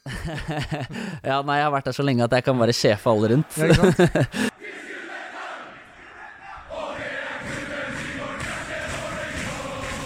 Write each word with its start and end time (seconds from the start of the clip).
ja, 1.28 1.42
nei, 1.44 1.58
jeg 1.60 1.66
har 1.66 1.72
vært 1.74 1.90
der 1.90 1.96
så 1.96 2.04
lenge 2.06 2.24
at 2.24 2.32
jeg 2.32 2.44
kan 2.46 2.56
bare 2.60 2.72
sjefe 2.76 3.12
alle 3.12 3.34
rundt. 3.34 3.58
Ja, 3.60 3.68
ikke 3.68 3.82
sant? 3.84 4.48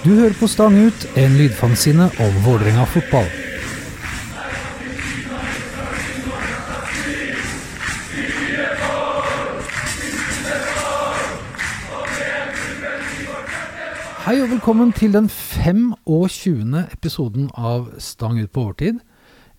Du 0.04 0.10
hører 0.12 0.34
på 0.36 0.44
Stang 0.52 0.74
ut, 0.76 1.04
en 1.16 1.38
lydfanzine 1.38 2.10
om 2.20 2.34
Vålerenga 2.44 2.82
fotball. 2.92 3.24
Hei 14.26 14.36
og 14.42 14.52
velkommen 14.52 14.92
til 14.92 15.16
den 15.16 15.30
25. 15.32 16.84
episoden 16.84 17.48
av 17.56 17.88
Stang 17.96 18.36
ut 18.42 18.52
på 18.52 18.66
overtid. 18.66 19.00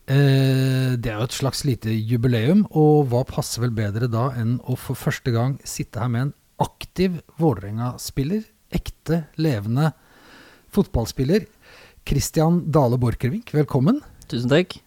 Eh, 0.06 0.94
det 1.02 1.10
er 1.10 1.18
jo 1.18 1.26
et 1.26 1.34
slags 1.34 1.64
lite 1.66 1.90
jubileum, 1.90 2.66
og 2.78 3.08
hva 3.10 3.24
passer 3.26 3.64
vel 3.64 3.74
bedre 3.74 4.10
da 4.12 4.28
enn 4.38 4.60
å 4.70 4.78
for 4.78 4.98
første 4.98 5.34
gang 5.34 5.56
sitte 5.66 6.02
her 6.02 6.12
med 6.14 6.28
en 6.28 6.34
aktiv 6.62 7.18
Vålerenga-spiller, 7.42 8.46
ekte, 8.76 9.24
levende 9.42 9.90
fotballspiller, 10.76 11.48
Christian 12.06 12.62
Dale 12.70 13.00
Borchgrevink. 13.02 13.50
Velkommen. 13.56 14.04
Tusen 14.30 14.52
takk. 14.52 14.78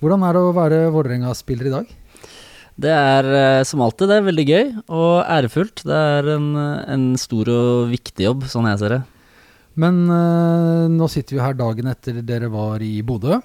Hvordan 0.00 0.24
er 0.24 0.36
det 0.36 0.40
å 0.46 0.56
være 0.56 0.80
Vålerenga-spiller 0.96 1.68
i 1.68 1.76
dag? 1.76 1.94
Det 2.80 2.90
er 2.90 3.32
eh, 3.36 3.62
som 3.68 3.84
alltid 3.84 4.10
det 4.10 4.16
er 4.16 4.28
veldig 4.32 4.46
gøy 4.48 4.70
og 4.88 5.16
ærefullt. 5.28 5.84
Det 5.84 6.04
er 6.16 6.34
en, 6.38 6.52
en 6.56 7.10
stor 7.20 7.52
og 7.52 7.90
viktig 7.92 8.30
jobb, 8.30 8.48
sånn 8.48 8.72
jeg 8.72 8.80
ser 8.80 8.96
det. 8.96 9.04
Men 9.76 10.06
eh, 10.08 10.86
nå 10.88 11.06
sitter 11.12 11.36
vi 11.36 11.44
her 11.44 11.58
dagen 11.58 11.92
etter 11.92 12.24
dere 12.24 12.48
var 12.48 12.82
i 12.82 12.96
Bodø. 13.04 13.44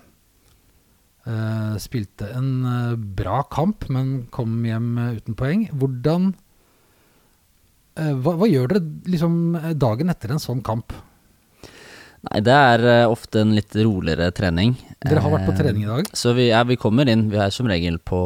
Eh, 1.29 1.73
spilte 1.77 2.29
en 2.33 2.49
uh, 2.65 2.95
bra 2.95 3.43
kamp, 3.53 3.85
men 3.93 4.29
kom 4.33 4.63
hjem 4.65 4.88
uh, 4.97 5.11
uten 5.19 5.36
poeng. 5.38 5.67
Hvordan 5.77 6.31
eh, 7.99 8.16
hva, 8.16 8.33
hva 8.39 8.47
gjør 8.49 8.71
dere 8.71 9.11
liksom 9.13 9.36
dagen 9.77 10.09
etter 10.09 10.33
en 10.33 10.41
sånn 10.41 10.63
kamp? 10.66 10.95
Nei, 12.25 12.41
det 12.44 12.55
er 12.55 12.81
ofte 13.08 13.44
en 13.45 13.53
litt 13.55 13.77
roligere 13.77 14.31
trening. 14.36 14.73
Dere 15.05 15.21
har 15.23 15.31
vært 15.31 15.45
på 15.47 15.53
trening 15.55 15.86
i 15.86 15.91
dag. 15.91 16.09
Så 16.17 16.33
vi, 16.36 16.49
ja, 16.49 16.66
vi 16.67 16.75
kommer 16.80 17.08
inn. 17.08 17.30
Vi 17.31 17.38
er 17.39 17.53
som 17.55 17.69
regel 17.69 17.95
på, 18.03 18.19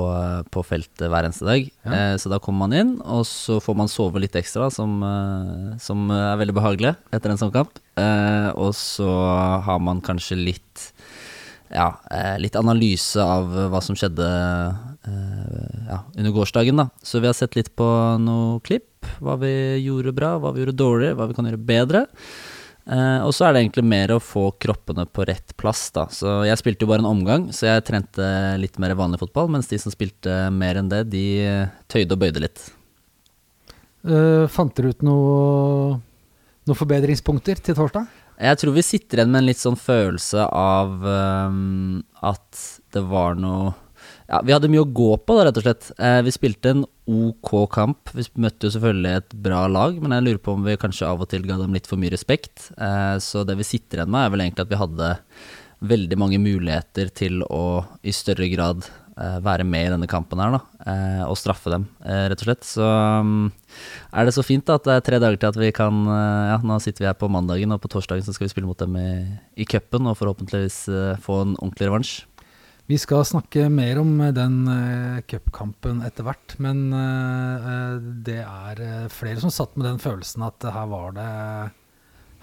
på 0.49 0.63
feltet 0.65 1.11
hver 1.11 1.27
eneste 1.27 1.45
dag. 1.45 1.67
Ja. 1.85 1.99
Så 2.17 2.31
da 2.31 2.39
kommer 2.41 2.65
man 2.65 2.73
inn, 2.79 2.95
og 3.05 3.21
så 3.29 3.59
får 3.61 3.77
man 3.83 3.91
sove 3.93 4.23
litt 4.23 4.33
ekstra, 4.39 4.71
som, 4.73 4.95
som 5.77 6.09
er 6.09 6.41
veldig 6.41 6.57
behagelig 6.57 6.95
etter 7.13 7.35
en 7.35 7.43
sånn 7.43 7.53
kamp. 7.53 7.77
Og 8.57 8.73
så 8.79 9.11
har 9.67 9.85
man 9.85 10.01
kanskje 10.01 10.41
litt 10.41 10.87
ja, 11.73 11.89
eh, 12.11 12.35
litt 12.41 12.55
analyse 12.59 13.21
av 13.21 13.49
hva 13.73 13.81
som 13.81 13.97
skjedde 13.97 14.25
eh, 14.25 15.83
ja, 15.89 15.99
under 16.15 16.35
gårsdagen, 16.35 16.79
da. 16.79 16.89
Så 17.01 17.21
vi 17.21 17.29
har 17.29 17.37
sett 17.37 17.57
litt 17.57 17.73
på 17.75 17.87
noe 18.21 18.59
klipp. 18.65 19.07
Hva 19.23 19.35
vi 19.41 19.53
gjorde 19.83 20.13
bra, 20.15 20.35
hva 20.39 20.53
vi 20.53 20.63
gjorde 20.63 20.77
dårlig, 20.79 21.13
hva 21.17 21.27
vi 21.29 21.37
kan 21.37 21.49
gjøre 21.49 21.65
bedre. 21.67 22.05
Uh, 22.83 23.23
og 23.23 23.31
så 23.31 23.45
er 23.47 23.53
det 23.53 23.61
egentlig 23.61 23.85
mer 23.87 24.11
å 24.11 24.19
få 24.19 24.49
kroppene 24.59 25.05
på 25.07 25.23
rett 25.27 25.53
plass, 25.59 25.85
da. 25.95 26.03
Så 26.11 26.41
jeg 26.43 26.59
spilte 26.59 26.83
jo 26.83 26.89
bare 26.91 26.99
en 27.03 27.11
omgang, 27.13 27.45
så 27.55 27.69
jeg 27.69 27.85
trente 27.87 28.25
litt 28.59 28.79
mer 28.83 28.95
vanlig 28.99 29.21
fotball, 29.21 29.47
mens 29.55 29.69
de 29.71 29.79
som 29.79 29.93
spilte 29.93 30.49
mer 30.51 30.81
enn 30.81 30.89
det, 30.91 31.05
de 31.13 31.25
tøyde 31.91 32.17
og 32.17 32.23
bøyde 32.25 32.43
litt. 32.43 32.65
Uh, 34.03 34.51
fant 34.51 34.75
dere 34.75 34.91
ut 34.91 35.05
noe, 35.07 35.95
noen 36.67 36.79
forbedringspunkter 36.79 37.63
til 37.63 37.79
torsdag? 37.79 38.22
Jeg 38.43 38.59
tror 38.59 38.75
vi 38.75 38.83
sitter 38.83 39.21
igjen 39.21 39.31
med 39.31 39.43
en 39.43 39.47
litt 39.47 39.61
sånn 39.61 39.79
følelse 39.79 40.49
av 40.51 41.05
um, 41.07 42.01
at 42.19 42.63
det 42.93 43.05
var 43.07 43.39
noe 43.39 43.71
Ja, 44.27 44.41
vi 44.43 44.51
hadde 44.51 44.67
mye 44.71 44.83
å 44.83 44.89
gå 44.89 45.13
på, 45.19 45.35
da, 45.37 45.45
rett 45.47 45.59
og 45.59 45.63
slett. 45.63 45.89
Eh, 45.95 46.19
vi 46.25 46.31
spilte 46.33 46.71
en 46.73 46.83
OK 47.07 47.51
kamp. 47.71 48.11
Vi 48.15 48.25
møtte 48.41 48.67
jo 48.67 48.73
selvfølgelig 48.73 49.19
et 49.19 49.35
bra 49.45 49.61
lag, 49.71 49.95
men 50.01 50.15
jeg 50.15 50.25
lurer 50.25 50.41
på 50.43 50.55
om 50.57 50.63
vi 50.65 50.75
kanskje 50.79 51.07
av 51.07 51.23
og 51.23 51.29
til 51.31 51.45
ga 51.47 51.57
dem 51.59 51.75
litt 51.75 51.87
for 51.87 52.01
mye 52.01 52.11
respekt. 52.11 52.69
Eh, 52.75 53.15
så 53.23 53.43
det 53.47 53.55
vi 53.59 53.67
sitter 53.67 54.01
igjen 54.01 54.11
med, 54.11 54.25
er 54.25 54.33
vel 54.33 54.45
egentlig 54.45 54.65
at 54.65 54.73
vi 54.73 54.81
hadde 54.81 55.11
veldig 55.93 56.19
mange 56.19 56.39
muligheter 56.41 57.11
til 57.15 57.43
å 57.47 57.83
i 58.03 58.15
større 58.15 58.47
grad 58.51 58.87
eh, 58.87 59.39
være 59.43 59.67
med 59.67 59.87
i 59.87 59.93
denne 59.95 60.09
kampen 60.11 60.41
her, 60.43 60.55
da. 60.57 60.63
Eh, 60.83 61.21
og 61.23 61.37
straffe 61.39 61.71
dem, 61.71 61.85
eh, 62.03 62.25
rett 62.27 62.41
og 62.43 62.47
slett. 62.49 62.65
Så 62.67 62.83
mm, 62.83 63.45
er 64.19 64.27
det 64.27 64.33
så 64.35 64.43
fint 64.43 64.65
da, 64.67 64.75
at 64.75 64.83
det 64.83 64.97
er 64.97 65.05
tre 65.07 65.19
dager 65.23 65.39
til 65.39 65.53
at 65.53 65.59
vi 65.61 65.69
kan 65.71 66.01
eh, 66.11 66.49
Ja, 66.49 66.57
nå 66.59 66.75
sitter 66.83 67.05
vi 67.05 67.07
her 67.07 67.15
på 67.15 67.31
mandagen, 67.31 67.71
og 67.71 67.79
på 67.79 67.91
torsdagen 67.93 68.25
så 68.25 68.35
skal 68.35 68.49
vi 68.49 68.51
spille 68.51 68.67
mot 68.67 68.79
dem 68.81 68.97
i, 68.99 69.07
i 69.55 69.67
cupen 69.69 70.11
og 70.11 70.17
forhåpentligvis 70.19 70.81
eh, 70.91 71.21
få 71.23 71.39
en 71.45 71.55
ordentlig 71.55 71.87
revansj. 71.87 72.17
Vi 72.91 72.97
skal 72.99 73.23
snakke 73.23 73.69
mer 73.71 74.01
om 74.01 74.11
eh, 74.19 74.33
den 74.35 74.57
uh, 74.67 75.21
cupkampen 75.23 76.01
etter 76.03 76.27
hvert, 76.27 76.57
men 76.63 76.89
eh, 76.91 77.69
eh, 77.71 77.93
det 78.27 78.41
er 78.43 78.81
eh, 78.83 79.05
flere 79.13 79.39
som 79.39 79.53
satt 79.55 79.77
med 79.77 79.87
den 79.87 80.03
følelsen 80.03 80.43
at 80.43 80.67
her 80.67 80.89
var 80.91 81.15
det 81.15 81.29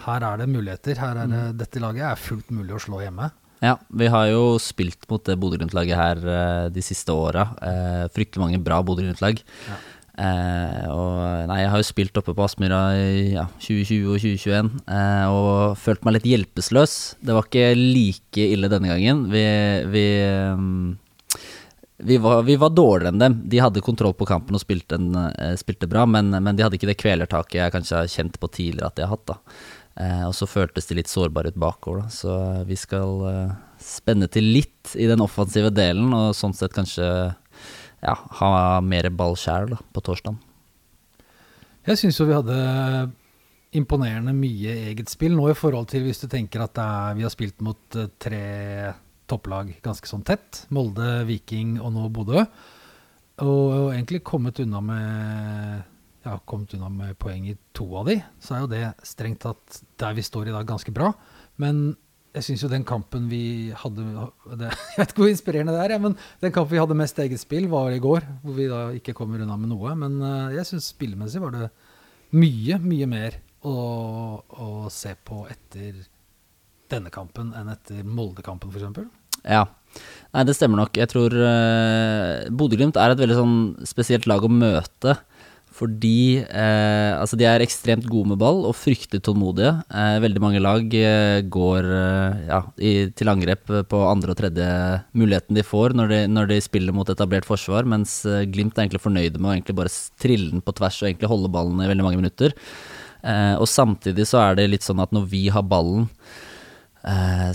Her 0.00 0.24
er 0.24 0.40
det 0.40 0.48
muligheter. 0.48 0.96
Her 0.96 1.18
er 1.26 1.28
det, 1.28 1.42
Dette 1.60 1.82
laget 1.84 2.06
er 2.08 2.16
fullt 2.16 2.48
mulig 2.56 2.72
å 2.72 2.80
slå 2.80 3.02
hjemme. 3.04 3.28
Ja, 3.60 3.76
vi 3.92 4.08
har 4.08 4.26
jo 4.30 4.56
spilt 4.62 5.04
mot 5.10 5.22
det 5.28 5.36
Bodø-Glimt-laget 5.40 5.98
her 5.98 6.20
eh, 6.24 6.66
de 6.72 6.84
siste 6.84 7.12
åra. 7.12 7.50
Eh, 7.60 8.04
fryktelig 8.14 8.40
mange 8.40 8.60
bra 8.64 8.80
Bodø-Glimt-lag. 8.84 9.42
Ja. 9.68 9.76
Eh, 10.20 10.86
og 10.92 11.48
nei, 11.48 11.60
jeg 11.62 11.70
har 11.72 11.80
jo 11.80 11.86
spilt 11.86 12.18
oppe 12.20 12.34
på 12.36 12.44
Aspmyra 12.44 12.80
i 12.98 13.36
ja, 13.36 13.46
2020 13.62 14.08
og 14.10 14.18
2021 14.20 14.70
eh, 14.92 15.26
og 15.32 15.78
følt 15.80 16.04
meg 16.04 16.18
litt 16.18 16.28
hjelpeløs. 16.28 16.96
Det 17.20 17.36
var 17.36 17.46
ikke 17.48 17.70
like 17.76 18.48
ille 18.56 18.68
denne 18.72 18.90
gangen. 18.92 19.22
Vi, 19.32 19.44
vi, 19.92 20.04
mm, 20.56 21.40
vi, 22.10 22.20
var, 22.20 22.44
vi 22.48 22.56
var 22.60 22.72
dårligere 22.76 23.14
enn 23.14 23.24
dem. 23.24 23.38
De 23.52 23.60
hadde 23.60 23.84
kontroll 23.84 24.16
på 24.16 24.28
kampen 24.28 24.56
og 24.56 24.64
spilte, 24.64 24.96
en, 25.00 25.12
spilte 25.60 25.88
bra, 25.88 26.04
men, 26.08 26.32
men 26.36 26.56
de 26.56 26.64
hadde 26.66 26.80
ikke 26.80 26.90
det 26.90 27.00
kvelertaket 27.00 27.60
jeg 27.60 27.76
kanskje 27.76 28.00
har 28.02 28.16
kjent 28.16 28.40
på 28.40 28.52
tidligere 28.56 28.88
at 28.88 28.96
de 29.00 29.06
har 29.06 29.14
hatt. 29.14 29.36
da 29.36 29.78
Eh, 30.00 30.22
og 30.24 30.32
så 30.36 30.48
føltes 30.48 30.88
de 30.88 30.96
litt 30.96 31.10
sårbare 31.10 31.52
ut 31.52 31.58
bakover, 31.60 32.04
da. 32.04 32.12
Så 32.14 32.32
eh, 32.32 32.62
vi 32.68 32.78
skal 32.78 33.24
eh, 33.28 33.56
spenne 33.82 34.30
til 34.32 34.48
litt 34.54 34.94
i 34.96 35.08
den 35.10 35.20
offensive 35.24 35.72
delen, 35.74 36.12
og 36.16 36.36
sånn 36.36 36.56
sett 36.56 36.74
kanskje 36.76 37.06
ja, 38.00 38.14
ha 38.40 38.52
mer 38.84 39.10
ball 39.12 39.36
sjæl 39.36 39.74
på 39.92 40.04
torsdag. 40.04 40.38
Jeg 41.88 42.00
syns 42.00 42.20
jo 42.20 42.28
vi 42.28 42.36
hadde 42.36 42.56
imponerende 43.76 44.32
mye 44.34 44.72
eget 44.90 45.12
spill 45.12 45.36
nå 45.36 45.50
i 45.50 45.58
forhold 45.58 45.88
til 45.92 46.02
hvis 46.06 46.24
du 46.24 46.26
tenker 46.30 46.64
at 46.64 46.80
er, 46.80 47.14
vi 47.18 47.24
har 47.24 47.32
spilt 47.32 47.60
mot 47.62 47.98
tre 48.20 48.42
topplag 49.30 49.76
ganske 49.84 50.08
sånn 50.10 50.24
tett. 50.26 50.64
Molde, 50.74 51.22
Viking 51.28 51.76
og 51.78 51.92
nå 51.94 52.08
Bodø. 52.12 52.44
Og 53.40 53.92
egentlig 53.94 54.24
kommet 54.26 54.58
unna 54.60 54.82
med 54.84 55.89
ja, 56.24 56.36
kommet 56.44 56.74
unna 56.76 56.90
med 56.92 57.18
poeng 57.20 57.48
i 57.48 57.56
to 57.76 57.86
av 58.00 58.10
de, 58.10 58.18
så 58.42 58.56
er 58.56 58.62
jo 58.62 58.70
det 58.70 58.84
strengt 59.08 59.42
tatt 59.44 59.80
der 60.00 60.16
vi 60.16 60.24
står 60.24 60.50
i 60.50 60.54
dag, 60.54 60.68
ganske 60.68 60.92
bra. 60.94 61.12
Men 61.60 61.94
jeg 62.36 62.46
syns 62.46 62.62
jo 62.62 62.70
den 62.70 62.84
kampen 62.86 63.26
vi 63.30 63.72
hadde 63.74 64.04
det, 64.60 64.70
Jeg 64.94 65.00
vet 65.00 65.12
ikke 65.12 65.24
hvor 65.24 65.32
inspirerende 65.32 65.74
det 65.74 65.86
er, 65.86 66.02
men 66.02 66.16
den 66.42 66.54
kampen 66.54 66.76
vi 66.76 66.82
hadde 66.82 66.98
mest 66.98 67.18
eget 67.22 67.42
spill, 67.42 67.66
var 67.72 67.90
i 67.94 68.02
går. 68.02 68.26
Hvor 68.44 68.58
vi 68.58 68.68
da 68.70 68.82
ikke 68.96 69.16
kommer 69.18 69.42
unna 69.42 69.56
med 69.58 69.72
noe. 69.72 69.94
Men 69.98 70.20
eh, 70.22 70.56
jeg 70.60 70.68
syns 70.70 70.92
spillemessig 70.94 71.42
var 71.42 71.56
det 71.56 71.70
mye, 72.36 72.78
mye 72.84 73.08
mer 73.10 73.40
å, 73.66 73.74
å 74.46 74.68
se 74.92 75.16
på 75.26 75.42
etter 75.50 76.04
denne 76.90 77.10
kampen 77.14 77.52
enn 77.56 77.70
etter 77.70 78.06
Molde-kampen, 78.06 78.70
f.eks. 78.70 79.02
Ja. 79.46 79.64
Nei, 80.34 80.44
det 80.46 80.54
stemmer 80.54 80.84
nok. 80.84 80.98
Jeg 80.98 81.10
tror 81.10 81.34
uh, 81.34 82.46
Bodø-Glimt 82.54 82.98
er 83.00 83.14
et 83.14 83.20
veldig 83.22 83.38
sånn 83.38 83.56
spesielt 83.88 84.28
lag 84.30 84.44
å 84.46 84.50
møte. 84.52 85.16
Fordi 85.80 86.42
eh, 86.44 87.12
altså 87.16 87.38
de 87.40 87.46
er 87.48 87.62
ekstremt 87.64 88.04
gode 88.10 88.34
med 88.34 88.40
ball 88.42 88.66
og 88.68 88.76
fryktelig 88.76 89.22
tålmodige. 89.24 89.72
Eh, 89.88 90.18
veldig 90.20 90.42
mange 90.44 90.60
lag 90.60 90.96
eh, 90.96 91.40
går 91.48 91.88
eh, 91.96 92.42
ja, 92.50 92.60
i, 92.76 92.92
til 93.16 93.32
angrep 93.32 93.64
på 93.88 94.02
andre 94.04 94.34
og 94.34 94.40
tredje 94.42 94.68
muligheten 95.16 95.56
de 95.56 95.64
får 95.64 95.96
når 95.96 96.12
de, 96.12 96.20
når 96.28 96.50
de 96.52 96.60
spiller 96.64 96.96
mot 96.96 97.08
etablert 97.08 97.48
forsvar, 97.48 97.88
mens 97.88 98.20
eh, 98.28 98.44
Glimt 98.50 98.76
er 98.76 98.84
egentlig 98.84 99.04
fornøyde 99.06 99.40
med 99.40 99.48
å 99.48 99.54
egentlig 99.54 99.78
bare 99.80 99.94
trille 100.20 100.52
den 100.52 100.64
på 100.64 100.76
tvers 100.76 101.00
og 101.00 101.08
egentlig 101.08 101.32
holde 101.32 101.52
ballen 101.54 101.80
i 101.80 101.88
veldig 101.88 102.06
mange 102.06 102.20
minutter. 102.20 102.56
Eh, 103.24 103.56
og 103.56 103.68
samtidig 103.68 104.28
så 104.28 104.44
er 104.44 104.60
det 104.60 104.70
litt 104.74 104.84
sånn 104.84 105.00
at 105.00 105.16
når 105.16 105.28
vi 105.32 105.46
har 105.54 105.64
ballen, 105.64 106.10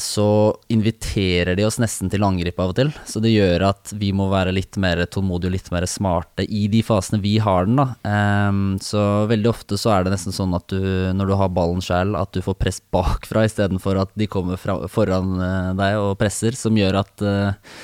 så 0.01 0.27
inviterer 0.73 1.53
de 1.57 1.65
oss 1.67 1.77
nesten 1.77 2.09
til 2.09 2.23
angrep 2.25 2.57
av 2.59 2.71
og 2.71 2.77
til. 2.79 2.89
Så 3.05 3.21
det 3.21 3.33
gjør 3.33 3.67
at 3.67 3.91
vi 3.93 4.09
må 4.15 4.25
være 4.31 4.53
litt 4.55 4.79
mer 4.81 5.03
tålmodige 5.05 5.51
og 5.51 5.53
litt 5.53 5.69
mer 5.73 5.85
smarte 5.89 6.47
i 6.49 6.63
de 6.71 6.81
fasene 6.85 7.21
vi 7.21 7.35
har 7.43 7.69
den. 7.69 7.77
da. 7.77 7.87
Eh, 8.09 8.61
så 8.81 9.03
veldig 9.29 9.51
ofte 9.51 9.77
så 9.77 9.93
er 9.93 10.05
det 10.05 10.15
nesten 10.15 10.35
sånn 10.35 10.55
at 10.57 10.65
du, 10.73 10.79
når 11.13 11.29
du 11.29 11.35
har 11.37 11.53
ballen 11.53 11.83
sjæl, 11.85 12.17
at 12.17 12.33
du 12.33 12.41
får 12.45 12.57
press 12.61 12.81
bakfra 12.95 13.45
istedenfor 13.45 14.01
at 14.01 14.15
de 14.17 14.29
kommer 14.31 14.57
fra, 14.61 14.79
foran 14.91 15.37
eh, 15.37 15.69
deg 15.77 15.99
og 16.01 16.17
presser, 16.21 16.57
som 16.57 16.81
gjør 16.81 17.03
at 17.03 17.25
eh, 17.25 17.77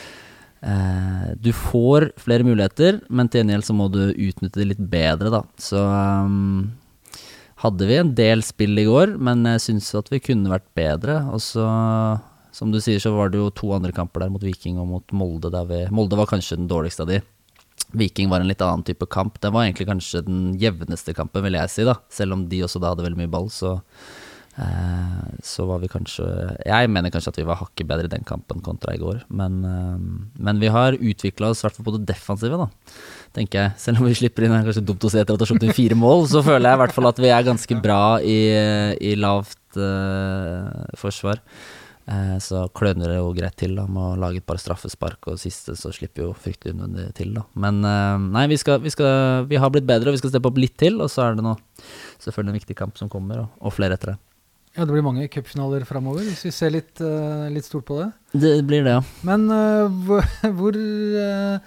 Eh, 0.61 1.29
du 1.41 1.49
får 1.53 2.11
flere 2.21 2.45
muligheter, 2.45 2.99
men 3.09 3.29
til 3.29 3.41
gjengjeld 3.41 3.65
så 3.65 3.73
må 3.73 3.87
du 3.89 4.03
utnytte 4.11 4.61
det 4.61 4.67
litt 4.73 4.83
bedre, 4.91 5.31
da. 5.33 5.41
Så 5.57 5.81
ehm, 5.81 6.69
hadde 7.61 7.87
vi 7.89 7.97
en 8.01 8.13
del 8.17 8.41
spill 8.45 8.79
i 8.81 8.87
går, 8.87 9.15
men 9.21 9.45
jeg 9.53 9.65
syns 9.67 9.91
at 9.99 10.09
vi 10.11 10.21
kunne 10.23 10.51
vært 10.51 10.69
bedre. 10.77 11.21
Og 11.33 11.41
så 11.43 11.67
Som 12.51 12.67
du 12.67 12.81
sier, 12.83 12.99
så 12.99 13.13
var 13.15 13.29
det 13.31 13.39
jo 13.39 13.47
to 13.55 13.69
andre 13.71 13.93
kamper 13.95 14.25
der 14.25 14.31
mot 14.33 14.43
Viking 14.43 14.75
og 14.75 14.87
mot 14.89 15.13
Molde. 15.15 15.47
Vi, 15.69 15.85
Molde 15.87 16.17
var 16.19 16.27
kanskje 16.27 16.57
den 16.59 16.67
dårligste 16.67 17.05
av 17.05 17.07
de. 17.07 17.21
Viking 17.95 18.27
var 18.27 18.43
en 18.43 18.49
litt 18.49 18.59
annen 18.59 18.83
type 18.83 19.07
kamp. 19.07 19.37
Det 19.39 19.53
var 19.55 19.63
egentlig 19.63 19.87
kanskje 19.87 20.25
den 20.25 20.57
jevneste 20.59 21.15
kampen, 21.15 21.45
vil 21.45 21.55
jeg 21.55 21.71
si. 21.71 21.85
da 21.87 21.95
Selv 22.11 22.35
om 22.35 22.43
de 22.51 22.59
også 22.65 22.81
da 22.83 22.91
hadde 22.91 23.05
veldig 23.05 23.21
mye 23.21 23.31
ball, 23.31 23.47
så, 23.47 23.77
eh, 24.59 25.23
så 25.39 25.63
var 25.69 25.79
vi 25.79 25.87
kanskje 25.87 26.27
Jeg 26.65 26.89
mener 26.91 27.09
kanskje 27.09 27.31
at 27.31 27.39
vi 27.39 27.47
var 27.47 27.61
hakket 27.63 27.87
bedre 27.87 28.11
i 28.11 28.15
den 28.15 28.27
kampen 28.27 28.59
kontra 28.59 28.95
i 28.95 28.99
går. 28.99 29.23
Men, 29.29 29.63
eh, 29.63 30.43
men 30.43 30.59
vi 30.59 30.67
har 30.67 30.99
utvikla 30.99 31.51
oss 31.51 31.63
i 31.63 31.67
hvert 31.69 31.79
fall 31.79 31.87
på 31.87 31.97
det 31.99 32.11
defensive, 32.11 32.59
da 32.59 32.67
tenker 33.35 33.63
jeg. 33.63 33.73
Selv 33.81 34.01
om 34.01 34.07
vi 34.09 34.15
slipper 34.17 34.45
inn, 34.45 34.53
det 34.53 34.61
er 34.61 34.69
kanskje 34.69 34.87
dumt 34.87 35.05
å 35.07 35.11
si 35.11 35.19
etter 35.19 35.35
at 35.35 35.39
det 35.39 35.45
har 35.45 35.51
sluppet 35.51 35.69
inn 35.69 35.77
fire 35.77 35.97
mål, 35.99 36.25
så 36.31 36.41
føler 36.45 36.67
jeg 36.67 36.77
i 36.77 36.81
hvert 36.83 36.95
fall 36.95 37.09
at 37.11 37.21
vi 37.21 37.31
er 37.31 37.45
ganske 37.47 37.77
bra 37.83 38.01
i, 38.23 38.39
i 39.11 39.13
lavt 39.19 39.79
uh, 39.79 40.97
forsvar. 40.99 41.43
Uh, 42.11 42.35
så 42.43 42.65
kløner 42.75 43.13
det 43.13 43.19
jo 43.19 43.29
greit 43.37 43.55
til 43.61 43.77
da, 43.77 43.85
med 43.87 44.01
å 44.01 44.17
lage 44.19 44.41
et 44.41 44.47
par 44.47 44.59
straffespark, 44.61 45.29
og 45.31 45.39
siste 45.39 45.77
så 45.79 45.93
slipper 45.95 46.25
jo 46.25 46.33
fryktelig 46.35 46.75
unødvendig 46.75 47.13
til, 47.21 47.35
da. 47.37 47.45
Men 47.67 47.79
uh, 47.85 48.17
nei, 48.31 48.47
vi, 48.51 48.59
skal, 48.59 48.81
vi, 48.83 48.91
skal, 48.93 49.47
vi, 49.51 49.59
har 49.61 49.71
blitt 49.73 49.87
bedre, 49.87 50.11
og 50.11 50.17
vi 50.17 50.23
skal 50.23 50.33
steppe 50.33 50.51
opp 50.51 50.59
litt 50.59 50.75
til, 50.81 50.99
og 51.03 51.11
så 51.13 51.29
er 51.29 51.39
det 51.39 51.45
nå 51.45 51.55
selvfølgelig 52.23 52.55
en 52.55 52.59
viktig 52.59 52.77
kamp 52.79 52.99
som 52.99 53.11
kommer, 53.11 53.45
og, 53.45 53.55
og 53.61 53.75
flere 53.77 53.99
etter 53.99 54.15
det. 54.15 54.19
Ja, 54.71 54.85
det 54.87 54.93
blir 54.93 55.03
mange 55.03 55.27
cupfinaler 55.27 55.83
framover, 55.83 56.23
hvis 56.23 56.45
vi 56.47 56.51
ser 56.55 56.71
litt, 56.71 57.01
litt, 57.51 57.65
stort 57.67 57.83
på 57.89 57.97
det. 57.99 58.05
Det 58.39 58.53
blir 58.63 58.85
det, 58.85 58.93
ja. 58.95 59.01
Men 59.27 59.43
hvor, 60.07 60.23
hvor 60.55 60.77
Eh, 61.51 61.59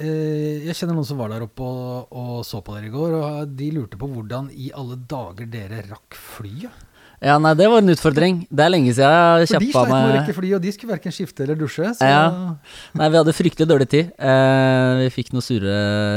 jeg 0.00 0.76
kjenner 0.78 0.96
noen 0.96 1.08
som 1.08 1.18
var 1.20 1.32
der 1.32 1.44
oppe 1.44 1.64
og, 1.66 2.12
og, 2.16 2.36
så 2.48 2.62
på 2.64 2.76
dere 2.76 2.88
i 2.88 2.94
går, 2.94 3.16
og 3.18 3.56
de 3.58 3.72
lurte 3.76 4.00
på 4.00 4.08
hvordan 4.10 4.48
i 4.52 4.70
alle 4.76 4.96
dager 5.10 5.50
dere 5.50 5.84
rakk 5.90 6.16
flyet. 6.16 6.86
Ja, 7.20 7.34
nei, 7.36 7.50
det 7.52 7.66
var 7.68 7.82
en 7.82 7.92
utfordring. 7.92 8.36
Det 8.48 8.62
er 8.64 8.70
lenge 8.72 8.92
siden 8.96 9.42
jeg 9.42 9.50
kjappa 9.50 9.60
meg 9.60 9.60
For 9.60 9.60
de 9.60 9.72
sleit 9.74 9.90
med 9.92 10.06
å 10.06 10.12
rekke 10.14 10.34
fly, 10.38 10.52
og 10.56 10.62
de 10.64 10.70
skulle 10.72 10.92
verken 10.94 11.12
skifte 11.12 11.44
eller 11.44 11.58
dusje. 11.60 11.90
Så... 11.98 12.08
Ja. 12.08 12.22
Nei, 12.96 13.08
vi 13.12 13.18
hadde 13.20 13.34
fryktelig 13.36 13.68
dårlig 13.68 13.88
tid. 13.92 14.14
Eh, 14.16 15.00
vi 15.02 15.10
fikk 15.12 15.34
noen 15.34 15.44
sure 15.44 15.74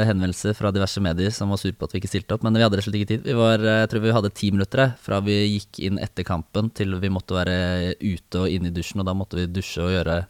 henvendelser 0.07 0.55
fra 0.55 0.71
diverse 0.71 1.03
medier 1.03 1.35
som 1.35 1.51
var 1.51 1.59
sure 1.59 1.75
på 1.75 1.89
at 1.89 1.95
vi 1.95 1.99
ikke 1.99 2.11
stilte 2.13 2.37
opp, 2.37 2.47
men 2.47 2.55
vi 2.55 2.63
hadde 2.63 2.79
rett 2.79 2.87
og 2.87 2.87
slett 2.87 3.01
ikke 3.01 3.11
tid. 3.11 3.27
Vi 3.27 3.35
var, 3.35 3.67
jeg 3.67 3.91
tror 3.91 4.05
vi 4.05 4.15
hadde 4.15 4.31
ti 4.39 4.53
minutter 4.55 4.95
fra 5.03 5.19
vi 5.27 5.35
gikk 5.57 5.83
inn 5.89 5.99
etter 6.07 6.27
kampen 6.27 6.71
til 6.71 6.95
vi 7.03 7.11
måtte 7.11 7.35
være 7.35 7.59
ute 7.99 8.45
og 8.45 8.55
inne 8.55 8.71
i 8.71 8.75
dusjen, 8.79 9.03
og 9.03 9.11
da 9.11 9.17
måtte 9.17 9.41
vi 9.41 9.49
dusje 9.51 9.83
og 9.83 9.91
gjøre 9.97 10.21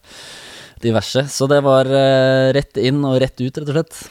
diverse. 0.84 1.26
Så 1.32 1.48
det 1.52 1.62
var 1.66 1.90
uh, 1.90 2.52
rett 2.56 2.80
inn 2.82 3.02
og 3.08 3.20
rett 3.24 3.38
ut, 3.42 3.50
rett 3.50 3.70
og 3.70 3.78
slett. 3.78 4.02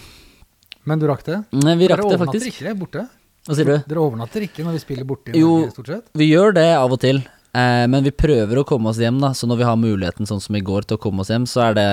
Men 0.89 1.03
du 1.03 1.07
rakk 1.11 1.23
det? 1.29 1.43
Nei, 1.63 1.77
vi 1.79 1.91
rakk 1.93 2.03
det 2.09 2.19
faktisk. 2.25 2.59
Dere 2.59 2.73
overnatter 2.73 2.73
ikke 2.73 2.79
borte? 2.81 3.05
Hva 3.43 3.59
sier 3.59 3.69
du? 3.69 3.77
Dere 3.91 4.03
overnatter 4.03 4.49
ikke 4.49 4.67
når 4.67 4.79
vi 4.79 4.83
spiller 4.83 5.07
borte? 5.07 5.37
Jo, 5.39 5.55
stort 5.75 5.93
sett? 5.93 6.11
vi 6.19 6.29
gjør 6.31 6.55
det 6.59 6.69
av 6.79 6.95
og 6.95 7.01
til. 7.03 7.23
Eh, 7.53 7.85
men 7.85 8.01
vi 8.01 8.11
prøver 8.17 8.57
å 8.57 8.65
komme 8.65 8.89
oss 8.89 9.01
hjem, 9.03 9.19
da. 9.21 9.33
Så 9.37 9.45
når 9.49 9.59
vi 9.61 9.67
har 9.69 9.77
muligheten, 9.77 10.29
sånn 10.29 10.41
som 10.41 10.57
i 10.57 10.63
går, 10.65 10.87
til 10.89 10.97
å 10.97 11.03
komme 11.03 11.21
oss 11.21 11.33
hjem, 11.33 11.45
så 11.49 11.67
er 11.67 11.77
det 11.77 11.87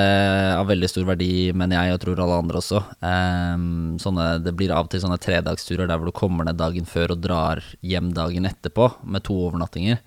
av 0.56 0.70
veldig 0.70 0.90
stor 0.92 1.08
verdi, 1.10 1.50
mener 1.52 1.82
jeg, 1.82 1.98
og 1.98 2.04
tror 2.04 2.22
alle 2.24 2.38
andre 2.46 2.62
også. 2.62 2.84
Eh, 3.10 3.66
sånne, 4.06 4.30
det 4.46 4.56
blir 4.56 4.72
av 4.72 4.88
og 4.88 4.94
til 4.94 5.04
sånne 5.04 5.20
tredagsturer 5.20 5.90
der 5.90 6.00
hvor 6.00 6.12
du 6.12 6.16
kommer 6.16 6.48
ned 6.48 6.62
dagen 6.62 6.88
før 6.88 7.16
og 7.18 7.26
drar 7.26 7.64
hjem 7.84 8.14
dagen 8.16 8.48
etterpå 8.48 8.88
med 9.04 9.26
to 9.28 9.36
overnattinger. 9.50 10.00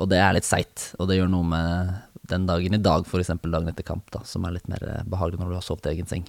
Og 0.00 0.12
det 0.12 0.20
er 0.20 0.36
litt 0.36 0.48
seigt, 0.48 0.90
og 0.98 1.08
det 1.08 1.20
gjør 1.20 1.32
noe 1.32 1.48
med 1.48 1.96
den 2.30 2.46
dagen 2.48 2.76
i 2.76 2.82
dag, 2.82 3.06
f.eks. 3.06 3.32
dagen 3.42 3.70
etter 3.70 3.86
kamp, 3.86 4.06
da, 4.14 4.22
som 4.28 4.46
er 4.46 4.56
litt 4.56 4.70
mer 4.70 4.84
eh, 4.86 5.02
behagelig 5.10 5.40
når 5.40 5.52
du 5.52 5.58
har 5.58 5.66
sovet 5.66 5.88
i 5.88 5.94
egen 5.96 6.08
seng. 6.10 6.24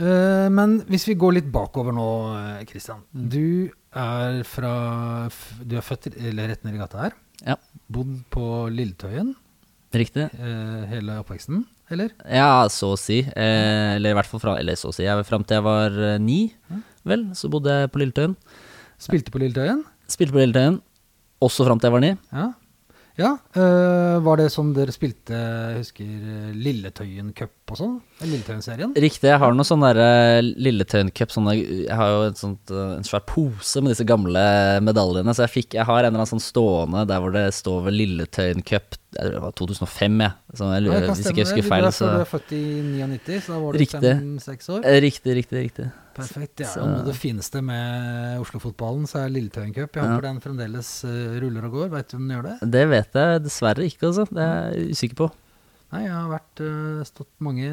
Uh, 0.00 0.48
men 0.48 0.78
hvis 0.88 1.04
vi 1.10 1.18
går 1.20 1.36
litt 1.36 1.50
bakover 1.52 1.92
nå, 1.92 2.06
Kristian. 2.68 3.02
Mm. 3.12 3.26
Du 3.32 3.46
er 3.90 4.38
fra 4.48 4.72
Du 5.66 5.74
er 5.76 5.84
født 5.84 6.14
eller 6.14 6.52
rett 6.52 6.64
ned 6.64 6.78
i 6.78 6.80
gata 6.80 7.02
her. 7.02 7.18
Ja. 7.44 7.56
Bodd 7.92 8.14
på 8.32 8.46
Lilletøyen. 8.72 9.34
Riktig. 9.90 10.28
Hele 10.86 11.16
oppveksten, 11.18 11.64
eller? 11.90 12.12
Ja, 12.22 12.68
så 12.70 12.92
å 12.94 12.98
si. 13.00 13.24
Eller 13.34 14.12
i 14.12 14.16
hvert 14.16 14.28
fall 14.30 14.40
fra 14.40 14.54
Eller 14.60 14.78
så 14.78 14.92
å 14.92 14.94
si. 14.94 15.02
Jeg, 15.02 15.26
fram 15.26 15.42
til 15.42 15.58
jeg 15.58 15.66
var 15.66 15.96
ni, 16.22 16.38
vel, 17.02 17.26
så 17.34 17.50
bodde 17.50 17.74
jeg 17.74 17.90
på 17.90 18.04
Lilletøyen. 18.04 18.36
Spilte 19.02 19.34
på 19.34 19.42
Lilletøyen? 19.42 19.82
Spilte 20.06 20.36
på 20.36 20.44
Lilletøyen. 20.44 20.78
Også 21.42 21.66
fram 21.66 21.80
til 21.80 21.88
jeg 21.88 21.96
var 21.96 22.04
ni. 22.04 22.12
Ja. 22.30 22.46
Ja, 23.18 23.34
øh, 23.56 24.20
Var 24.24 24.40
det 24.40 24.48
som 24.52 24.70
dere 24.76 24.92
spilte 24.94 25.34
jeg 25.34 25.80
husker 25.80 26.06
eh, 26.06 26.52
Lilletøyen 26.54 27.32
Cup 27.36 27.72
og 27.74 27.80
sånn? 27.80 27.96
Lilletøyen-serien? 28.22 28.94
Riktig. 28.94 29.28
Jeg 29.30 29.40
har 29.42 29.54
noe 29.56 29.66
sånn 29.66 29.82
derre 29.84 30.40
Lilletøyen 30.44 31.10
Cup 31.14 31.34
sånne, 31.34 31.56
Jeg 31.58 31.96
har 31.96 32.14
jo 32.14 32.30
sånt, 32.38 32.72
eh, 32.72 32.96
en 32.98 33.06
svær 33.06 33.24
pose 33.28 33.82
med 33.82 33.94
disse 33.94 34.06
gamle 34.08 34.44
medaljene. 34.86 35.34
Så 35.36 35.46
jeg, 35.46 35.54
fikk, 35.56 35.78
jeg 35.78 35.88
har 35.88 36.00
en 36.00 36.10
eller 36.10 36.22
annen 36.22 36.32
sånn 36.34 36.44
stående 36.44 37.06
der 37.10 37.22
hvor 37.22 37.34
det 37.34 37.46
står 37.56 37.86
ved 37.88 37.98
Lilletøyen 37.98 38.66
Cup 38.66 38.98
det 39.10 39.40
var 39.42 39.50
2005, 39.58 40.20
jeg. 40.22 40.34
Så 40.54 40.66
jeg, 40.70 40.84
ja, 40.86 40.98
hvis 41.08 41.24
ikke 41.26 41.40
jeg 41.40 41.48
husker 41.48 41.66
feil. 41.66 41.86
Så... 41.90 42.06
Du 42.06 42.20
er 42.22 42.28
født 42.30 42.52
i 42.54 42.62
99, 42.94 43.40
så 43.42 43.56
da 43.56 43.58
var 43.64 43.74
du 43.74 43.86
fem-seks 43.90 44.70
år? 44.70 44.86
Riktig, 45.02 45.34
riktig, 45.40 45.64
riktig. 45.66 45.88
Perfekt. 46.20 46.62
ja, 46.64 46.70
og 46.84 47.04
Det 47.08 47.16
fineste 47.18 47.62
med 47.64 48.40
Oslo-fotballen 48.42 49.08
så 49.10 49.24
er 49.24 49.34
Lilletøyen 49.34 49.74
Cup. 49.74 49.96
Jeg 49.96 50.04
håper 50.04 50.26
ja. 50.26 50.30
den 50.30 50.40
fremdeles 50.44 50.92
uh, 51.08 51.36
ruller 51.42 51.68
og 51.68 51.76
går. 51.78 51.90
Veit 51.94 52.12
du 52.12 52.16
om 52.18 52.24
den 52.26 52.36
gjør 52.36 52.48
det? 52.48 52.70
Det 52.76 52.86
vet 52.92 53.20
jeg 53.20 53.44
dessverre 53.46 53.86
ikke, 53.88 54.10
altså. 54.10 54.26
Det 54.30 54.46
er 54.46 54.74
jeg 54.76 54.96
usikker 54.96 55.20
på. 55.22 55.30
Nei, 55.90 56.04
jeg 56.06 56.14
har 56.14 56.28
vært, 56.30 56.64
uh, 56.64 57.06
stått 57.08 57.32
mange, 57.42 57.70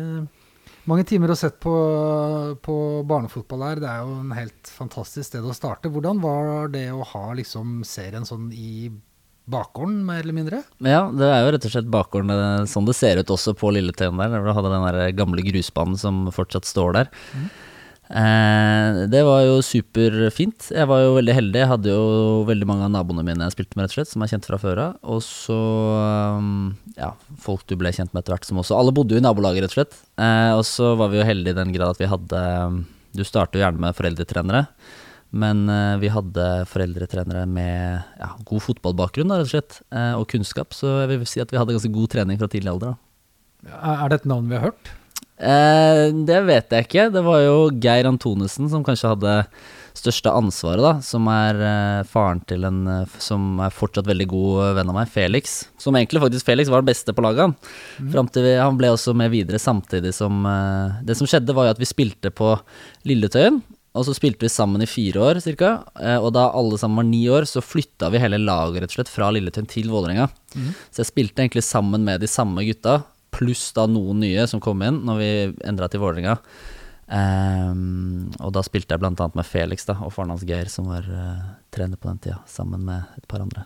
mange 0.90 1.08
timer 1.10 1.34
og 1.34 1.40
sett 1.40 1.60
på, 1.64 1.76
på 2.66 2.78
barnefotball 3.10 3.68
her. 3.68 3.84
Det 3.84 3.92
er 3.92 4.08
jo 4.08 4.16
en 4.22 4.38
helt 4.38 4.74
fantastisk 4.80 5.30
sted 5.30 5.46
å 5.46 5.58
starte. 5.58 5.92
Hvordan 5.94 6.24
var 6.24 6.74
det 6.74 6.88
å 6.96 7.06
ha 7.16 7.28
liksom 7.38 7.84
serien 7.88 8.26
sånn 8.28 8.50
i 8.56 8.90
bakgården, 9.48 10.02
mer 10.06 10.24
eller 10.26 10.36
mindre? 10.36 10.62
Ja, 10.84 11.06
det 11.14 11.28
er 11.28 11.46
jo 11.46 11.52
rett 11.56 11.68
og 11.68 11.74
slett 11.74 11.92
bakgården 11.92 12.34
eh, 12.34 12.66
sånn 12.70 12.88
det 12.88 12.98
ser 12.98 13.22
ut 13.22 13.32
også 13.32 13.56
på 13.58 13.72
Lilletøyen 13.76 14.20
der. 14.20 14.34
Der 14.34 14.44
du 14.44 14.52
hadde 14.56 14.74
den 14.74 14.88
der 14.90 15.16
gamle 15.16 15.44
grusbanen 15.46 16.00
som 16.00 16.26
fortsatt 16.36 16.68
står 16.68 16.98
der. 17.00 17.12
Mm. 17.34 17.48
Eh, 18.08 18.98
det 19.12 19.22
var 19.28 19.42
jo 19.44 19.58
superfint. 19.66 20.70
Jeg 20.72 20.88
var 20.88 21.04
jo 21.04 21.16
veldig 21.18 21.34
heldig. 21.36 21.60
Jeg 21.60 21.72
hadde 21.72 21.92
jo 21.92 22.44
veldig 22.48 22.68
mange 22.70 22.86
av 22.88 22.94
naboene 22.94 23.26
mine 23.28 23.48
jeg 23.50 23.58
spilte 23.58 23.76
med, 23.76 23.88
rett 23.88 23.96
og 23.96 24.00
slett, 24.00 24.12
som 24.14 24.24
er 24.24 24.32
kjent 24.32 24.48
fra 24.48 24.60
før 24.62 24.84
av. 24.84 25.00
Og 25.16 25.24
så 25.26 25.58
um, 26.38 26.70
ja, 26.96 27.12
folk 27.44 27.66
du 27.68 27.76
ble 27.80 27.92
kjent 27.96 28.14
med 28.14 28.24
etter 28.24 28.38
hvert 28.38 28.48
som 28.48 28.62
også 28.62 28.78
Alle 28.78 28.94
bodde 28.96 29.16
jo 29.16 29.22
i 29.22 29.26
nabolaget, 29.26 29.66
rett 29.66 29.76
og 29.76 29.80
slett. 29.80 29.98
Eh, 30.24 30.54
og 30.56 30.64
så 30.68 30.94
var 31.00 31.12
vi 31.12 31.20
jo 31.20 31.28
heldige 31.28 31.58
i 31.58 31.60
den 31.60 31.74
grad 31.76 31.96
at 31.96 32.04
vi 32.04 32.12
hadde 32.12 32.46
Du 33.18 33.26
starter 33.28 33.60
jo 33.60 33.66
gjerne 33.66 33.84
med 33.84 33.98
foreldretrenere. 33.98 34.68
Men 35.38 35.66
uh, 35.68 35.98
vi 36.00 36.08
hadde 36.14 36.46
foreldretrenere 36.72 37.44
med 37.52 38.00
ja, 38.22 38.30
god 38.48 38.64
fotballbakgrunn 38.70 39.34
da, 39.34 39.42
rett 39.42 39.50
og 39.50 39.52
slett, 39.52 39.82
og 40.16 40.24
kunnskap, 40.32 40.72
så 40.72 41.02
jeg 41.02 41.12
vil 41.12 41.28
si 41.28 41.44
at 41.44 41.52
vi 41.52 41.60
hadde 41.60 41.76
ganske 41.76 41.92
god 41.92 42.14
trening 42.14 42.40
fra 42.40 42.48
tidlig 42.52 42.72
alder. 42.72 42.96
Da. 42.96 43.76
Er 43.98 44.08
det 44.08 44.22
et 44.22 44.30
navn 44.32 44.48
vi 44.48 44.56
har 44.56 44.70
hørt? 44.70 44.94
Uh, 45.38 46.10
det 46.28 46.40
vet 46.48 46.74
jeg 46.74 46.88
ikke. 46.88 47.10
Det 47.14 47.24
var 47.26 47.42
jo 47.46 47.58
Geir 47.84 48.10
Antonesen 48.10 48.70
som 48.72 48.86
kanskje 48.86 49.12
hadde 49.14 49.36
største 49.98 50.30
ansvaret, 50.30 50.84
da. 50.86 50.94
Som 51.02 51.26
er 51.32 52.04
faren 52.06 52.44
til 52.46 52.68
en 52.68 52.84
som 53.18 53.58
er 53.66 53.74
fortsatt 53.74 54.06
veldig 54.06 54.28
god 54.30 54.76
venn 54.78 54.92
av 54.94 54.98
meg, 55.00 55.10
Felix. 55.10 55.56
Som 55.82 55.98
egentlig 55.98 56.22
faktisk 56.22 56.46
Felix 56.46 56.70
var 56.70 56.84
den 56.84 56.92
beste 56.92 57.16
på 57.18 57.24
laget. 57.26 57.56
Mm. 57.98 58.12
Fram 58.14 58.30
til 58.30 58.46
vi, 58.46 58.52
han 58.62 58.78
ble 58.78 58.92
også 58.94 59.16
med 59.18 59.34
videre 59.34 59.58
samtidig 59.58 60.14
som 60.14 60.46
Det 61.02 61.18
som 61.18 61.26
skjedde, 61.26 61.56
var 61.58 61.66
jo 61.66 61.74
at 61.74 61.82
vi 61.82 61.90
spilte 61.90 62.30
på 62.30 62.54
Lilletøyen. 63.10 63.58
Og 63.98 64.06
så 64.06 64.14
spilte 64.14 64.46
vi 64.46 64.54
sammen 64.54 64.84
i 64.84 64.90
fire 64.90 65.24
år. 65.32 65.40
Eh, 65.42 66.18
og 66.18 66.30
da 66.36 66.48
alle 66.54 66.78
sammen 66.80 67.02
var 67.02 67.08
ni 67.10 67.24
år, 67.34 67.48
så 67.50 67.64
flytta 67.66 68.12
vi 68.14 68.22
hele 68.22 68.40
laget 68.42 68.84
rett 68.84 68.94
og 68.94 69.00
slett 69.00 69.12
fra 69.12 69.32
Lilletøyen 69.34 69.70
til 69.70 69.90
Vålerenga. 69.94 70.30
Mm. 70.54 70.72
Så 70.92 71.02
jeg 71.02 71.12
spilte 71.12 71.44
egentlig 71.44 71.66
sammen 71.66 72.06
med 72.06 72.22
de 72.22 72.30
samme 72.30 72.66
gutta, 72.68 73.02
pluss 73.38 73.70
da 73.78 73.86
noen 73.90 74.26
nye 74.26 74.48
som 74.50 74.62
kom 74.64 74.82
inn 74.86 75.04
når 75.08 75.22
vi 75.22 75.32
endra 75.70 75.90
til 75.92 76.02
Vålerenga. 76.04 76.40
Um, 77.08 78.28
og 78.44 78.52
da 78.52 78.60
spilte 78.68 78.92
jeg 78.92 79.00
annet 79.08 79.36
med 79.38 79.48
Felix 79.48 79.88
da, 79.88 79.96
og 80.04 80.12
faren 80.12 80.34
hans 80.34 80.44
Geir, 80.48 80.68
som 80.68 80.90
var 80.92 81.06
uh, 81.08 81.56
trener 81.72 82.00
på 82.00 82.10
den 82.10 82.20
tida, 82.26 82.42
sammen 82.52 82.84
med 82.84 83.06
et 83.16 83.28
par 83.32 83.46
andre. 83.46 83.64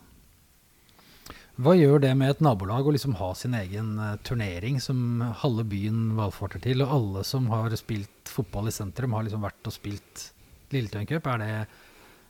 Hva 1.61 1.73
gjør 1.77 2.03
det 2.05 2.11
med 2.17 2.35
et 2.35 2.43
nabolag 2.45 2.85
å 2.85 2.93
liksom 2.93 3.17
ha 3.17 3.31
sin 3.37 3.55
egen 3.57 3.95
uh, 3.97 4.13
turnering 4.25 4.77
som 4.81 5.23
halve 5.41 5.65
byen 5.73 6.13
valfarter 6.19 6.61
til, 6.61 6.85
og 6.85 6.93
alle 6.99 7.25
som 7.27 7.49
har 7.49 7.73
spilt 7.81 8.29
fotball 8.29 8.69
i 8.69 8.75
sentrum, 8.75 9.17
har 9.17 9.25
liksom 9.25 9.43
vært 9.45 9.71
og 9.71 9.75
spilt 9.75 10.27
Lilletøyen 10.71 11.09
Cup? 11.09 11.33
Er 11.33 11.41
det, 11.41 11.51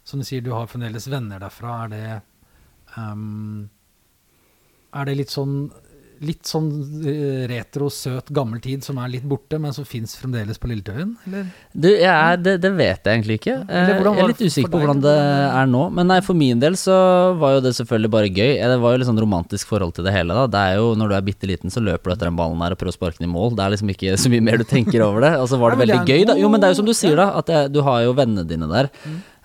som 0.07 0.23
du 0.23 0.27
sier, 0.27 0.43
du 0.43 0.53
har 0.55 0.71
fremdeles 0.71 1.11
venner 1.11 1.43
derfra, 1.43 1.75
er 1.83 1.91
det 1.91 2.05
um, 2.95 3.69
Er 4.95 5.07
det 5.07 5.19
litt 5.19 5.35
sånn 5.35 5.65
litt 6.21 6.49
sånn 6.49 6.67
eh, 7.07 7.43
retro, 7.49 7.87
søt, 7.93 8.29
gammel 8.33 8.61
tid 8.61 8.85
som 8.85 8.99
er 9.01 9.09
litt 9.15 9.25
borte, 9.27 9.57
men 9.61 9.73
som 9.73 9.85
fins 9.87 10.13
fremdeles 10.19 10.59
på 10.61 10.69
Lilletøyen? 10.69 11.15
Du, 11.73 11.89
er, 11.89 12.37
det, 12.37 12.57
det, 12.61 12.71
vet 12.77 13.01
jeg 13.01 13.17
egentlig 13.19 13.39
ikke. 13.39 13.55
jeg 13.65 13.95
er 13.97 14.29
litt 14.29 14.43
usikker 14.43 14.71
på 14.73 14.81
hvordan 14.83 15.01
det 15.03 15.15
er 15.15 15.71
nå. 15.71 15.87
Men 15.97 16.11
nei, 16.13 16.19
for 16.25 16.37
min 16.37 16.61
del 16.61 16.77
så 16.79 16.95
var 17.41 17.57
jo 17.57 17.63
det 17.65 17.73
selvfølgelig 17.79 18.13
bare 18.13 18.29
gøy. 18.29 18.53
Det 18.59 18.77
var 18.83 18.93
jo 18.93 19.01
litt 19.01 19.09
sånn 19.09 19.23
romantisk 19.23 19.71
forhold 19.71 19.95
til 19.97 20.07
det 20.07 20.15
hele. 20.15 20.37
da. 20.37 20.45
Det 20.51 20.61
er 20.61 20.79
jo, 20.81 20.93
Når 20.99 21.11
du 21.11 21.17
er 21.17 21.27
bitte 21.31 21.49
liten, 21.49 21.73
så 21.73 21.83
løper 21.83 22.11
du 22.11 22.15
etter 22.15 22.29
den 22.29 22.39
ballen 22.39 22.61
der 22.61 22.77
og 22.77 22.81
prøver 22.81 22.93
å 22.93 22.99
sparke 22.99 23.21
den 23.21 23.29
i 23.29 23.33
mål. 23.33 23.55
Det 23.57 23.65
er 23.65 23.75
liksom 23.75 23.93
ikke 23.95 24.15
så 24.21 24.31
mye 24.33 24.45
mer 24.45 24.61
du 24.61 24.67
tenker 24.67 25.05
over 25.07 25.25
det. 25.25 25.33
Og 25.41 25.49
så 25.49 25.59
var 25.61 25.73
det 25.73 25.83
veldig 25.85 26.01
gøy, 26.05 26.25
da. 26.29 26.37
Jo, 26.39 26.53
men 26.53 26.61
det 26.61 26.69
er 26.69 26.75
jo 26.75 26.81
som 26.83 26.89
du 26.89 26.95
sier, 26.97 27.17
da. 27.17 27.31
At 27.41 27.49
det, 27.49 27.65
du 27.73 27.81
har 27.87 28.05
jo 28.05 28.15
vennene 28.17 28.45
dine 28.47 28.69
der. 28.69 28.93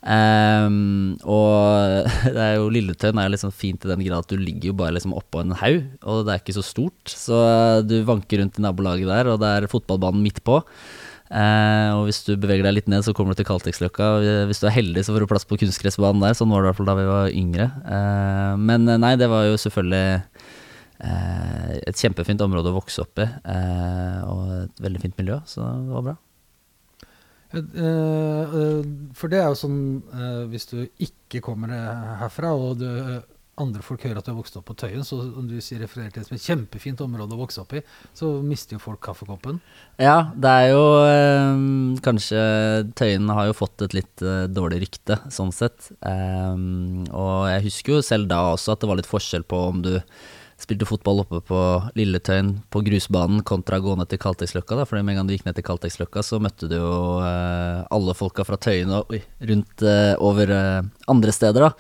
Um, 0.07 1.17
og 1.27 2.07
det 2.37 2.39
er 2.39 2.53
jo 2.61 2.69
Lilletøyen 2.71 3.19
er 3.19 3.33
liksom 3.33 3.51
fint 3.51 3.83
i 3.83 3.91
den 3.91 4.05
grad 4.07 4.23
at 4.23 4.31
du 4.31 4.39
ligger 4.39 4.71
jo 4.71 4.77
bare 4.79 4.95
liksom 4.95 5.17
oppå 5.19 5.43
en 5.43 5.57
haug, 5.59 5.81
og 6.07 6.23
det 6.27 6.35
er 6.35 6.43
ikke 6.45 6.55
så 6.59 6.65
stort. 6.67 7.11
Så 7.11 7.41
du 7.87 7.99
vanker 8.07 8.41
rundt 8.43 8.61
i 8.61 8.65
nabolaget 8.65 9.11
der, 9.11 9.33
og 9.33 9.43
det 9.43 9.51
er 9.51 9.71
fotballbanen 9.73 10.23
midt 10.23 10.43
på. 10.47 10.61
Uh, 11.27 11.91
og 11.99 12.05
hvis 12.07 12.23
du 12.23 12.37
beveger 12.39 12.63
deg 12.63 12.77
litt 12.77 12.91
ned, 12.91 13.03
så 13.03 13.11
kommer 13.17 13.35
du 13.35 13.41
til 13.41 13.49
Kalteksløkka. 13.49 14.11
Hvis 14.47 14.63
du 14.63 14.69
er 14.69 14.77
heldig, 14.77 15.03
så 15.03 15.15
får 15.15 15.25
du 15.25 15.31
plass 15.33 15.49
på 15.49 15.59
kunstgressbanen 15.59 16.23
der. 16.23 16.37
Sånn 16.39 16.53
var 16.55 16.63
det 16.63 16.69
i 16.69 16.71
hvert 16.71 16.81
fall 16.83 16.93
da 16.93 16.99
vi 17.01 17.09
var 17.11 17.35
yngre. 17.35 17.67
Uh, 17.83 18.55
men 18.63 18.87
nei, 18.87 19.17
det 19.19 19.31
var 19.33 19.49
jo 19.49 19.59
selvfølgelig 19.59 20.21
uh, 21.03 21.73
et 21.83 21.99
kjempefint 21.99 22.47
område 22.47 22.71
å 22.71 22.79
vokse 22.79 23.03
opp 23.03 23.25
i, 23.25 23.27
og 24.31 24.47
et 24.63 24.87
veldig 24.87 25.03
fint 25.03 25.19
miljø, 25.19 25.43
så 25.51 25.67
det 25.67 25.99
var 25.99 26.07
bra. 26.13 26.17
For 27.53 29.31
det 29.31 29.39
er 29.39 29.49
jo 29.49 29.63
sånn 29.63 29.81
hvis 30.51 30.69
du 30.73 30.79
ikke 30.99 31.45
kommer 31.45 31.73
herfra, 32.23 32.53
og 32.57 32.83
du 32.83 32.91
andre 33.57 33.81
folk 33.81 34.03
hører 34.05 34.19
at 34.21 34.27
du 34.27 34.35
har 34.35 34.37
vokst 34.37 34.59
opp 34.59 34.67
på 34.69 34.75
Tøyen, 34.77 35.01
så 35.01 35.17
om 35.17 35.47
du 35.49 35.55
refererer 35.57 36.11
til 36.13 36.21
det 36.21 36.27
som 36.29 36.37
et 36.37 36.45
kjempefint 36.45 37.01
område 37.01 37.33
å 37.33 37.41
vokse 37.41 37.63
opp 37.63 37.73
i, 37.79 37.81
så 38.13 38.29
mister 38.45 38.77
jo 38.77 38.83
folk 38.83 39.01
kaffekoppen. 39.07 39.63
Ja, 39.97 40.29
det 40.37 40.51
er 40.53 40.67
jo 40.75 40.83
Kanskje 42.05 42.43
Tøyen 43.01 43.33
har 43.33 43.49
jo 43.49 43.57
fått 43.57 43.81
et 43.87 43.97
litt 43.97 44.25
dårlig 44.53 44.83
rykte, 44.85 45.17
sånn 45.33 45.57
sett. 45.57 45.89
Og 46.05 47.41
jeg 47.49 47.65
husker 47.71 47.97
jo 47.97 48.05
selv 48.05 48.29
da 48.29 48.43
også 48.53 48.77
at 48.77 48.85
det 48.85 48.91
var 48.93 49.01
litt 49.01 49.09
forskjell 49.09 49.49
på 49.49 49.57
om 49.71 49.81
du 49.89 49.95
spilte 50.61 50.89
fotball 50.89 51.21
oppe 51.25 51.43
på 51.45 51.61
Lilletøyen 51.99 52.55
på 52.73 52.81
grusbanen 52.87 53.45
kontra 53.47 53.79
gå 53.83 53.95
ned 53.99 54.09
til 54.11 54.21
Kalteksløkka. 54.23 54.83
For 54.89 54.99
med 55.01 55.15
en 55.15 55.21
gang 55.21 55.31
du 55.31 55.37
gikk 55.37 55.47
ned 55.49 55.59
til 55.59 55.67
Kalteksløkka, 55.69 56.25
så 56.25 56.41
møtte 56.43 56.71
du 56.71 56.79
jo 56.79 56.93
eh, 57.21 57.85
alle 57.93 58.17
folka 58.17 58.47
fra 58.49 58.59
Tøyen 58.61 58.95
og 58.97 59.13
oi, 59.15 59.23
rundt 59.51 59.87
over 60.25 60.53
andre 61.13 61.35
steder, 61.35 61.69
da. 61.69 61.75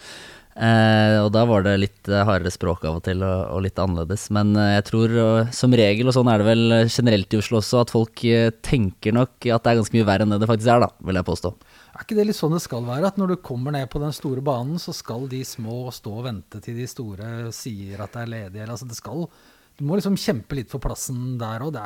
Eh, 0.56 1.18
og 1.20 1.28
da 1.34 1.42
var 1.44 1.66
det 1.66 1.74
litt 1.82 2.08
eh, 2.08 2.22
hardere 2.24 2.48
språk 2.52 2.86
av 2.88 2.96
og 2.98 3.02
til, 3.04 3.20
og, 3.20 3.40
og 3.52 3.64
litt 3.66 3.80
annerledes. 3.80 4.28
Men 4.32 4.54
eh, 4.56 4.76
jeg 4.78 4.86
tror 4.88 5.16
som 5.54 5.76
regel, 5.76 6.08
og 6.08 6.16
sånn 6.16 6.30
er 6.32 6.40
det 6.40 6.48
vel 6.48 6.76
generelt 6.88 7.36
i 7.36 7.40
Oslo 7.42 7.60
også, 7.60 7.82
at 7.84 7.92
folk 7.92 8.24
tenker 8.64 9.16
nok 9.16 9.36
at 9.44 9.66
det 9.66 9.72
er 9.72 9.82
ganske 9.82 9.98
mye 9.98 10.08
verre 10.08 10.26
enn 10.26 10.32
det 10.32 10.40
det 10.42 10.48
faktisk 10.50 10.72
er, 10.72 10.86
da, 10.86 10.90
vil 11.08 11.20
jeg 11.20 11.28
påstå. 11.28 11.52
Er 11.96 12.04
ikke 12.04 12.16
det 12.18 12.26
litt 12.28 12.36
sånn 12.36 12.52
det 12.52 12.60
skal 12.60 12.84
være? 12.84 13.08
At 13.08 13.16
når 13.16 13.32
du 13.32 13.36
kommer 13.40 13.72
ned 13.72 13.88
på 13.88 14.00
den 14.02 14.12
store 14.12 14.42
banen, 14.44 14.76
så 14.76 14.92
skal 14.92 15.24
de 15.32 15.40
små 15.48 15.86
stå 15.94 16.12
og 16.20 16.26
vente 16.28 16.60
til 16.60 16.76
de 16.76 16.84
store 16.90 17.52
sier 17.56 18.02
at 18.04 18.12
det 18.12 18.24
er 18.26 18.32
ledig? 18.34 18.60
Eller, 18.60 18.74
altså 18.74 18.88
det 18.90 18.98
skal 18.98 19.24
du 19.76 19.82
må 19.84 19.98
liksom 19.98 20.14
kjempe 20.16 20.56
litt 20.56 20.70
for 20.72 20.80
plassen 20.80 21.34
der 21.36 21.60
òg. 21.60 21.74
Det, 21.74 21.82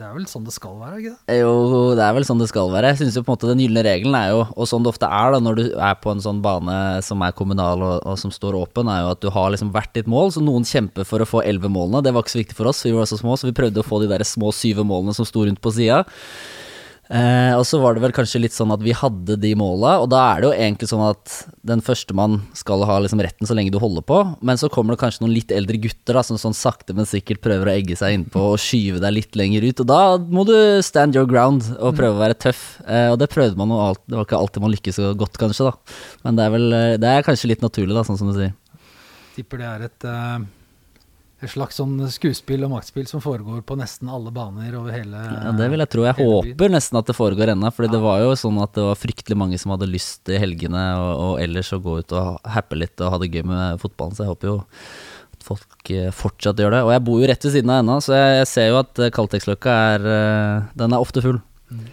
det, 0.00 0.06
er 0.06 0.14
vel 0.16 0.24
sånn 0.30 0.46
det 0.46 0.54
skal 0.54 0.78
være? 0.80 1.00
ikke 1.02 1.10
det? 1.12 1.34
Jo, 1.36 1.50
det 1.98 2.04
er 2.06 2.14
vel 2.16 2.24
sånn 2.24 2.40
det 2.40 2.48
skal 2.48 2.70
være. 2.72 2.94
Jeg 2.94 3.00
synes 3.02 3.18
jo 3.18 3.22
på 3.26 3.28
en 3.28 3.36
måte 3.36 3.50
Den 3.50 3.60
gylne 3.60 3.82
regelen 3.84 4.16
er 4.16 4.30
jo, 4.32 4.38
og 4.56 4.70
sånn 4.70 4.86
det 4.86 4.92
ofte 4.94 5.10
er 5.12 5.34
da 5.34 5.42
når 5.44 5.58
du 5.58 5.64
er 5.74 5.98
på 6.00 6.14
en 6.14 6.22
sånn 6.24 6.40
bane 6.44 6.78
som 7.04 7.20
er 7.26 7.36
kommunal 7.36 7.84
og, 7.84 7.96
og 8.08 8.16
som 8.22 8.32
står 8.32 8.56
åpen, 8.56 8.88
er 8.88 9.02
jo 9.04 9.10
at 9.12 9.20
du 9.20 9.28
har 9.34 9.52
liksom 9.52 9.74
hvert 9.74 9.92
ditt 9.92 10.08
mål. 10.08 10.32
Så 10.32 10.44
noen 10.44 10.64
kjemper 10.64 11.04
for 11.08 11.20
å 11.20 11.28
få 11.28 11.44
elleve 11.44 11.68
målene. 11.72 12.00
Det 12.06 12.14
var 12.16 12.24
ikke 12.24 12.38
så 12.38 12.40
viktig 12.40 12.56
for 12.56 12.72
oss, 12.72 12.80
vi 12.88 12.96
var 12.96 13.10
så 13.10 13.20
små, 13.20 13.36
så 13.36 13.50
vi 13.50 13.56
prøvde 13.60 13.84
å 13.84 13.88
få 13.88 14.00
de 14.00 14.08
der 14.14 14.24
små 14.24 14.54
syve 14.56 14.86
målene 14.88 15.12
som 15.16 15.28
sto 15.28 15.44
rundt 15.44 15.60
på 15.60 15.74
sida. 15.76 16.06
Eh, 17.06 17.52
og 17.54 17.62
så 17.68 17.78
var 17.78 17.94
det 17.94 18.02
vel 18.02 18.14
kanskje 18.14 18.40
litt 18.42 18.54
sånn 18.54 18.72
at 18.74 18.82
vi 18.82 18.94
hadde 18.96 19.36
de 19.38 19.52
måla, 19.58 19.92
og 20.02 20.08
da 20.10 20.22
er 20.32 20.42
det 20.42 20.48
jo 20.48 20.56
egentlig 20.56 20.88
sånn 20.90 21.04
at 21.06 21.34
den 21.66 21.82
førstemann 21.84 22.40
skal 22.58 22.82
ha 22.88 22.98
liksom 23.02 23.22
retten 23.22 23.46
så 23.46 23.54
lenge 23.54 23.70
du 23.74 23.78
holder 23.82 24.02
på, 24.06 24.18
men 24.42 24.58
så 24.58 24.70
kommer 24.72 24.94
det 24.94 25.02
kanskje 25.04 25.22
noen 25.22 25.36
litt 25.36 25.54
eldre 25.54 25.78
gutter 25.84 26.18
da, 26.18 26.24
som 26.26 26.40
sånn 26.40 26.56
sakte, 26.56 26.96
men 26.98 27.06
sikkert 27.06 27.44
prøver 27.44 27.70
å 27.70 27.76
egge 27.76 27.98
seg 27.98 28.16
innpå 28.16 28.42
og 28.52 28.58
skyve 28.62 29.02
deg 29.04 29.14
litt 29.20 29.38
lenger 29.38 29.68
ut, 29.68 29.84
og 29.84 29.90
da 29.92 30.00
må 30.18 30.46
du 30.48 30.56
stand 30.86 31.18
your 31.18 31.30
ground 31.30 31.70
og 31.76 31.94
prøve 31.98 32.18
å 32.18 32.24
være 32.24 32.40
tøff. 32.48 32.64
Eh, 32.86 33.08
og 33.12 33.20
det 33.22 33.30
prøvde 33.30 33.58
man 33.60 33.70
jo 33.70 33.80
alt, 33.84 34.02
det 34.06 34.18
var 34.18 34.26
ikke 34.26 34.42
alltid 34.42 34.66
man 34.66 34.74
lykkes 34.74 34.98
så 34.98 35.14
godt, 35.18 35.38
kanskje, 35.38 35.70
da. 35.70 35.96
Men 36.26 36.38
det 36.38 36.46
er 36.46 36.54
vel 36.56 36.68
eh, 36.74 36.98
Det 37.00 37.10
er 37.10 37.26
kanskje 37.26 37.52
litt 37.52 37.62
naturlig, 37.62 37.94
da, 37.94 38.02
sånn 38.06 38.18
som 38.18 38.32
du 38.32 38.38
sier. 38.38 38.54
Tipper 39.36 39.62
det 39.62 39.70
er 39.70 39.90
et 39.90 40.10
uh 40.10 40.38
et 41.36 41.52
slags 41.52 41.76
sånn 41.76 41.98
skuespill 42.08 42.64
og 42.64 42.70
maktspill 42.72 43.04
som 43.10 43.20
foregår 43.20 43.60
på 43.68 43.76
nesten 43.76 44.08
alle 44.08 44.30
baner 44.32 44.72
over 44.78 44.94
hele 44.94 45.20
Ja, 45.20 45.50
Det 45.52 45.66
vil 45.68 45.82
jeg 45.84 45.90
tro. 45.92 46.06
Jeg 46.06 46.16
håper 46.16 46.72
nesten 46.72 46.96
at 46.96 47.10
det 47.10 47.16
foregår 47.16 47.52
ennå. 47.52 47.68
For 47.76 47.84
ja. 47.84 47.92
det 47.92 48.00
var 48.00 48.22
jo 48.24 48.30
sånn 48.40 48.56
at 48.64 48.72
det 48.78 48.86
var 48.86 48.96
fryktelig 48.96 49.36
mange 49.36 49.58
som 49.60 49.74
hadde 49.74 49.90
lyst 49.90 50.32
i 50.32 50.40
helgene 50.40 50.84
og, 50.96 51.10
og, 51.12 51.34
ellers 51.44 51.74
å 51.76 51.80
gå 51.84 51.98
ut 52.00 52.14
og 52.16 52.40
happe 52.56 52.78
litt 52.80 53.04
og 53.04 53.12
ha 53.12 53.20
det 53.20 53.28
gøy 53.34 53.44
med 53.52 53.82
fotballen. 53.82 54.16
Så 54.16 54.24
jeg 54.24 54.32
håper 54.32 54.52
jo 54.52 54.56
at 55.36 55.44
folk 55.50 55.92
eh, 55.92 56.08
fortsatt 56.22 56.62
gjør 56.64 56.78
det. 56.78 56.82
Og 56.88 56.94
jeg 56.94 57.04
bor 57.10 57.20
jo 57.20 57.28
rett 57.28 57.44
ved 57.48 57.56
siden 57.58 57.74
av 57.74 57.82
ennå, 57.84 57.98
så 58.00 58.16
jeg, 58.16 58.48
ser 58.54 58.70
jo 58.70 58.80
at 58.80 59.04
eh, 59.04 59.12
Kalteksløkka 59.12 59.76
er 59.92 60.08
eh, 60.14 60.72
Den 60.80 60.96
er 60.96 61.04
ofte 61.04 61.24
full. 61.24 61.42
Mm. 61.68 61.84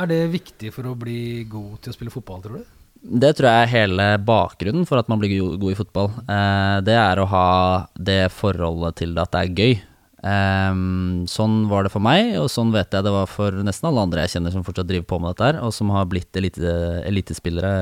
Er 0.00 0.08
det 0.08 0.22
viktig 0.32 0.72
for 0.72 0.88
å 0.88 0.96
bli 0.96 1.44
god 1.52 1.82
til 1.84 1.92
å 1.92 1.96
spille 1.96 2.12
fotball, 2.12 2.40
tror 2.44 2.62
du? 2.62 2.75
Det 3.02 3.32
tror 3.36 3.50
jeg 3.50 3.66
er 3.66 3.74
hele 3.74 4.06
bakgrunnen 4.26 4.86
for 4.88 5.00
at 5.00 5.10
man 5.10 5.20
blir 5.22 5.36
god 5.60 5.68
i 5.72 5.78
fotball. 5.78 6.08
Eh, 6.26 6.78
det 6.86 6.96
er 6.98 7.20
å 7.20 7.28
ha 7.30 7.50
det 7.94 8.24
forholdet 8.34 8.98
til 9.02 9.14
at 9.20 9.34
det 9.34 9.42
er 9.44 9.60
gøy. 9.60 9.76
Eh, 10.26 10.80
sånn 11.30 11.56
var 11.70 11.86
det 11.86 11.94
for 11.94 12.02
meg, 12.02 12.34
og 12.40 12.50
sånn 12.50 12.74
vet 12.74 12.96
jeg 12.96 13.06
det 13.06 13.14
var 13.14 13.30
for 13.30 13.62
nesten 13.66 13.90
alle 13.90 14.08
andre 14.08 14.26
jeg 14.26 14.36
kjenner 14.36 14.56
som 14.56 14.66
fortsatt 14.66 14.90
driver 14.90 15.06
på 15.12 15.20
med 15.22 15.34
dette 15.34 15.52
her, 15.52 15.62
og 15.62 15.74
som 15.76 15.92
har 15.94 16.08
blitt 16.10 16.40
elite, 16.40 16.74
elitespillere. 17.06 17.72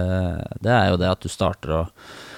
Det 0.61 0.75
er 0.75 0.93
jo 0.93 1.01
det 1.01 1.13
at 1.15 1.25
du 1.25 1.33
starter 1.33 1.79
å 1.79 1.83
Eh, 1.85 2.34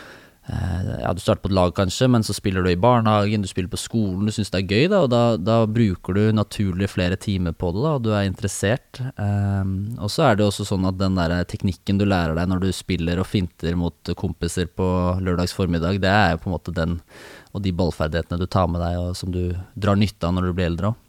ja, 0.46 1.10
du 1.10 1.18
starter 1.18 1.42
på 1.42 1.48
et 1.50 1.56
lag 1.56 1.72
kanskje, 1.74 2.06
men 2.10 2.22
så 2.22 2.34
spiller 2.36 2.62
du 2.62 2.70
i 2.70 2.78
barnehagen, 2.78 3.42
du 3.42 3.48
spiller 3.50 3.70
på 3.72 3.80
skolen, 3.80 4.28
du 4.28 4.34
syns 4.34 4.52
det 4.54 4.60
er 4.60 4.68
gøy, 4.70 4.84
da, 4.92 5.00
og 5.02 5.08
da, 5.10 5.22
da, 5.40 5.56
bruker 5.66 6.14
du 6.14 6.22
naturlig 6.36 6.86
flere 6.92 7.18
timer 7.18 7.56
på 7.58 7.72
det, 7.74 7.82
da, 7.82 7.94
og 7.96 8.04
du 8.04 8.12
er 8.14 8.28
interessert. 8.28 9.00
Um, 9.18 9.96
og 9.98 10.12
så 10.14 10.28
er 10.28 10.38
det 10.38 10.46
også 10.46 10.68
sånn 10.68 10.86
at 10.86 11.00
den 11.00 11.18
der 11.18 11.34
teknikken 11.50 11.98
du 11.98 12.06
lærer 12.06 12.38
deg 12.38 12.46
når 12.52 12.62
du 12.62 12.68
spiller 12.76 13.18
og 13.18 13.26
finter 13.26 13.74
mot 13.78 14.12
kompiser 14.18 14.70
på 14.70 14.86
lørdags 15.24 15.56
formiddag, 15.56 15.98
det 16.04 16.12
er 16.12 16.36
jo 16.36 16.44
på 16.44 16.52
en 16.52 16.56
måte 16.58 16.76
den 16.76 17.00
og 17.56 17.64
de 17.64 17.72
ballferdighetene 17.74 18.38
du 18.38 18.46
tar 18.46 18.70
med 18.70 18.84
deg, 18.84 19.00
og 19.00 19.18
som 19.18 19.34
du 19.34 19.50
drar 19.74 19.98
nytte 19.98 20.28
av 20.28 20.36
når 20.36 20.46
du 20.46 20.54
blir 20.54 20.70
eldre 20.70 20.92
òg. 20.92 21.02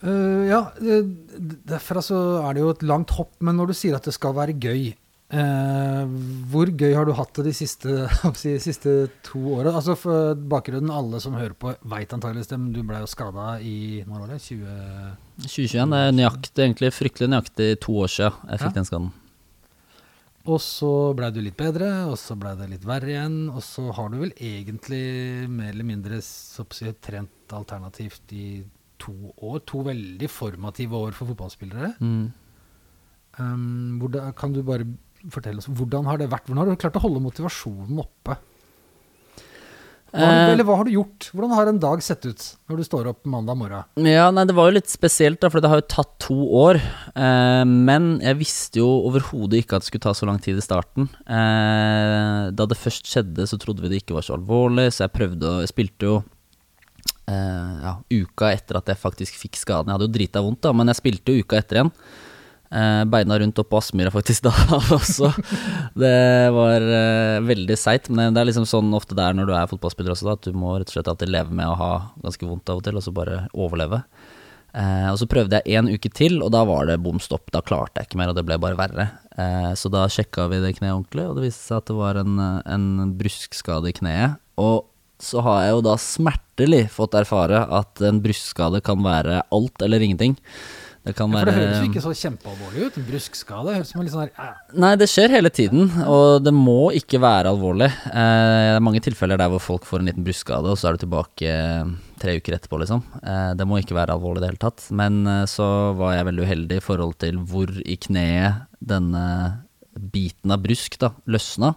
Uh, 0.00 0.48
ja, 0.48 0.62
derfra 1.68 2.00
så 2.00 2.16
er 2.46 2.56
det 2.56 2.62
jo 2.62 2.72
et 2.72 2.84
langt 2.88 3.12
hopp, 3.18 3.34
men 3.44 3.58
når 3.60 3.74
du 3.74 3.76
sier 3.76 3.98
at 3.98 4.06
det 4.08 4.16
skal 4.16 4.32
være 4.38 4.56
gøy 4.56 4.94
Eh, 5.30 6.14
hvor 6.50 6.72
gøy 6.74 6.90
har 6.96 7.06
du 7.06 7.12
hatt 7.14 7.36
det 7.38 7.44
de 7.46 7.52
siste, 7.54 7.92
de 8.42 8.54
siste 8.62 8.94
to 9.26 9.40
åra? 9.54 9.76
Altså 9.78 9.94
for 9.98 10.34
bakgrunnen, 10.34 10.90
alle 10.90 11.20
som 11.22 11.36
hører 11.38 11.54
på, 11.54 11.74
veit 11.92 12.10
antakeligvis 12.16 12.50
det, 12.50 12.58
men 12.58 12.72
du 12.74 12.82
ble 12.86 12.98
jo 13.04 13.10
skada 13.10 13.52
i 13.62 14.02
når 14.08 14.24
var 14.24 14.32
det? 14.34 14.40
20... 14.48 14.74
2021. 15.46 15.94
Det 15.94 16.00
er 16.02 16.16
nøyaktig, 16.18 16.54
egentlig 16.64 16.90
fryktelig 16.96 17.30
nøyaktig 17.30 17.68
to 17.84 17.94
år 18.02 18.14
siden 18.16 18.50
jeg 18.50 18.62
fikk 18.64 18.72
ja. 18.72 18.76
den 18.80 18.88
skaden. 18.90 19.12
Og 20.50 20.56
så 20.64 20.90
blei 21.14 21.28
du 21.34 21.38
litt 21.44 21.58
bedre, 21.58 21.88
og 22.08 22.16
så 22.18 22.34
blei 22.40 22.56
det 22.58 22.70
litt 22.72 22.86
verre 22.88 23.12
igjen. 23.12 23.38
Og 23.52 23.62
så 23.62 23.84
har 23.94 24.10
du 24.10 24.18
vel 24.22 24.32
egentlig 24.34 25.04
mer 25.52 25.70
eller 25.74 25.86
mindre 25.86 26.18
så 26.24 26.64
si, 26.74 26.90
trent 27.04 27.54
alternativt 27.54 28.34
i 28.34 28.46
to 29.00 29.14
år. 29.36 29.60
To 29.68 29.84
veldig 29.86 30.30
formative 30.32 30.96
år 30.96 31.14
for 31.14 31.30
fotballspillere. 31.30 31.92
Mm. 32.00 32.24
Um, 33.38 34.00
da, 34.10 34.30
kan 34.34 34.56
du 34.56 34.64
bare 34.66 34.88
Fortell 35.28 35.58
oss, 35.60 35.68
Hvordan 35.68 36.06
har 36.08 36.20
det 36.20 36.30
vært? 36.32 36.46
Hvordan 36.48 36.64
har 36.64 36.70
du 36.70 36.80
klart 36.80 36.96
å 36.96 37.04
holde 37.04 37.20
motivasjonen 37.20 38.00
oppe? 38.00 38.38
Hva 40.10 40.26
eh. 40.26 40.48
eller 40.50 40.66
hva 40.66 40.74
har 40.80 40.88
du 40.88 40.94
gjort? 40.96 41.28
Hvordan 41.30 41.52
har 41.54 41.68
en 41.70 41.78
dag 41.78 42.00
sett 42.02 42.24
ut 42.26 42.46
når 42.70 42.80
du 42.80 42.86
står 42.86 43.10
opp 43.12 43.28
mandag 43.30 43.58
morgen? 43.60 43.86
Ja, 44.02 44.26
nei, 44.34 44.42
Det 44.48 44.56
var 44.58 44.70
jo 44.70 44.74
litt 44.74 44.90
spesielt, 44.90 45.38
da, 45.42 45.50
for 45.52 45.62
det 45.62 45.70
har 45.70 45.78
jo 45.78 45.86
tatt 45.92 46.16
to 46.24 46.38
år. 46.60 46.80
Eh, 47.14 47.62
men 47.68 48.16
jeg 48.24 48.40
visste 48.40 48.82
jo 48.82 48.88
overhodet 49.06 49.62
ikke 49.62 49.78
at 49.78 49.86
det 49.86 49.90
skulle 49.92 50.06
ta 50.08 50.14
så 50.16 50.26
lang 50.26 50.40
tid 50.42 50.58
i 50.58 50.64
starten. 50.64 51.06
Eh, 51.22 52.50
da 52.50 52.66
det 52.66 52.80
først 52.80 53.06
skjedde, 53.06 53.46
så 53.46 53.60
trodde 53.62 53.84
vi 53.84 53.92
det 53.92 54.02
ikke 54.02 54.18
var 54.18 54.26
så 54.26 54.34
alvorlig, 54.34 54.88
så 54.90 55.06
jeg 55.06 55.14
prøvde 55.14 55.46
å 55.46 55.60
Jeg 55.62 55.70
spilte 55.76 56.10
jo 56.10 56.16
eh, 57.30 57.74
ja, 57.86 57.94
uka 58.10 58.50
etter 58.50 58.80
at 58.80 58.90
jeg 58.90 58.98
faktisk 58.98 59.38
fikk 59.38 59.62
skaden. 59.62 59.92
Jeg 59.92 59.98
hadde 59.98 60.10
jo 60.10 60.16
drita 60.18 60.42
vondt, 60.42 60.64
da, 60.66 60.74
men 60.74 60.90
jeg 60.90 60.98
spilte 61.04 61.36
jo 61.36 61.46
uka 61.46 61.62
etter 61.62 61.80
igjen. 61.80 61.94
Eh, 62.70 63.04
beina 63.10 63.34
rundt 63.38 63.58
oppå 63.58 63.80
Aspmyra 63.80 64.12
faktisk 64.14 64.44
da 64.46 64.52
også. 64.78 65.32
Det 65.98 66.50
var 66.54 66.84
eh, 66.86 67.38
veldig 67.42 67.76
seigt, 67.78 68.10
men 68.14 68.34
det 68.34 68.42
er 68.42 68.50
liksom 68.52 68.68
sånn 68.68 68.92
ofte 68.94 69.16
det 69.18 69.24
er 69.26 69.38
når 69.38 69.48
du 69.48 69.54
er 69.58 69.70
fotballspiller 69.70 70.14
også, 70.14 70.28
da, 70.28 70.36
at 70.38 70.46
du 70.46 70.58
må 70.58 70.76
rett 70.76 70.92
og 70.92 70.94
slett 70.94 71.10
alltid 71.10 71.32
leve 71.34 71.56
med 71.56 71.66
å 71.66 71.78
ha 71.80 71.94
ganske 72.22 72.46
vondt 72.46 72.70
av 72.70 72.78
og 72.78 72.86
til, 72.86 73.00
og 73.00 73.06
så 73.06 73.14
bare 73.16 73.40
overleve. 73.50 74.04
Eh, 74.70 75.08
og 75.10 75.18
så 75.18 75.26
prøvde 75.30 75.58
jeg 75.58 75.80
en 75.80 75.90
uke 75.90 76.12
til, 76.14 76.38
og 76.46 76.52
da 76.54 76.62
var 76.68 76.86
det 76.86 77.00
bom 77.02 77.18
stopp. 77.22 77.50
Da 77.50 77.62
klarte 77.66 77.98
jeg 77.98 78.10
ikke 78.10 78.20
mer, 78.22 78.30
og 78.30 78.38
det 78.38 78.46
ble 78.46 78.60
bare 78.62 78.78
verre. 78.78 79.08
Eh, 79.34 79.72
så 79.74 79.90
da 79.90 80.04
sjekka 80.12 80.46
vi 80.52 80.62
det 80.62 80.76
kneet 80.78 80.94
ordentlig, 80.94 81.26
og 81.26 81.40
det 81.40 81.48
viste 81.48 81.66
seg 81.66 81.80
at 81.80 81.90
det 81.90 81.98
var 81.98 82.20
en, 82.22 82.38
en 82.62 83.16
bruskskade 83.18 83.90
i 83.90 83.96
kneet. 83.98 84.38
Og 84.62 84.86
så 85.20 85.42
har 85.44 85.64
jeg 85.64 85.74
jo 85.74 85.82
da 85.84 85.96
smertelig 86.00 86.84
fått 86.94 87.18
erfare 87.18 87.64
at 87.80 88.00
en 88.06 88.22
bruskskade 88.24 88.80
kan 88.86 89.02
være 89.04 89.42
alt 89.52 89.84
eller 89.84 90.06
ingenting. 90.06 90.38
Det 91.00 91.14
kan 91.16 91.32
Ja, 91.32 91.40
for 91.40 91.48
det 91.48 91.54
høres 91.56 91.78
jo 91.80 91.86
ikke 91.88 92.02
så 92.04 92.10
kjempealvorlig 92.12 92.82
ut. 92.84 92.96
En 93.00 93.06
bruskskade 93.08 93.72
høres 93.72 93.88
som 93.92 94.02
en 94.02 94.04
litt 94.04 94.12
sånn 94.12 94.26
her. 94.26 94.58
Nei, 94.84 94.90
det 95.00 95.08
skjer 95.08 95.32
hele 95.32 95.48
tiden, 95.48 95.88
og 96.04 96.42
det 96.44 96.52
må 96.52 96.90
ikke 96.98 97.22
være 97.22 97.48
alvorlig. 97.54 97.88
Eh, 97.88 98.12
det 98.12 98.74
er 98.74 98.84
mange 98.84 99.00
tilfeller 99.04 99.40
der 99.40 99.48
hvor 99.54 99.64
folk 99.64 99.88
får 99.88 100.02
en 100.02 100.10
liten 100.10 100.26
bruskskade, 100.26 100.68
og 100.68 100.76
så 100.76 100.90
er 100.90 100.98
du 100.98 101.06
tilbake 101.06 101.48
eh, 101.48 101.94
tre 102.20 102.36
uker 102.36 102.58
etterpå, 102.58 102.82
liksom. 102.84 103.00
Eh, 103.24 103.54
det 103.56 103.68
må 103.68 103.80
ikke 103.80 103.96
være 103.96 104.12
alvorlig 104.18 104.42
i 104.42 104.44
det 104.44 104.52
hele 104.52 104.62
tatt. 104.66 104.84
Men 104.92 105.22
eh, 105.24 105.46
så 105.48 105.70
var 105.96 106.18
jeg 106.18 106.28
veldig 106.28 106.44
uheldig 106.44 106.80
i 106.82 106.84
forhold 106.84 107.16
til 107.24 107.40
hvor 107.48 107.72
i 107.80 107.96
kneet 107.96 108.68
denne 108.92 109.24
biten 109.96 110.52
av 110.52 110.60
brusk 110.68 111.00
da, 111.00 111.14
løsna. 111.24 111.72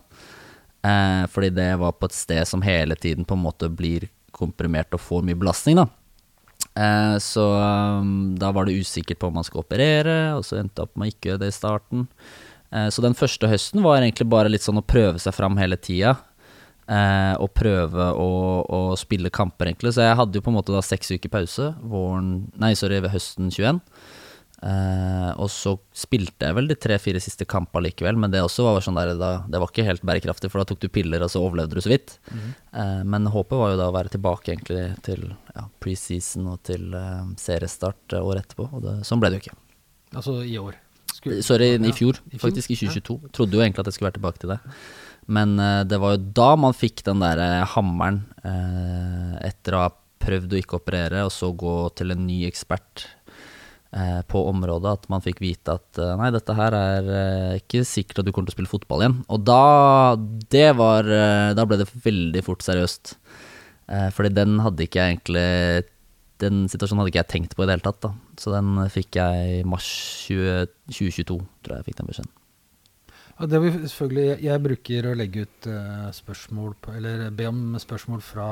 Eh, 0.83 1.23
fordi 1.31 1.53
det 1.55 1.71
var 1.79 1.95
på 1.95 2.11
et 2.11 2.19
sted 2.19 2.43
som 2.49 2.63
hele 2.65 2.99
tiden 2.99 3.23
på 3.23 3.39
en 3.39 3.45
måte 3.47 3.71
blir 3.71 4.09
komprimert 4.35 4.91
og 4.95 5.03
får 5.03 5.23
mye 5.23 5.39
belastning, 5.39 5.79
da. 5.79 5.87
Eh, 6.73 7.17
så 7.21 7.43
um, 8.01 8.33
da 8.39 8.49
var 8.51 8.65
det 8.65 8.79
usikkert 8.81 9.19
på 9.21 9.29
om 9.29 9.37
man 9.37 9.45
skulle 9.45 9.65
operere, 9.65 10.33
og 10.37 10.45
så 10.47 10.57
endte 10.59 10.79
det 10.79 10.87
opp 10.87 10.97
med 10.97 11.09
å 11.09 11.13
ikke 11.13 11.31
gjøre 11.31 11.43
det 11.43 11.51
i 11.51 11.55
starten. 11.55 12.07
Eh, 12.73 12.89
så 12.89 13.03
den 13.05 13.17
første 13.17 13.49
høsten 13.49 13.83
var 13.85 14.01
egentlig 14.01 14.29
bare 14.31 14.51
litt 14.51 14.65
sånn 14.65 14.81
å 14.81 14.85
prøve 14.85 15.21
seg 15.21 15.35
fram 15.37 15.59
hele 15.61 15.77
tida. 15.77 16.15
Eh, 16.83 17.35
og 17.39 17.53
prøve 17.55 18.09
å, 18.19 18.31
å 18.67 18.81
spille 18.99 19.31
kamper, 19.33 19.69
egentlig. 19.69 19.93
Så 19.95 20.03
jeg 20.03 20.17
hadde 20.19 20.35
jo 20.39 20.43
på 20.43 20.51
en 20.51 20.57
måte 20.57 20.73
da 20.75 20.81
seks 20.83 21.13
uker 21.15 21.31
pause 21.31 21.69
våren 21.79 22.49
Nei, 22.59 22.73
sorry, 22.75 22.99
ved 23.03 23.13
høsten 23.13 23.53
21. 23.53 23.79
Eh, 24.63 25.31
og 25.43 25.49
så 25.51 25.73
spilte 25.97 26.47
jeg 26.47 26.55
vel 26.55 26.69
de 26.71 26.75
tre-fire 26.79 27.19
siste 27.19 27.43
kampene 27.49 27.89
likevel, 27.89 28.15
men 28.21 28.31
det 28.31 28.39
også 28.45 28.63
var 28.63 28.83
sånn 28.85 28.95
der, 28.95 29.11
da, 29.19 29.31
det 29.51 29.59
var 29.59 29.71
ikke 29.73 29.83
helt 29.89 30.05
bærekraftig, 30.07 30.51
for 30.53 30.61
da 30.61 30.67
tok 30.69 30.79
du 30.85 30.87
piller, 30.93 31.23
og 31.25 31.31
så 31.33 31.41
overlevde 31.43 31.75
du 31.75 31.83
så 31.83 31.91
vidt. 31.91 32.13
Eh, 32.31 33.01
men 33.03 33.27
håpet 33.33 33.59
var 33.59 33.73
jo 33.73 33.79
da 33.81 33.89
å 33.91 33.95
være 33.95 34.13
tilbake 34.13 34.53
egentlig 34.53 34.85
til 35.03 35.25
ja, 35.33 35.65
preseason 35.83 36.47
og 36.53 36.61
til 36.69 36.93
eh, 36.95 37.25
seriestart 37.41 38.15
året 38.21 38.45
etterpå, 38.45 38.69
og 38.71 38.85
det, 38.85 38.93
sånn 39.09 39.19
ble 39.23 39.33
det 39.33 39.41
jo 39.41 39.45
ikke. 39.47 39.57
Altså 40.15 40.37
i 40.47 40.55
år. 40.61 40.77
Skulle- 41.13 41.41
Sorry, 41.45 41.73
Ja, 41.75 41.81
i 41.89 41.91
fjor, 41.97 42.21
i 42.31 42.37
fjor, 42.37 42.45
faktisk, 42.47 42.71
i 42.71 42.77
ja. 42.79 42.93
2022. 42.93 43.33
Trodde 43.35 43.57
jo 43.59 43.65
egentlig 43.65 43.83
at 43.83 43.89
jeg 43.91 43.97
skulle 43.97 44.11
være 44.13 44.19
tilbake 44.21 44.41
til 44.45 44.53
det. 44.55 44.59
Men 45.33 45.53
det 45.87 45.99
var 46.03 46.15
jo 46.15 46.23
da 46.35 46.47
man 46.59 46.73
fikk 46.75 47.03
den 47.07 47.21
der 47.23 47.39
hammeren, 47.75 48.23
eh, 48.43 49.35
etter 49.49 49.75
å 49.77 49.83
ha 49.85 49.91
prøvd 50.23 50.55
å 50.55 50.59
ikke 50.59 50.79
operere, 50.79 51.21
og 51.27 51.31
så 51.35 51.49
gå 51.55 51.75
til 51.99 52.11
en 52.15 52.25
ny 52.27 52.41
ekspert 52.47 53.05
på 54.25 54.41
området, 54.49 54.91
at 54.97 55.09
man 55.13 55.21
fikk 55.21 55.41
vite 55.43 55.75
at 55.77 55.99
eh, 56.01 56.13
nei, 56.17 56.31
dette 56.33 56.55
her 56.57 56.73
er 56.73 57.09
eh, 57.13 57.59
ikke 57.61 57.83
sikkert 57.85 58.23
at 58.23 58.25
du 58.27 58.31
kommer 58.33 58.49
til 58.49 58.55
å 58.55 58.57
spille 58.57 58.71
fotball 58.71 59.03
igjen. 59.05 59.17
Og 59.29 59.43
da, 59.45 60.15
det 60.49 60.69
var, 60.79 61.05
eh, 61.05 61.53
da 61.57 61.65
ble 61.69 61.77
det 61.83 61.89
veldig 62.03 62.41
fort 62.45 62.65
seriøst. 62.65 63.15
Eh, 63.93 64.07
fordi 64.15 64.31
den 64.33 64.57
hadde 64.63 64.85
ikke 64.87 65.01
jeg 65.01 65.17
egentlig 65.17 65.89
Den 66.43 66.63
situasjonen 66.71 67.03
hadde 67.03 67.11
ikke 67.11 67.21
jeg 67.21 67.31
tenkt 67.31 67.53
på 67.55 67.63
i 67.63 67.67
det 67.67 67.75
hele 67.75 67.85
tatt. 67.85 67.99
da 68.03 68.09
Så 68.41 68.51
den 68.51 68.73
fikk 68.91 69.15
jeg 69.19 69.59
i 69.59 69.67
mars 69.67 69.85
20, 70.25 70.65
2022, 70.89 71.37
tror 71.63 71.75
jeg 71.75 71.83
jeg 71.83 71.87
fikk 71.91 71.99
den 72.01 72.09
beskjeden. 72.09 72.31
Ja, 73.33 73.47
det 73.49 73.61
vil 73.63 73.77
selvfølgelig, 73.85 74.25
jeg, 74.43 74.63
bruker 74.65 75.07
å 75.09 75.13
legge 75.17 75.45
ut 75.45 75.67
eh, 75.69 76.09
spørsmål 76.17 76.73
på, 76.81 76.97
eller 76.97 77.29
be 77.33 77.47
om 77.49 77.61
spørsmål 77.81 78.21
fra 78.25 78.49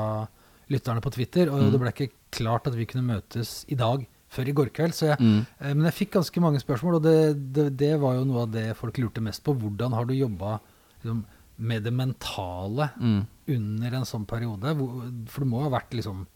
lytterne 0.72 1.02
på 1.04 1.12
Twitter, 1.14 1.50
og 1.52 1.60
Mm. 1.60 1.70
det 1.74 1.80
ble 1.82 1.92
ikke 1.92 2.12
klart 2.32 2.66
at 2.70 2.74
vi 2.78 2.86
kunne 2.86 3.04
møtes 3.10 3.64
i 3.68 3.76
dag 3.78 4.06
før 4.32 4.48
i 4.48 4.54
går 4.56 4.70
kveld. 4.72 4.94
Så 4.96 5.06
jeg, 5.10 5.18
Mm. 5.20 5.46
eh, 5.60 5.74
men 5.74 5.84
jeg 5.90 5.94
fikk 6.00 6.12
ganske 6.18 6.40
mange 6.40 6.60
spørsmål, 6.62 6.96
og 6.96 7.02
det, 7.04 7.52
det, 7.52 7.66
det 7.76 7.92
var 8.00 8.14
jo 8.16 8.24
noe 8.24 8.42
av 8.46 8.50
det 8.52 8.76
folk 8.78 8.96
lurte 8.98 9.20
mest 9.22 9.44
på. 9.44 9.54
Hvordan 9.54 9.92
har 9.92 10.04
du 10.08 10.14
jobba 10.14 10.58
liksom, 11.02 11.24
med 11.58 11.84
det 11.84 11.92
mentale 11.92 12.90
Mm. 12.98 13.26
under 13.48 13.94
en 13.98 14.04
sånn 14.08 14.26
periode? 14.26 14.72
For 15.28 15.40
det 15.44 15.48
må 15.50 15.62
ha 15.62 15.68
vært 15.70 15.90
liksom 15.92 16.26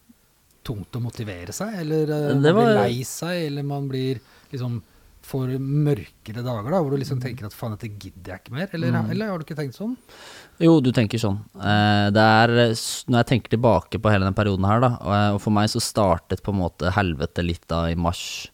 tungt 0.66 0.90
å 0.98 1.00
motivere 1.00 1.52
seg, 1.54 1.74
eller 1.78 2.10
eh, 2.10 2.34
man 2.34 2.42
var- 2.42 2.64
blir 2.64 2.74
lei 2.82 3.02
seg, 3.04 3.46
eller 3.46 3.62
man 3.62 3.88
blir 3.88 4.20
liksom 4.52 4.82
får 5.26 5.58
mørkere 5.58 6.42
dager, 6.44 6.70
da, 6.70 6.78
hvor 6.82 6.90
du 6.90 6.98
liksom 6.98 7.20
tenker 7.20 7.46
at 7.46 7.52
faen, 7.52 7.72
dette 7.76 7.88
gidder 7.98 8.30
jeg 8.34 8.40
ikke 8.44 8.52
mer? 8.52 8.68
Eller, 8.72 8.92
Mm. 8.92 9.10
eller 9.10 9.26
har 9.28 9.38
du 9.38 9.44
ikke 9.44 9.56
tenkt 9.58 9.74
sånn? 9.74 9.96
Jo, 10.62 10.78
du 10.80 10.88
tenker 10.94 11.20
sånn. 11.20 11.36
Eh, 11.60 12.08
det 12.16 12.22
er, 12.22 12.52
eh, 12.62 12.84
når 13.12 13.20
jeg 13.20 13.28
tenker 13.28 13.52
tilbake 13.52 14.00
på 14.00 14.12
hele 14.12 14.24
den 14.24 14.36
perioden 14.36 14.64
her, 14.64 14.80
da, 14.80 14.90
og, 15.02 15.12
eh, 15.12 15.38
for 15.42 15.52
meg 15.52 15.68
så 15.68 15.82
startet 15.84 16.42
på 16.42 16.54
en 16.54 16.62
måte 16.62 16.92
helvete 16.96 17.44
litt 17.44 17.66
da 17.68 17.84
i 17.90 17.94
mars, 17.94 18.48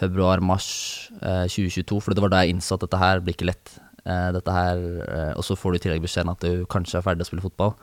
februar-mars 0.00 1.10
eh, 1.20 1.44
2022, 1.44 2.00
for 2.00 2.14
det 2.14 2.24
var 2.24 2.32
da 2.32 2.40
jeg 2.40 2.54
innså 2.54 2.78
at 2.78 2.86
dette 2.86 3.00
her 3.02 3.20
blir 3.20 3.36
ikke 3.36 3.50
lett. 3.50 3.74
Eh, 4.06 4.30
dette 4.32 4.54
her, 4.54 4.80
eh, 5.04 5.32
og 5.36 5.44
så 5.44 5.58
får 5.60 5.72
du 5.72 5.76
i 5.76 5.82
tillegg 5.84 6.06
beskjeden 6.06 6.32
at 6.32 6.40
du 6.40 6.64
kanskje 6.72 6.98
er 6.98 7.04
ferdig 7.04 7.26
å 7.26 7.28
spille 7.28 7.44
fotball. 7.44 7.76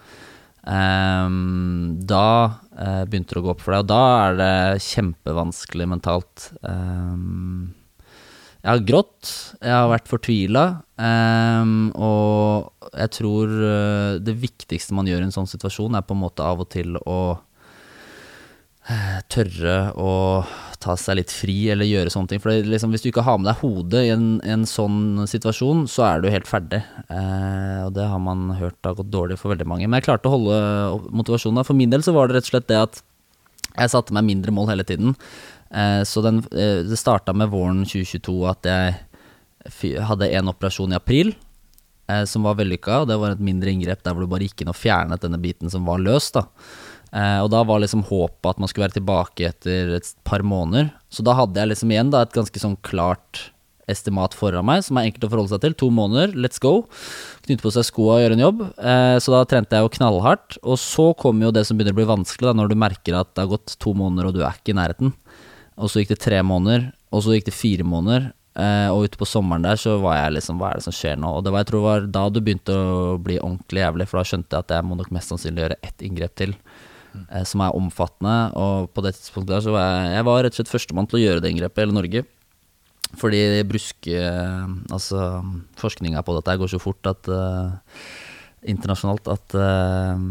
Da 0.67 2.25
eh, 2.75 3.03
begynte 3.07 3.37
det 3.37 3.39
å 3.39 3.45
gå 3.45 3.53
opp 3.53 3.61
for 3.61 3.71
deg, 3.71 3.85
og 3.85 3.91
da 3.93 4.01
er 4.25 4.39
det 4.41 4.81
kjempevanskelig 4.83 5.87
mentalt. 5.93 6.49
Ehm, 8.67 8.73
jeg 8.73 8.81
har 8.81 8.85
grått, 8.87 9.33
jeg 9.61 9.71
har 9.71 9.89
vært 9.89 10.09
fortvila, 10.11 10.83
um, 10.99 11.91
og 11.95 12.91
jeg 12.97 13.11
tror 13.15 13.47
eh, 13.47 14.19
det 14.19 14.35
viktigste 14.41 14.95
man 14.95 15.07
gjør 15.07 15.23
i 15.23 15.27
en 15.27 15.35
sånn 15.35 15.47
situasjon, 15.47 15.95
er 15.95 16.03
på 16.03 16.15
en 16.15 16.23
måte 16.25 16.43
av 16.43 16.59
og 16.59 16.69
til 16.73 16.97
å 16.99 17.39
eh, 18.89 19.19
tørre 19.31 19.93
å 19.95 20.11
ta 20.79 20.95
seg 20.99 21.19
litt 21.19 21.31
fri, 21.31 21.69
eller 21.71 21.87
gjøre 21.87 22.11
sånne 22.11 22.33
ting. 22.33 22.43
For 22.43 22.51
liksom, 22.51 22.91
hvis 22.91 23.03
du 23.05 23.09
ikke 23.09 23.25
har 23.25 23.39
med 23.39 23.49
deg 23.49 23.63
hodet 23.63 24.05
i 24.05 24.13
en, 24.13 24.29
en 24.43 24.65
sånn 24.67 25.25
situasjon, 25.27 25.87
så 25.89 26.05
er 26.11 26.21
du 26.21 26.31
helt 26.31 26.47
ferdig. 26.49 26.83
Eh, 27.07 27.81
og 27.87 27.95
det 27.95 28.07
har 28.07 28.21
man 28.21 28.49
hørt 28.59 28.77
har 28.85 28.97
gått 28.99 29.13
dårlig 29.13 29.39
for 29.39 29.55
veldig 29.55 29.67
mange. 29.67 29.87
Men 29.87 30.01
jeg 30.01 30.09
klarte 30.11 30.29
å 30.29 30.35
holde 30.37 30.57
motivasjonen. 31.09 31.65
For 31.67 31.77
min 31.77 31.93
del 31.93 32.05
så 32.05 32.13
var 32.15 32.27
det 32.27 32.37
rett 32.37 32.49
og 32.49 32.55
slett 32.55 32.69
det 32.69 32.83
at 32.83 33.01
jeg 33.77 33.93
satte 33.93 34.15
meg 34.15 34.25
mindre 34.25 34.53
mål 34.53 34.71
hele 34.71 34.85
tiden. 34.87 35.15
Eh, 35.71 36.03
så 36.03 36.21
den, 36.21 36.37
eh, 36.51 36.83
det 36.87 36.99
starta 36.99 37.33
med 37.33 37.51
våren 37.51 37.83
2022 37.85 38.37
at 38.49 38.67
jeg 38.67 39.99
hadde 40.07 40.29
en 40.31 40.51
operasjon 40.53 40.93
i 40.93 40.99
april 40.99 41.33
eh, 42.09 42.23
som 42.23 42.47
var 42.47 42.59
vellykka. 42.59 43.01
og 43.01 43.07
Det 43.07 43.19
var 43.19 43.35
et 43.35 43.43
mindre 43.43 43.73
inngrep 43.73 44.03
der 44.03 44.15
hvor 44.15 44.23
du 44.23 44.31
bare 44.31 44.47
gikk 44.47 44.63
inn 44.63 44.71
og 44.71 44.79
fjernet 44.79 45.23
denne 45.23 45.41
biten 45.41 45.71
som 45.71 45.87
var 45.87 45.99
løs. 46.03 46.31
da. 46.31 46.47
Og 47.17 47.47
da 47.49 47.61
var 47.63 47.79
liksom 47.79 48.03
håpet 48.03 48.49
at 48.49 48.57
man 48.59 48.67
skulle 48.67 48.83
være 48.83 48.99
tilbake 48.99 49.45
etter 49.47 49.93
et 49.95 50.09
par 50.27 50.43
måneder. 50.43 50.91
Så 51.09 51.23
da 51.23 51.33
hadde 51.37 51.55
jeg 51.55 51.71
liksom 51.71 51.91
igjen 51.93 52.11
da 52.11 52.21
et 52.21 52.35
ganske 52.35 52.59
sånn 52.59 52.75
klart 52.83 53.47
estimat 53.87 54.35
foran 54.35 54.67
meg, 54.67 54.83
som 54.83 54.99
er 54.99 55.07
enkelt 55.07 55.23
å 55.23 55.29
forholde 55.31 55.53
seg 55.53 55.61
til. 55.63 55.75
To 55.79 55.87
måneder, 55.89 56.35
let's 56.35 56.59
go. 56.59 56.83
Knytte 57.47 57.63
på 57.63 57.71
seg 57.71 57.87
skoa 57.87 58.17
og 58.17 58.21
gjøre 58.25 58.35
en 58.35 58.43
jobb. 58.43 58.65
Så 59.23 59.31
da 59.31 59.45
trente 59.47 59.79
jeg 59.79 59.87
jo 59.87 59.93
knallhardt. 59.95 60.59
Og 60.67 60.75
så 60.83 61.07
kommer 61.17 61.47
jo 61.47 61.55
det 61.55 61.63
som 61.65 61.79
begynner 61.79 61.95
å 61.95 62.01
bli 62.01 62.11
vanskelig, 62.11 62.49
da, 62.51 62.57
når 62.59 62.73
du 62.73 62.77
merker 62.83 63.21
at 63.21 63.31
det 63.31 63.45
har 63.45 63.53
gått 63.55 63.77
to 63.79 63.95
måneder 63.95 64.27
og 64.27 64.35
du 64.35 64.43
er 64.43 64.59
ikke 64.59 64.75
i 64.75 64.77
nærheten. 64.81 65.15
Og 65.77 65.91
så 65.91 66.01
gikk 66.01 66.15
det 66.15 66.23
tre 66.23 66.41
måneder, 66.45 66.89
og 67.13 67.23
så 67.23 67.35
gikk 67.35 67.47
det 67.49 67.55
fire 67.55 67.85
måneder. 67.87 68.31
Eh, 68.57 68.89
og 68.89 69.05
ute 69.05 69.19
på 69.21 69.27
sommeren 69.29 69.61
der 69.67 69.77
så 69.77 69.99
var 70.01 70.15
jeg 70.17 70.39
liksom 70.39 70.57
Hva 70.57 70.71
er 70.71 70.79
det 70.79 70.87
som 70.87 70.95
skjer 70.95 71.19
nå? 71.21 71.29
Og 71.37 71.43
det 71.45 71.51
var, 71.53 71.61
jeg 71.61 71.69
tror 71.69 71.83
var 71.83 72.07
da 72.09 72.23
det 72.33 72.41
begynte 72.41 72.73
å 72.73 73.17
bli 73.21 73.37
ordentlig 73.37 73.83
jævlig, 73.83 74.07
for 74.09 74.17
da 74.17 74.29
skjønte 74.31 74.55
jeg 74.57 74.65
at 74.65 74.73
jeg 74.79 74.87
må 74.87 74.97
nok 74.97 75.11
mest 75.13 75.29
sannsynlig 75.33 75.61
gjøre 75.65 75.77
ett 75.85 76.05
inngrep 76.07 76.33
til. 76.41 76.55
Eh, 77.29 77.43
som 77.47 77.63
er 77.65 77.77
omfattende. 77.77 78.37
Og 78.57 78.89
på 78.93 79.03
det 79.05 79.13
tidspunktet 79.17 79.55
der 79.55 79.67
så 79.67 79.75
var 79.75 79.85
jeg, 79.85 80.15
jeg 80.17 80.27
var 80.29 80.41
rett 80.43 80.55
og 80.55 80.59
slett 80.61 80.73
førstemann 80.73 81.09
til 81.09 81.19
å 81.19 81.23
gjøre 81.23 81.43
det 81.43 81.53
inngrepet 81.53 81.81
i 81.81 81.85
hele 81.85 81.97
Norge. 81.97 82.25
Fordi 83.17 83.41
bruske... 83.69 84.17
eh, 84.17 84.73
Altså, 84.97 85.21
forskninga 85.79 86.23
på 86.25 86.35
dette 86.37 86.57
går 86.59 86.73
så 86.73 86.81
fort 86.81 87.09
at 87.13 87.29
eh, 87.31 88.01
internasjonalt 88.71 89.27
at 89.31 89.55
eh, 89.57 90.23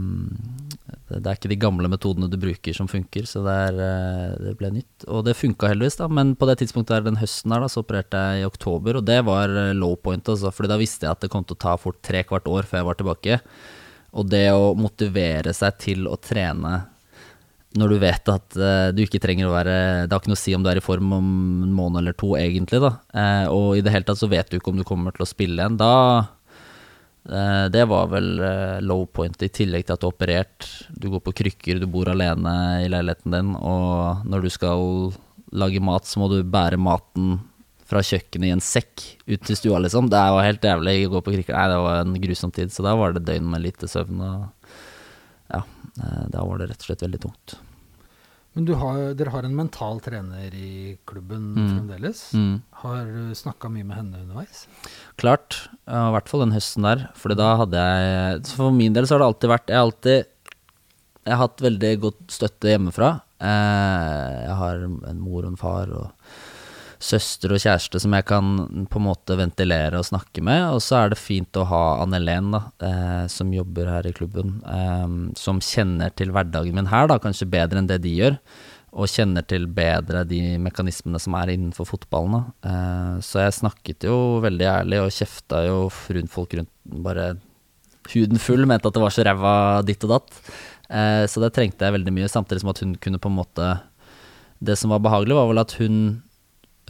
det 1.06 1.22
er 1.22 1.36
ikke 1.36 1.50
de 1.52 1.58
gamle 1.60 1.90
metodene 1.90 2.28
du 2.30 2.36
bruker 2.40 2.74
som 2.76 2.88
funker, 2.90 3.28
så 3.28 3.42
det, 3.46 3.54
er, 3.68 3.78
eh, 3.84 4.32
det 4.48 4.56
ble 4.58 4.72
nytt. 4.74 5.06
Og 5.06 5.22
det 5.26 5.36
funka 5.38 5.70
heldigvis, 5.70 5.98
da, 6.00 6.08
men 6.10 6.34
på 6.38 6.48
det 6.50 6.58
tidspunktet 6.62 6.96
der, 6.96 7.06
den 7.06 7.20
høsten 7.20 7.54
der, 7.54 7.62
da, 7.62 7.70
så 7.70 7.84
opererte 7.84 8.22
jeg 8.32 8.42
i 8.42 8.48
oktober, 8.48 8.98
og 8.98 9.06
det 9.06 9.20
var 9.28 9.52
eh, 9.52 9.72
low 9.78 9.94
point, 10.00 10.32
altså, 10.34 10.52
fordi 10.54 10.72
da 10.72 10.80
visste 10.80 11.06
jeg 11.06 11.14
at 11.14 11.24
det 11.24 11.32
kom 11.32 11.46
til 11.46 11.58
å 11.58 11.62
ta 11.66 11.76
fort 11.80 12.02
tre 12.06 12.24
kvart 12.26 12.50
år 12.50 12.68
før 12.68 12.82
jeg 12.82 12.90
var 12.90 13.00
tilbake. 13.00 13.40
Og 14.16 14.28
det 14.32 14.46
å 14.54 14.74
motivere 14.78 15.52
seg 15.54 15.80
til 15.82 16.06
å 16.08 16.18
trene 16.20 16.78
når 17.76 17.92
du 17.92 17.96
vet 18.00 18.30
at 18.32 18.54
du 18.96 19.00
ikke 19.02 19.18
trenger 19.20 19.50
å 19.50 19.52
være 19.52 19.72
Det 20.06 20.14
har 20.14 20.22
ikke 20.22 20.30
noe 20.30 20.38
å 20.38 20.40
si 20.40 20.54
om 20.56 20.62
du 20.64 20.70
er 20.70 20.78
i 20.80 20.84
form 20.84 21.10
om 21.12 21.26
en 21.66 21.74
måned 21.76 22.00
eller 22.00 22.16
to, 22.16 22.30
egentlig, 22.40 22.80
da. 22.80 22.94
Og 23.52 23.76
i 23.76 23.82
det 23.84 23.92
hele 23.92 24.06
tatt 24.08 24.16
så 24.16 24.30
vet 24.32 24.48
du 24.48 24.56
ikke 24.56 24.72
om 24.72 24.80
du 24.80 24.86
kommer 24.88 25.12
til 25.12 25.26
å 25.26 25.28
spille 25.28 25.60
igjen. 25.60 25.76
Da 25.76 25.90
Det 27.26 27.82
var 27.90 28.10
vel 28.12 28.28
eh, 28.38 28.76
low 28.86 29.02
point, 29.10 29.40
i 29.42 29.48
tillegg 29.50 29.86
til 29.86 29.96
at 29.96 30.02
du 30.02 30.06
har 30.06 30.14
operert. 30.14 30.68
Du 30.94 31.08
går 31.10 31.24
på 31.26 31.34
krykker, 31.42 31.80
du 31.82 31.88
bor 31.90 32.06
alene 32.12 32.52
i 32.84 32.90
leiligheten 32.92 33.34
din, 33.34 33.52
og 33.58 34.22
når 34.30 34.46
du 34.46 34.50
skal 34.54 34.86
lage 35.56 35.82
mat, 35.82 36.06
så 36.06 36.22
må 36.22 36.30
du 36.30 36.38
bære 36.46 36.78
maten 36.78 37.38
fra 37.86 38.02
kjøkkenet 38.02 38.48
i 38.48 38.54
en 38.54 38.62
sekk 38.62 39.04
ut 39.26 39.44
til 39.46 39.58
stua, 39.58 39.80
liksom. 39.82 40.10
Det 40.10 40.22
var 40.36 40.46
helt 40.46 40.64
jævlig 40.66 40.96
å 41.06 41.12
gå 41.16 41.22
på 41.26 41.36
krykker. 41.36 41.54
Nei, 41.54 41.68
det 41.70 41.82
var 41.84 42.00
en 42.02 42.18
grusom 42.22 42.54
tid, 42.54 42.74
så 42.74 42.86
da 42.86 42.96
var 42.98 43.14
det 43.14 43.26
døgn 43.28 43.50
med 43.52 43.62
lite 43.62 43.90
søvn. 43.90 44.22
og 44.26 44.46
ja, 45.52 45.62
eh, 46.02 46.24
da 46.34 46.44
var 46.44 46.58
det 46.58 46.70
rett 46.72 46.82
og 46.82 46.90
slett 46.90 47.06
veldig 47.06 47.22
tungt. 47.22 47.58
Men 48.56 48.64
du 48.64 48.72
har, 48.80 49.12
dere 49.18 49.32
har 49.34 49.44
en 49.44 49.54
mental 49.56 49.98
trener 50.00 50.54
i 50.56 50.96
klubben 51.06 51.50
Mm. 51.54 51.66
fremdeles. 51.74 52.22
Mm. 52.32 52.62
Har 52.82 53.04
du 53.04 53.34
snakka 53.36 53.68
mye 53.68 53.84
med 53.84 53.96
henne 53.98 54.22
underveis? 54.24 54.62
Klart, 55.20 55.68
i 55.86 55.92
hvert 56.14 56.28
fall 56.32 56.40
den 56.46 56.54
høsten 56.56 56.82
der. 56.88 57.04
For 57.14 57.34
da 57.36 57.50
hadde 57.60 57.76
jeg 57.76 58.46
For 58.56 58.72
min 58.72 58.96
del 58.96 59.04
så 59.04 59.14
har 59.18 59.20
det 59.26 59.28
alltid 59.28 59.52
vært 59.52 59.68
Jeg 59.68 59.76
har 59.76 59.86
alltid 59.90 60.24
Jeg 61.26 61.34
har 61.36 61.42
hatt 61.48 61.60
veldig 61.66 61.92
godt 62.00 62.26
støtte 62.32 62.70
hjemmefra. 62.72 63.20
Eh, 63.42 64.44
jeg 64.46 64.56
har 64.56 64.76
en 64.86 65.20
mor 65.20 65.42
og 65.44 65.50
en 65.52 65.56
far 65.60 65.90
og 65.92 66.12
søster 67.02 67.52
og 67.52 67.60
kjæreste 67.62 68.00
som 68.02 68.14
jeg 68.16 68.26
kan 68.28 68.52
på 68.90 69.00
en 69.00 69.06
måte 69.06 69.36
ventilere 69.38 70.00
og 70.00 70.08
snakke 70.08 70.42
med. 70.44 70.68
Og 70.74 70.80
så 70.84 71.00
er 71.00 71.12
det 71.12 71.20
fint 71.20 71.58
å 71.60 71.66
ha 71.68 71.82
Ann 72.02 72.16
Helen, 72.16 72.52
da, 72.54 72.62
eh, 72.84 73.26
som 73.32 73.52
jobber 73.52 73.90
her 73.90 74.08
i 74.08 74.14
klubben, 74.16 74.60
eh, 74.64 75.34
som 75.38 75.60
kjenner 75.60 76.14
til 76.16 76.32
hverdagen 76.34 76.76
min 76.76 76.90
her, 76.92 77.08
da, 77.10 77.18
kanskje 77.22 77.50
bedre 77.52 77.82
enn 77.82 77.90
det 77.90 78.00
de 78.04 78.14
gjør. 78.20 78.38
Og 78.96 79.10
kjenner 79.12 79.44
til 79.44 79.66
bedre 79.68 80.22
de 80.24 80.56
mekanismene 80.62 81.20
som 81.20 81.34
er 81.36 81.52
innenfor 81.52 81.88
fotballen. 81.90 82.38
Da. 82.38 82.70
Eh, 82.70 83.18
så 83.26 83.44
jeg 83.44 83.58
snakket 83.60 84.08
jo 84.08 84.40
veldig 84.44 84.70
ærlig 84.72 85.02
og 85.02 85.12
kjefta 85.12 85.66
jo 85.66 85.82
rundt 85.90 86.32
folk 86.32 86.56
rundt 86.56 86.72
bare 87.04 87.34
huden 88.14 88.38
full, 88.38 88.64
mente 88.66 88.88
at 88.88 88.94
det 88.94 89.02
var 89.02 89.12
så 89.12 89.24
ræva 89.26 89.52
ditt 89.84 90.04
og 90.06 90.16
datt. 90.16 90.40
Eh, 90.88 91.24
så 91.26 91.42
det 91.42 91.52
trengte 91.56 91.84
jeg 91.84 91.96
veldig 91.96 92.14
mye, 92.14 92.30
samtidig 92.30 92.62
som 92.62 92.70
at 92.72 92.80
hun 92.84 92.94
kunne 93.02 93.18
på 93.18 93.30
en 93.32 93.40
måte 93.40 93.76
Det 94.62 94.72
som 94.78 94.88
var 94.88 95.02
behagelig, 95.04 95.34
var 95.36 95.48
vel 95.50 95.60
at 95.60 95.72
hun 95.76 96.22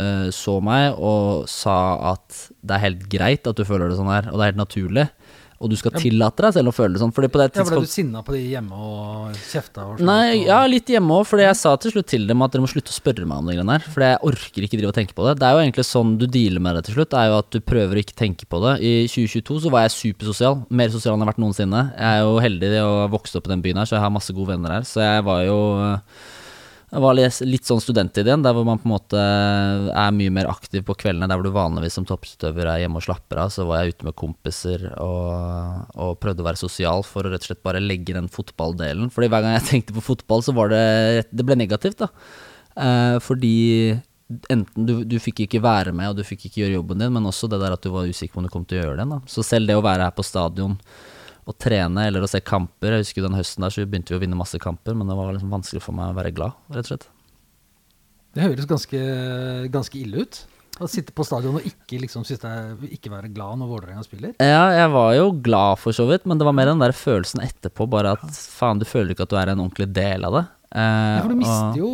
uh, 0.00 0.28
så 0.34 0.58
meg 0.64 0.96
og 0.96 1.48
sa 1.50 1.78
at 2.14 2.46
det 2.62 2.76
er 2.76 2.84
helt 2.84 3.08
greit 3.12 3.48
at 3.48 3.58
du 3.58 3.66
føler 3.68 3.90
det 3.90 3.98
sånn 3.98 4.12
her, 4.12 4.30
og 4.30 4.38
det 4.38 4.44
er 4.44 4.54
helt 4.54 4.64
naturlig. 4.64 5.08
Og 5.56 5.70
du 5.72 5.76
skal 5.78 5.94
tillate 5.96 6.44
deg 6.44 6.52
selv 6.58 6.68
å 6.68 6.74
føle 6.74 6.96
det 6.96 7.00
sånn. 7.00 7.12
Fordi 7.16 7.30
på 7.32 7.40
det 7.40 7.46
ja, 7.56 7.64
Ble 7.64 7.80
du 7.80 7.88
sinna 7.88 8.20
på 8.24 8.34
de 8.34 8.42
hjemme 8.44 8.76
og 8.76 9.36
kjefta? 9.48 9.86
Og 9.88 10.02
Nei, 10.04 10.42
ja, 10.44 10.58
litt 10.68 10.90
hjemme 10.92 11.16
òg. 11.16 11.24
Fordi 11.30 11.46
jeg 11.46 11.56
sa 11.56 11.72
til 11.80 11.94
slutt 11.94 12.10
til 12.12 12.26
dem 12.28 12.44
at 12.44 12.52
dere 12.52 12.64
må 12.64 12.68
slutte 12.68 12.92
å 12.92 12.96
spørre 12.96 13.24
meg 13.28 13.40
om 13.40 13.48
det 13.48 13.56
greiene 13.56 13.78
her. 13.78 13.86
For 13.94 14.04
jeg 14.04 14.20
orker 14.30 14.66
ikke 14.66 14.80
drive 14.82 14.92
og 14.92 14.98
tenke 14.98 15.16
på 15.16 15.24
det. 15.24 15.36
Det 15.40 15.48
er 15.48 15.56
jo 15.56 15.64
egentlig 15.64 15.86
sånn 15.88 16.14
du 16.20 16.26
dealer 16.28 16.64
med 16.66 16.76
det 16.76 16.84
til 16.88 16.98
slutt. 16.98 17.12
Det 17.14 17.22
er 17.22 17.32
jo 17.32 17.38
at 17.40 17.50
du 17.56 17.60
prøver 17.72 17.96
å 17.96 18.04
ikke 18.04 18.18
tenke 18.20 18.48
på 18.52 18.60
det. 18.66 18.74
I 18.84 18.94
2022 19.08 19.62
så 19.64 19.72
var 19.72 19.86
jeg 19.86 19.96
supersosial. 19.96 20.60
Mer 20.68 20.92
sosial 20.92 21.16
enn 21.16 21.24
jeg 21.24 21.28
har 21.28 21.32
vært 21.32 21.44
noensinne. 21.46 21.84
Jeg 21.96 22.10
er 22.10 22.26
jo 22.26 22.36
heldig 22.44 22.72
å 22.84 22.94
vokse 23.16 23.40
opp 23.40 23.48
i 23.48 23.54
den 23.54 23.64
byen 23.64 23.80
her, 23.80 23.88
så 23.88 23.96
jeg 23.96 24.04
har 24.04 24.12
masse 24.12 24.36
gode 24.36 24.52
venner 24.52 24.76
her. 24.76 24.88
Så 24.88 25.00
jeg 25.00 25.24
var 25.24 25.46
jo 25.48 25.60
det 26.96 27.02
var 27.04 27.16
litt 27.18 27.68
sånn 27.68 27.80
studentideen, 27.82 28.40
der 28.40 28.54
hvor 28.56 28.64
man 28.64 28.78
på 28.80 28.88
en 28.88 28.94
måte 28.94 29.20
er 29.20 30.14
mye 30.16 30.32
mer 30.32 30.48
aktiv 30.48 30.80
på 30.86 30.94
kveldene. 30.96 31.28
Der 31.28 31.36
hvor 31.36 31.44
du 31.44 31.52
vanligvis 31.52 31.98
som 31.98 32.06
toppstøver 32.08 32.70
er 32.72 32.80
hjemme 32.80 33.02
og 33.02 33.04
slapper 33.04 33.42
av, 33.42 33.50
så 33.52 33.66
var 33.68 33.82
jeg 33.82 33.92
ute 33.92 34.06
med 34.08 34.16
kompiser 34.16 34.86
og, 35.04 35.92
og, 35.92 36.14
prøvde 36.22 36.40
å 36.40 36.46
være 36.46 36.62
sosial 36.62 37.04
for 37.04 37.28
å 37.28 37.34
rett 37.34 37.44
og 37.44 37.50
slett 37.50 37.60
bare 37.68 37.84
legge 37.84 38.16
den 38.16 38.30
fotballdelen. 38.32 39.10
Fordi 39.12 39.28
hver 39.28 39.44
gang 39.44 39.58
jeg 39.58 39.66
tenkte 39.74 39.98
på 39.98 40.06
fotball, 40.06 40.44
så 40.46 40.56
var 40.56 40.72
det 40.72 40.84
Det 41.28 41.44
ble 41.44 41.58
negativt, 41.60 42.00
da. 42.00 42.08
Eh, 42.80 43.18
fordi 43.20 43.56
enten 44.48 44.88
du, 44.88 44.94
du 45.04 45.18
fikk 45.20 45.44
ikke 45.44 45.60
være 45.60 45.92
med, 45.92 46.14
og 46.14 46.16
du 46.16 46.24
fikk 46.24 46.48
ikke 46.48 46.62
gjøre 46.62 46.78
jobben 46.78 47.04
din, 47.04 47.12
men 47.12 47.28
også 47.28 47.52
det 47.52 47.60
der 47.60 47.76
at 47.76 47.84
du 47.84 47.92
var 47.92 48.08
usikker 48.08 48.38
på 48.38 48.40
om 48.40 48.48
du 48.48 48.54
kom 48.56 48.64
til 48.64 48.80
å 48.80 48.86
gjøre 48.86 49.02
det. 49.02 49.10
Da. 49.12 49.20
Så 49.28 49.44
selv 49.44 49.68
det 49.68 49.76
å 49.76 49.84
være 49.84 50.08
her 50.08 50.16
på 50.16 50.24
stadion 50.24 50.80
å 51.46 51.54
trene 51.54 52.08
eller 52.08 52.24
å 52.24 52.30
se 52.30 52.40
kamper. 52.42 52.96
Jeg 52.96 53.06
husker 53.06 53.26
den 53.26 53.38
høsten 53.38 53.62
der 53.64 53.74
så 53.74 53.86
begynte 53.86 54.14
vi 54.14 54.18
å 54.18 54.24
vinne 54.24 54.38
masse 54.38 54.58
kamper, 54.62 54.96
men 54.98 55.08
det 55.08 55.16
var 55.18 55.30
liksom 55.36 55.54
vanskelig 55.54 55.84
for 55.84 55.96
meg 55.96 56.10
å 56.10 56.18
være 56.18 56.34
glad, 56.34 56.58
rett 56.74 56.88
og 56.88 56.92
slett. 56.92 57.08
Det 58.36 58.44
høres 58.44 58.68
ganske, 58.68 59.00
ganske 59.72 59.98
ille 60.02 60.26
ut. 60.26 60.42
Å 60.76 60.88
sitte 60.92 61.14
på 61.16 61.24
stadion 61.24 61.56
og 61.56 61.64
ikke, 61.64 61.96
liksom, 62.02 62.26
ikke 62.92 63.08
være 63.08 63.30
glad 63.32 63.62
når 63.62 63.70
Vålerenga 63.70 64.02
spiller? 64.04 64.34
Ja, 64.42 64.66
jeg 64.76 64.90
var 64.92 65.14
jo 65.16 65.30
glad 65.46 65.80
for 65.80 65.96
så 65.96 66.04
vidt, 66.10 66.26
men 66.28 66.36
det 66.36 66.44
var 66.44 66.52
mer 66.56 66.68
den 66.68 66.82
der 66.82 66.92
følelsen 66.92 67.40
etterpå. 67.46 67.86
Bare 67.88 68.12
at 68.18 68.26
faen, 68.28 68.82
du 68.82 68.84
føler 68.84 69.14
ikke 69.14 69.24
at 69.24 69.32
du 69.32 69.38
er 69.40 69.54
en 69.54 69.62
ordentlig 69.64 69.88
del 69.96 70.26
av 70.28 70.36
det. 70.36 70.42
Eh, 70.76 70.82
ja, 70.82 71.22
for 71.22 71.32
du 71.32 71.40
mister 71.40 71.80
jo 71.80 71.92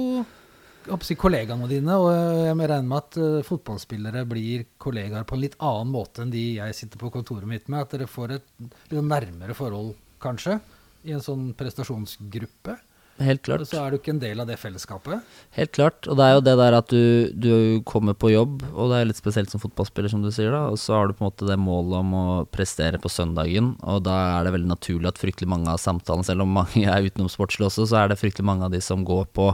si, 1.06 1.16
kollegaene 1.18 1.68
dine, 1.70 1.96
og 1.98 2.10
jeg 2.12 2.56
regner 2.58 2.86
med 2.88 2.98
at 2.98 3.18
uh, 3.20 3.40
fotballspillere 3.46 4.24
blir 4.28 4.66
kollegaer 4.82 5.26
på 5.28 5.38
en 5.38 5.44
litt 5.44 5.58
annen 5.62 5.92
måte 5.94 6.24
enn 6.24 6.32
de 6.34 6.44
jeg 6.58 6.78
sitter 6.78 7.00
på 7.00 7.12
kontoret 7.14 7.48
mitt 7.48 7.68
med. 7.68 7.84
At 7.84 7.96
dere 7.96 8.10
får 8.10 8.38
et 8.38 8.48
litt 8.92 9.04
nærmere 9.06 9.56
forhold, 9.58 9.94
kanskje, 10.22 10.58
i 11.06 11.14
en 11.16 11.24
sånn 11.24 11.50
prestasjonsgruppe. 11.58 12.78
Helt 13.22 13.42
klart. 13.44 13.66
Så 13.68 13.78
er 13.78 13.92
du 13.92 13.98
ikke 13.98 14.14
en 14.14 14.22
del 14.22 14.40
av 14.42 14.48
det 14.48 14.56
fellesskapet. 14.58 15.20
Helt 15.56 15.72
klart. 15.76 16.06
Og 16.10 16.16
det 16.18 16.26
er 16.26 16.34
jo 16.34 16.44
det 16.46 16.54
der 16.58 16.76
at 16.78 16.90
du, 16.90 17.04
du 17.36 17.52
kommer 17.86 18.16
på 18.18 18.32
jobb, 18.32 18.64
og 18.72 18.90
det 18.90 18.98
er 18.98 19.08
litt 19.10 19.20
spesielt 19.20 19.52
som 19.52 19.62
fotballspiller, 19.62 20.10
som 20.10 20.24
du 20.24 20.30
sier, 20.32 20.50
da. 20.54 20.64
Og 20.72 20.80
så 20.80 20.96
har 20.96 21.08
du 21.08 21.14
på 21.16 21.22
en 21.22 21.28
måte 21.28 21.48
det 21.48 21.58
målet 21.60 21.98
om 22.00 22.16
å 22.16 22.26
prestere 22.50 23.00
på 23.02 23.12
søndagen, 23.12 23.74
og 23.84 24.02
da 24.08 24.16
er 24.38 24.48
det 24.48 24.54
veldig 24.56 24.72
naturlig 24.72 25.12
at 25.12 25.20
fryktelig 25.20 25.50
mange 25.52 25.70
av 25.70 25.80
samtalene, 25.82 26.26
selv 26.26 26.46
om 26.46 26.56
mange 26.56 26.86
er 26.88 27.08
utenomsportslige 27.08 27.68
også, 27.68 27.88
så 27.92 28.02
er 28.02 28.12
det 28.12 28.20
fryktelig 28.20 28.48
mange 28.48 28.66
av 28.66 28.74
de 28.74 28.82
som 28.84 29.04
går 29.06 29.28
på 29.36 29.52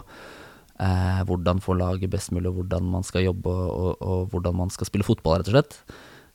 eh, 0.81 1.23
hvordan 1.29 1.63
få 1.63 1.77
laget 1.79 2.11
best 2.13 2.33
mulig, 2.35 2.53
hvordan 2.55 2.87
man 2.93 3.07
skal 3.07 3.27
jobbe 3.27 3.51
og, 3.51 3.71
og, 3.71 3.97
og, 4.03 4.29
hvordan 4.33 4.57
man 4.63 4.71
skal 4.75 4.89
spille 4.89 5.07
fotball, 5.07 5.41
rett 5.41 5.51
og 5.51 5.59
slett. 5.59 5.81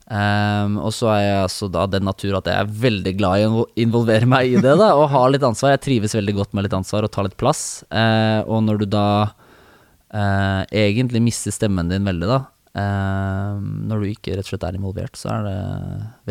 Um, 0.04 0.74
og 0.84 0.90
så 0.92 1.08
er 1.14 1.20
jeg 1.22 1.36
altså 1.46 1.66
da 1.72 1.86
den 1.88 2.04
natur 2.04 2.34
at 2.36 2.48
jeg 2.50 2.60
er 2.60 2.72
veldig 2.82 3.12
glad 3.16 3.40
i 3.40 3.46
å 3.48 3.62
involvere 3.80 4.28
meg 4.28 4.50
i 4.52 4.58
det, 4.60 4.74
da, 4.76 4.90
og 4.98 5.08
ha 5.14 5.22
litt 5.32 5.46
ansvar. 5.46 5.72
Jeg 5.72 5.84
trives 5.86 6.16
veldig 6.16 6.34
godt 6.42 6.52
med 6.52 6.66
litt 6.66 6.76
ansvar 6.76 7.06
og 7.06 7.12
ta 7.14 7.24
litt 7.24 7.38
plass. 7.40 7.62
Uh, 7.88 8.44
og 8.44 8.66
når 8.66 8.82
du 8.82 8.86
da 8.92 9.06
uh, 9.32 10.60
egentlig 10.68 11.24
mister 11.24 11.54
stemmen 11.56 11.88
din 11.88 12.04
veldig, 12.04 12.28
da, 12.28 12.42
uh, 12.76 13.56
når 13.62 14.04
du 14.04 14.10
ikke 14.10 14.36
rett 14.36 14.44
og 14.44 14.52
slett 14.52 14.68
er 14.68 14.76
involvert, 14.76 15.16
så 15.16 15.38
er 15.38 15.48
det 15.48 15.56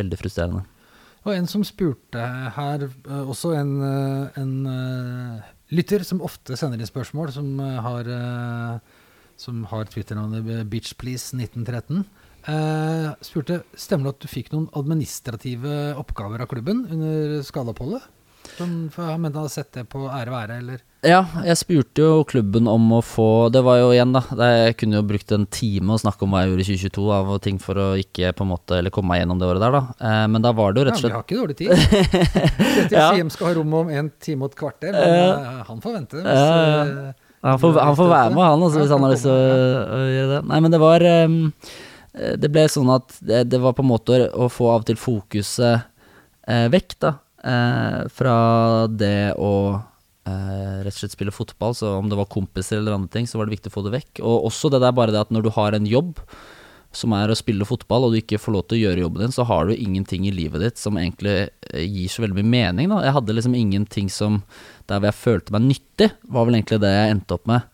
veldig 0.03 0.21
frustrerende. 0.21 0.63
Og 1.23 1.31
en 1.33 1.47
som 1.47 1.63
spurte 1.63 2.19
her, 2.53 2.81
også 3.23 3.53
en, 3.55 3.77
en 4.35 4.55
lytter 5.73 6.05
som 6.07 6.21
ofte 6.25 6.57
sender 6.59 6.81
inn 6.81 6.89
spørsmål, 6.89 7.33
som 7.35 7.53
eh, 7.63 7.79
har, 7.85 8.09
uh, 8.09 9.07
som 9.39 9.63
har 9.71 9.89
Twitter-navnet 9.91 10.67
bitchplease1913, 10.71 12.05
Uh, 12.43 13.13
spurte 13.23 13.61
stemmer 13.79 14.09
det 14.09 14.17
at 14.17 14.23
du 14.25 14.27
fikk 14.27 14.49
noen 14.51 14.65
administrative 14.75 15.93
oppgaver 15.95 16.41
av 16.43 16.49
klubben 16.51 16.81
under 16.91 17.37
skadeoppholdet? 17.47 18.03
Sånn, 18.57 18.73
for 18.93 19.07
Han 19.09 19.21
mente 19.23 19.39
han 19.39 19.47
hadde 19.47 19.53
sett 19.53 19.71
det 19.73 19.85
på 19.89 20.05
ære 20.07 20.33
være, 20.33 20.57
eller? 20.61 20.81
Ja, 21.03 21.19
jeg 21.43 21.59
spurte 21.59 22.03
jo 22.03 22.23
klubben 22.27 22.67
om 22.71 22.85
å 22.95 23.01
få 23.03 23.49
Det 23.51 23.59
var 23.65 23.81
jo 23.81 23.89
igjen, 23.91 24.13
da. 24.15 24.21
Jeg 24.39 24.77
kunne 24.79 25.01
jo 25.01 25.05
brukt 25.07 25.33
en 25.35 25.45
time 25.51 25.95
å 25.95 25.99
snakke 25.99 26.23
om 26.23 26.31
hva 26.31 26.43
jeg 26.43 26.53
gjorde 26.53 26.63
i 26.63 26.67
2022 26.69 27.07
av 27.17 27.31
ting 27.43 27.57
for 27.59 27.79
å 27.81 27.87
ikke 27.99 28.31
på 28.37 28.45
en 28.45 28.51
måte 28.53 28.77
Eller 28.79 28.93
komme 28.93 29.11
meg 29.11 29.23
gjennom 29.23 29.41
det 29.41 29.49
året 29.49 29.65
der, 29.65 29.75
da. 29.75 29.81
Eh, 29.99 30.21
men 30.31 30.45
da 30.45 30.53
var 30.55 30.71
det 30.71 30.79
jo 30.79 30.85
rett 30.87 30.99
og 30.99 31.03
slett 31.03 31.11
Ja, 31.11 31.17
vi 31.17 31.19
har 31.19 31.27
ikke 31.27 31.41
dårlig 31.41 31.57
tid. 31.59 31.73
Dette 32.77 32.95
ja. 33.01 33.09
Siem 33.11 33.31
skal 33.33 33.49
ha 33.49 33.55
rom 33.57 33.75
om 33.81 33.91
en 33.91 34.11
time 34.23 34.47
og 34.47 34.53
et 34.53 34.59
kvarter, 34.61 34.95
men 34.95 35.43
uh, 35.43 35.63
han 35.67 35.81
får 35.83 35.97
vente. 35.97 36.21
Hvis, 36.23 36.43
uh, 36.43 37.33
han, 37.43 37.59
får, 37.59 37.79
han 37.83 37.97
får, 37.99 38.11
være 38.13 38.31
med, 38.37 38.43
han, 38.45 38.63
også, 38.69 38.79
hvis 38.79 38.93
han 38.95 39.03
har 39.03 39.15
lyst 39.15 39.27
til 39.27 39.33
å 39.35 39.99
gjøre 40.13 40.29
det. 40.31 40.39
Nei, 40.53 40.61
men 40.63 40.75
det 40.75 40.79
var 40.79 41.07
um, 41.09 41.37
Det 42.45 42.51
ble 42.53 42.63
sånn 42.71 42.93
at 42.95 43.17
det, 43.19 43.43
det, 43.51 43.59
var 43.63 43.75
på 43.75 43.83
en 43.83 43.91
måte 43.91 44.21
å 44.31 44.47
få 44.51 44.71
av 44.71 44.85
og 44.85 44.87
til 44.87 44.99
fokuset 45.01 45.83
uh, 45.83 46.67
vekk, 46.71 46.97
da. 47.03 47.17
Fra 47.43 48.35
det 48.87 49.33
å 49.35 49.51
rett 50.23 50.93
og 50.93 50.95
slett 50.95 51.15
spille 51.17 51.33
fotball, 51.35 51.73
så 51.75 51.97
om 51.97 52.07
det 52.07 52.15
var 52.15 52.29
kompiser 52.31 52.77
eller 52.79 52.95
andre 52.95 53.11
ting, 53.11 53.25
så 53.27 53.35
var 53.35 53.49
det 53.49 53.57
viktig 53.57 53.67
å 53.71 53.75
få 53.75 53.81
det 53.83 53.91
vekk. 53.97 54.21
Og 54.23 54.45
også 54.47 54.71
det 54.71 54.79
der 54.79 54.95
bare 54.95 55.11
det 55.11 55.19
at 55.19 55.33
når 55.35 55.43
du 55.43 55.49
har 55.57 55.75
en 55.75 55.89
jobb, 55.89 56.21
som 56.93 57.13
er 57.17 57.31
å 57.31 57.37
spille 57.37 57.65
fotball, 57.65 58.05
og 58.05 58.13
du 58.13 58.19
ikke 58.19 58.39
får 58.41 58.53
lov 58.53 58.65
til 58.69 58.77
å 58.77 58.81
gjøre 58.83 59.03
jobben 59.03 59.25
din, 59.25 59.33
så 59.33 59.45
har 59.49 59.65
du 59.67 59.73
ingenting 59.73 60.27
i 60.29 60.33
livet 60.33 60.61
ditt 60.61 60.79
som 60.81 60.99
egentlig 61.01 61.35
eh, 61.71 61.81
gir 61.81 62.11
så 62.11 62.23
veldig 62.23 62.37
mye 62.37 62.51
mening. 62.53 62.91
Da. 62.93 63.01
Jeg 63.07 63.15
hadde 63.17 63.35
liksom 63.39 63.57
ingenting 63.57 64.11
som 64.13 64.43
Der 64.89 64.99
hvor 64.99 65.07
jeg 65.07 65.15
følte 65.15 65.53
meg 65.55 65.63
nyttig, 65.63 66.09
var 66.27 66.45
vel 66.45 66.57
egentlig 66.57 66.81
det 66.83 66.91
jeg 66.91 67.13
endte 67.15 67.37
opp 67.37 67.49
med. 67.49 67.67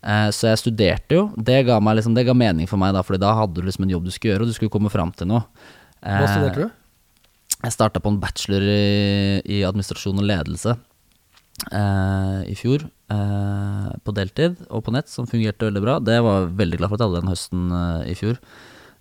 Eh, 0.00 0.28
så 0.34 0.50
jeg 0.50 0.62
studerte 0.62 1.18
jo. 1.18 1.26
Det 1.36 1.58
ga, 1.68 1.78
liksom, 1.78 2.16
det 2.16 2.26
ga 2.26 2.34
mening 2.36 2.70
for 2.70 2.80
meg, 2.80 2.94
da, 2.96 3.04
Fordi 3.06 3.20
da 3.22 3.34
hadde 3.38 3.60
du 3.60 3.68
liksom 3.68 3.86
en 3.86 3.94
jobb 3.94 4.08
du 4.08 4.14
skulle 4.14 4.34
gjøre, 4.34 4.46
og 4.46 4.50
du 4.50 4.56
skulle 4.56 4.74
komme 4.74 4.92
fram 4.92 5.12
til 5.14 5.30
noe. 5.30 5.44
Eh, 6.00 6.18
Hva 6.18 6.30
studerte 6.32 6.64
du? 6.66 6.80
Jeg 7.64 7.72
starta 7.72 8.02
på 8.02 8.12
en 8.12 8.20
bachelor 8.20 8.66
i, 8.68 9.40
i 9.56 9.62
administrasjon 9.64 10.20
og 10.20 10.28
ledelse 10.28 10.74
eh, 11.72 12.40
i 12.52 12.56
fjor. 12.58 12.84
Eh, 13.12 13.88
på 14.04 14.14
deltid 14.16 14.56
og 14.72 14.84
på 14.86 14.94
nett, 14.94 15.10
som 15.12 15.28
fungerte 15.28 15.68
veldig 15.68 15.82
bra. 15.84 15.98
Det 16.00 16.16
var 16.24 16.42
jeg 16.42 16.54
veldig 16.60 16.80
glad 16.80 16.90
for 16.90 16.96
at 16.96 17.04
jeg 17.04 17.10
hadde 17.10 17.22
den 17.22 17.32
høsten 17.32 17.74
eh, 17.78 18.12
i 18.12 18.16
fjor. 18.18 18.38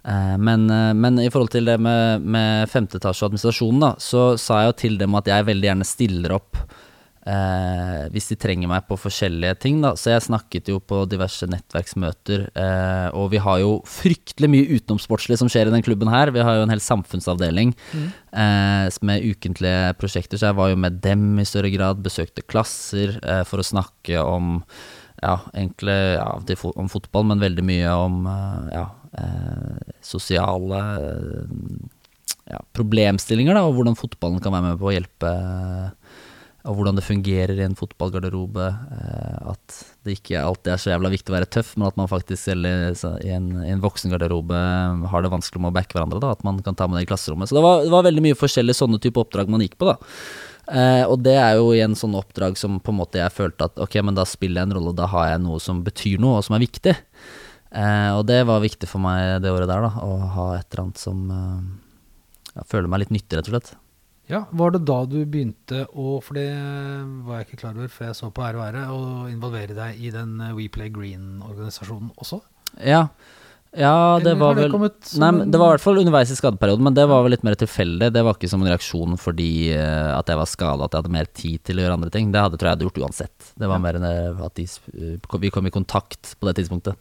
Eh, 0.03 0.35
men, 0.39 0.65
men, 0.99 1.19
i 1.23 1.29
forhold 1.31 1.53
til 1.55 1.67
det 1.69 1.77
med, 1.81 2.23
med 2.23 2.71
femte 2.71 2.99
etasje 2.99 3.23
og 3.23 3.31
administrasjonen, 3.31 3.83
da, 3.83 3.91
så 4.03 4.25
sa 4.41 4.61
jeg 4.61 4.71
jo 4.71 4.79
til 4.83 4.97
dem 5.01 5.19
at 5.19 5.31
jeg 5.31 5.49
veldig 5.49 5.69
gjerne 5.69 5.87
stiller 5.87 6.35
opp 6.35 6.59
eh, 7.27 8.05
hvis 8.13 8.29
de 8.31 8.37
trenger 8.39 8.69
meg 8.71 8.85
på 8.87 8.97
forskjellige 8.99 9.57
ting. 9.63 9.79
Da. 9.83 9.93
Så 9.99 10.11
jeg 10.13 10.25
snakket 10.25 10.71
jo 10.71 10.79
på 10.83 11.03
diverse 11.09 11.47
nettverksmøter, 11.49 12.47
eh, 12.51 13.07
og 13.17 13.31
vi 13.33 13.41
har 13.43 13.61
jo 13.63 13.77
fryktelig 13.89 14.51
mye 14.51 14.79
utenomsportslig 14.79 15.39
som 15.41 15.51
skjer 15.51 15.69
i 15.69 15.75
den 15.75 15.85
klubben 15.85 16.11
her. 16.11 16.33
Vi 16.35 16.43
har 16.43 16.59
jo 16.59 16.65
en 16.67 16.73
hel 16.73 16.83
samfunnsavdeling 16.83 17.75
mm. 17.93 18.09
eh, 18.43 18.99
med 19.05 19.29
ukentlige 19.29 19.93
prosjekter, 20.01 20.39
så 20.39 20.51
jeg 20.51 20.59
var 20.59 20.73
jo 20.73 20.81
med 20.85 20.99
dem 21.03 21.39
i 21.41 21.47
større 21.47 21.71
grad. 21.73 22.03
Besøkte 22.05 22.45
klasser 22.45 23.17
eh, 23.21 23.43
for 23.47 23.63
å 23.63 23.67
snakke 23.67 24.19
om 24.23 24.59
ja, 25.23 25.37
egentlig 25.53 25.97
ja, 26.17 26.29
om 26.75 26.89
fotball, 26.91 27.27
men 27.31 27.43
veldig 27.43 27.63
mye 27.65 27.91
om 27.95 28.23
eh, 28.27 28.71
ja, 28.75 28.87
eh, 29.19 29.93
sosiale 30.03 30.81
ja, 32.49 32.59
problemstillinger, 32.75 33.55
da, 33.55 33.63
og 33.67 33.77
hvordan 33.77 33.97
fotballen 33.99 34.41
kan 34.43 34.55
være 34.55 34.73
med 34.73 34.81
på 34.81 34.89
å 34.89 34.95
hjelpe 34.95 35.33
og 36.63 36.77
hvordan 36.77 36.95
det 36.95 37.03
fungerer 37.03 37.57
i 37.59 37.65
en 37.65 37.75
fotballgarderobe. 37.75 38.67
Eh, 38.95 39.51
at 39.51 39.79
det 40.05 40.15
ikke 40.17 40.39
alltid 40.39 40.71
er 40.71 40.79
så 40.79 40.93
jævla 40.93 41.11
viktig 41.11 41.33
å 41.33 41.35
være 41.35 41.49
tøff, 41.51 41.73
men 41.75 41.89
at 41.89 41.99
man 41.99 42.07
faktisk 42.11 42.39
selv 42.39 42.69
i 42.69 43.33
en, 43.35 43.49
en 43.67 43.83
voksengarderobe 43.83 44.61
har 45.11 45.25
det 45.25 45.33
vanskelig 45.33 45.63
med 45.63 45.73
å 45.73 45.75
backe 45.75 45.97
hverandre. 45.97 46.21
Da, 46.23 46.31
at 46.37 46.47
man 46.47 46.61
kan 46.63 46.79
ta 46.79 46.87
med 46.87 47.01
det 47.01 47.05
i 47.07 47.11
klasserommet. 47.11 47.51
Så 47.51 47.59
det 47.59 47.65
var, 47.65 47.83
det 47.83 47.91
var 47.91 48.07
veldig 48.07 48.23
mye 48.29 48.39
forskjellige 48.39 48.79
sånne 48.79 49.01
type 49.03 49.19
oppdrag 49.19 49.51
man 49.51 49.65
gikk 49.65 49.75
på. 49.81 49.91
da. 49.91 49.97
Eh, 50.71 51.03
og 51.03 51.19
det 51.25 51.35
er 51.35 51.57
jo 51.59 51.73
igjen 51.75 51.97
sånne 51.99 52.21
oppdrag 52.23 52.55
som 52.59 52.79
på 52.79 52.93
en 52.93 53.01
måte 53.01 53.19
jeg 53.19 53.35
følte 53.35 53.67
at 53.67 53.83
ok, 53.83 53.99
men 54.07 54.15
da 54.15 54.23
spiller 54.27 54.61
jeg 54.61 54.69
en 54.69 54.77
rolle, 54.79 54.95
da 54.95 55.09
har 55.11 55.33
jeg 55.33 55.43
noe 55.43 55.59
som 55.59 55.83
betyr 55.83 56.23
noe, 56.23 56.39
og 56.39 56.47
som 56.47 56.55
er 56.55 56.63
viktig. 56.63 56.95
Eh, 57.73 58.11
og 58.15 58.23
det 58.29 58.39
var 58.47 58.63
viktig 58.63 58.87
for 58.87 59.03
meg 59.03 59.41
det 59.43 59.51
året 59.51 59.67
der, 59.67 59.83
da, 59.83 60.05
å 60.05 60.15
ha 60.37 60.49
et 60.55 60.67
eller 60.69 60.85
annet 60.85 61.01
som 61.01 61.23
eh, 61.33 61.63
Jeg 62.53 62.69
føler 62.69 62.87
meg 62.87 63.03
litt 63.03 63.15
nyttig, 63.17 63.35
rett 63.35 63.49
og 63.49 63.57
slett. 63.57 63.73
Ja, 64.31 64.45
Var 64.55 64.71
det 64.71 64.85
da 64.87 65.01
du 65.09 65.17
begynte 65.27 65.83
å, 65.91 66.17
for 66.23 66.37
det 66.39 66.47
var 67.27 67.41
jeg 67.41 67.49
ikke 67.49 67.61
klar 67.65 67.75
over 67.75 67.91
før 67.91 68.07
jeg 68.09 68.15
så 68.21 68.29
på 68.31 68.43
Ære 68.45 68.61
være, 68.61 68.83
å 68.95 68.99
involvere 69.27 69.75
deg 69.75 69.99
i 69.99 70.11
den 70.15 70.37
eh, 70.39 70.53
We 70.55 70.69
Play 70.71 70.93
Green-organisasjonen 70.95 72.13
også? 72.15 72.39
Ja, 72.79 73.01
ja 73.75 73.91
det 74.23 74.31
Eller 74.31 74.39
var 74.39 74.55
vel 74.55 74.71
det 74.71 75.19
Nei, 75.19 75.31
Det 75.51 75.59
var 75.59 75.67
i 75.67 75.73
hvert 75.75 75.83
fall 75.83 75.99
underveis 75.99 76.31
i 76.31 76.37
skadeperioden, 76.39 76.87
men 76.87 76.95
det 76.95 77.05
var 77.11 77.25
vel 77.25 77.35
litt 77.35 77.43
mer 77.43 77.59
tilfeldig. 77.59 78.13
Det 78.15 78.23
var 78.23 78.37
ikke 78.39 78.51
som 78.53 78.63
en 78.63 78.71
reaksjon 78.71 79.19
fordi 79.19 79.51
eh, 79.75 80.09
at 80.15 80.31
jeg 80.31 80.39
var 80.39 80.49
skada, 80.53 80.87
at 80.87 80.95
jeg 80.95 81.03
hadde 81.03 81.15
mer 81.19 81.29
tid 81.43 81.67
til 81.67 81.81
å 81.81 81.85
gjøre 81.85 81.99
andre 81.99 82.15
ting. 82.15 82.31
Det 82.31 82.45
hadde 82.47 82.61
tror 82.61 82.71
jeg 82.71 82.77
hadde 82.77 82.87
gjort 82.87 83.03
uansett. 83.03 83.51
Det 83.59 83.67
var 83.67 83.75
Ja. 83.81 83.85
mer 83.89 83.99
enn 83.99 84.07
eh, 84.07 84.43
at 84.47 84.55
de, 84.55 84.67
vi 85.43 85.51
kom 85.51 85.67
i 85.67 85.75
kontakt 85.75 86.37
på 86.39 86.47
det 86.47 86.55
tidspunktet. 86.61 86.95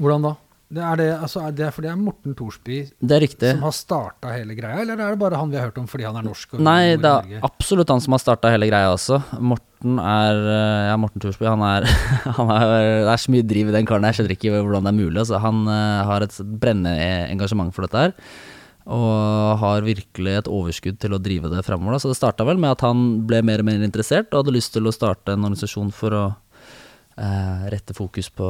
Hvordan 0.00 0.24
da? 0.30 0.36
Det 0.68 0.82
er 0.84 0.98
det, 1.00 1.06
altså, 1.16 1.40
er 1.48 1.54
det, 1.56 1.68
for 1.72 1.84
det 1.84 1.88
er 1.88 1.96
Morten 1.96 2.34
Thorsby 2.36 2.82
Det 3.00 3.18
som 3.40 3.62
har 3.64 3.72
starta 3.72 4.34
hele 4.34 4.52
greia, 4.56 4.82
eller 4.82 5.00
er 5.00 5.14
det 5.14 5.20
bare 5.22 5.38
han 5.40 5.48
vi 5.48 5.56
har 5.56 5.70
hørt 5.70 5.78
om 5.80 5.86
fordi 5.88 6.04
han 6.04 6.18
er 6.20 6.26
norsk? 6.26 6.58
Og 6.58 6.64
Nei, 6.64 6.98
det 7.00 7.08
er 7.08 7.46
absolutt 7.46 7.88
han 7.88 8.02
som 8.04 8.12
har 8.12 8.20
starta 8.20 8.50
hele 8.52 8.68
greia 8.68 8.90
også. 8.92 9.16
Morten 9.40 9.96
er 10.02 10.42
eh, 10.42 10.88
Ja, 10.90 10.98
Morten 11.00 11.24
Thorsby, 11.24 11.46
han 11.48 11.64
er, 11.64 11.88
han 12.38 12.52
er 12.52 12.68
Det 13.06 13.14
er 13.14 13.22
så 13.24 13.32
mye 13.32 13.46
driv 13.48 13.72
i 13.72 13.76
den 13.78 13.88
karen, 13.88 14.04
jeg 14.10 14.18
skjønner 14.18 14.36
ikke 14.36 14.52
hvordan 14.58 14.84
det 14.84 14.92
er 14.92 14.98
mulig. 14.98 15.22
Altså, 15.24 15.40
han 15.46 15.64
eh, 15.72 16.04
har 16.10 16.26
et 16.26 16.36
brennende 16.60 17.08
engasjement 17.32 17.72
for 17.72 17.88
dette 17.88 18.04
her. 18.04 18.16
Og 18.88 19.56
har 19.60 19.84
virkelig 19.84 20.34
et 20.36 20.52
overskudd 20.52 21.00
til 21.00 21.16
å 21.16 21.20
drive 21.20 21.48
det 21.52 21.64
framover. 21.64 21.96
Så 22.00 22.12
det 22.12 22.20
starta 22.20 22.44
vel 22.48 22.60
med 22.60 22.76
at 22.76 22.84
han 22.84 23.22
ble 23.28 23.40
mer 23.44 23.64
og 23.64 23.68
mer 23.68 23.84
interessert 23.84 24.32
og 24.32 24.42
hadde 24.42 24.56
lyst 24.56 24.76
til 24.76 24.88
å 24.88 24.92
starte 24.92 25.32
en 25.32 25.48
organisasjon 25.48 25.92
for 25.96 26.16
å 26.16 26.22
rette 27.72 27.94
fokus 27.96 28.28
på 28.30 28.46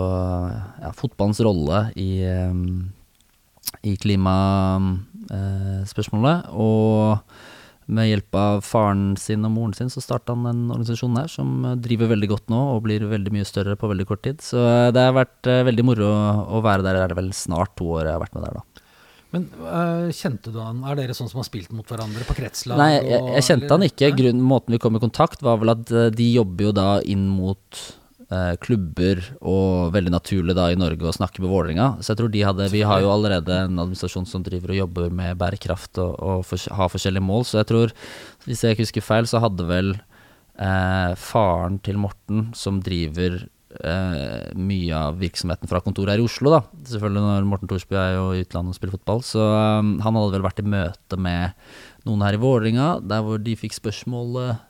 ja, 0.83 0.91
fotballens 0.97 1.41
rolle 1.45 1.93
i, 1.97 2.23
eh, 2.25 2.55
i 3.89 3.97
klimaspørsmålet. 3.97 6.39
og 6.53 7.19
med 7.89 8.11
hjelp 8.11 8.37
av 8.37 8.59
faren 8.69 9.15
sin 9.17 9.47
og 9.49 9.53
moren 9.55 9.73
sin 9.77 9.89
så 9.89 10.03
starta 10.05 10.35
han 10.37 10.45
en 10.51 10.67
organisasjon 10.75 11.17
her 11.17 11.31
som 11.33 11.65
eh, 11.65 11.79
driver 11.81 12.11
veldig 12.13 12.29
godt 12.35 12.53
nå 12.53 12.59
og 12.75 12.83
blir 12.85 13.07
veldig 13.09 13.33
mye 13.33 13.49
større 13.49 13.79
på 13.81 13.89
veldig 13.89 14.07
kort 14.11 14.23
tid. 14.27 14.45
Så 14.45 14.61
eh, 14.61 14.91
det 14.93 15.07
har 15.07 15.17
vært 15.17 15.49
eh, 15.49 15.65
veldig 15.69 15.87
moro 15.89 16.11
å 16.59 16.61
være 16.65 16.85
der. 16.85 17.01
Det 17.01 17.09
er 17.09 17.21
vel 17.23 17.33
snart 17.37 17.73
to 17.81 17.89
år 17.97 18.05
jeg 18.05 18.19
har 18.19 18.25
vært 18.25 18.37
med 18.37 18.45
der, 18.45 18.61
da. 18.61 18.85
Men 19.35 19.45
øh, 19.61 20.09
kjente 20.17 20.53
du 20.53 20.61
han? 20.63 20.81
Er 20.89 20.97
dere 20.97 21.15
sånn 21.17 21.29
som 21.29 21.43
har 21.43 21.47
spilt 21.49 21.73
mot 21.77 21.89
hverandre 21.89 22.25
på 22.25 22.37
kretslag? 22.39 22.81
Nei, 22.81 22.95
jeg, 22.97 23.21
jeg 23.37 23.47
kjente 23.51 23.75
han 23.75 23.85
ikke. 23.85 24.13
Grunnen, 24.17 24.45
måten 24.53 24.77
vi 24.77 24.81
kom 24.81 24.97
i 24.97 25.03
kontakt 25.03 25.45
var 25.45 25.61
vel 25.61 25.75
at 25.75 25.93
eh, 25.93 26.09
de 26.13 26.29
jobber 26.33 26.71
jo 26.71 26.73
da 26.77 26.89
inn 27.05 27.27
mot 27.29 27.81
eh, 27.81 27.98
klubber, 28.61 29.23
og 29.41 29.95
veldig 29.95 30.11
naturlig 30.13 30.53
da 30.53 30.67
i 30.69 30.77
Norge 30.77 31.07
å 31.09 31.15
snakke 31.17 31.41
med 31.41 31.49
Vålerenga. 31.49 31.87
Så 32.05 32.13
jeg 32.13 32.19
tror 32.21 32.33
de 32.35 32.43
hadde 32.45 32.67
Vi 32.75 32.83
har 32.85 33.01
jo 33.01 33.09
allerede 33.09 33.55
en 33.65 33.81
administrasjon 33.81 34.29
som 34.29 34.45
driver 34.45 34.75
og 34.75 34.81
jobber 34.83 35.09
med 35.09 35.39
bærekraft 35.41 35.97
og, 36.05 36.13
og 36.21 36.45
for, 36.45 36.61
har 36.77 36.93
forskjellige 36.93 37.25
mål, 37.25 37.47
så 37.49 37.63
jeg 37.63 37.71
tror, 37.71 37.95
hvis 38.45 38.65
jeg 38.65 38.77
ikke 38.77 38.85
husker 38.85 39.07
feil, 39.07 39.31
så 39.31 39.41
hadde 39.41 39.65
vel 39.71 39.95
eh, 39.97 41.15
faren 41.17 41.79
til 41.85 42.01
Morten, 42.03 42.51
som 42.59 42.83
driver 42.85 43.41
eh, 43.77 44.49
mye 44.59 44.95
av 44.97 45.19
virksomheten 45.21 45.71
fra 45.71 45.81
kontoret 45.85 46.15
her 46.15 46.23
i 46.23 46.27
Oslo, 46.27 46.53
da. 46.55 46.63
Selvfølgelig 46.91 47.25
når 47.25 47.49
Morten 47.49 47.71
Thorsby 47.71 47.99
er 47.99 48.17
jo 48.17 48.31
i 48.35 48.43
utlandet 48.45 48.75
og 48.75 48.79
spiller 48.79 48.97
fotball. 48.99 49.23
Så 49.27 49.43
um, 49.43 49.97
han 50.05 50.19
hadde 50.19 50.35
vel 50.37 50.47
vært 50.47 50.63
i 50.63 50.69
møte 50.69 51.21
med 51.21 51.57
noen 52.09 52.25
her 52.25 52.39
i 52.39 52.43
Vålerenga, 52.43 52.91
der 53.05 53.25
hvor 53.25 53.41
de 53.43 53.57
fikk 53.59 53.77
spørsmål 53.77 54.41
eh, 54.45 54.65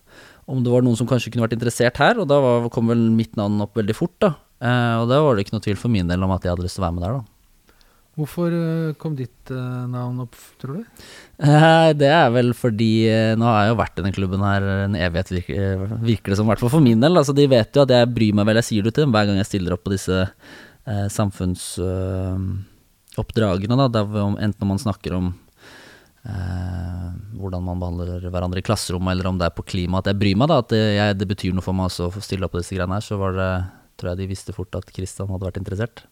om 0.48 0.62
det 0.64 0.72
var 0.72 0.82
noen 0.87 0.96
som 0.98 1.08
kanskje 1.11 1.30
kunne 1.34 1.44
vært 1.46 1.56
interessert 1.58 1.96
her, 2.00 2.14
og 2.22 2.26
da 2.30 2.37
var, 2.40 2.68
kom 2.72 2.88
vel 2.90 3.02
mitt 3.14 3.34
navn 3.38 3.61
opp 3.64 3.74
veldig 3.78 3.96
fort, 3.96 4.16
da. 4.24 4.30
Eh, 4.64 4.94
og 5.02 5.06
da 5.12 5.16
var 5.22 5.32
det 5.37 5.42
ikke 5.46 5.56
noe 5.58 5.66
tvil 5.68 5.78
for 5.78 5.90
min 5.92 6.08
del 6.11 6.24
om 6.24 6.32
at 6.34 6.42
jeg 6.46 6.52
hadde 6.54 6.64
lyst 6.66 6.76
til 6.80 6.82
å 6.82 6.87
være 6.88 6.96
med 6.98 7.04
der, 7.06 7.14
da. 7.20 7.24
Hvorfor 8.18 8.50
øh, 8.50 8.96
kom 8.98 9.12
ditt 9.14 9.46
eh, 9.54 9.82
navn 9.92 10.24
opp, 10.24 10.34
tror 10.58 10.80
du? 10.80 10.82
Eh, 11.38 11.90
Det 11.94 12.08
er 12.11 12.32
vel 12.34 12.48
fordi 12.58 12.88
eh, 13.06 13.37
Nå 13.38 13.46
har 13.46 13.61
jeg 13.62 13.70
jo 13.70 13.76
vært 13.78 13.94
i 13.94 14.00
denne 14.02 14.16
klubben 14.16 14.42
her 14.42 14.58
en 14.88 14.96
evighet, 14.98 15.30
virker, 15.37 15.54
eh, 15.54 15.84
virker 16.02 16.34
det 16.34 16.38
som. 16.40 16.48
I 16.48 16.50
hvert 16.50 16.58
fall 16.64 16.72
for 16.72 16.82
min 16.82 16.98
del. 17.04 17.14
Altså, 17.20 17.30
de 17.38 17.46
vet 17.52 17.70
jo 17.78 17.84
at 17.87 17.92
jeg 17.94 18.11
bryr 18.16 18.34
meg 18.34 18.42
vel. 18.50 18.58
Jeg 18.58 18.66
sier 18.72 18.82
det 18.88 18.92
til 18.96 19.04
dem 19.06 19.14
hver 19.14 19.28
gang 19.30 19.38
jeg 19.38 19.46
stiller 19.52 19.70
opp 19.76 19.84
på 19.87 19.94
disse 19.94 20.16
eh, 20.26 21.06
samfunnsoppdragene. 21.14 23.78
da, 23.84 23.87
der, 24.00 24.11
enten 24.42 24.66
om 24.66 24.70
man 24.74 24.82
snakker 24.82 25.14
om 25.20 25.30
eh, 25.30 25.37
hvordan 26.28 27.62
man 27.64 27.81
behandler 27.81 28.26
hverandre 28.28 28.61
i 28.61 28.66
klasserommet, 28.66 29.14
eller 29.14 29.31
om 29.31 29.38
det 29.40 29.46
er 29.46 29.54
på 29.57 29.64
klima. 29.64 30.02
At 30.02 30.11
jeg 30.11 30.18
bryr 30.20 30.37
meg, 30.37 30.50
da. 30.50 30.59
At 30.61 30.70
det, 30.74 30.83
jeg, 30.98 31.16
det 31.20 31.28
betyr 31.31 31.57
noe 31.57 31.64
for 31.64 31.76
meg 31.76 31.88
også 31.88 32.09
å 32.09 32.12
få 32.12 32.22
stille 32.24 32.44
opp 32.44 32.52
på 32.57 32.61
disse 32.61 32.76
greiene 32.76 32.98
her. 32.98 33.07
Så 33.07 33.16
var 33.20 33.37
det, 33.38 33.50
tror 33.96 34.12
jeg 34.12 34.20
de 34.22 34.31
visste 34.35 34.54
fort 34.57 34.78
at 34.78 34.90
Kristian 34.92 35.31
hadde 35.33 35.48
vært 35.48 35.61
interessert. 35.62 36.04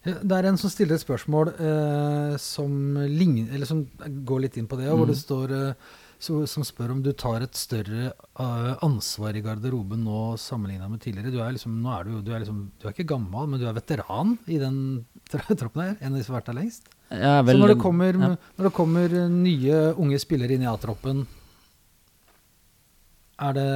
Det 0.00 0.32
er 0.32 0.46
en 0.48 0.56
som 0.56 0.72
stiller 0.72 0.96
et 0.96 1.02
spørsmål 1.02 1.50
eh, 1.60 2.36
som, 2.40 2.72
ligner, 3.04 3.50
eller 3.52 3.68
som 3.68 3.82
går 4.24 4.46
litt 4.46 4.56
inn 4.56 4.68
på 4.70 4.78
det, 4.80 4.88
og 4.88 5.02
hvor 5.02 5.10
det 5.10 5.18
står 5.20 5.52
eh, 5.52 5.90
så, 6.20 6.38
som 6.48 6.64
spør 6.64 6.94
om 6.94 7.02
du 7.04 7.10
tar 7.16 7.44
et 7.44 7.56
større 7.56 8.10
uh, 8.36 8.72
ansvar 8.84 9.36
i 9.36 9.40
garderoben 9.44 10.02
nå 10.04 10.36
sammenligna 10.40 10.88
med 10.92 11.00
tidligere. 11.00 11.32
Du 11.32 11.38
er 11.40 11.54
liksom, 11.56 11.78
er 11.88 12.08
du, 12.08 12.18
du, 12.24 12.32
er 12.32 12.42
liksom, 12.42 12.66
du 12.76 12.86
er 12.86 12.92
ikke 12.92 13.08
gammel, 13.12 13.48
men 13.48 13.60
du 13.60 13.64
er 13.68 13.76
veteran 13.76 14.34
i 14.44 14.58
den 14.60 14.80
troppen 15.32 15.84
her. 15.84 15.94
En 16.00 16.12
av 16.12 16.18
de 16.18 16.24
som 16.26 16.36
har 16.36 16.42
vært 16.42 16.50
der 16.52 16.58
lengst. 16.60 16.92
Er 17.10 17.42
vel- 17.42 17.56
så 17.56 17.62
når 17.64 17.74
det, 17.74 17.80
kommer, 17.82 18.14
ja. 18.14 18.34
når 18.56 18.68
det 18.68 18.74
kommer 18.76 19.14
nye 19.28 19.78
unge 19.98 20.18
spillere 20.22 20.54
inn 20.54 20.62
i 20.62 20.70
A-troppen, 20.70 21.24
er 23.40 23.56
det, 23.56 23.66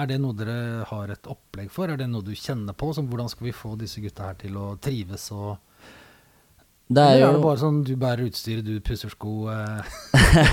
er 0.00 0.10
det 0.10 0.18
noe 0.22 0.34
dere 0.34 0.84
har 0.88 1.12
et 1.12 1.28
opplegg 1.28 1.70
for? 1.70 1.92
Er 1.92 2.00
det 2.00 2.08
noe 2.10 2.24
du 2.24 2.32
kjenner 2.34 2.74
på? 2.74 2.90
Som 2.96 3.06
hvordan 3.10 3.28
skal 3.30 3.50
vi 3.50 3.54
få 3.56 3.76
disse 3.78 4.00
gutta 4.02 4.30
her 4.30 4.38
til 4.40 4.56
å 4.58 4.72
trives 4.80 5.30
og 5.36 5.58
det 6.88 7.02
er 7.04 7.18
Eller 7.18 7.26
er 7.26 7.34
det 7.36 7.44
bare 7.44 7.60
sånn 7.60 7.78
du 7.84 7.90
bærer 8.00 8.28
utstyret, 8.30 8.64
du 8.64 8.80
pusser 8.80 9.10
sko 9.12 9.50
eh. 9.52 9.90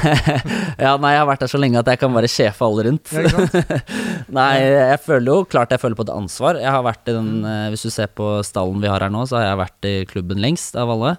ja, 0.84 0.98
nei, 1.00 1.14
jeg 1.16 1.22
har 1.22 1.30
vært 1.30 1.46
der 1.46 1.52
så 1.54 1.62
lenge 1.62 1.80
at 1.80 1.88
jeg 1.94 2.02
kan 2.02 2.12
bare 2.12 2.28
sjefe 2.28 2.68
alle 2.68 2.84
rundt. 2.90 3.14
Ja, 3.16 3.46
nei, 4.42 4.50
jeg 4.60 5.00
føler 5.06 5.30
jo 5.32 5.46
klart 5.48 5.72
jeg 5.72 5.80
føler 5.80 5.96
på 5.96 6.04
et 6.04 6.12
ansvar. 6.12 6.60
Jeg 6.60 6.74
har 6.76 6.84
vært 6.84 7.08
i 7.08 7.16
den, 7.16 7.32
eh, 7.48 7.70
Hvis 7.72 7.88
du 7.88 7.94
ser 7.94 8.12
på 8.12 8.28
stallen 8.44 8.84
vi 8.84 8.92
har 8.92 9.08
her 9.08 9.14
nå, 9.16 9.24
så 9.32 9.40
har 9.40 9.48
jeg 9.48 9.62
vært 9.64 9.88
i 9.88 9.96
klubben 10.12 10.44
lengst 10.44 10.76
av 10.76 10.92
alle. 10.92 11.16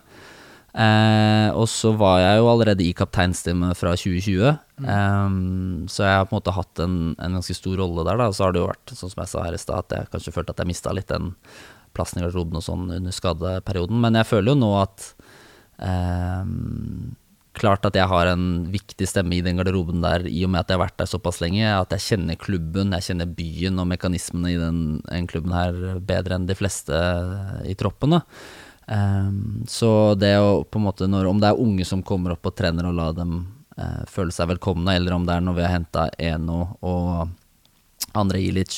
Eh, 0.77 1.49
og 1.57 1.65
så 1.73 1.95
var 1.97 2.19
jeg 2.21 2.41
jo 2.43 2.49
allerede 2.51 2.85
i 2.85 2.93
kapteinstime 2.97 3.71
fra 3.79 3.95
2020. 3.97 4.59
Em, 4.85 5.87
så 5.89 6.05
jeg 6.05 6.19
har 6.19 6.27
på 6.29 6.35
en 6.35 6.41
måte 6.43 6.57
hatt 6.57 6.83
en, 6.85 6.99
en 7.17 7.39
ganske 7.39 7.57
stor 7.57 7.81
rolle 7.81 8.05
der. 8.05 8.21
da 8.21 8.29
Og 8.29 8.37
så 8.37 8.45
har 8.45 8.53
det 8.53 8.61
jo 8.61 8.69
vært, 8.69 8.93
sånn 8.93 9.12
som 9.12 9.23
jeg 9.25 9.33
sa 9.33 9.45
her 9.47 9.57
i 9.57 9.62
stad, 9.62 9.87
at 9.87 9.97
jeg 9.97 10.11
kanskje 10.12 10.35
følte 10.37 10.53
at 10.53 10.61
jeg 10.61 10.73
mista 10.73 10.93
litt 10.93 11.09
den 11.09 11.33
plassen 11.97 12.21
i 12.21 12.27
garderoben 12.27 12.61
og 12.61 12.67
sånn 12.67 12.91
under 12.99 13.15
skadeperioden. 13.15 14.03
Men 14.05 14.21
jeg 14.21 14.29
føler 14.29 14.53
jo 14.53 14.61
nå 14.67 14.75
at 14.83 15.12
em, 15.81 17.15
Klart 17.57 17.87
at 17.89 17.95
jeg 17.97 18.05
har 18.05 18.29
en 18.29 18.67
viktig 18.69 19.07
stemme 19.09 19.33
i 19.33 19.41
den 19.41 19.57
garderoben 19.57 20.03
der 20.05 20.27
i 20.29 20.43
og 20.45 20.51
med 20.53 20.61
at 20.61 20.69
jeg 20.69 20.77
har 20.77 20.83
vært 20.83 20.99
der 21.01 21.09
såpass 21.09 21.39
lenge. 21.41 21.65
At 21.65 21.95
jeg 21.95 22.05
kjenner 22.05 22.37
klubben, 22.37 22.93
jeg 22.93 23.07
kjenner 23.07 23.31
byen 23.33 23.81
og 23.81 23.89
mekanismene 23.95 24.51
i 24.53 24.59
den, 24.61 24.83
den 25.07 25.29
klubben 25.31 25.55
her 25.57 25.79
bedre 26.05 26.37
enn 26.37 26.45
de 26.51 26.57
fleste 26.59 27.01
i 27.65 27.73
troppen. 27.81 28.19
Da. 28.19 28.21
Em, 28.87 29.64
så 29.66 30.14
det 30.14 30.37
å 30.38 30.62
på 30.62 30.79
en 30.79 30.85
måte 30.87 31.09
når, 31.11 31.27
Om 31.27 31.40
det 31.42 31.49
er 31.49 31.59
unge 31.59 31.85
som 31.88 32.05
kommer 32.07 32.37
opp 32.37 32.46
og 32.46 32.55
trener 32.55 32.87
og 32.87 32.94
la 32.94 33.09
dem 33.16 33.38
uh, 33.79 34.03
føle 34.07 34.35
seg 34.35 34.53
velkomne, 34.53 34.94
eller 34.94 35.16
om 35.16 35.27
det 35.27 35.35
er 35.35 35.46
når 35.46 35.57
vi 35.57 35.64
har 35.66 35.75
henta 35.75 36.09
Eno 36.22 36.61
og 36.87 38.12
Andre 38.14 38.40
Ilic 38.44 38.77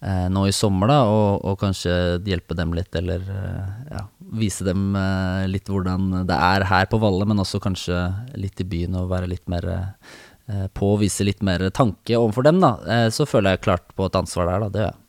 uh, 0.00 0.28
nå 0.32 0.46
i 0.48 0.54
sommer, 0.56 0.88
da, 0.88 1.02
og, 1.12 1.44
og 1.44 1.58
kanskje 1.60 1.92
hjelpe 2.24 2.56
dem 2.56 2.72
litt, 2.78 2.94
eller 2.96 3.20
uh, 3.28 3.66
ja, 3.92 4.06
vise 4.30 4.64
dem 4.66 4.96
eh, 4.96 5.46
litt 5.48 5.68
hvordan 5.70 6.24
det 6.28 6.36
er 6.36 6.66
her 6.68 6.88
på 6.90 7.00
Valle, 7.02 7.26
men 7.28 7.40
også 7.42 7.60
kanskje 7.62 7.96
litt 8.40 8.60
i 8.60 8.66
byen, 8.68 8.96
og 9.00 9.10
være 9.12 9.30
litt 9.30 9.46
mer 9.50 9.66
eh, 9.72 10.66
på, 10.72 10.94
og 10.94 11.02
vise 11.02 11.26
litt 11.26 11.44
mer 11.46 11.68
tanke 11.74 12.18
overfor 12.18 12.48
dem, 12.48 12.60
da. 12.62 12.74
Eh, 12.84 13.08
så 13.14 13.28
føler 13.28 13.56
jeg 13.56 13.64
klart 13.66 13.88
på 13.96 14.08
et 14.08 14.18
ansvar 14.18 14.50
der, 14.50 14.66
da. 14.66 14.72
Det 14.72 14.82
gjør 14.82 14.90
jeg. 14.90 15.04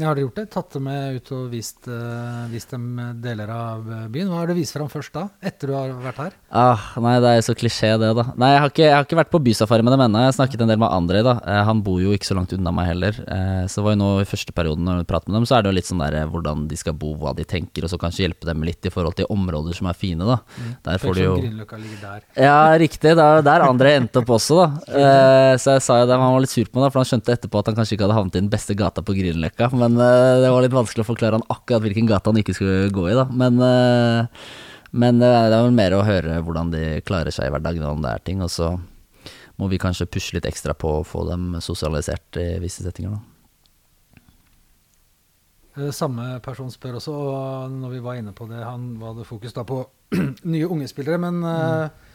Ja, 0.00 0.10
har 0.10 0.18
dere 0.18 0.26
gjort 0.26 0.40
det? 0.40 0.46
Tatt 0.54 0.76
dem 0.76 0.86
med 0.88 1.20
ut 1.20 1.32
og 1.36 1.48
vist, 1.52 1.80
uh, 1.86 2.46
vist 2.50 2.72
dem 2.72 2.86
deler 3.22 3.50
av 3.52 3.84
byen? 4.10 4.30
Hva 4.32 4.42
har 4.42 4.50
du 4.50 4.56
vist 4.58 4.74
fram 4.76 4.88
først 4.90 5.12
da? 5.14 5.26
Etter 5.44 5.70
du 5.70 5.76
har 5.76 5.92
vært 6.00 6.22
her? 6.24 6.36
Ah, 6.50 6.88
nei, 6.98 7.14
det 7.22 7.28
er 7.30 7.36
jo 7.38 7.44
så 7.46 7.54
klisjé 7.54 7.92
det, 8.00 8.10
da. 8.16 8.24
Nei, 8.40 8.50
jeg 8.54 8.62
har 8.62 8.72
ikke, 8.72 8.82
jeg 8.86 8.94
har 8.96 9.06
ikke 9.06 9.18
vært 9.20 9.30
på 9.30 9.40
bysafari 9.44 9.84
med 9.86 9.94
dem 9.94 10.02
ennå. 10.06 10.22
Jeg 10.24 10.30
har 10.32 10.36
snakket 10.38 10.64
en 10.64 10.72
del 10.72 10.80
med 10.82 10.90
André, 10.90 11.20
da. 11.26 11.36
Eh, 11.46 11.60
han 11.68 11.82
bor 11.86 12.00
jo 12.02 12.14
ikke 12.16 12.26
så 12.26 12.34
langt 12.34 12.54
unna 12.56 12.72
meg 12.74 12.88
heller. 12.90 13.20
Eh, 13.22 13.64
så 13.70 13.84
var 13.84 13.94
jo 13.94 14.00
nå 14.00 14.08
i 14.22 14.26
første 14.28 14.54
perioden 14.56 14.86
når 14.88 15.02
vi 15.02 15.08
pratet 15.12 15.30
med 15.30 15.38
dem, 15.38 15.46
så 15.46 15.56
er 15.56 15.62
det 15.62 15.70
jo 15.70 15.76
litt 15.78 15.90
sånn 15.90 16.02
der 16.02 16.16
eh, 16.20 16.26
hvordan 16.30 16.64
de 16.70 16.78
skal 16.80 16.96
bo, 16.98 17.12
hva 17.20 17.34
de 17.38 17.46
tenker, 17.48 17.86
og 17.86 17.92
så 17.92 18.00
kanskje 18.02 18.26
hjelpe 18.26 18.48
dem 18.48 18.64
litt 18.66 18.86
i 18.88 18.92
forhold 18.92 19.18
til 19.20 19.30
områder 19.30 19.78
som 19.78 19.90
er 19.90 19.98
fine, 19.98 20.26
da. 20.26 20.40
Der 20.86 21.02
får 21.02 21.20
de 21.20 21.26
jo 21.26 21.36
der. 22.00 22.26
Ja, 22.34 22.58
riktig. 22.80 23.14
Det 23.18 23.26
er 23.26 23.46
der 23.46 23.66
André 23.66 23.94
endte 24.00 24.22
opp 24.22 24.34
også, 24.38 24.62
da. 24.62 24.68
Eh, 25.10 25.54
så 25.58 25.76
jeg 25.76 25.82
sa 25.82 25.96
jo 26.00 26.06
det, 26.06 26.16
han 26.18 26.34
var 26.34 26.42
litt 26.42 26.52
sur 26.52 26.66
på 26.68 26.76
meg, 26.76 26.84
da, 26.84 26.90
for 26.92 27.00
han 27.00 27.08
skjønte 27.08 27.32
etterpå 27.32 27.60
at 27.62 27.70
han 27.70 27.76
kanskje 27.78 27.96
ikke 27.96 28.04
hadde 28.04 28.16
havnet 28.18 28.36
i 28.36 28.42
den 28.42 28.50
beste 28.52 28.74
gata 28.78 29.02
på 29.06 29.14
Grünerløkka. 29.16 29.70
Men 29.80 29.89
eh, 29.96 30.40
det 30.42 30.52
var 30.52 30.64
litt 30.64 30.76
vanskelig 30.76 31.04
å 31.04 31.10
forklare 31.10 31.38
han 31.38 31.46
akkurat 31.52 31.84
hvilken 31.84 32.10
gate 32.10 32.30
han 32.30 32.40
ikke 32.42 32.54
skulle 32.56 32.92
gå 32.94 33.08
i, 33.10 33.16
da. 33.18 33.26
Men, 33.30 33.58
uh, 33.58 34.46
men 34.90 35.20
det 35.22 35.30
er 35.30 35.54
vel 35.54 35.74
mer 35.74 35.96
å 35.96 36.04
høre 36.06 36.40
hvordan 36.44 36.72
de 36.74 36.84
klarer 37.06 37.34
seg 37.34 37.48
i 37.48 37.54
hverdagen, 37.54 37.86
om 37.86 38.02
det 38.04 38.14
er 38.14 38.24
ting. 38.26 38.44
Og 38.44 38.50
så 38.52 38.74
må 39.60 39.68
vi 39.70 39.80
kanskje 39.80 40.08
pushe 40.08 40.36
litt 40.36 40.48
ekstra 40.48 40.74
på 40.78 41.00
å 41.00 41.06
få 41.06 41.26
dem 41.28 41.52
sosialisert 41.64 42.38
i 42.40 42.48
visse 42.62 42.84
settinger, 42.86 43.18
da. 43.18 43.30
Eh, 45.76 45.90
Samme 45.94 46.38
person 46.44 46.70
spør 46.72 46.98
også, 46.98 47.14
og 47.14 47.74
når 47.78 47.96
vi 47.96 48.04
var 48.04 48.18
inne 48.18 48.34
på 48.36 48.48
det, 48.50 48.62
han 48.64 48.94
hadde 49.02 49.28
fokus 49.28 49.54
da 49.56 49.64
på 49.68 49.82
nye 50.52 50.68
unge 50.68 50.88
spillere. 50.90 51.20
Men 51.22 51.42
eh, 51.46 52.09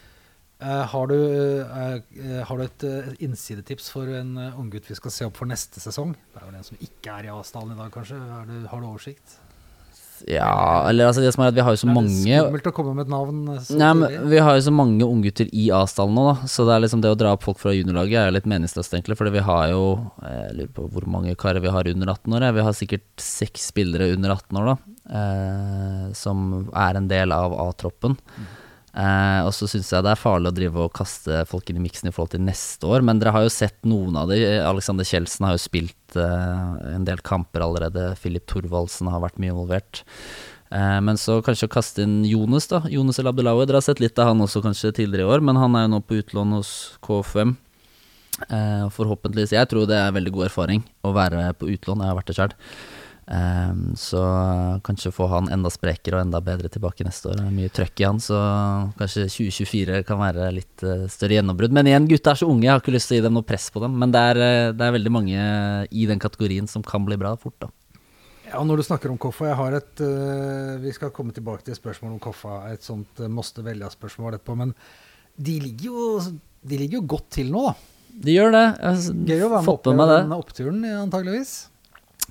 har, 0.91 1.08
du, 1.08 1.17
eh, 1.62 1.95
eh, 2.21 2.43
har 2.47 2.58
du 2.58 2.65
et 2.65 2.86
eh, 2.88 3.10
innsidetips 3.25 3.89
for 3.93 4.10
en 4.10 4.36
unggutt 4.56 4.89
vi 4.89 4.97
skal 4.97 5.13
se 5.13 5.28
opp 5.28 5.39
for 5.41 5.49
neste 5.49 5.84
sesong? 5.84 6.15
Det 6.34 6.41
er 6.41 6.47
vel 6.49 6.60
en 6.60 6.67
som 6.67 6.80
ikke 6.82 7.17
er 7.19 7.30
i 7.30 7.34
avstanden 7.34 7.75
i 7.75 7.82
dag, 7.84 7.91
kanskje? 7.93 8.19
Du, 8.49 8.56
har 8.71 8.82
du 8.84 8.88
oversikt? 8.89 9.39
Ja, 10.23 10.88
eller 10.88 11.10
altså 11.10 11.21
det 11.21 11.34
som 11.36 11.43
er 11.43 11.51
at 11.51 11.58
vi 11.58 11.63
har 11.65 11.73
jo 11.75 11.80
så 11.82 11.89
er 11.89 11.91
det 11.91 11.97
mange 11.97 12.38
skummelt 12.39 12.69
å 12.69 12.73
komme 12.75 12.93
med 12.95 13.04
et 13.04 13.12
navn 13.12 13.41
eh, 13.51 13.60
så 13.67 13.78
Nei, 13.80 13.91
men? 13.99 14.15
Vi 14.32 14.39
har 14.41 14.56
jo 14.56 14.63
så 14.63 14.73
mange 14.73 15.08
unggutter 15.08 15.49
i 15.51 15.65
A-stallen 15.75 16.15
nå, 16.15 16.23
da. 16.30 16.49
Så 16.49 16.65
det 16.67 16.75
er 16.75 16.84
liksom 16.86 17.04
det 17.04 17.12
å 17.12 17.19
dra 17.19 17.34
opp 17.36 17.43
folk 17.43 17.60
fra 17.62 17.73
juniorlaget 17.75 18.21
er 18.21 18.30
jo 18.30 18.36
litt 18.38 18.49
meningsløst, 18.49 18.95
egentlig. 18.95 19.19
Fordi 19.19 19.36
vi 19.36 19.43
har 19.45 19.69
jo 19.73 19.84
Jeg 20.23 20.56
lurer 20.56 20.73
på 20.78 20.88
hvor 20.93 21.08
mange 21.12 21.36
karer 21.39 21.63
vi 21.63 21.73
har 21.73 21.91
under 21.91 22.13
18 22.15 22.38
år. 22.38 22.47
Vi 22.56 22.65
har 22.67 22.78
sikkert 22.78 23.08
seks 23.21 23.69
spillere 23.73 24.13
under 24.15 24.38
18 24.38 24.62
år, 24.62 24.71
da. 24.71 24.78
Eh, 25.19 26.06
som 26.17 26.69
er 26.71 27.01
en 27.01 27.12
del 27.12 27.36
av 27.36 27.58
A-troppen. 27.67 28.15
Eh, 28.95 29.41
og 29.43 29.51
så 29.51 29.67
syns 29.67 29.89
jeg 29.91 30.05
det 30.05 30.13
er 30.13 30.19
farlig 30.19 30.53
å 30.53 30.55
drive 30.55 30.84
og 30.86 30.93
kaste 30.95 31.41
folk 31.49 31.67
inn 31.67 31.81
i 31.81 31.84
miksen 31.84 32.08
i 32.08 32.13
forhold 32.15 32.31
til 32.36 32.45
neste 32.45 32.88
år. 32.88 33.03
Men 33.03 33.19
dere 33.19 33.34
har 33.36 33.43
jo 33.43 33.51
sett 33.51 33.77
noen 33.88 34.15
av 34.21 34.31
de. 34.31 34.39
Alexander 34.63 35.08
Kjeldsen 35.08 35.47
har 35.47 35.58
jo 35.58 35.63
spilt 35.65 36.19
eh, 36.19 36.93
en 36.95 37.08
del 37.08 37.19
kamper 37.25 37.65
allerede. 37.65 38.13
Filip 38.21 38.47
Thorvaldsen 38.51 39.12
har 39.12 39.23
vært 39.25 39.41
mye 39.41 39.51
involvert. 39.51 40.05
Eh, 40.71 40.99
men 41.03 41.19
så 41.19 41.41
kanskje 41.45 41.67
å 41.67 41.75
kaste 41.75 42.05
inn 42.08 42.21
Jonas, 42.29 42.69
da. 42.71 42.86
Jonas 42.91 43.19
El 43.19 43.34
Abdelawi. 43.34 43.67
Dere 43.67 43.84
har 43.84 43.89
sett 43.89 44.03
litt 44.03 44.19
av 44.21 44.31
han 44.31 44.47
også 44.47 44.63
kanskje 44.63 44.95
tidligere 45.01 45.27
i 45.27 45.36
år, 45.36 45.43
men 45.43 45.60
han 45.60 45.75
er 45.75 45.89
jo 45.89 45.93
nå 45.97 46.01
på 46.08 46.21
utlån 46.23 46.55
hos 46.58 46.73
KFM. 47.05 47.58
Eh, 48.51 48.88
forhåpentligvis 48.91 49.53
Jeg 49.55 49.67
tror 49.71 49.86
det 49.88 49.95
er 49.95 50.12
veldig 50.12 50.34
god 50.36 50.49
erfaring 50.49 50.81
å 51.08 51.13
være 51.15 51.51
på 51.60 51.69
utlån. 51.71 52.03
Jeg 52.03 52.12
har 52.12 52.17
vært 52.17 52.31
det 52.31 52.39
sjøl. 52.39 52.55
Så 53.97 54.19
kanskje 54.85 55.09
få 55.11 55.25
han 55.31 55.47
enda 55.49 55.71
sprekere 55.73 56.19
og 56.19 56.27
enda 56.27 56.41
bedre 56.45 56.69
tilbake 56.69 57.07
neste 57.07 57.31
år. 57.31 57.39
Det 57.39 57.45
er 57.47 57.55
mye 57.55 57.71
trøkk 57.73 58.03
i 58.03 58.05
han, 58.05 58.19
så 58.21 58.38
kanskje 58.99 59.25
2024 59.33 60.03
kan 60.05 60.19
være 60.21 60.51
litt 60.53 60.85
eh, 60.85 61.07
større 61.09 61.39
gjennombrudd. 61.39 61.73
Men 61.73 61.89
igjen, 61.89 62.05
gutta 62.11 62.35
er 62.35 62.41
så 62.43 62.49
unge, 62.51 62.67
jeg 62.67 62.75
har 62.75 62.83
ikke 62.83 62.93
lyst 62.93 63.09
til 63.09 63.17
å 63.17 63.19
gi 63.19 63.25
dem 63.25 63.39
noe 63.39 63.47
press 63.47 63.65
på 63.73 63.81
dem. 63.81 63.97
Men 63.97 64.13
det 64.13 64.21
er, 64.29 64.41
eh, 64.45 64.69
det 64.77 64.85
er 64.85 64.93
veldig 64.99 65.15
mange 65.15 65.49
i 65.89 66.05
den 66.05 66.21
kategorien 66.21 66.69
som 66.69 66.85
kan 66.85 67.07
bli 67.07 67.17
bra 67.17 67.33
fort, 67.41 67.57
da. 67.65 67.71
Ja, 68.45 68.61
når 68.61 68.77
du 68.77 68.85
snakker 68.85 69.09
om 69.09 69.17
Koffa, 69.17 69.49
jeg 69.49 69.57
har 69.57 69.73
et 69.73 70.01
uh, 70.05 70.77
Vi 70.79 70.91
skal 70.93 71.09
komme 71.11 71.33
tilbake 71.33 71.65
til 71.65 71.75
spørsmål 71.75 72.13
om 72.13 72.19
Koffa, 72.21 72.59
et 72.69 72.85
sånt 72.85 73.17
uh, 73.19 73.25
måste 73.25 73.65
velge-spørsmål 73.65 74.38
etterpå. 74.38 74.55
Men 74.61 74.75
de 75.35 75.57
ligger, 75.63 75.89
jo, 75.89 76.19
de 76.61 76.79
ligger 76.79 77.01
jo 77.01 77.07
godt 77.17 77.31
til 77.39 77.49
nå, 77.51 77.65
da. 77.65 77.73
De 78.25 78.35
gjør 78.38 78.53
det. 78.53 78.65
Jeg 78.69 78.85
har 78.85 79.23
Gøy 79.33 79.47
å 79.47 79.49
være 79.51 79.63
med 79.65 79.89
med 79.89 79.97
meg 79.99 80.11
den 80.13 80.35
oppturen, 80.38 80.85
antageligvis. 81.01 81.55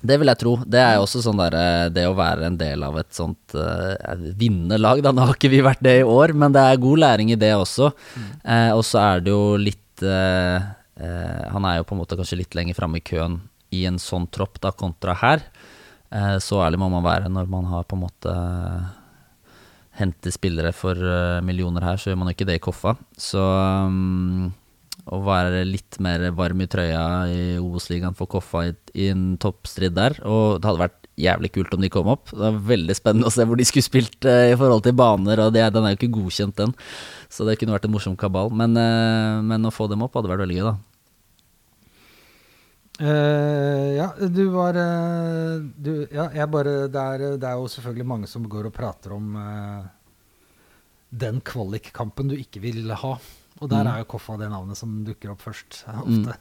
Det 0.05 0.19
vil 0.21 0.31
jeg 0.31 0.41
tro. 0.41 0.55
Det 0.65 0.81
er 0.81 0.95
jo 0.97 1.05
også 1.05 1.23
sånn 1.25 1.41
der, 1.41 1.57
eh, 1.59 1.87
det 1.95 2.05
å 2.09 2.15
være 2.17 2.49
en 2.49 2.59
del 2.59 2.85
av 2.85 2.99
et 3.01 3.11
sånt 3.15 3.55
uh, 3.57 3.95
vinnende 4.37 4.79
lag. 4.81 5.01
Da. 5.03 5.13
Nå 5.15 5.25
har 5.25 5.37
ikke 5.37 5.53
vi 5.53 5.63
vært 5.65 5.83
det 5.85 5.99
i 6.01 6.07
år, 6.07 6.35
men 6.37 6.55
det 6.55 6.63
er 6.63 6.81
god 6.83 7.03
læring 7.03 7.33
i 7.33 7.39
det 7.39 7.53
også. 7.57 7.91
Eh, 8.43 8.71
og 8.75 8.83
så 8.87 9.01
er 9.03 9.25
det 9.25 9.33
jo 9.33 9.55
litt 9.59 10.05
uh, 10.05 10.59
eh, 11.01 11.43
Han 11.53 11.67
er 11.67 11.79
jo 11.79 11.87
på 11.87 11.95
en 11.95 12.03
måte 12.03 12.17
kanskje 12.19 12.41
litt 12.43 12.57
lenger 12.57 12.77
framme 12.77 13.01
i 13.01 13.05
køen 13.05 13.39
i 13.75 13.85
en 13.89 13.97
sånn 14.01 14.27
tropp 14.31 14.59
da, 14.63 14.71
kontra 14.75 15.15
her. 15.19 15.43
Eh, 16.15 16.37
så 16.43 16.61
ærlig 16.63 16.79
må 16.81 16.89
man 16.93 17.05
være 17.05 17.31
når 17.31 17.49
man 17.51 17.67
har 17.71 17.87
på 17.87 17.97
en 17.97 18.05
måte 18.05 18.37
Hente 19.95 20.27
spillere 20.33 20.73
for 20.75 20.99
eh, 20.99 21.41
millioner 21.47 21.85
her, 21.87 21.95
så 21.95 22.09
gjør 22.09 22.17
man 22.19 22.27
jo 22.27 22.35
ikke 22.35 22.47
det 22.49 22.57
i 22.59 22.63
Koffa. 22.63 22.97
Så 23.15 23.39
um, 23.39 24.49
å 25.05 25.19
være 25.21 25.65
litt 25.67 25.99
mer 26.01 26.23
varm 26.37 26.63
i 26.63 26.67
trøya 26.69 27.03
i 27.29 27.41
Obos-ligaen 27.61 28.15
for 28.17 28.29
Koffa 28.31 28.63
i, 28.69 28.71
i 28.97 29.09
en 29.13 29.35
toppstrid 29.41 29.93
der. 29.97 30.17
Og 30.25 30.57
det 30.57 30.69
hadde 30.69 30.81
vært 30.81 31.05
jævlig 31.21 31.51
kult 31.55 31.75
om 31.77 31.83
de 31.83 31.91
kom 31.93 32.09
opp. 32.11 32.31
Det 32.31 32.41
var 32.41 32.57
veldig 32.71 32.95
spennende 32.97 33.29
å 33.29 33.33
se 33.33 33.45
hvor 33.47 33.59
de 33.59 33.67
skulle 33.67 33.85
spilt 33.85 34.25
eh, 34.29 34.51
i 34.53 34.57
forhold 34.59 34.83
til 34.87 34.97
baner, 34.97 35.43
og 35.45 35.53
det, 35.55 35.63
den 35.75 35.85
er 35.85 35.93
jo 35.93 35.99
ikke 35.99 36.15
godkjent, 36.17 36.57
den. 36.57 36.73
Så 37.31 37.47
det 37.47 37.59
kunne 37.61 37.75
vært 37.75 37.87
en 37.87 37.93
morsom 37.93 38.17
kabal. 38.19 38.51
Men, 38.53 38.75
eh, 38.79 39.45
men 39.45 39.69
å 39.69 39.73
få 39.73 39.87
dem 39.91 40.03
opp 40.05 40.17
hadde 40.17 40.31
vært 40.33 40.45
veldig 40.45 40.59
gøy, 40.59 40.67
da. 40.71 40.75
Uh, 42.95 43.91
ja, 43.91 44.05
du 44.31 44.45
var 44.53 44.77
uh, 44.79 45.59
du, 45.59 46.05
Ja, 46.15 46.29
jeg 46.31 46.47
bare 46.47 46.85
det 46.87 47.01
er, 47.01 47.23
det 47.35 47.49
er 47.49 47.57
jo 47.59 47.67
selvfølgelig 47.67 48.05
mange 48.07 48.29
som 48.31 48.45
går 48.47 48.69
og 48.69 48.73
prater 48.77 49.11
om 49.17 49.33
uh, 49.35 49.81
den 51.11 51.41
kvalikkampen 51.43 52.31
du 52.31 52.37
ikke 52.39 52.63
vil 52.63 52.93
ha. 52.95 53.17
Og 53.61 53.69
der 53.71 53.83
Mm. 53.85 53.93
er 53.93 53.97
jo 54.03 54.05
Koffa 54.15 54.37
det 54.37 54.49
navnet 54.51 54.77
som 54.77 55.03
dukker 55.05 55.31
opp 55.31 55.41
først. 55.41 55.83
eh, 55.87 56.01
Ofte. 56.05 56.37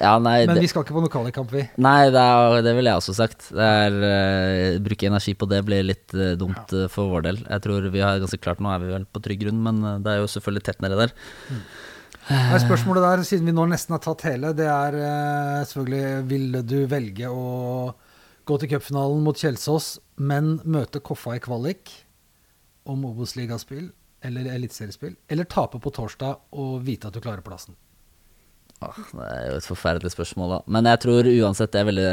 Ja, 0.00 0.18
nei, 0.22 0.46
Men 0.46 0.60
vi 0.60 0.68
skal 0.70 0.84
ikke 0.84 0.94
på 0.94 1.00
noen 1.02 1.10
kvalikkamp, 1.10 1.50
vi. 1.50 1.62
nei 1.82 2.10
det, 2.14 2.20
er, 2.20 2.60
det 2.62 2.74
ville 2.76 2.90
jeg 2.92 3.00
også 3.00 3.14
sagt. 3.16 3.48
Det 3.50 3.66
er, 3.66 3.96
uh, 3.98 4.78
bruke 4.84 5.06
energi 5.08 5.34
på 5.34 5.48
det 5.50 5.64
blir 5.66 5.82
litt 5.82 6.14
uh, 6.14 6.36
dumt 6.38 6.72
uh, 6.76 6.86
for 6.88 7.10
vår 7.10 7.22
del. 7.26 7.40
Jeg 7.48 7.60
tror 7.64 7.88
vi 7.90 8.00
har 8.04 8.20
ganske 8.22 8.38
klart 8.40 8.60
Nå 8.62 8.70
er 8.72 8.78
vi 8.84 8.92
vel 8.92 9.04
på 9.10 9.20
trygg 9.24 9.40
grunn, 9.42 9.58
men 9.64 9.80
det 10.04 10.12
er 10.12 10.20
jo 10.22 10.28
selvfølgelig 10.30 10.62
tett 10.68 10.80
nedi 10.84 10.96
der. 11.02 11.12
Nei, 12.30 12.58
spørsmålet 12.62 13.02
der, 13.02 13.24
siden 13.26 13.48
vi 13.50 13.52
nå 13.56 13.64
nesten 13.72 13.96
har 13.96 14.02
tatt 14.04 14.22
hele, 14.28 14.52
det 14.54 14.68
er 14.70 15.64
selvfølgelig 15.66 16.28
Ville 16.30 16.62
du 16.62 16.76
velge 16.86 17.26
å 17.32 17.94
gå 18.46 18.58
til 18.62 18.70
cupfinalen 18.70 19.24
mot 19.26 19.36
Kjelsås, 19.36 19.96
men 20.22 20.60
møte 20.64 21.00
Koffa 21.02 21.34
i 21.36 21.42
kvalik 21.42 21.90
om 22.86 23.02
Obos-ligaspill 23.08 23.90
eller 24.26 24.50
eliteseriespill, 24.52 25.14
eller 25.28 25.48
tape 25.48 25.80
på 25.80 25.92
torsdag 25.96 26.58
og 26.60 26.82
vite 26.86 27.08
at 27.08 27.16
du 27.16 27.22
klarer 27.24 27.44
plassen? 27.44 27.76
Åh, 28.80 29.00
det 29.12 29.26
er 29.28 29.48
jo 29.50 29.56
et 29.58 29.68
forferdelig 29.68 30.12
spørsmål, 30.14 30.54
da. 30.54 30.60
Men 30.72 30.88
jeg 30.88 31.02
tror 31.02 31.28
uansett 31.28 31.72
det 31.74 31.80
er 31.82 31.88
veldig 31.90 32.06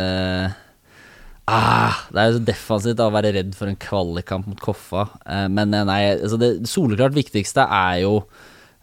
ah, 1.47 2.01
Det 2.11 2.19
er 2.19 2.27
jo 2.27 2.35
så 2.37 2.43
defensivt 2.49 3.03
å 3.03 3.13
være 3.15 3.31
redd 3.37 3.55
for 3.55 3.71
en 3.71 3.79
kvalikkamp 3.79 4.49
mot 4.51 4.59
Koffa. 4.63 5.05
Eh, 5.23 5.47
men 5.53 5.71
eh, 5.75 5.85
nei, 5.87 6.01
altså 6.17 6.39
det 6.41 6.51
soleklart 6.67 7.15
viktigste 7.15 7.63
er 7.63 8.01
jo 8.03 8.17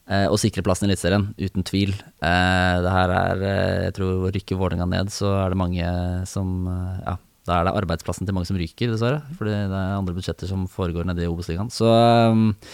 eh, 0.08 0.24
å 0.32 0.40
sikre 0.40 0.64
plassen 0.64 0.88
i 0.88 0.92
Eliteserien, 0.92 1.28
uten 1.37 1.66
tvil. 1.68 1.92
Eh, 2.24 2.74
det 2.87 2.96
her 2.96 3.14
er 3.18 3.44
eh, 3.50 3.84
Jeg 3.90 3.98
tror 4.00 4.32
rykker 4.32 4.60
Vålerenga 4.60 4.88
ned, 4.88 5.12
så 5.12 5.34
er 5.42 5.52
det 5.52 5.60
mange 5.60 5.94
som 6.30 6.56
eh, 6.72 6.98
Ja, 7.04 7.18
da 7.44 7.58
er 7.60 7.68
det 7.68 7.76
arbeidsplassen 7.76 8.24
til 8.24 8.32
mange 8.32 8.48
som 8.48 8.56
ryker, 8.56 8.94
dessverre. 8.94 9.20
Fordi 9.37 9.52
det 9.52 9.76
er 9.76 9.98
andre 9.98 10.16
budsjetter 10.16 10.48
som 10.48 10.64
foregår 10.72 11.04
nede 11.04 11.26
i 11.26 11.28
Obos-ligaen. 11.28 11.68
Så 11.68 11.92
eh, 11.92 12.70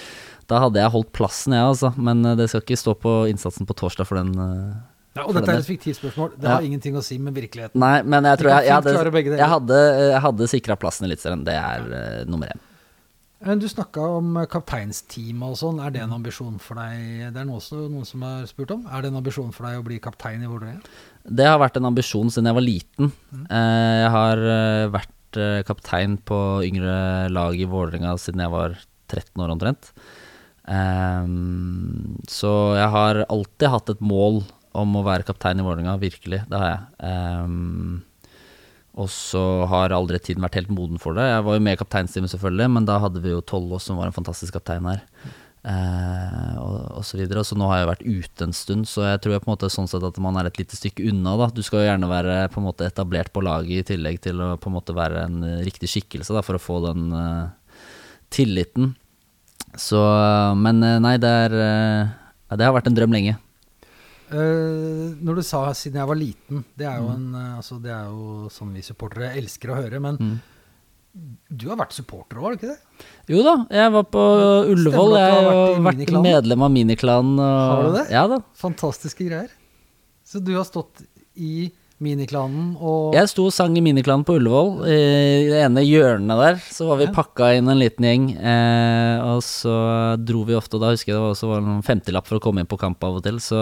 da 0.51 0.59
hadde 0.65 0.81
jeg 0.83 0.91
holdt 0.97 1.13
plassen, 1.17 1.55
jeg, 1.57 1.63
altså. 1.73 1.93
Men 1.97 2.25
eh, 2.27 2.37
det 2.41 2.49
skal 2.51 2.65
ikke 2.65 2.79
stå 2.81 2.95
på 2.99 3.13
innsatsen 3.31 3.69
på 3.69 3.77
torsdag 3.79 4.09
for 4.09 4.19
den. 4.21 4.33
eh, 4.35 4.79
Ja, 5.17 5.25
og 5.25 5.33
For 5.33 5.41
dette 5.41 5.51
den 5.51 5.59
er 5.59 5.63
et 5.65 5.67
fiktivt 5.71 5.99
spørsmål. 5.99 6.33
Det 6.39 6.47
Ja. 6.47 6.57
har 6.57 6.63
ingenting 6.67 6.95
å 6.95 7.03
si 7.03 7.17
med 7.19 7.35
virkeligheten. 7.35 7.75
Nei, 7.83 8.03
men 8.07 8.25
jeg 8.29 8.39
tror 8.39 8.51
jeg, 8.53 8.67
jeg 8.69 8.75
hadde, 8.77 9.37
jeg 9.39 9.49
hadde, 9.51 9.79
jeg 10.13 10.21
hadde 10.27 10.47
sikra 10.53 10.77
plassen 10.79 11.07
i 11.07 11.09
Eliteserien. 11.11 11.43
Det 11.49 11.55
er 11.59 11.81
uh, 11.91 12.25
nummer 12.31 12.47
én. 12.53 12.61
Men 13.43 13.59
Du 13.59 13.67
snakka 13.73 14.05
om 14.19 14.35
kapteinsteamet 14.53 15.43
og 15.51 15.57
sånn. 15.59 15.81
Er 15.83 15.91
det 15.95 16.03
en 16.05 16.13
ambisjon 16.13 16.59
for 16.61 16.77
deg? 16.79 17.33
Det 17.35 17.41
er 17.43 17.51
også 17.51 17.89
noen 17.91 18.07
som 18.07 18.23
har 18.23 18.45
spurt 18.47 18.71
om. 18.75 18.85
Er 18.87 19.03
det 19.03 19.11
en 19.11 19.19
ambisjon 19.19 19.51
for 19.57 19.67
deg 19.67 19.81
å 19.81 19.85
bli 19.87 19.99
kaptein 19.99 20.45
i 20.45 20.51
Vålerenga? 20.51 20.83
Det 21.27 21.47
har 21.49 21.59
vært 21.59 21.81
en 21.81 21.89
ambisjon 21.91 22.31
siden 22.31 22.47
jeg 22.51 22.59
var 22.61 22.67
liten. 22.69 23.13
Mm. 23.33 23.47
jeg 23.51 24.11
har 24.15 24.45
vært 24.95 25.39
kaptein 25.67 26.19
på 26.27 26.39
yngre 26.67 26.95
lag 27.33 27.55
i 27.59 27.67
Vålerenga 27.71 28.15
siden 28.21 28.43
jeg 28.45 28.53
var 28.55 28.77
13 29.09 29.43
år 29.43 29.51
omtrent. 29.57 29.91
Ehm, 30.71 32.21
så 32.31 32.53
jeg 32.79 32.91
har 32.95 33.25
alltid 33.27 33.73
hatt 33.73 33.91
et 33.95 34.05
mål 34.05 34.45
om 34.79 34.95
å 34.95 35.03
være 35.07 35.27
kaptein 35.27 35.59
i 35.59 35.67
Vålerenga, 35.67 35.97
virkelig. 35.99 36.45
Det 36.47 36.63
har 36.63 36.71
jeg. 36.71 36.87
Um, 37.03 37.99
og 39.01 39.11
så 39.11 39.43
har 39.71 39.95
aldri 39.95 40.19
tiden 40.23 40.45
vært 40.45 40.61
helt 40.61 40.73
moden 40.75 41.01
for 41.03 41.17
det. 41.19 41.27
Jeg 41.27 41.45
var 41.47 41.57
jo 41.57 41.63
med 41.67 41.77
i 41.77 41.81
kapteinsteamet, 41.81 42.33
selvfølgelig, 42.33 42.71
men 42.77 42.87
da 42.89 42.99
hadde 43.03 43.23
vi 43.23 43.33
jo 43.33 43.43
Tollås 43.43 43.87
som 43.89 43.99
var 43.99 44.11
en 44.11 44.17
fantastisk 44.17 44.55
kaptein 44.59 44.87
her. 44.87 45.03
Eh, 45.61 46.55
og, 46.57 46.77
og 46.99 47.05
så 47.07 47.19
videre. 47.21 47.45
Så 47.47 47.59
nå 47.59 47.69
har 47.71 47.83
jeg 47.83 47.91
vært 47.91 48.07
ute 48.07 48.47
en 48.47 48.57
stund, 48.57 48.89
så 48.91 49.07
jeg 49.09 49.23
tror 49.23 49.35
jeg 49.35 49.45
på 49.45 49.51
en 49.51 49.55
måte 49.55 49.73
sånn 49.73 49.91
sett 49.91 50.07
at 50.07 50.21
man 50.23 50.39
er 50.41 50.51
et 50.51 50.61
lite 50.61 50.79
stykke 50.79 51.07
unna. 51.11 51.37
da 51.41 51.51
Du 51.55 51.63
skal 51.67 51.83
jo 51.83 51.91
gjerne 51.91 52.11
være 52.11 52.37
på 52.53 52.63
en 52.63 52.69
måte 52.71 52.89
etablert 52.89 53.33
på 53.35 53.45
laget 53.45 53.83
i 53.83 53.89
tillegg 53.95 54.21
til 54.27 54.43
å 54.43 54.55
på 54.61 54.71
en 54.71 54.79
måte 54.79 54.97
være 54.97 55.27
en 55.27 55.43
riktig 55.67 55.91
skikkelse 55.93 56.37
da 56.37 56.45
for 56.47 56.59
å 56.59 56.63
få 56.63 56.81
den 56.89 57.11
eh, 57.17 57.85
tilliten. 58.35 58.95
Så 59.79 60.01
Men 60.59 60.83
eh, 60.83 60.99
nei, 60.99 61.17
det 61.23 61.29
er 61.29 61.53
eh, 61.55 62.09
Det 62.57 62.67
har 62.67 62.75
vært 62.75 62.89
en 62.91 62.97
drøm 62.97 63.13
lenge. 63.15 63.37
Uh, 64.31 65.11
når 65.27 65.41
du 65.41 65.43
sa 65.43 65.73
'siden 65.75 65.99
jeg 65.99 66.07
var 66.07 66.15
liten', 66.15 66.65
det 66.79 66.87
er 66.87 66.99
jo, 67.01 67.09
Mm. 67.09 67.15
en, 67.35 67.57
altså, 67.59 67.83
det 67.83 67.91
er 67.91 68.05
jo 68.07 68.49
sånn 68.49 68.73
vi 68.73 68.81
supportere 68.81 69.35
elsker 69.35 69.71
å 69.71 69.75
høre. 69.83 70.01
Men 70.01 70.17
Mm. 70.19 70.41
du 71.51 71.69
har 71.69 71.77
vært 71.77 71.93
supporter 71.93 72.37
òg, 72.39 72.43
har 72.45 72.51
du 72.55 72.59
ikke 72.59 72.71
det? 72.71 72.79
Jo 73.29 73.43
da, 73.43 73.67
jeg 73.69 73.91
var 73.91 74.05
på 74.05 74.23
Ullevål. 74.71 75.17
Jeg 75.19 75.33
har 75.33 75.81
vært 75.83 75.99
vært 76.07 76.23
medlem 76.23 76.63
av 76.63 76.71
miniklanen. 76.71 77.39
og- 77.41 77.71
Har 77.75 77.83
du 77.83 77.99
det? 77.99 78.11
Ja 78.11 78.27
da. 78.29 78.39
Fantastiske 78.55 79.27
greier. 79.29 79.49
Så 80.25 80.39
du 80.45 80.55
har 80.55 80.65
stått 80.65 81.03
i 81.37 81.73
miniklanen 82.01 82.75
og 82.81 83.15
Jeg 83.15 83.29
sto 83.33 83.47
og 83.49 83.53
sang 83.55 83.77
i 83.77 83.83
miniklanen 83.85 84.25
på 84.27 84.39
Ullevål. 84.39 84.71
I 84.89 85.49
det 85.51 85.63
ene 85.67 85.85
hjørnet 85.85 86.41
der 86.41 86.61
så 86.73 86.89
var 86.89 87.01
vi 87.01 87.09
Ja. 87.09 87.13
pakka 87.17 87.53
inn 87.59 87.69
en 87.69 87.79
liten 87.79 88.05
gjeng. 88.09 88.29
Eh, 88.37 89.17
og 89.25 89.43
så 89.45 90.17
dro 90.19 90.45
vi 90.45 90.55
ofte, 90.57 90.75
og 90.77 90.81
da 90.87 90.95
husker 90.95 91.13
jeg 91.13 91.19
det 91.19 91.25
var 91.27 91.35
også 91.35 91.51
var 91.53 91.61
en 91.65 91.83
femtilapp 91.83 92.27
for 92.27 92.41
å 92.41 92.45
komme 92.45 92.61
inn 92.61 92.71
på 92.71 92.81
kamp 92.81 93.03
av 93.05 93.21
og 93.21 93.23
til. 93.23 93.37
Så 93.39 93.61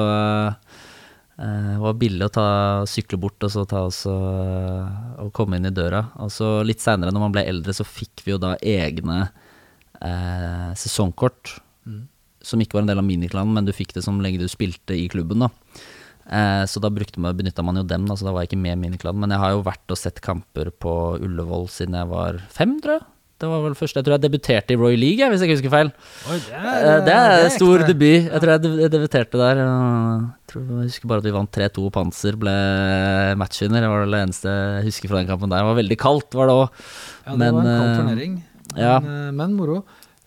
Eh, 1.39 1.74
det 1.74 1.78
var 1.78 1.95
billig 1.95 2.26
å 2.26 2.32
ta, 2.34 2.47
sykle 2.91 3.18
bort 3.22 3.45
og 3.47 3.53
så 3.55 3.62
ta 3.70 3.84
oss 3.86 4.01
og, 4.11 4.89
og 5.22 5.28
komme 5.36 5.59
inn 5.61 5.68
i 5.70 5.74
døra. 5.74 6.09
Og 6.24 6.32
så 6.34 6.64
litt 6.66 6.82
seinere, 6.82 7.14
når 7.14 7.22
man 7.28 7.36
ble 7.36 7.45
eldre, 7.47 7.74
så 7.76 7.86
fikk 7.86 8.24
vi 8.24 8.34
jo 8.34 8.41
da 8.43 8.57
egne 8.59 9.28
eh, 10.03 10.72
sesongkort. 10.78 11.61
Som 12.43 12.62
ikke 12.62 12.78
var 12.78 12.84
en 12.84 12.91
del 12.91 12.99
av 13.03 13.07
miniklanen, 13.07 13.55
men 13.55 13.68
du 13.68 13.72
fikk 13.74 13.95
det 13.95 14.03
som 14.07 14.18
lenge 14.22 14.43
du 14.43 14.49
spilte 14.51 14.99
i 14.99 15.07
klubben. 15.11 15.47
da 15.47 15.51
eh, 16.29 16.64
Så 16.68 16.81
da 16.81 16.91
man, 17.16 17.37
benytta 17.37 17.64
man 17.64 17.76
jo 17.76 17.83
dem, 17.83 18.07
da, 18.07 18.14
så 18.14 18.24
da 18.29 18.33
var 18.33 18.45
jeg 18.45 18.53
ikke 18.53 18.62
med 18.62 18.76
i 18.76 18.81
miniklanen. 18.89 19.20
Men 19.20 19.31
jeg 19.31 19.39
har 19.43 19.51
jo 19.57 19.62
vært 19.66 19.91
og 19.95 19.99
sett 19.99 20.20
kamper 20.20 20.70
på 20.70 20.97
Ullevål 21.20 21.68
siden 21.68 21.95
jeg 21.99 22.09
var 22.09 22.43
fem, 22.51 22.81
tror 22.81 22.99
jeg. 22.99 23.07
Det 23.39 23.47
var 23.47 23.61
vel 23.62 23.74
første, 23.79 24.01
Jeg 24.01 24.05
tror 24.07 24.16
jeg 24.16 24.22
debuterte 24.24 24.74
i 24.74 24.76
Royal 24.76 24.99
League, 24.99 25.26
hvis 25.31 25.39
jeg 25.41 25.47
ikke 25.47 25.57
husker 25.61 25.70
feil. 25.70 25.91
Oi, 26.26 26.39
det 26.43 26.57
er, 26.59 27.05
Det 27.07 27.12
er 27.14 27.53
stor 27.55 27.76
ekte. 27.85 27.93
debut. 27.93 28.24
Jeg 28.33 28.41
tror 28.43 28.51
jeg 28.51 28.91
debuterte 28.91 29.39
der. 29.39 29.61
Jeg, 29.62 30.24
tror, 30.51 30.64
jeg 30.66 30.89
husker 30.89 31.07
bare 31.12 31.22
at 31.22 31.29
vi 31.29 31.35
vant 31.37 31.53
3-2, 31.55 31.85
Panser 31.95 32.35
ble 32.41 32.55
matchvinner. 33.39 33.85
Det 33.87 33.93
var 33.93 34.11
det 34.11 34.22
eneste 34.24 34.51
jeg 34.51 34.89
husker 34.89 35.12
fra 35.12 35.20
den 35.22 35.31
kampen 35.31 35.53
der. 35.55 35.62
Det 35.62 35.70
var 35.70 35.79
veldig 35.79 35.99
kaldt, 36.03 36.35
var 36.35 36.51
det 36.51 36.57
òg. 36.59 36.83
Ja, 37.29 37.31
det 37.31 37.39
Men, 37.39 37.55
var 37.55 37.62
en 37.62 37.70
kald 37.79 37.93
eh, 37.93 37.99
turnering. 38.01 38.35
ja. 38.74 38.99
Men, 39.07 39.14
eh, 39.29 39.31
men 39.39 39.55
moro. 39.55 39.79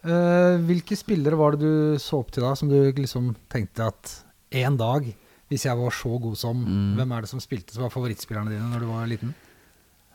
Eh, 0.08 0.56
hvilke 0.72 0.95
spillere 0.97 1.36
var 1.38 1.58
det 1.60 1.68
du 1.68 1.99
så 1.99 2.22
opp 2.24 2.32
til 2.32 2.47
da, 2.47 2.56
som 2.56 2.72
du 2.72 2.80
liksom 2.95 3.36
tenkte 3.52 3.91
at 3.91 4.16
en 4.64 4.78
dag, 4.80 5.12
hvis 5.52 5.66
jeg 5.68 5.76
var 5.78 5.91
så 5.91 6.16
god 6.24 6.36
som 6.39 6.62
Mm. 6.64 6.95
Hvem 6.97 7.12
er 7.18 7.22
det 7.26 7.30
som 7.30 7.39
spilte 7.43 7.76
som 7.76 7.84
var 7.84 7.91
favorittspillerne 7.93 8.49
dine 8.54 8.70
når 8.72 8.80
du 8.86 8.88
var 8.88 9.08
liten? 9.12 9.34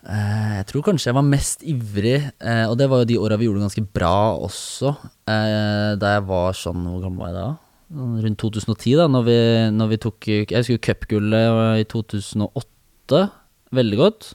Eh, 0.06 0.56
Jeg 0.62 0.66
tror 0.70 0.82
kanskje 0.86 1.10
jeg 1.10 1.14
var 1.18 1.26
mest 1.26 1.62
ivrig, 1.66 2.30
eh, 2.40 2.64
og 2.70 2.76
det 2.78 2.88
var 2.88 3.02
jo 3.02 3.08
de 3.10 3.18
åra 3.18 3.36
vi 3.36 3.46
gjorde 3.48 3.60
det 3.60 3.66
ganske 3.68 3.86
bra 3.92 4.38
også. 4.38 4.96
eh, 5.28 5.96
Da 6.00 6.14
jeg 6.16 6.26
var 6.28 6.52
sånn 6.54 6.84
Hvor 6.86 7.02
gammel 7.02 7.18
var 7.18 7.28
jeg 7.32 7.38
da? 7.40 7.48
Sånn 7.92 8.22
Rundt 8.22 8.38
2010, 8.38 8.96
da, 8.96 9.06
når 9.08 9.24
vi, 9.26 9.36
når 9.76 9.88
vi 9.88 9.96
tok 9.98 10.26
Jeg 10.26 10.46
husker 10.62 10.78
cupgullet 10.78 11.80
i 11.80 11.84
2008 11.84 13.30
veldig 13.74 13.98
godt. 13.98 14.34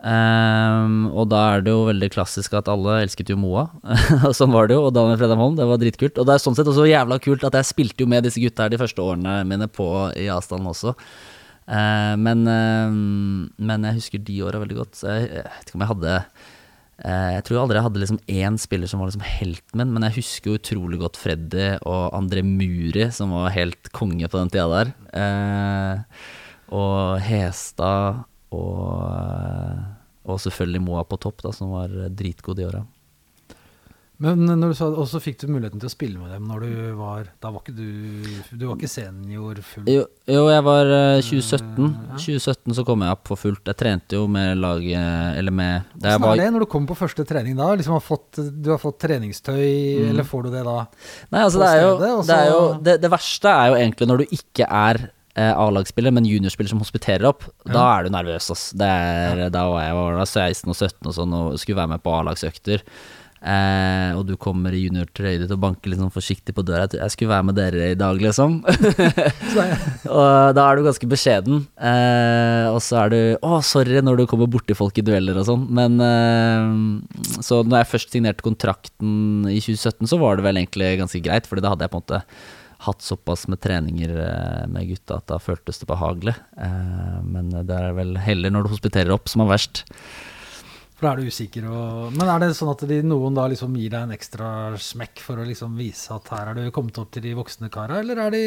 Ehm, 0.00 1.10
og 1.12 1.26
da 1.28 1.40
er 1.54 1.64
det 1.64 1.72
jo 1.74 1.82
veldig 1.90 2.08
klassisk 2.14 2.54
at 2.56 2.70
alle 2.72 3.02
elsket 3.04 3.32
jo 3.32 3.36
Moa. 3.40 3.66
Sånn 4.38 4.54
var 4.54 4.70
det 4.70 4.78
jo. 4.78 4.86
Og 4.88 4.94
Daniel 4.96 5.18
Fredheim 5.20 5.42
Holm, 5.42 5.58
det 5.58 5.66
var 5.68 5.80
dritkult. 5.82 6.20
Og 6.20 6.28
det 6.28 6.36
er 6.36 6.44
sånn 6.44 6.56
sett 6.56 6.70
også 6.70 6.88
jævla 6.88 7.20
kult 7.22 7.44
at 7.46 7.58
jeg 7.58 7.68
spilte 7.68 8.04
jo 8.04 8.10
med 8.10 8.24
disse 8.24 8.40
gutta 8.40 8.66
her 8.66 8.72
de 8.72 8.80
første 8.80 9.04
årene 9.04 9.42
mine 9.48 9.68
på 9.68 9.90
i 10.16 10.30
avstanden 10.32 10.70
også. 10.72 10.94
Uh, 11.70 12.16
men, 12.18 12.40
uh, 12.48 12.88
men 13.60 13.84
jeg 13.86 14.00
husker 14.00 14.24
de 14.26 14.40
åra 14.46 14.62
veldig 14.62 14.80
godt. 14.80 15.04
Jeg, 15.04 15.28
jeg 15.28 15.44
vet 15.44 15.68
ikke 15.68 15.78
om 15.78 15.84
jeg 15.84 15.92
hadde 15.92 16.14
uh, 16.16 17.28
Jeg 17.36 17.44
tror 17.46 17.60
aldri 17.60 17.78
jeg 17.78 17.86
hadde 17.86 18.02
liksom 18.02 18.18
én 18.40 18.56
spiller 18.58 18.90
som 18.90 19.02
var 19.02 19.12
liksom 19.12 19.22
helten 19.22 19.78
min, 19.78 19.92
men 19.94 20.08
jeg 20.08 20.16
husker 20.16 20.50
jo 20.50 20.58
utrolig 20.58 20.98
godt 21.04 21.20
Freddy 21.20 21.68
og 21.84 22.16
André 22.16 22.42
Muri, 22.46 23.06
som 23.14 23.36
var 23.36 23.54
helt 23.54 23.92
konge 23.94 24.26
på 24.26 24.40
den 24.40 24.50
tida 24.50 24.66
der. 24.72 24.94
Og 26.74 27.20
Hestad 27.22 28.24
og, 28.52 29.10
eh, 29.10 29.82
og 30.30 30.40
selvfølgelig 30.42 30.82
Moa 30.86 31.04
på 31.08 31.18
topp, 31.22 31.42
da, 31.46 31.52
som 31.56 31.70
var 31.74 31.88
dritgod 32.10 32.56
de 32.60 32.66
åra. 32.70 32.86
Men 34.20 34.42
når 34.44 34.74
du 34.74 34.76
sa, 34.76 34.84
og 34.92 35.06
så 35.08 35.16
fikk 35.24 35.38
du 35.40 35.46
muligheten 35.48 35.80
til 35.80 35.88
å 35.88 35.92
spille 35.94 36.18
med 36.20 36.28
dem 36.28 36.44
når 36.44 36.60
du 36.66 36.72
var 36.98 37.30
Da 37.40 37.48
var 37.54 37.62
ikke 37.62 37.72
du 37.72 38.26
Du 38.52 38.66
var 38.68 38.74
ikke 38.76 38.90
senior 38.92 39.56
full 39.64 39.86
Jo, 39.88 40.02
jo, 40.28 40.42
jeg 40.52 40.64
var 40.66 40.90
eh, 40.92 41.22
2017. 41.24 41.86
ja. 41.88 42.18
2017 42.20 42.76
så 42.76 42.84
kom 42.84 43.00
jeg 43.06 43.14
opp 43.16 43.30
for 43.30 43.40
fullt. 43.40 43.62
Jeg 43.70 43.78
trente 43.80 44.18
jo 44.18 44.26
med 44.28 44.60
laget 44.60 45.38
Eller 45.40 45.56
med 45.56 45.88
da 45.96 46.12
er 46.18 46.20
var, 46.20 46.36
det 46.36 46.50
når 46.52 46.66
du 46.66 46.68
kommer 46.74 46.92
på 46.92 46.98
første 47.00 47.24
trening 47.24 47.56
da? 47.56 47.70
Liksom 47.80 47.96
har 47.96 48.04
fått, 48.04 48.42
du 48.60 48.68
har 48.74 48.82
fått 48.84 49.00
treningstøy, 49.06 49.56
Mm. 50.04 50.10
eller 50.12 50.28
får 50.28 50.42
du 50.44 50.50
det 50.58 50.66
da? 50.68 50.76
Nei, 51.32 51.40
altså 51.46 51.64
det 51.64 51.70
er 51.72 51.80
jo, 51.86 51.96
det, 52.28 52.36
er 52.36 52.50
jo 52.52 52.60
det, 52.90 52.98
det 53.00 53.10
verste 53.16 53.56
er 53.56 53.72
jo 53.72 53.80
egentlig 53.80 54.10
når 54.12 54.20
du 54.20 54.36
ikke 54.36 54.68
er 54.68 55.00
eh, 55.00 55.08
A-lagsspiller, 55.54 56.14
men 56.14 56.28
juniorspiller 56.28 56.72
som 56.72 56.82
hospiterer 56.82 57.28
opp. 57.30 57.46
Da 57.68 57.86
er 57.94 58.04
du 58.06 58.12
nervøs, 58.14 58.50
ass. 58.52 58.68
Det 58.76 58.90
er, 58.90 59.46
Da 59.54 59.64
var 59.70 59.86
jeg 59.86 59.96
var 59.96 60.20
da 60.20 60.26
16 60.28 60.68
og 60.68 60.76
17 60.76 61.10
og 61.10 61.16
sånn 61.16 61.38
og 61.40 61.58
skulle 61.62 61.80
være 61.80 61.94
med 61.94 62.04
på 62.04 62.14
A-lagsøkter. 62.18 62.84
Eh, 63.40 64.10
og 64.18 64.26
du 64.28 64.34
kommer 64.36 64.74
i 64.76 64.82
juniortrøya 64.82 65.40
ditt 65.40 65.52
og 65.54 65.62
banker 65.62 65.88
litt 65.88 66.00
sånn 66.02 66.12
forsiktig 66.12 66.52
på 66.52 66.64
døra. 66.66 66.84
Jeg 66.92 67.14
skulle 67.14 67.32
være 67.32 67.46
med 67.48 67.56
dere 67.56 67.86
i 67.94 67.96
dag, 67.98 68.20
liksom. 68.20 68.58
Og 70.20 70.52
da 70.56 70.66
er 70.66 70.76
du 70.76 70.84
ganske 70.84 71.08
beskjeden. 71.08 71.64
Eh, 71.80 72.68
og 72.68 72.82
så 72.84 73.00
er 73.04 73.14
du 73.14 73.18
Å, 73.40 73.62
sorry 73.64 74.02
når 74.04 74.20
du 74.20 74.26
kommer 74.30 74.50
borti 74.50 74.76
folk 74.76 75.00
i 75.00 75.06
dueller 75.06 75.40
og 75.40 75.48
sånn. 75.48 75.64
Men 75.72 75.96
eh, 76.04 77.40
Så 77.40 77.62
når 77.64 77.80
jeg 77.80 77.92
først 77.94 78.12
signerte 78.16 78.44
kontrakten 78.44 79.48
i 79.48 79.60
2017, 79.62 80.10
så 80.12 80.20
var 80.20 80.36
det 80.36 80.44
vel 80.44 80.60
egentlig 80.60 80.98
ganske 81.00 81.24
greit, 81.24 81.48
Fordi 81.48 81.64
da 81.64 81.72
hadde 81.72 81.88
jeg 81.88 81.94
på 81.94 82.02
en 82.02 82.04
måte 82.04 82.24
hatt 82.86 83.04
såpass 83.04 83.46
med 83.50 83.60
treninger 83.60 84.12
eh, 84.24 84.66
med 84.72 84.88
gutta 84.88 85.20
at 85.20 85.28
da 85.28 85.38
føltes 85.42 85.82
det 85.82 85.88
behagelig. 85.90 86.34
Eh, 86.56 87.16
men 87.26 87.52
det 87.52 87.76
er 87.76 87.96
vel 87.96 88.14
heller 88.20 88.54
når 88.54 88.66
du 88.66 88.74
hospiterer 88.74 89.12
opp 89.14 89.28
som 89.28 89.44
er 89.44 89.50
verst. 89.52 89.82
For 90.96 91.08
da 91.08 91.12
er 91.12 91.20
du 91.20 91.32
usikker 91.32 91.64
og 91.64 92.12
Men 92.12 92.28
er 92.28 92.42
det 92.42 92.54
sånn 92.58 92.72
at 92.74 92.82
de, 92.88 93.00
noen 93.06 93.36
da 93.36 93.46
liksom 93.48 93.76
gir 93.80 93.92
deg 93.94 94.04
en 94.04 94.16
ekstra 94.16 94.48
smekk 94.76 95.22
for 95.24 95.40
å 95.40 95.46
liksom 95.48 95.76
vise 95.80 96.12
at 96.12 96.32
her 96.32 96.52
er 96.52 96.58
du 96.58 96.72
kommet 96.76 96.98
opp 97.00 97.12
til 97.14 97.24
de 97.24 97.36
voksne 97.38 97.70
kara, 97.72 98.02
eller 98.04 98.26
er 98.26 98.34
de 98.36 98.42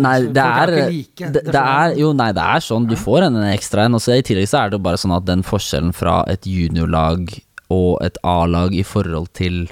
Nei, 0.00 0.14
det 0.32 0.40
er, 0.40 0.70
like, 0.88 1.26
det, 1.34 1.42
det 1.52 1.60
er. 1.60 1.90
Jo, 2.00 2.14
nei, 2.16 2.30
det 2.32 2.40
er 2.40 2.62
sånn. 2.64 2.86
Du 2.88 2.94
får 2.96 3.26
en 3.26 3.34
ekstra 3.50 3.84
en. 3.84 3.98
Og 3.98 4.00
så 4.00 4.14
I 4.16 4.22
tillegg 4.24 4.48
så 4.48 4.62
er 4.62 4.72
det 4.72 4.78
bare 4.80 4.96
sånn 4.96 5.12
at 5.12 5.26
den 5.28 5.44
forskjellen 5.44 5.92
fra 5.92 6.22
et 6.32 6.48
juniorlag 6.48 7.28
og 7.68 8.00
et 8.00 8.16
A-lag 8.24 8.72
i 8.72 8.86
forhold 8.88 9.28
til 9.36 9.66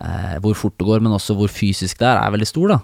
eh, 0.00 0.38
hvor 0.44 0.56
fort 0.58 0.78
det 0.78 0.86
går, 0.88 1.02
men 1.04 1.16
også 1.16 1.36
hvor 1.38 1.50
fysisk 1.52 2.00
det 2.00 2.08
er, 2.08 2.20
er 2.20 2.34
veldig 2.34 2.48
stor, 2.48 2.74
da. 2.76 2.80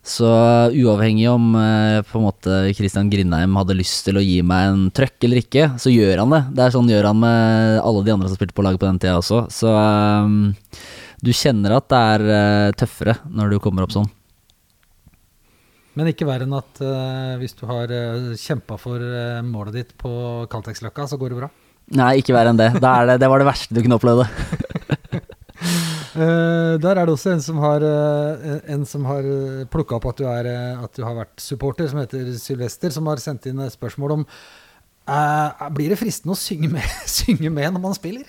Så 0.00 0.28
uavhengig 0.72 1.26
om 1.28 1.50
eh, 1.60 1.98
på 2.08 2.20
en 2.20 2.26
måte 2.28 2.60
Christian 2.76 3.10
Grindheim 3.12 3.58
hadde 3.60 3.76
lyst 3.76 4.06
til 4.06 4.16
å 4.16 4.24
gi 4.24 4.38
meg 4.46 4.70
en 4.70 4.86
trøkk 4.96 5.28
eller 5.28 5.42
ikke, 5.42 5.66
så 5.80 5.92
gjør 5.92 6.24
han 6.24 6.36
det. 6.36 6.44
Det 6.56 6.64
er 6.64 6.76
sånn 6.76 6.88
gjør 6.92 7.10
han 7.10 7.20
med 7.20 7.82
alle 7.84 8.06
de 8.06 8.14
andre 8.14 8.30
som 8.30 8.40
spilte 8.40 8.56
på 8.56 8.64
laget 8.64 8.80
på 8.80 8.88
den 8.88 9.02
tida 9.02 9.18
også. 9.20 9.44
Så 9.52 9.74
eh, 9.74 10.80
du 11.20 11.34
kjenner 11.36 11.76
at 11.76 11.90
det 11.92 12.00
er 12.14 12.30
eh, 12.38 12.72
tøffere 12.80 13.20
når 13.28 13.54
du 13.54 13.60
kommer 13.62 13.84
opp 13.84 13.92
sånn. 13.96 14.08
Men 15.98 16.08
ikke 16.12 16.28
verre 16.28 16.46
enn 16.46 16.54
at 16.56 16.80
eh, 16.84 17.34
hvis 17.40 17.56
du 17.58 17.64
har 17.68 17.90
uh, 17.90 18.30
kjempa 18.38 18.78
for 18.80 19.02
eh, 19.02 19.40
målet 19.44 19.74
ditt 19.80 19.90
på 19.98 20.10
Caltex-løkka, 20.50 21.08
så 21.10 21.18
går 21.20 21.34
det 21.34 21.40
bra. 21.42 21.50
Nei, 21.98 22.12
ikke 22.20 22.36
verre 22.36 22.54
enn 22.54 22.60
det. 22.60 22.70
Det, 22.78 22.86
er 22.86 23.08
det. 23.10 23.16
Det 23.20 23.30
var 23.32 23.42
det 23.42 23.48
verste 23.50 23.74
du 23.74 23.82
kunne 23.82 23.98
oppleve. 23.98 24.28
Eh, 26.10 26.74
der 26.82 26.98
er 26.98 27.06
det 27.06 27.14
også 27.14 27.34
en 27.34 27.42
som 27.44 27.60
har, 27.62 27.84
uh, 27.84 29.06
har 29.06 29.28
uh, 29.30 29.66
plukka 29.70 29.98
opp 29.98 30.08
at 30.10 30.18
du, 30.18 30.26
er, 30.26 30.48
eh, 30.50 30.82
at 30.82 30.96
du 30.96 31.04
har 31.06 31.14
vært 31.14 31.38
supporter, 31.38 31.86
som 31.90 32.00
heter 32.02 32.32
Sylvester, 32.40 32.90
som 32.90 33.06
har 33.06 33.22
sendt 33.22 33.46
inn 33.46 33.62
spørsmål 33.70 34.16
om 34.18 34.24
uh, 34.26 35.68
Blir 35.76 35.92
det 35.92 36.00
fristende 36.00 36.34
å 36.34 36.40
synge 36.40 36.72
med, 36.72 36.86
synge 37.20 37.50
med 37.50 37.76
når 37.76 37.84
man 37.84 37.94
spiller? 37.94 38.26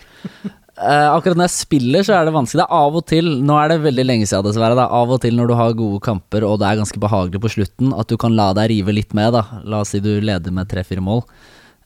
Eh, 0.81 1.07
akkurat 1.11 1.37
når 1.37 1.49
jeg 1.49 1.57
spiller, 1.57 2.05
så 2.05 2.15
er 2.15 2.25
det 2.25 2.33
vanskelig. 2.33 2.61
Det 2.61 2.67
er 2.67 2.83
av 2.85 2.95
og 2.97 3.07
til, 3.09 3.31
nå 3.45 3.57
er 3.59 3.73
det 3.73 3.81
veldig 3.83 4.05
lenge 4.05 4.27
siden 4.29 4.45
dessverre, 4.47 4.77
det 4.77 4.87
av 5.01 5.11
og 5.13 5.19
til 5.21 5.35
når 5.37 5.51
du 5.51 5.55
har 5.59 5.75
gode 5.77 5.99
kamper 6.05 6.45
og 6.47 6.59
det 6.61 6.69
er 6.69 6.79
ganske 6.79 7.01
behagelig 7.01 7.41
på 7.43 7.51
slutten, 7.57 7.91
at 7.97 8.09
du 8.09 8.15
kan 8.21 8.37
la 8.37 8.51
deg 8.57 8.71
rive 8.71 8.95
litt 8.95 9.17
med, 9.17 9.33
da. 9.35 9.61
La 9.65 9.81
oss 9.83 9.91
si 9.93 10.01
du 10.01 10.13
leder 10.23 10.55
med 10.55 10.69
tre-fire 10.71 11.03
mål. 11.03 11.25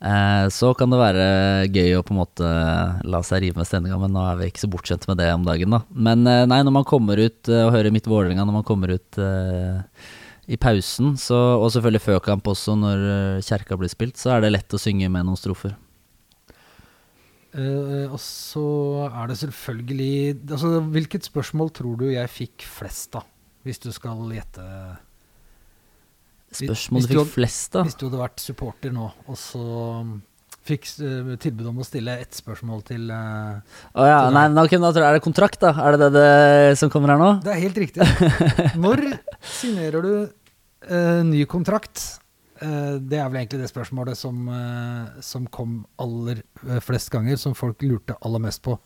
Eh, 0.03 0.47
så 0.51 0.73
kan 0.75 0.91
det 0.91 0.99
være 0.99 1.27
gøy 1.71 1.95
å 1.95 2.03
på 2.03 2.11
en 2.13 2.19
måte 2.19 2.49
la 3.07 3.21
seg 3.23 3.45
rive 3.45 3.61
med 3.61 3.69
stemninga, 3.69 3.99
men 4.01 4.11
nå 4.15 4.25
er 4.27 4.41
vi 4.41 4.49
ikke 4.51 4.65
så 4.65 4.69
bortskjemte 4.71 5.09
med 5.11 5.21
det 5.21 5.29
om 5.31 5.45
dagen, 5.47 5.71
da. 5.77 5.81
Men 5.95 6.27
eh, 6.27 6.43
nei, 6.49 6.59
når 6.67 6.75
man 6.81 6.87
kommer 6.87 7.21
ut 7.21 7.51
eh, 7.51 7.63
og 7.63 7.73
hører 7.77 7.95
mitt 7.95 8.09
Vålerenga, 8.11 8.43
når 8.43 8.57
man 8.59 8.67
kommer 8.67 8.91
ut 8.97 9.19
uh, 9.21 9.79
i 10.51 10.59
pausen, 10.61 11.15
så, 11.19 11.39
og 11.61 11.71
selvfølgelig 11.73 12.03
før 12.03 12.21
kamp 12.27 12.51
også, 12.51 12.75
når 12.77 13.07
kjerka 13.45 13.79
blir 13.79 13.91
spilt, 13.91 14.19
så 14.19 14.35
er 14.35 14.43
det 14.43 14.53
lett 14.57 14.75
å 14.75 14.81
synge 14.81 15.09
med 15.09 15.25
noen 15.25 15.39
strofer. 15.39 15.77
Uh, 17.55 18.11
og 18.11 18.19
så 18.19 18.67
er 19.07 19.29
det 19.31 19.37
selvfølgelig 19.39 20.15
altså, 20.43 20.73
Hvilket 20.91 21.23
spørsmål 21.23 21.69
tror 21.71 22.01
du 22.01 22.09
jeg 22.11 22.27
fikk 22.27 22.65
flest, 22.67 23.13
da? 23.15 23.23
Hvis 23.63 23.79
du 23.79 23.93
skal 23.95 24.27
gjette 24.35 24.65
Spørsmål 26.61 27.03
du 27.05 27.11
fikk 27.11 27.33
flest, 27.33 27.67
da? 27.75 27.83
Hvis 27.87 27.97
du 27.99 28.07
hadde 28.07 28.21
vært 28.21 28.41
supporter 28.43 28.95
nå, 28.95 29.09
og 29.27 29.37
så 29.39 29.61
um, 30.01 30.15
fikk 30.65 30.87
eh, 31.05 31.31
tilbud 31.41 31.69
om 31.69 31.83
å 31.83 31.85
stille 31.85 32.15
ett 32.23 32.37
spørsmål 32.37 32.81
til 32.87 33.11
Å 33.13 33.19
uh, 33.19 33.75
oh, 33.93 34.07
ja, 34.09 34.19
til 34.25 34.37
nei, 34.39 34.45
nå, 34.53 34.65
okay, 34.65 34.81
nå 34.81 34.89
tror 34.89 35.05
jeg 35.05 35.13
er 35.13 35.19
det 35.19 35.25
kontrakt, 35.27 35.61
da? 35.61 35.75
Er 35.83 35.95
det 35.97 36.09
det, 36.09 36.11
det 36.17 36.77
som 36.81 36.91
kommer 36.93 37.13
her 37.13 37.21
nå? 37.21 37.31
Det 37.45 37.53
er 37.53 37.63
helt 37.67 37.81
riktig. 37.85 38.09
Når 38.85 39.07
signerer 39.59 40.05
du 40.05 40.13
uh, 40.25 41.21
ny 41.27 41.43
kontrakt? 41.49 42.03
Uh, 42.61 42.95
det 43.03 43.19
er 43.19 43.27
vel 43.27 43.41
egentlig 43.41 43.59
det 43.65 43.69
spørsmålet 43.71 44.15
som, 44.15 44.45
eh, 44.47 45.21
som 45.25 45.47
kom 45.51 45.81
aller 45.99 46.39
eh, 46.39 46.79
flest 46.79 47.11
ganger, 47.11 47.35
som 47.35 47.55
folk 47.57 47.83
lurte 47.83 48.15
aller 48.23 48.39
mest 48.47 48.63
på. 48.63 48.77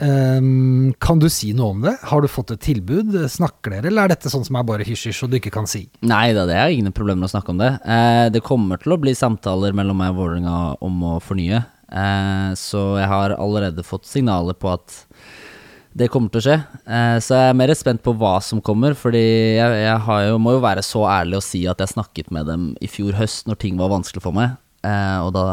Ehm, 0.00 0.94
kan 1.02 1.20
du 1.20 1.28
si 1.32 1.52
noe 1.56 1.74
om 1.74 1.82
det? 1.84 1.92
Har 2.08 2.24
du 2.24 2.28
fått 2.30 2.54
et 2.54 2.62
tilbud? 2.64 3.12
Snakker 3.28 3.74
dere, 3.74 3.90
eller 3.90 4.06
er 4.06 4.14
dette 4.14 4.32
sånn 4.32 4.46
som 4.46 4.56
er 4.56 4.64
bare 4.68 4.86
hysj-hysj 4.88 5.26
og 5.26 5.32
du 5.32 5.36
ikke 5.40 5.52
kan 5.54 5.68
si? 5.68 5.84
Nei 6.06 6.30
da, 6.36 6.46
det 6.48 6.56
er 6.56 6.72
ingen 6.72 6.94
problemer 6.96 7.28
å 7.28 7.32
snakke 7.32 7.52
om 7.52 7.60
det. 7.60 7.74
Eh, 7.84 8.28
det 8.32 8.44
kommer 8.46 8.80
til 8.80 8.96
å 8.96 9.00
bli 9.02 9.14
samtaler 9.16 9.76
mellom 9.76 10.00
meg 10.00 10.14
og 10.14 10.22
Vålerenga 10.22 10.56
om 10.86 11.04
å 11.12 11.18
fornye. 11.24 11.60
Eh, 11.90 12.50
så 12.56 12.84
jeg 13.00 13.10
har 13.12 13.36
allerede 13.36 13.84
fått 13.84 14.08
signaler 14.08 14.56
på 14.56 14.72
at 14.72 15.02
det 16.00 16.06
kommer 16.12 16.30
til 16.32 16.40
å 16.40 16.46
skje. 16.46 16.56
Eh, 16.86 17.18
så 17.20 17.36
jeg 17.36 17.50
er 17.50 17.60
mer 17.60 17.74
spent 17.76 18.02
på 18.04 18.14
hva 18.16 18.36
som 18.44 18.62
kommer, 18.64 18.96
fordi 18.96 19.20
jeg, 19.58 19.84
jeg 19.84 20.30
jo, 20.30 20.40
må 20.40 20.54
jo 20.56 20.64
være 20.64 20.84
så 20.86 21.04
ærlig 21.10 21.40
å 21.40 21.44
si 21.44 21.64
at 21.68 21.82
jeg 21.82 21.92
snakket 21.96 22.32
med 22.32 22.48
dem 22.48 22.70
i 22.80 22.88
fjor 22.90 23.18
høst 23.18 23.50
når 23.50 23.60
ting 23.60 23.80
var 23.80 23.92
vanskelig 23.92 24.24
for 24.24 24.36
meg. 24.36 24.56
Eh, 24.86 25.18
og 25.20 25.34
da 25.36 25.44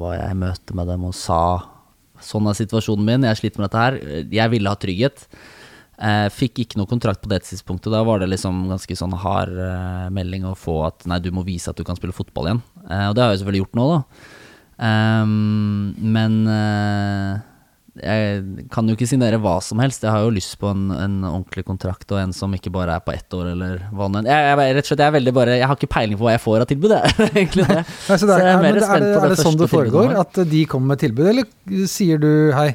var 0.00 0.16
jeg 0.16 0.32
i 0.32 0.40
møte 0.46 0.78
med 0.78 0.88
dem 0.88 1.04
og 1.10 1.16
sa 1.18 1.42
sånn 2.26 2.48
er 2.50 2.58
situasjonen 2.58 3.08
min, 3.08 3.26
jeg 3.28 3.40
sliter 3.40 3.62
med 3.62 3.68
dette 3.68 3.82
her. 3.82 3.98
Jeg 4.32 4.52
ville 4.54 4.72
ha 4.72 4.78
trygghet. 4.78 5.26
Eh, 6.02 6.26
fikk 6.34 6.62
ikke 6.64 6.80
noe 6.80 6.90
kontrakt 6.90 7.22
på 7.22 7.30
det 7.30 7.42
tidspunktet. 7.46 7.92
Da 7.94 8.02
var 8.06 8.22
det 8.22 8.30
liksom 8.32 8.64
ganske 8.70 8.96
sånn 8.98 9.14
hard 9.22 9.54
eh, 9.54 10.06
melding 10.14 10.48
å 10.48 10.56
få 10.58 10.80
at 10.88 11.06
nei, 11.10 11.20
du 11.22 11.30
må 11.34 11.44
vise 11.46 11.70
at 11.70 11.78
du 11.78 11.84
kan 11.86 11.98
spille 11.98 12.16
fotball 12.16 12.48
igjen. 12.48 12.62
Eh, 12.88 13.06
og 13.10 13.14
det 13.14 13.22
har 13.22 13.34
jeg 13.34 13.42
selvfølgelig 13.42 13.64
gjort 13.64 13.78
nå, 13.78 13.88
da. 13.92 14.30
Um, 14.82 15.92
men 16.00 16.40
jeg 18.00 18.66
kan 18.72 18.88
jo 18.88 18.94
ikke 18.96 19.08
signere 19.08 19.36
hva 19.42 19.58
som 19.64 19.80
helst. 19.82 20.04
Jeg 20.06 20.14
har 20.14 20.24
jo 20.24 20.32
lyst 20.32 20.54
på 20.60 20.70
en, 20.72 20.86
en 20.96 21.18
ordentlig 21.28 21.64
kontrakt 21.68 22.14
og 22.14 22.22
en 22.22 22.32
som 22.32 22.54
ikke 22.56 22.72
bare 22.72 22.96
er 22.96 23.04
på 23.04 23.12
ett 23.12 23.36
år 23.36 23.50
eller 23.52 23.82
hva 23.92 24.08
nå 24.08 24.22
enn. 24.22 24.30
Jeg, 24.32 24.46
jeg, 24.48 24.76
rett 24.78 24.86
og 24.86 24.90
slett, 24.92 25.02
jeg 25.04 25.12
er 25.12 25.16
veldig 25.18 25.34
bare 25.36 25.58
Jeg 25.58 25.68
har 25.68 25.76
ikke 25.76 25.92
peiling 25.92 26.20
på 26.20 26.24
hva 26.24 26.32
jeg 26.32 26.44
får 26.46 26.64
av 26.64 26.70
tilbud, 26.70 26.94
jeg. 26.96 27.16
egentlig 27.42 27.68
det. 27.68 27.80
Nei, 28.08 28.16
så, 28.16 28.28
det 28.30 28.38
er, 28.38 28.40
så 28.40 28.40
jeg 28.40 28.54
er 28.54 28.64
mer 28.64 28.80
spent 28.80 28.96
er 28.96 29.04
det, 29.04 29.12
på 29.12 29.20
det, 29.20 29.28
er 29.28 29.34
det 29.34 29.40
sånn 29.42 29.60
det 29.60 29.70
foregår? 29.74 30.14
At 30.24 30.42
de 30.54 30.62
kommer 30.72 30.94
med 30.94 31.02
tilbud, 31.04 31.26
eller 31.34 31.88
sier 31.90 32.22
du 32.22 32.30
hei, 32.56 32.68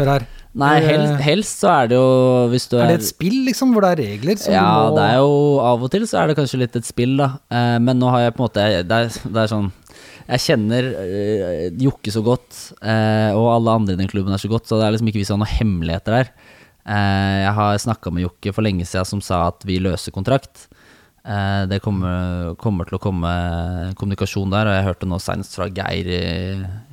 hør 0.00 0.16
her? 0.16 0.26
Nei, 0.54 0.74
helst, 0.84 1.14
helst, 1.24 1.62
så 1.64 1.70
er 1.72 1.88
det 1.90 1.96
jo 1.98 2.10
hvis 2.52 2.68
du 2.70 2.76
er, 2.76 2.84
er 2.84 2.92
det 2.92 3.00
et 3.00 3.08
spill, 3.08 3.40
liksom, 3.48 3.72
hvor 3.74 3.82
det 3.82 3.94
er 3.96 4.02
regler? 4.04 4.36
ja, 4.52 4.68
må... 4.84 4.92
det 4.94 5.06
er 5.08 5.16
jo 5.18 5.32
av 5.66 5.82
og 5.82 5.90
til 5.90 6.04
så 6.06 6.20
er 6.20 6.30
det 6.30 6.36
kanskje 6.38 6.60
litt 6.60 6.76
et 6.78 6.86
spill, 6.86 7.16
da. 7.18 7.32
Eh, 7.50 7.78
men 7.82 7.98
nå 7.98 8.12
har 8.12 8.28
jeg 8.28 8.36
på 8.36 8.44
en 8.44 8.46
måte 8.46 8.68
Det 8.86 9.00
er, 9.00 9.10
det 9.34 9.42
er 9.42 9.50
sånn 9.50 9.72
jeg 10.24 10.40
kjenner 10.40 10.86
uh, 10.96 11.64
Jokke 11.84 12.12
så 12.12 12.22
godt, 12.24 12.60
uh, 12.80 13.30
og 13.36 13.48
alle 13.52 13.78
andre 13.78 13.96
i 13.96 14.00
den 14.00 14.10
klubben 14.10 14.32
er 14.32 14.40
så 14.40 14.50
godt, 14.50 14.68
så 14.68 14.80
det 14.80 14.86
er 14.86 14.94
liksom 14.94 15.10
ikke 15.10 15.20
vist 15.20 15.34
noen 15.34 15.50
hemmeligheter 15.50 16.18
der. 16.18 16.30
Uh, 16.84 17.40
jeg 17.44 17.52
har 17.58 17.82
snakka 17.84 18.12
med 18.12 18.24
Jokke 18.24 18.54
for 18.56 18.64
lenge 18.64 18.86
siden 18.88 19.08
som 19.08 19.24
sa 19.24 19.46
at 19.50 19.66
vi 19.68 19.80
løser 19.82 20.14
kontrakt. 20.14 20.68
det 21.24 21.78
kommer, 21.80 22.52
kommer, 22.60 22.84
til 22.84 22.98
å 22.98 23.00
komme 23.00 23.30
kommunikasjon 23.96 24.50
der, 24.52 24.68
og 24.68 24.74
jeg 24.76 24.84
hørte 24.84 25.06
nå 25.08 25.18
senest 25.24 25.56
fra 25.56 25.70
Geir 25.72 26.10
i, 26.12 26.18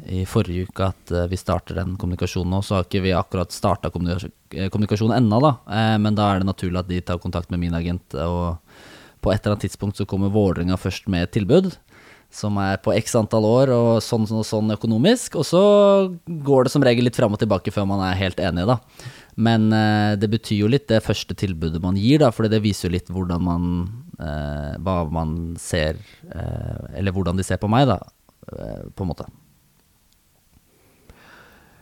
i 0.08 0.22
forrige 0.24 0.70
uke 0.70 0.88
at 0.88 1.12
vi 1.28 1.36
starter 1.36 1.76
den 1.82 1.98
kommunikasjonen 2.00 2.56
nå. 2.56 2.62
Så 2.64 2.78
har 2.78 2.88
ikke 2.88 3.04
vi 3.04 3.12
akkurat 3.12 3.52
starta 3.52 3.92
kommunikasjonen 3.92 5.18
ennå, 5.18 5.42
da, 5.44 5.52
men 6.00 6.16
da 6.16 6.30
er 6.30 6.40
det 6.40 6.48
naturlig 6.48 6.80
at 6.80 6.88
de 6.88 7.02
tar 7.04 7.20
kontakt 7.20 7.52
med 7.52 7.60
min 7.66 7.76
agent. 7.76 8.16
og 8.24 8.56
på 9.22 9.34
et 9.34 9.44
eller 9.44 9.58
annet 9.58 9.68
tidspunkt 9.68 10.00
så 10.00 10.08
kommer 10.10 10.32
Vålerenga 10.34 10.80
først 10.80 11.12
med 11.12 11.28
et 11.28 11.36
tilbud 11.36 11.74
som 12.32 12.58
er 12.62 12.80
på 12.84 12.94
x 12.96 13.16
antall 13.20 13.46
år 13.48 13.72
og 13.76 13.90
sånn 14.04 14.28
og 14.30 14.46
sånn 14.48 14.74
økonomisk. 14.76 15.36
Og 15.40 15.48
så 15.48 15.64
går 16.26 16.68
det 16.68 16.74
som 16.74 16.86
regel 16.86 17.08
litt 17.08 17.20
fram 17.20 17.36
og 17.36 17.42
tilbake 17.42 17.74
før 17.76 17.90
man 17.90 18.04
er 18.08 18.20
helt 18.20 18.40
enig, 18.44 18.66
da. 18.70 18.80
Men 19.36 19.70
eh, 19.76 20.14
det 20.20 20.32
betyr 20.32 20.64
jo 20.64 20.72
litt 20.72 20.90
det 20.92 21.04
første 21.06 21.36
tilbudet 21.38 21.82
man 21.84 22.00
gir, 22.00 22.22
da, 22.24 22.32
for 22.36 22.48
det 22.52 22.64
viser 22.64 22.90
jo 22.90 22.96
litt 22.98 23.12
hvordan 23.12 23.46
man 23.46 23.68
eh, 24.20 24.74
Hva 24.84 24.98
man 25.12 25.38
ser 25.62 26.00
eh, 26.28 26.98
Eller 27.00 27.16
hvordan 27.16 27.40
de 27.40 27.46
ser 27.48 27.62
på 27.62 27.72
meg, 27.72 27.88
da, 27.92 28.02
eh, 28.52 28.90
på 28.92 29.06
en 29.06 29.14
måte. 29.14 29.28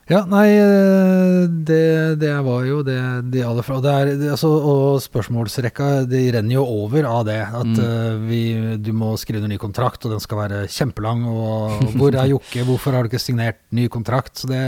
Ja, 0.10 0.24
nei, 0.26 0.47
eh, 0.57 1.43
det, 1.70 2.16
det 2.18 2.32
var 2.41 2.64
jo 2.66 2.80
det 2.82 2.97
de 3.30 3.43
aller 3.45 3.66
fra. 3.66 3.78
Det 3.84 3.91
er, 3.93 4.10
det, 4.18 4.30
altså, 4.34 4.49
og 4.57 5.01
spørsmålsrekka 5.03 5.89
de 6.10 6.22
renner 6.34 6.55
jo 6.55 6.64
over 6.66 7.05
av 7.05 7.28
det. 7.28 7.38
At 7.45 7.70
mm. 7.70 7.78
uh, 7.78 8.24
vi, 8.26 8.41
du 8.82 8.89
må 8.97 9.12
skrive 9.22 9.45
en 9.45 9.53
ny 9.53 9.60
kontrakt, 9.62 10.07
og 10.07 10.16
den 10.16 10.24
skal 10.24 10.41
være 10.41 10.64
kjempelang. 10.74 11.28
Og 11.30 11.93
hvor 11.99 12.18
er 12.18 12.32
Jokke, 12.32 12.66
hvorfor 12.66 12.97
har 12.97 13.05
du 13.05 13.12
ikke 13.12 13.22
signert 13.22 13.62
ny 13.70 13.86
kontrakt? 13.93 14.41
Så 14.41 14.49
det, 14.49 14.64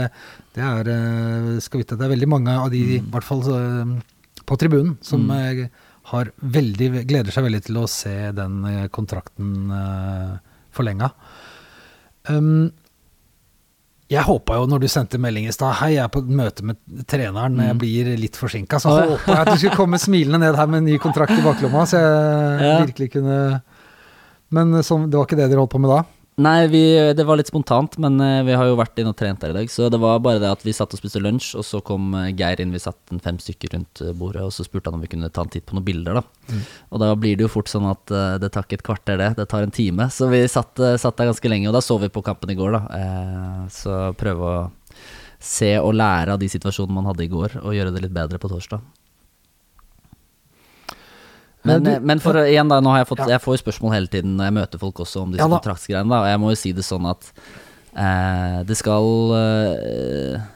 det 0.54 0.62
er 0.62 0.92
uh, 0.94 1.56
skal 1.64 1.82
vite, 1.82 1.96
at 1.96 2.04
det 2.04 2.06
er 2.06 2.14
veldig 2.14 2.30
mange 2.30 2.54
av 2.54 2.70
de, 2.70 2.84
i 2.84 3.00
mm. 3.02 3.08
hvert 3.10 3.26
fall 3.26 3.42
uh, 3.50 4.36
på 4.46 4.58
tribunen, 4.62 4.94
som 5.02 5.26
mm. 5.26 5.64
har 6.12 6.30
veldig, 6.38 6.92
gleder 7.10 7.34
seg 7.34 7.48
veldig 7.48 7.64
til 7.66 7.82
å 7.82 7.88
se 7.90 8.14
den 8.38 8.62
kontrakten 8.94 9.74
uh, 9.74 10.38
forlenga. 10.70 11.10
Um, 12.30 12.70
jeg 14.12 14.24
håpa 14.26 14.58
jo 14.60 14.68
når 14.68 14.82
du 14.82 14.88
sendte 14.92 15.20
melding 15.20 15.46
i 15.48 15.54
stad 15.54 15.76
Hei, 15.80 15.94
jeg 15.96 16.04
er 16.04 16.10
på 16.12 16.22
møte 16.26 16.64
med 16.68 16.78
treneren, 17.08 17.56
mm. 17.56 17.64
jeg 17.70 17.78
blir 17.80 18.10
litt 18.20 18.38
forsinka. 18.38 18.80
Så 18.82 18.92
håpa 18.92 19.36
jeg 19.36 19.40
at 19.40 19.52
du 19.52 19.58
skulle 19.58 19.78
komme 19.78 20.00
smilende 20.00 20.42
ned 20.42 20.58
her 20.58 20.70
med 20.70 20.82
en 20.82 20.90
ny 20.90 20.98
kontrakt 21.02 21.34
i 21.36 21.44
baklomma, 21.44 21.86
så 21.88 22.00
jeg 22.02 22.66
ja. 22.68 22.74
virkelig 22.84 23.12
kunne 23.16 23.38
Men 24.52 24.82
så, 24.84 24.98
det 25.08 25.16
var 25.16 25.24
ikke 25.24 25.38
det 25.40 25.48
dere 25.48 25.62
holdt 25.64 25.72
på 25.72 25.80
med 25.80 25.94
da? 25.94 26.02
Nei, 26.40 26.64
vi, 26.72 26.80
det 27.12 27.26
var 27.28 27.36
litt 27.36 27.50
spontant, 27.50 27.98
men 28.00 28.16
uh, 28.16 28.40
vi 28.46 28.54
har 28.56 28.64
jo 28.64 28.78
vært 28.78 28.96
inn 29.02 29.10
og 29.10 29.16
trent 29.18 29.42
der 29.42 29.52
i 29.52 29.56
dag. 29.58 29.68
Så 29.68 29.90
det 29.92 29.98
var 30.00 30.22
bare 30.24 30.40
det 30.40 30.48
at 30.48 30.64
vi 30.64 30.72
satt 30.72 30.94
og 30.96 31.00
spiste 31.00 31.20
lunsj, 31.20 31.50
og 31.60 31.66
så 31.68 31.82
kom 31.84 32.14
uh, 32.16 32.30
Geir 32.32 32.62
inn. 32.62 32.72
Vi 32.72 32.80
satt 32.80 33.12
en 33.12 33.20
fem 33.20 33.36
stykker 33.42 33.74
rundt 33.76 34.00
uh, 34.00 34.14
bordet, 34.16 34.46
og 34.46 34.54
så 34.56 34.64
spurte 34.64 34.88
han 34.88 34.96
om 34.96 35.04
vi 35.04 35.10
kunne 35.12 35.28
ta 35.28 35.44
en 35.44 35.52
titt 35.52 35.66
på 35.68 35.76
noen 35.76 35.84
bilder. 35.90 36.22
da. 36.22 36.48
Mm. 36.48 36.62
Og 36.88 37.04
da 37.04 37.10
blir 37.20 37.36
det 37.36 37.44
jo 37.44 37.52
fort 37.52 37.68
sånn 37.68 37.90
at 37.90 38.14
det 38.40 38.48
tar 38.52 38.64
ikke 38.64 38.80
et 38.80 38.86
kvarter, 38.86 39.20
det. 39.20 39.34
Det 39.42 39.48
tar 39.50 39.66
en 39.66 39.74
time. 39.74 40.08
Så 40.12 40.30
vi 40.32 40.40
satt, 40.48 40.72
satt 40.78 41.20
der 41.20 41.28
ganske 41.28 41.52
lenge, 41.52 41.68
og 41.68 41.76
da 41.76 41.84
så 41.84 41.98
vi 42.00 42.12
på 42.12 42.24
kampen 42.24 42.52
i 42.52 42.56
går, 42.56 42.78
da. 42.78 43.04
så 43.72 44.00
prøve 44.18 44.48
å 44.48 44.56
se 45.42 45.74
og 45.82 45.94
lære 45.98 46.34
av 46.34 46.40
de 46.40 46.48
situasjonene 46.48 46.96
man 46.96 47.08
hadde 47.10 47.26
i 47.26 47.30
går, 47.32 47.60
og 47.60 47.76
gjøre 47.76 47.92
det 47.94 48.06
litt 48.06 48.16
bedre 48.16 48.40
på 48.40 48.50
torsdag. 48.52 48.80
Men, 51.62 51.84
du, 51.84 51.90
men 52.02 52.22
for 52.22 52.38
igjen 52.42 52.70
da, 52.70 52.80
nå 52.82 52.90
har 52.90 53.04
jeg 53.04 53.10
fått. 53.12 53.26
Jeg 53.30 53.42
får 53.42 53.54
jo 53.56 53.60
spørsmål 53.62 53.94
hele 53.94 54.10
tiden 54.10 54.34
når 54.38 54.48
jeg 54.48 54.56
møter 54.56 54.82
folk 54.82 55.04
også 55.04 55.22
om 55.22 55.34
disse 55.34 55.44
ja, 55.44 55.50
kontraktsgreiene, 55.50 56.10
da, 56.10 56.24
og 56.24 56.32
jeg 56.32 56.40
må 56.42 56.50
jo 56.50 56.58
si 56.58 56.72
det 56.74 56.86
sånn 56.86 57.06
at 57.10 57.28
eh, 57.38 58.58
det 58.66 58.78
skal 58.80 59.36
eh, 59.38 60.48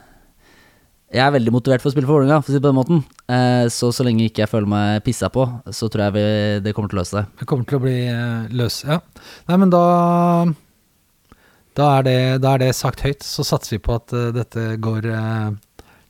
Jeg 1.14 1.22
er 1.22 1.36
veldig 1.36 1.54
motivert 1.54 1.84
for 1.84 1.92
å 1.92 1.94
spille 1.94 2.08
for 2.08 2.18
Vålerenga, 2.18 2.40
for 2.42 2.50
å 2.50 2.56
si 2.56 2.58
det 2.58 2.64
på 2.64 2.72
den 2.72 2.80
måten. 2.80 3.04
Eh, 3.30 3.70
så 3.72 3.92
så 3.94 4.06
lenge 4.06 4.26
ikke 4.26 4.42
jeg 4.44 4.50
føler 4.50 4.72
meg 4.74 5.06
pissa 5.06 5.30
på, 5.32 5.46
så 5.70 5.90
tror 5.92 6.08
jeg 6.08 6.16
vi, 6.18 6.26
det 6.66 6.74
kommer 6.74 6.90
til 6.90 6.98
å 6.98 7.04
løse 7.04 7.20
seg. 7.20 7.32
Det 7.38 7.50
kommer 7.52 7.70
til 7.70 7.78
å 7.78 7.84
bli 7.86 7.96
uh, 8.10 8.50
løs, 8.58 8.82
ja. 8.88 9.00
Nei, 9.46 9.62
men 9.62 9.74
da 9.74 9.86
da 11.76 11.90
er, 11.98 12.06
det, 12.06 12.20
da 12.40 12.54
er 12.56 12.62
det 12.64 12.72
sagt 12.72 13.02
høyt. 13.04 13.20
Så 13.20 13.44
satser 13.44 13.76
vi 13.76 13.82
på 13.84 13.92
at 13.98 14.08
dette, 14.32 14.62
går, 14.80 15.10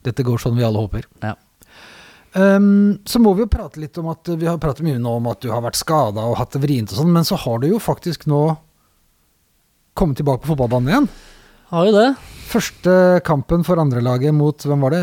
dette 0.07 0.25
går 0.25 0.39
sånn 0.39 0.55
vi 0.55 0.63
alle 0.63 0.79
håper. 0.79 1.09
Ja. 1.25 1.33
Um, 2.37 2.99
så 3.09 3.21
må 3.23 3.33
vi 3.33 3.47
jo 3.47 3.49
prate 3.49 3.81
litt 3.81 3.97
om 3.97 4.11
at 4.13 4.29
vi 4.37 4.49
har 4.49 4.59
pratet 4.61 4.85
mye 4.85 5.01
nå 5.01 5.15
om 5.23 5.29
at 5.31 5.41
du 5.41 5.49
har 5.49 5.63
vært 5.65 5.79
skada 5.79 6.27
og 6.29 6.37
hatt 6.37 6.53
det 6.53 6.61
vrient 6.67 6.93
og 6.93 7.01
sånn, 7.01 7.15
men 7.15 7.25
så 7.25 7.39
har 7.41 7.63
du 7.63 7.71
jo 7.71 7.81
faktisk 7.81 8.27
nå 8.29 8.43
kommet 9.97 10.21
tilbake 10.21 10.45
på 10.45 10.53
fotballbanen 10.53 10.93
igjen. 10.93 11.07
Har 11.73 11.89
jo 11.89 11.95
det. 11.97 12.11
Første 12.47 12.93
kampen 13.27 13.65
for 13.67 13.81
andrelaget 13.83 14.37
mot 14.37 14.67
hvem 14.69 14.85
var 14.85 14.95
det? 14.95 15.01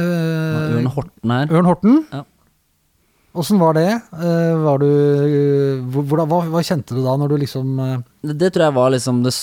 Ørn 0.78 0.92
Horten 0.94 1.34
her. 1.34 1.50
Ørn 1.58 1.68
Horten. 1.68 1.98
Ja. 2.14 2.22
Åssen 3.34 3.58
var 3.58 3.74
det? 3.74 3.90
Uh, 4.14 4.62
var 4.62 4.82
du, 4.84 4.90
uh, 5.90 6.02
hva, 6.06 6.26
hva, 6.28 6.62
kjente 6.62 6.94
du 6.94 7.02
da, 7.02 7.16
når 7.18 7.34
du 7.34 7.40
liksom 7.42 7.80
uh... 7.82 7.96
det, 8.22 8.52
tror 8.54 8.68
jeg 8.68 8.76
var 8.78 8.94
liksom 8.94 9.24
det 9.26 9.34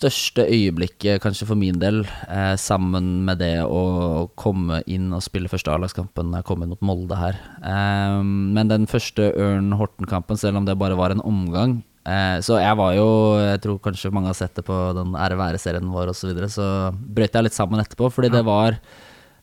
største 0.00 0.44
øyeblikket, 0.48 1.20
kanskje 1.20 1.48
for 1.48 1.60
min 1.60 1.76
del, 1.80 2.02
eh, 2.28 2.54
sammen 2.60 3.24
med 3.26 3.40
det 3.42 3.64
å 3.64 4.30
komme 4.40 4.80
inn 4.88 5.10
og 5.12 5.24
spille 5.24 5.50
første 5.52 5.72
A-lagskampen 5.72 6.32
jeg 6.36 6.46
kom 6.48 6.64
inn 6.64 6.72
mot 6.72 6.84
Molde 6.84 7.18
her. 7.20 7.36
Eh, 7.60 8.20
men 8.24 8.70
den 8.72 8.88
første 8.88 9.28
Ørn 9.36 9.74
Horten-kampen, 9.76 10.40
selv 10.40 10.60
om 10.60 10.68
det 10.68 10.78
bare 10.80 10.96
var 10.96 11.12
en 11.12 11.20
omgang 11.20 11.82
eh, 12.08 12.40
Så 12.40 12.56
jeg 12.60 12.76
var 12.78 12.94
jo 12.96 13.08
Jeg 13.40 13.60
tror 13.64 13.78
kanskje 13.84 14.12
mange 14.14 14.32
har 14.32 14.38
sett 14.38 14.56
det 14.56 14.64
på 14.64 14.76
den 14.96 15.12
Ære 15.12 15.36
være-serien 15.36 15.92
vår 15.92 16.14
osv., 16.14 16.22
så, 16.22 16.30
videre, 16.30 16.48
så 16.48 16.66
brøt 16.96 17.36
jeg 17.36 17.48
litt 17.48 17.56
sammen 17.56 17.82
etterpå, 17.84 18.08
fordi 18.12 18.32
det 18.32 18.44
var 18.48 18.80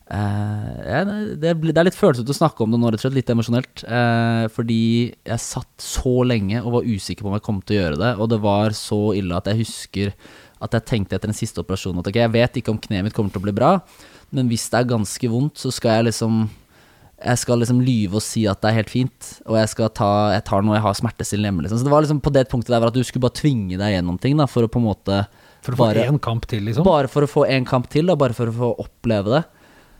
det, 0.08 1.52
det, 1.60 1.74
er 1.76 1.86
litt 1.86 1.98
følsomt 1.98 2.30
å 2.32 2.36
snakke 2.36 2.64
om 2.64 2.72
det 2.72 2.80
nå, 2.80 2.90
rett 2.90 3.02
og 3.02 3.06
slett. 3.06 3.16
Litt 3.18 3.32
emosjonelt. 3.32 3.84
Uh, 3.84 4.48
fordi 4.54 4.82
jeg 5.12 5.44
satt 5.44 5.84
så 5.84 6.14
lenge 6.24 6.62
og 6.62 6.78
var 6.78 6.88
usikker 6.88 7.24
på 7.24 7.32
om 7.32 7.36
jeg 7.36 7.46
kom 7.48 7.58
til 7.62 7.76
å 7.76 7.80
gjøre 7.82 8.02
det. 8.02 8.12
Og 8.16 8.30
det 8.32 8.40
var 8.44 8.76
så 8.76 9.00
ille 9.18 9.36
at 9.36 9.50
jeg 9.50 9.60
husker 9.64 10.14
at 10.64 10.74
jeg 10.74 10.88
tenkte 10.90 11.14
etter 11.14 11.30
den 11.30 11.38
siste 11.38 11.62
operasjonen 11.62 12.00
at 12.02 12.08
okay, 12.10 12.24
jeg 12.24 12.34
vet 12.34 12.56
ikke 12.58 12.72
om 12.72 12.80
kneet 12.82 13.04
mitt 13.06 13.14
kommer 13.14 13.30
til 13.30 13.38
å 13.38 13.44
bli 13.44 13.54
bra, 13.54 13.76
men 14.34 14.48
hvis 14.50 14.64
det 14.72 14.80
er 14.80 14.88
ganske 14.90 15.30
vondt, 15.30 15.60
så 15.60 15.70
skal 15.70 16.00
jeg 16.00 16.08
liksom 16.10 16.48
jeg 17.18 17.40
skal 17.40 17.58
liksom 17.58 17.80
lyve 17.82 18.20
og 18.20 18.22
si 18.22 18.44
at 18.46 18.60
det 18.62 18.70
er 18.70 18.76
helt 18.76 18.92
fint, 18.92 19.28
og 19.50 19.56
jeg 19.58 19.70
skal 19.72 19.88
ta 19.90 20.10
Jeg 20.36 20.44
tar 20.46 20.62
noe 20.62 20.76
jeg 20.76 20.84
har 20.84 20.94
smertestillende 20.94 21.50
hjemme. 21.50 21.64
Liksom. 21.64 21.80
Så 21.80 21.86
det 21.88 21.90
var 21.90 22.04
liksom 22.04 22.20
på 22.22 22.30
det 22.30 22.44
punktet 22.46 22.70
der 22.70 22.86
at 22.86 22.94
du 22.94 23.02
skulle 23.02 23.24
bare 23.26 23.34
tvinge 23.34 23.78
deg 23.80 23.94
gjennom 23.96 24.20
ting, 24.22 24.36
da, 24.38 24.46
for 24.46 24.62
å 24.62 24.70
på 24.70 24.78
en 24.78 24.86
måte 24.86 25.16
For 25.66 25.74
å 25.74 25.80
få 25.80 25.88
én 25.98 26.20
kamp 26.22 26.46
til, 26.46 26.62
liksom? 26.68 26.86
Bare 26.86 27.10
for 27.10 27.26
å 27.26 27.30
få 27.30 27.42
én 27.50 27.66
kamp 27.66 27.90
til, 27.90 28.06
da, 28.06 28.14
bare 28.18 28.38
for 28.38 28.52
å 28.52 28.54
få 28.54 28.70
oppleve 28.86 29.34
det. 29.34 29.42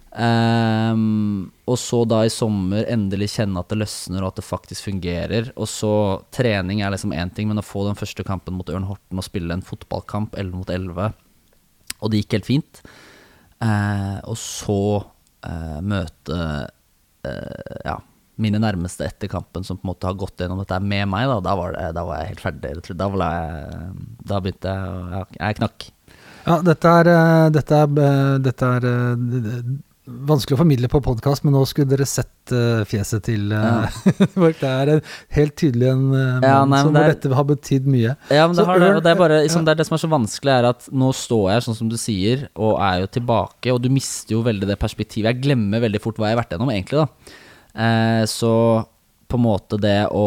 Um, 0.08 1.50
og 1.68 1.76
så 1.76 2.00
da 2.08 2.22
i 2.24 2.32
sommer 2.32 2.86
endelig 2.88 3.34
kjenne 3.34 3.60
at 3.60 3.68
det 3.68 3.76
løsner 3.82 4.22
og 4.22 4.32
at 4.32 4.40
det 4.40 4.46
faktisk 4.46 4.88
fungerer. 4.88 5.52
Og 5.60 5.68
så 5.70 5.92
trening 6.34 6.82
er 6.82 6.94
liksom 6.94 7.12
én 7.16 7.32
ting, 7.34 7.50
men 7.50 7.60
å 7.60 7.66
få 7.66 7.84
den 7.88 7.98
første 7.98 8.24
kampen 8.26 8.56
mot 8.56 8.70
Ørn 8.72 8.88
Horten 8.88 9.20
og 9.20 9.26
spille 9.26 9.52
en 9.54 9.64
fotballkamp 9.64 10.38
11 10.38 10.56
mot 10.56 10.72
11, 10.72 11.12
og 11.98 12.12
det 12.12 12.22
gikk 12.22 12.38
helt 12.38 12.48
fint. 12.48 12.82
Uh, 13.58 14.18
og 14.30 14.36
så 14.38 14.82
uh, 15.02 15.78
møte 15.82 16.36
uh, 16.38 17.72
ja, 17.82 17.96
mine 18.38 18.60
nærmeste 18.62 19.08
etter 19.08 19.30
kampen 19.30 19.66
som 19.66 19.80
på 19.80 19.82
en 19.82 19.90
måte 19.90 20.06
har 20.06 20.16
gått 20.16 20.38
gjennom 20.40 20.62
dette 20.62 20.78
med 20.78 21.08
meg, 21.10 21.26
da, 21.26 21.40
da, 21.42 21.56
var, 21.58 21.74
det, 21.74 21.88
da 21.98 22.06
var, 22.06 22.22
jeg 22.22 22.32
helt 22.32 22.44
ferdig. 22.46 22.72
Da, 22.94 23.10
jeg, 23.10 23.92
da 24.30 24.40
begynte 24.40 24.76
jeg 24.78 24.94
å 24.94 25.26
Jeg 25.40 25.58
knakk. 25.58 25.88
Ja, 26.48 26.62
dette 26.64 26.94
er, 27.02 27.10
dette 27.52 27.82
er, 27.82 28.38
dette 28.40 28.70
er 28.78 28.86
vanskelig 30.28 30.56
å 30.56 30.60
formidle 30.60 30.88
på 30.90 31.00
podkast, 31.04 31.44
men 31.44 31.54
nå 31.56 31.60
skulle 31.68 31.90
dere 31.90 32.06
sett 32.08 32.52
uh, 32.54 32.84
fjeset 32.88 33.24
til 33.28 33.52
uh, 33.52 33.98
Det 34.60 34.68
er 34.68 34.92
en, 34.94 35.02
helt 35.36 35.56
tydelig 35.60 35.90
en 35.90 36.04
uh, 36.10 36.20
mann 36.38 36.46
Ja, 36.46 36.58
nei, 36.68 36.82
som 36.84 36.94
det 36.94 37.02
er- 37.02 37.12
dette 37.14 37.32
har 37.38 37.48
betydd 37.48 37.88
mye. 37.90 38.14
Ja, 38.32 38.46
men 38.48 38.56
det, 38.56 38.66
har 38.68 38.82
det, 38.82 38.92
og 38.98 39.02
det 39.04 39.12
er 39.12 39.20
bare 39.20 39.40
liksom, 39.44 39.66
det, 39.66 39.74
er 39.74 39.80
det 39.80 39.88
som 39.88 39.98
er 39.98 40.02
så 40.04 40.12
vanskelig, 40.12 40.54
er 40.54 40.70
at 40.70 40.88
nå 41.04 41.10
står 41.16 41.44
jeg 41.52 41.66
sånn 41.66 41.78
som 41.82 41.90
du 41.92 41.98
sier, 42.00 42.46
og 42.56 42.78
er 42.84 43.02
jo 43.04 43.10
tilbake, 43.18 43.74
og 43.74 43.82
du 43.84 43.90
mister 43.92 44.36
jo 44.38 44.44
veldig 44.46 44.70
det 44.70 44.78
perspektivet. 44.80 45.32
Jeg 45.32 45.44
glemmer 45.48 45.84
veldig 45.84 46.02
fort 46.04 46.20
hva 46.20 46.30
jeg 46.30 46.38
har 46.38 46.42
vært 46.42 46.56
gjennom, 46.56 46.72
egentlig, 46.74 47.04
da. 47.04 47.36
Uh, 47.78 48.22
så 48.30 48.52
på 49.28 49.36
en 49.36 49.44
måte 49.44 49.76
det 49.80 50.00
å 50.08 50.26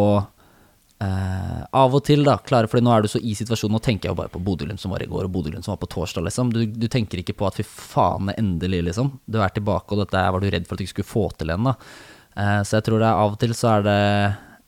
eh, 1.02 1.62
av 1.82 1.96
og 1.98 2.04
til, 2.08 2.24
da, 2.28 2.38
klare, 2.46 2.70
fordi 2.70 2.86
nå 2.86 2.94
er 2.94 3.06
du 3.06 3.10
så 3.12 3.22
i 3.22 3.34
situasjonen, 3.38 3.76
nå 3.78 3.84
tenker 3.84 4.08
jeg 4.08 4.14
jo 4.14 4.20
bare 4.22 4.34
på 4.34 4.42
Bodø-Glimt 4.46 4.82
som 4.82 4.94
var 4.94 5.04
i 5.04 5.10
går, 5.10 5.28
og 5.28 5.34
Bodø-Glimt 5.34 5.68
som 5.68 5.76
var 5.76 5.82
på 5.82 5.90
torsdag, 5.96 6.28
liksom. 6.28 6.54
Du, 6.54 6.64
du 6.66 6.88
tenker 6.92 7.22
ikke 7.22 7.38
på 7.40 7.50
at 7.50 7.58
fy 7.60 7.66
faen, 7.66 8.32
endelig, 8.38 8.84
liksom. 8.92 9.16
Du 9.26 9.42
er 9.42 9.54
tilbake, 9.56 9.94
og 9.94 10.04
dette 10.04 10.24
var 10.36 10.44
du 10.44 10.50
redd 10.52 10.70
for 10.70 10.78
at 10.78 10.82
du 10.82 10.86
ikke 10.86 10.98
skulle 11.00 11.14
få 11.14 11.28
til 11.36 11.54
igjen, 11.54 11.72
da. 11.72 11.76
Eh, 12.40 12.62
så 12.68 12.78
jeg 12.78 12.88
tror 12.88 13.02
det 13.02 13.10
er 13.10 13.26
av 13.26 13.36
og 13.36 13.42
til 13.42 13.56
så 13.58 13.74
er 13.74 13.88
det 13.88 14.02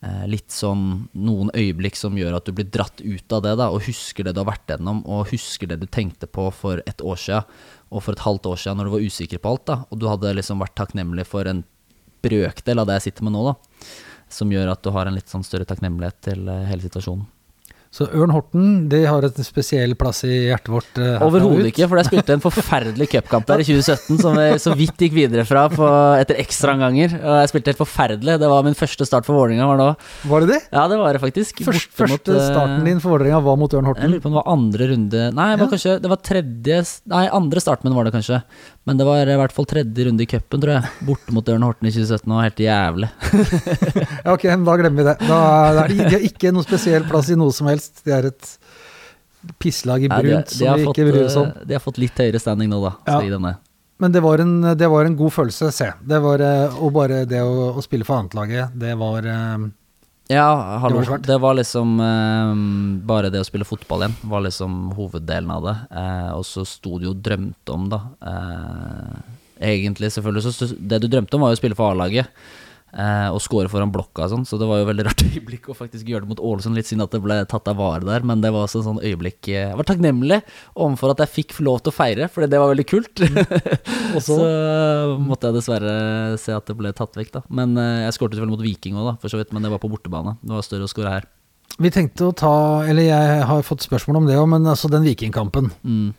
uh, 0.04 0.24
litt 0.28 0.52
sånn 0.52 0.82
noen 1.16 1.52
øyeblikk 1.56 1.96
som 1.96 2.16
gjør 2.18 2.36
at 2.36 2.48
du 2.48 2.52
blir 2.56 2.68
dratt 2.68 3.00
ut 3.00 3.36
av 3.36 3.44
det, 3.46 3.54
da, 3.60 3.70
og 3.72 3.86
husker 3.86 4.26
det 4.26 4.34
du 4.36 4.42
har 4.42 4.50
vært 4.50 4.74
gjennom, 4.74 5.04
og 5.08 5.30
husker 5.32 5.70
det 5.70 5.80
du 5.80 5.86
tenkte 5.88 6.28
på 6.28 6.50
for 6.54 6.82
et 6.84 7.04
år 7.04 7.20
siden, 7.20 7.54
og 7.94 8.02
for 8.04 8.16
et 8.16 8.24
halvt 8.26 8.50
år 8.50 8.60
siden 8.60 8.80
når 8.80 8.90
du 8.90 8.94
var 8.96 9.06
usikker 9.06 9.40
på 9.40 9.54
alt, 9.54 9.66
da, 9.70 9.78
og 9.88 10.00
du 10.02 10.10
hadde 10.10 10.34
liksom 10.36 10.60
vært 10.60 10.76
takknemlig 10.80 11.28
for 11.30 11.48
en 11.48 11.62
brøkdel 12.24 12.80
av 12.80 12.88
det 12.88 12.98
jeg 12.98 13.10
sitter 13.10 13.26
med 13.26 13.36
nå, 13.36 13.46
da, 13.52 13.54
som 14.34 14.50
gjør 14.52 14.74
at 14.74 14.82
du 14.84 14.90
har 14.94 15.06
en 15.10 15.14
litt 15.16 15.30
sånn 15.30 15.46
større 15.46 15.68
takknemlighet 15.70 16.20
til 16.30 16.48
eh, 16.50 16.66
hele 16.70 16.82
situasjonen. 16.84 17.30
Så 17.94 18.08
Ørn 18.10 18.32
Horten 18.34 18.88
de 18.90 19.04
har 19.06 19.22
et 19.22 19.36
spesiell 19.46 19.92
plass 19.94 20.24
i 20.26 20.48
hjertet 20.48 20.66
vårt. 20.74 20.96
eh, 20.98 21.20
Overhodet 21.22 21.68
ikke, 21.68 21.86
for 21.86 22.00
jeg 22.00 22.08
spilte 22.08 22.34
en 22.34 22.40
forferdelig 22.42 23.06
cupkamp 23.12 23.46
der 23.46 23.62
i 23.62 23.66
2017 23.68 24.18
som 24.18 24.34
vi 24.34 24.46
så 24.58 24.72
vidt 24.74 24.98
gikk 25.04 25.14
videre 25.14 25.44
fra 25.46 25.68
på, 25.70 25.86
etter 26.18 26.40
ekstraomganger. 26.42 27.14
Og 27.20 27.36
jeg 27.44 27.52
spilte 27.52 27.70
helt 27.70 27.78
forferdelig. 27.84 28.34
Det 28.42 28.48
var 28.50 28.66
min 28.66 28.74
første 28.74 29.06
start 29.06 29.28
for 29.28 29.38
Vålerenga, 29.38 29.68
var 29.70 29.78
det. 29.78 29.86
Var 30.32 30.42
det 30.42 30.48
det? 30.50 30.58
Ja, 30.74 30.88
det 30.90 30.98
var 31.04 31.14
det 31.14 31.22
faktisk. 31.22 31.62
Først, 31.68 31.86
mot, 31.94 32.02
første 32.02 32.34
eh, 32.34 32.48
starten 32.50 32.82
din 32.90 32.98
for 33.04 33.14
Vålerenga 33.14 33.38
var 33.46 33.62
mot 33.62 33.78
Ørn 33.78 33.86
Horten? 33.92 34.08
Jeg 34.08 34.16
lurer 34.16 34.24
på 34.26 34.32
om 34.32 34.34
det 34.34 34.42
var 34.42 34.52
andre 34.56 34.90
runde 34.90 35.22
Nei, 35.38 35.48
det 35.54 35.62
var 35.62 35.68
Ja. 35.68 35.72
kanskje 35.76 35.94
Det 36.02 36.10
var 36.16 36.22
tredje 36.32 36.80
Nei, 37.14 37.22
andre 37.38 37.62
starten 37.62 37.94
var 37.94 38.10
det 38.10 38.16
kanskje. 38.18 38.42
Men 38.84 38.98
det 39.00 39.04
var 39.08 39.24
i 39.32 39.36
hvert 39.40 39.52
fall 39.56 39.64
tredje 39.64 40.04
runde 40.04 40.20
i 40.20 40.26
cupen, 40.28 40.60
tror 40.60 40.74
jeg. 40.74 40.88
Borte 41.08 41.32
mot 41.32 41.46
Ørn 41.48 41.62
Horten 41.64 41.88
i 41.88 41.92
2017. 41.94 42.26
Det 42.28 42.34
var 42.36 42.48
helt 42.48 42.64
jævlig. 42.66 43.08
Ja, 44.24 44.32
ok, 44.34 44.44
men 44.50 44.64
da 44.66 44.74
glemmer 44.80 44.98
vi 45.00 45.06
det. 45.08 45.14
Da 45.28 45.38
er 45.82 45.88
de, 45.88 45.96
de 46.02 46.10
har 46.18 46.26
ikke 46.28 46.52
noen 46.52 46.66
spesiell 46.66 47.04
plass 47.08 47.30
i 47.32 47.36
noe 47.40 47.52
som 47.56 47.68
helst. 47.70 48.02
De 48.04 48.12
er 48.16 48.28
et 48.28 48.50
pisslag 49.60 50.04
i 50.04 50.08
Nei, 50.12 50.18
de, 50.24 50.30
brunt 50.34 50.50
de, 50.52 50.56
som 50.58 50.78
vi 50.80 50.84
fått, 50.88 50.98
ikke 50.98 51.06
bryr 51.10 51.26
oss 51.28 51.36
om. 51.40 51.48
eh, 51.52 51.64
de 51.68 51.76
har 51.76 51.82
fått 51.84 52.00
litt 52.00 52.20
høyere 52.20 52.40
standing 52.40 52.70
nå, 52.72 52.80
da. 52.84 52.92
Ja. 53.08 53.16
Så 53.18 53.28
i 53.28 53.32
denne. 53.32 53.54
Men 54.04 54.12
det 54.12 54.20
var 54.24 54.42
en, 54.42 54.54
det 54.76 54.88
var 54.90 55.08
en 55.08 55.16
god 55.16 55.32
følelse, 55.36 55.70
se. 55.72 55.88
Det 56.02 56.20
var, 56.24 56.42
eh, 56.44 56.76
og 56.84 56.92
bare 56.96 57.22
det 57.30 57.40
å, 57.44 57.70
å 57.78 57.84
spille 57.84 58.04
for 58.08 58.20
annetlaget, 58.20 58.72
det 58.84 58.94
var 59.00 59.28
eh, 59.32 59.66
Ja, 60.32 60.78
hallo. 60.80 61.00
Det 61.00 61.08
var 61.10 61.18
Det 61.18 61.38
var, 61.38 61.54
liksom 61.54 62.00
eh, 62.00 62.54
Bare 63.04 63.30
det 63.30 63.42
å 63.42 63.46
spille 63.46 63.66
fotball 63.68 64.06
igjen 64.06 64.16
var 64.30 64.44
liksom 64.46 64.92
hoveddelen 64.96 65.50
av 65.52 65.66
det. 65.68 65.76
Eh, 66.00 66.30
og 66.32 66.44
så 66.48 66.64
sto 66.68 66.98
det 66.98 67.10
jo 67.10 67.14
drømte 67.14 67.74
om, 67.74 67.88
da. 67.92 68.00
Eh, 68.24 69.18
egentlig, 69.74 70.12
selvfølgelig. 70.14 70.54
Så 70.54 70.70
det 70.78 71.02
du 71.02 71.08
drømte 71.12 71.36
om, 71.36 71.44
var 71.44 71.52
jo 71.52 71.58
å 71.58 71.60
spille 71.60 71.76
for 71.78 71.92
A-laget. 71.92 72.32
Eh, 72.94 73.26
og 73.34 73.40
score 73.42 73.66
foran 73.66 73.90
blokka 73.90 74.22
og 74.22 74.30
sånn, 74.30 74.44
så 74.46 74.54
det 74.54 74.68
var 74.70 74.78
jo 74.78 74.84
veldig 74.86 75.04
rart 75.08 75.22
øyeblikk 75.26 75.64
å 75.66 75.74
faktisk 75.74 76.06
gjøre 76.06 76.22
det 76.22 76.30
mot 76.30 76.42
Ålesund. 76.46 76.76
Litt 76.78 76.86
synd 76.86 77.02
at 77.02 77.10
det 77.10 77.18
ble 77.24 77.40
tatt 77.50 77.66
av 77.72 77.74
vare 77.80 78.06
der, 78.06 78.22
men 78.22 78.38
det 78.44 78.52
var 78.54 78.68
også 78.68 78.84
et 78.84 78.86
sånn 78.86 79.00
øyeblikk 79.02 79.48
eh, 79.50 79.64
Jeg 79.72 79.78
var 79.80 79.88
takknemlig 79.88 80.38
overfor 80.78 81.10
at 81.10 81.24
jeg 81.24 81.32
fikk 81.32 81.56
lov 81.66 81.80
til 81.82 81.90
å 81.90 81.96
feire, 81.96 82.28
for 82.30 82.46
det 82.46 82.60
var 82.62 82.70
veldig 82.70 82.86
kult. 82.86 83.24
Og 84.14 84.20
så 84.22 84.36
så- 84.38 85.18
måtte 85.18 85.50
jeg 85.50 85.58
dessverre 85.58 86.38
se 86.38 86.54
at 86.54 86.70
det 86.70 86.76
ble 86.78 86.92
tatt 86.94 87.18
vekk, 87.18 87.32
da. 87.34 87.42
Men 87.50 87.74
eh, 87.82 88.04
jeg 88.06 88.14
skåret 88.20 88.36
selvfølgelig 88.38 88.54
mot 88.60 88.66
Viking 88.68 88.94
òg, 89.02 89.10
for 89.18 89.32
så 89.34 89.42
vidt, 89.42 89.50
men 89.56 89.66
det 89.66 89.74
var 89.74 89.82
på 89.82 89.90
bortebane. 89.90 90.36
Det 90.44 90.54
var 90.54 90.62
større 90.62 90.86
å 90.86 90.92
skåre 90.94 91.16
her. 91.18 91.26
Vi 91.82 91.90
tenkte 91.90 92.28
å 92.30 92.34
ta 92.38 92.54
Eller 92.86 93.08
jeg 93.08 93.42
har 93.50 93.64
fått 93.66 93.82
spørsmål 93.82 94.20
om 94.22 94.26
det 94.30 94.38
òg, 94.38 94.46
men 94.54 94.70
altså 94.70 94.86
den 94.92 95.02
Vikingkampen, 95.02 95.72
Mm. 95.82 96.12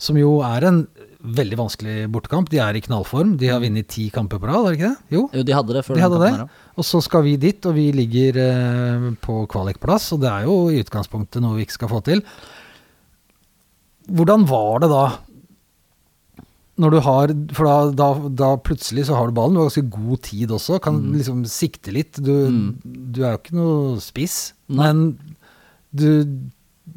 som 0.00 0.16
jo 0.16 0.38
er 0.48 0.64
en 0.64 0.86
veldig 1.22 1.56
vanskelig 1.60 1.96
bortekamp. 2.10 2.48
De 2.50 2.58
er 2.58 2.74
i 2.74 2.80
knallform. 2.82 3.36
De 3.38 3.46
har 3.46 3.60
vunnet 3.62 3.86
ti 3.88 4.08
kamper 4.10 4.40
på 4.42 4.48
rad, 4.50 4.66
er 4.66 4.70
det 4.72 4.78
ikke 4.80 4.88
det? 4.90 5.14
Jo. 5.14 5.22
Jo, 5.32 5.42
de 5.46 5.54
hadde 5.54 5.76
det 5.76 5.84
før 5.86 5.94
De 5.94 6.00
den 6.00 6.06
hadde 6.08 6.18
kampen 6.18 6.38
det. 6.40 6.46
her. 6.48 6.72
Og 6.82 6.84
så 6.88 7.02
skal 7.06 7.22
vi 7.26 7.36
dit, 7.36 7.66
og 7.70 7.74
vi 7.78 7.84
ligger 7.94 8.38
eh, 8.42 9.06
på 9.22 9.36
kvalikplass, 9.52 10.08
og 10.16 10.20
det 10.24 10.30
er 10.32 10.48
jo 10.48 10.56
i 10.74 10.80
utgangspunktet 10.82 11.42
noe 11.44 11.56
vi 11.60 11.66
ikke 11.68 11.78
skal 11.78 11.92
få 11.92 12.00
til. 12.08 12.24
Hvordan 14.10 14.46
var 14.50 14.82
det 14.82 14.90
da? 14.90 15.04
Når 16.82 16.90
du 16.94 16.98
har 17.04 17.32
For 17.54 17.68
da, 17.68 17.74
da, 17.94 18.06
da 18.42 18.48
plutselig 18.64 19.04
så 19.06 19.14
har 19.18 19.28
du 19.30 19.36
ballen, 19.36 19.54
du 19.54 19.60
har 19.62 19.68
ganske 19.68 19.90
god 19.92 20.22
tid 20.26 20.50
også, 20.56 20.80
kan 20.82 20.96
Mm. 21.02 21.12
liksom 21.20 21.44
sikte 21.46 21.92
litt. 21.94 22.18
Du, 22.18 22.32
du 22.82 23.22
er 23.22 23.36
jo 23.36 23.38
ikke 23.42 23.54
noe 23.58 24.00
spiss, 24.02 24.54
Nei. 24.68 24.88
men 24.90 25.18
du, 25.94 26.24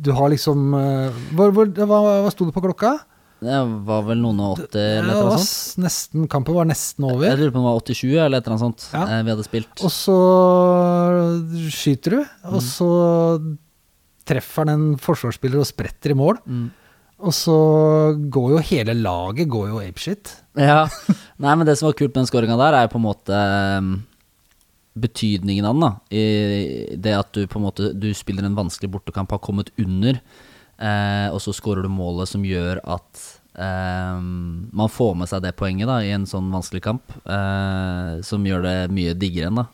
du 0.01 0.11
har 0.15 0.31
liksom 0.31 0.73
eh, 0.73 1.11
hvor, 1.35 1.51
hva, 1.53 1.99
hva 2.23 2.31
sto 2.33 2.47
det 2.47 2.55
på 2.55 2.63
klokka? 2.63 2.95
Det 3.43 3.57
var 3.85 4.01
vel 4.07 4.21
noen 4.23 4.39
og 4.39 4.57
80 4.63 4.79
eller 4.79 5.03
noe 5.03 5.11
et 5.11 5.19
eller 5.19 5.31
annet 5.35 5.43
sånt. 5.49 5.83
nesten, 5.83 6.27
kampen 6.31 6.55
var 6.55 6.65
nesten 6.69 7.03
Jeg 7.05 7.15
over. 7.17 7.35
lurer 7.37 7.51
på 7.51 7.59
om 7.59 7.65
det 7.65 7.73
var 7.73 7.81
87 7.83 8.05
eller 8.15 8.37
et 8.39 8.47
eller 8.47 8.55
annet 8.55 8.63
sånt 8.65 8.85
Ja. 8.93 9.03
eh, 9.05 9.23
vi 9.27 9.33
hadde 9.35 9.45
spilt. 9.45 9.83
Og 9.83 9.91
så 9.91 10.15
skyter 11.75 12.15
du, 12.15 12.19
og 12.49 12.61
så 12.63 12.89
treffer 14.25 14.65
han 14.65 14.71
en 14.73 14.87
forsvarsspiller 14.97 15.61
og 15.61 15.67
spretter 15.69 16.15
i 16.15 16.17
mål. 16.17 16.39
Mm. 16.47 16.65
Og 17.25 17.31
så 17.35 17.55
går 18.31 18.55
jo 18.55 18.63
hele 18.71 18.95
laget 18.97 19.47
går 19.51 19.69
jo 19.71 19.79
apeshit. 19.83 20.33
Ja. 20.59 20.87
Nei, 21.39 21.53
men 21.55 21.65
det 21.67 21.77
som 21.79 21.87
var 21.91 21.95
kult 21.99 22.11
med 22.15 22.23
den 22.23 22.29
skåringa 22.31 22.57
der, 22.59 22.75
er 22.79 22.87
jo 22.87 22.93
på 22.95 22.99
en 22.99 23.05
måte 23.05 23.37
um, 23.79 23.91
betydningen 24.99 25.67
av 25.67 25.75
den. 25.77 25.85
da 25.85 25.91
I 26.15 26.95
det 26.97 27.13
at 27.19 27.31
du 27.35 27.45
på 27.51 27.59
en 27.59 27.65
måte 27.67 27.91
Du 27.97 28.09
spiller 28.17 28.45
en 28.47 28.55
vanskelig 28.57 28.89
bortekamp, 28.91 29.31
har 29.31 29.39
kommet 29.43 29.71
under, 29.79 30.19
eh, 30.79 31.27
og 31.31 31.41
så 31.43 31.53
skårer 31.55 31.85
du 31.85 31.91
målet 31.93 32.31
som 32.31 32.45
gjør 32.45 32.81
at 32.83 33.25
eh, 33.57 34.17
man 34.21 34.91
får 34.91 35.13
med 35.21 35.31
seg 35.31 35.43
det 35.45 35.55
poenget 35.59 35.87
da 35.91 36.01
i 36.03 36.13
en 36.15 36.27
sånn 36.29 36.51
vanskelig 36.53 36.83
kamp, 36.85 37.15
eh, 37.25 38.21
som 38.25 38.45
gjør 38.45 38.65
det 38.67 38.77
mye 38.95 39.15
diggere 39.17 39.51
enn. 39.51 39.63
da 39.63 39.69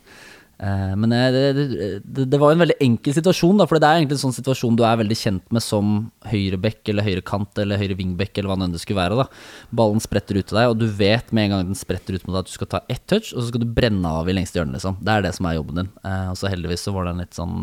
Eh, 0.62 0.92
Men 0.94 1.10
eh, 1.12 1.32
det, 1.34 2.00
det, 2.06 2.24
det 2.30 2.38
var 2.38 2.52
en 2.54 2.60
veldig 2.62 2.76
enkel 2.84 3.14
situasjon, 3.16 3.58
da, 3.58 3.66
for 3.66 3.82
det 3.82 3.88
er 3.88 3.98
egentlig 3.98 4.20
en 4.20 4.26
sånn 4.28 4.36
situasjon 4.36 4.76
du 4.78 4.84
er 4.86 5.00
veldig 5.00 5.16
kjent 5.18 5.48
med 5.54 5.64
som 5.64 5.88
høyrebekk 6.30 6.92
eller 6.92 7.06
høyrekant 7.08 7.58
eller 7.58 7.80
høyre 7.80 7.96
vingbekk 7.98 8.38
eller 8.38 8.52
hva 8.52 8.58
det 8.60 8.68
enn 8.68 8.76
det 8.76 8.82
skulle 8.84 9.00
være. 9.00 9.24
da 9.24 9.74
Ballen 9.80 10.04
spretter 10.04 10.38
ut 10.38 10.46
til 10.46 10.60
deg, 10.60 10.70
og 10.70 10.78
du 10.78 10.86
vet 10.86 11.32
med 11.34 11.48
en 11.48 11.56
gang 11.56 11.72
den 11.72 11.78
spretter 11.78 12.14
ut 12.14 12.28
mot 12.28 12.36
deg 12.36 12.44
at 12.44 12.52
du 12.52 12.54
skal 12.54 12.70
ta 12.76 12.82
ett 12.92 13.02
touch, 13.10 13.32
og 13.34 13.40
så 13.42 13.48
skal 13.48 13.64
du 13.64 13.74
brenne 13.74 14.14
av 14.20 14.30
i 14.30 14.36
lengste 14.38 14.60
hjørne, 14.60 14.76
liksom. 14.78 15.00
Det 15.02 15.16
er 15.16 15.26
det 15.26 15.34
som 15.34 15.50
er 15.50 15.58
jobben 15.58 15.82
din. 15.82 15.90
Eh, 16.06 16.28
Og 16.30 16.38
så 16.38 16.52
heldigvis 16.52 16.86
så 16.86 16.94
var 16.94 17.08
det 17.08 17.16
en 17.16 17.24
litt 17.24 17.34
sånn 17.40 17.58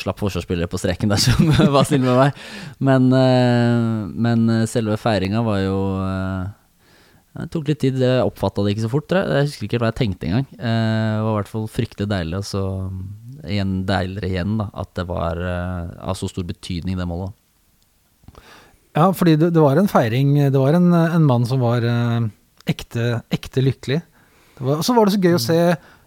slapp 0.00 0.20
forsvarsspillere 0.20 0.70
på 0.70 0.80
streken 0.80 1.12
der 1.12 1.20
som 1.20 1.50
var 1.76 1.86
snill 1.88 2.04
med 2.04 2.18
meg. 2.18 2.44
Men, 2.84 3.08
eh, 3.16 3.88
men 4.26 4.46
eh, 4.52 4.68
selve 4.70 4.98
feiringa 5.00 5.42
var 5.46 5.60
jo 5.64 5.80
eh, 6.04 6.54
det 7.36 7.50
tok 7.52 7.68
litt 7.68 7.82
tid, 7.82 7.98
jeg 8.00 8.24
oppfatta 8.24 8.64
det 8.64 8.72
ikke 8.72 8.86
så 8.86 8.92
fort. 8.92 9.12
Jeg 9.12 9.48
husker 9.48 9.66
ikke 9.66 9.80
hva 9.82 9.90
jeg 9.90 9.98
tenkte 9.98 10.28
engang. 10.28 10.46
Det 10.56 10.70
var 11.20 11.34
i 11.34 11.36
hvert 11.36 11.50
fall 11.50 11.66
fryktelig 11.68 12.08
deilig, 12.08 12.38
og 12.38 12.46
så 12.48 12.62
igjen 13.44 13.74
deiligere 13.88 14.30
igjen 14.30 14.54
da, 14.56 14.70
at 14.72 14.94
det 14.96 15.04
var 15.10 15.42
av 15.44 16.16
så 16.16 16.30
stor 16.32 16.46
betydning, 16.48 16.96
det 16.96 17.04
målet. 17.04 17.36
Ja, 18.96 19.10
fordi 19.12 19.34
det, 19.36 19.50
det 19.52 19.60
var 19.60 19.76
en 19.76 19.92
feiring. 19.92 20.32
Det 20.48 20.62
var 20.62 20.78
en, 20.80 20.88
en 20.96 21.28
mann 21.28 21.44
som 21.44 21.60
var 21.60 21.84
ekte, 22.64 23.18
ekte 23.28 23.66
lykkelig. 23.66 24.00
Og 24.64 24.80
så 24.88 24.96
var 24.96 25.04
det 25.04 25.18
så 25.18 25.20
gøy 25.20 25.36
å 25.36 25.44
se 25.44 25.60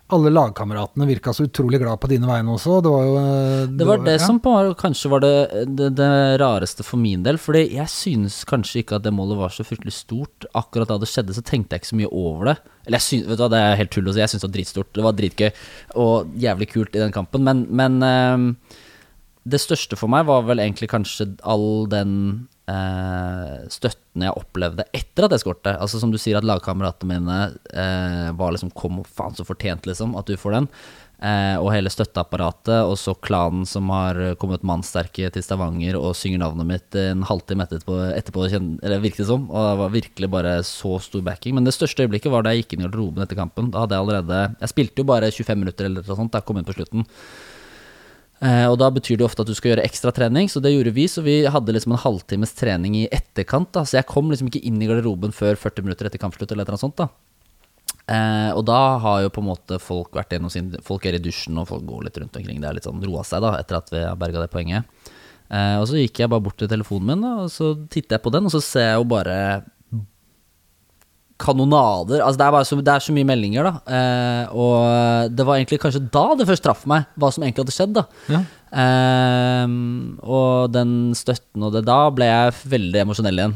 alle 0.10 0.32
lagkameratene 0.34 1.05
virka 1.05 1.34
så 1.34 1.45
utrolig 1.45 1.80
glad 1.82 1.99
på 2.01 2.10
dine 2.10 2.26
vegne 2.26 2.55
også. 2.55 2.80
Det 2.82 2.91
var 2.93 3.03
jo 3.05 3.14
Det, 3.20 3.78
Det 3.78 3.86
var 3.86 4.03
det 4.05 4.16
ja. 4.18 4.24
som 4.26 4.39
på, 4.41 4.53
kanskje 4.80 5.12
var 5.12 5.22
det, 5.22 5.66
det, 5.78 5.89
det 5.99 6.10
rareste 6.41 6.86
for 6.86 6.97
min 6.97 7.24
del. 7.24 7.38
Fordi 7.38 7.68
jeg 7.76 7.89
synes 7.93 8.41
kanskje 8.49 8.82
ikke 8.82 8.97
at 8.97 9.05
det 9.05 9.14
målet 9.14 9.38
var 9.38 9.53
så 9.53 9.66
fryktelig 9.68 9.93
stort. 9.93 10.49
Akkurat 10.57 10.89
da 10.89 10.97
det 10.97 11.12
skjedde, 11.12 11.38
så 11.38 11.45
tenkte 11.45 11.76
jeg 11.78 11.84
ikke 11.84 11.91
så 11.93 11.99
mye 12.01 12.12
over 12.12 12.51
det. 12.51 12.57
Eller 12.88 12.97
jeg 12.97 13.07
synes, 13.07 13.30
vet 13.30 13.38
du 13.38 13.45
hva, 13.45 13.51
Det 13.53 13.62
er 13.62 13.80
helt 13.84 13.93
tull 13.93 14.10
å 14.10 14.16
si, 14.16 14.24
jeg 14.24 14.34
syns 14.34 14.41
det 14.41 14.49
var 14.49 14.57
dritstort. 14.57 14.93
Det 14.97 15.05
var 15.05 15.18
dritgøy 15.20 15.49
og 16.01 16.38
jævlig 16.47 16.70
kult 16.74 16.95
i 16.95 17.03
den 17.05 17.14
kampen. 17.14 17.45
Men, 17.45 17.66
men 17.70 18.01
ehm, 18.01 18.47
det 19.49 19.62
største 19.62 19.97
for 19.99 20.10
meg 20.12 20.26
var 20.30 20.45
vel 20.49 20.62
egentlig 20.66 20.89
kanskje 20.89 21.36
all 21.47 21.86
den 21.91 22.14
eh, 22.59 22.59
støtten 23.72 24.26
jeg 24.26 24.38
opplevde 24.38 24.86
etter 24.95 25.26
at 25.26 25.36
jeg 25.36 25.43
skårte. 25.43 25.76
Altså 25.80 26.01
Som 26.01 26.13
du 26.13 26.20
sier, 26.22 26.39
at 26.39 26.47
lagkameratene 26.47 27.20
mine 27.20 27.38
eh, 27.74 28.32
var 28.38 28.55
liksom 28.55 28.74
Kom, 28.78 29.03
faen 29.03 29.38
så 29.38 29.45
fortjent, 29.47 29.88
liksom, 29.89 30.15
at 30.20 30.30
du 30.30 30.38
får 30.39 30.57
den. 30.57 30.67
Eh, 31.20 31.57
og 31.59 31.74
hele 31.74 31.91
støtteapparatet, 31.91 32.78
og 32.88 32.95
så 32.99 33.11
klanen 33.20 33.65
som 33.67 33.89
har 33.91 34.20
kommet 34.39 34.63
mannsterke 34.63 35.28
til 35.36 35.43
Stavanger 35.43 35.97
og 35.99 36.15
synger 36.15 36.39
navnet 36.45 36.70
mitt 36.70 36.99
en 36.99 37.26
halvtime 37.28 37.65
etterpå, 37.67 37.97
etterpå 38.15 38.45
virket 38.47 39.24
det 39.26 39.28
som. 39.28 39.49
Og 39.51 39.67
det 39.67 39.76
var 39.82 39.93
virkelig 39.97 40.32
bare 40.32 40.55
så 40.67 40.95
stor 41.03 41.26
backing. 41.26 41.57
Men 41.57 41.67
det 41.67 41.76
største 41.76 42.05
øyeblikket 42.05 42.32
var 42.32 42.45
da 42.45 42.55
jeg 42.55 42.63
gikk 42.63 42.78
inn 42.78 42.86
i 42.86 42.88
garderoben 42.88 43.26
etter 43.26 43.39
kampen. 43.39 43.74
Da 43.74 43.84
hadde 43.84 43.97
jeg 43.97 44.05
allerede 44.07 44.41
Jeg 44.61 44.74
spilte 44.76 45.03
jo 45.03 45.09
bare 45.11 45.32
25 45.32 45.63
minutter 45.63 45.89
eller 45.89 46.07
noe 46.07 46.20
sånt 46.22 46.32
da 46.32 46.39
jeg 46.39 46.47
kom 46.47 46.61
inn 46.61 46.70
på 46.70 46.78
slutten. 46.78 47.07
Eh, 48.40 48.66
og 48.72 48.78
da 48.80 48.88
betyr 48.96 49.20
det 49.20 49.26
ofte 49.28 49.44
at 49.44 49.50
du 49.50 49.56
skal 49.58 49.74
gjøre 49.74 49.84
ekstra 49.84 50.14
trening, 50.16 50.48
så 50.52 50.62
det 50.64 50.72
gjorde 50.72 50.94
vi. 50.96 51.08
Så 51.12 51.24
vi 51.26 51.42
hadde 51.52 51.76
liksom 51.76 51.96
en 51.96 52.04
halvtimes 52.04 52.54
trening 52.56 52.96
i 53.02 53.08
etterkant, 53.12 53.72
da. 53.76 53.84
Så 53.84 54.00
jeg 54.00 54.08
kom 54.10 54.32
liksom 54.32 54.52
ikke 54.52 54.64
inn 54.68 54.80
i 54.80 54.88
garderoben 54.90 55.36
før 55.36 55.60
40 55.60 55.88
minutter 55.88 56.08
etter 56.08 56.22
kampslutt 56.22 56.54
eller 56.54 56.64
et 56.64 56.72
eller 56.72 56.78
annet 56.78 56.86
sånt, 56.88 57.02
da. 57.02 57.10
Eh, 58.10 58.52
og 58.58 58.64
da 58.66 58.80
har 59.04 59.24
jo 59.26 59.34
på 59.34 59.44
en 59.44 59.50
måte 59.52 59.78
folk 59.82 60.16
vært 60.18 60.32
gjennom 60.34 60.50
sin 60.50 60.72
Folk 60.86 61.04
er 61.06 61.20
i 61.20 61.22
dusjen, 61.22 61.58
og 61.62 61.68
folk 61.70 61.84
går 61.86 62.08
litt 62.08 62.20
rundt 62.22 62.40
omkring. 62.40 62.62
Det 62.62 62.70
er 62.70 62.78
litt 62.80 62.88
sånn 62.88 63.04
roa 63.04 63.26
seg, 63.28 63.44
da, 63.46 63.58
etter 63.60 63.82
at 63.82 63.92
vi 63.94 64.06
har 64.06 64.20
berga 64.20 64.46
det 64.46 64.54
poenget. 64.54 64.88
Eh, 65.50 65.76
og 65.82 65.90
så 65.90 66.00
gikk 66.00 66.24
jeg 66.24 66.32
bare 66.32 66.46
bort 66.46 66.58
til 66.62 66.72
telefonen 66.72 67.12
min, 67.12 67.26
da, 67.26 67.34
og 67.44 67.52
så 67.54 67.74
titter 67.92 68.18
jeg 68.18 68.26
på 68.26 68.34
den, 68.34 68.48
og 68.48 68.54
så 68.56 68.64
ser 68.64 68.88
jeg 68.92 69.02
jo 69.02 69.10
bare 69.12 69.38
kanonader. 71.40 72.22
Altså 72.24 72.42
det, 72.42 72.46
er 72.46 72.56
bare 72.56 72.68
så, 72.68 72.78
det 72.84 72.94
er 72.94 73.04
så 73.04 73.16
mye 73.16 73.28
meldinger, 73.28 73.70
da. 73.70 73.98
Eh, 73.98 74.56
og 74.60 75.34
det 75.34 75.46
var 75.48 75.60
egentlig 75.60 75.82
kanskje 75.82 76.04
da 76.12 76.26
det 76.38 76.48
først 76.50 76.66
traff 76.66 76.86
meg, 76.90 77.08
hva 77.20 77.32
som 77.34 77.46
egentlig 77.46 77.66
hadde 77.66 77.76
skjedd. 77.78 78.00
da 78.00 78.08
Ja. 78.36 78.46
Eh, 78.70 79.68
og 80.30 80.70
den 80.70 80.92
støtten 81.18 81.64
og 81.66 81.72
det 81.74 81.82
Da 81.88 82.04
ble 82.14 82.28
jeg 82.30 82.58
veldig 82.76 83.02
emosjonell 83.02 83.42
igjen. 83.42 83.56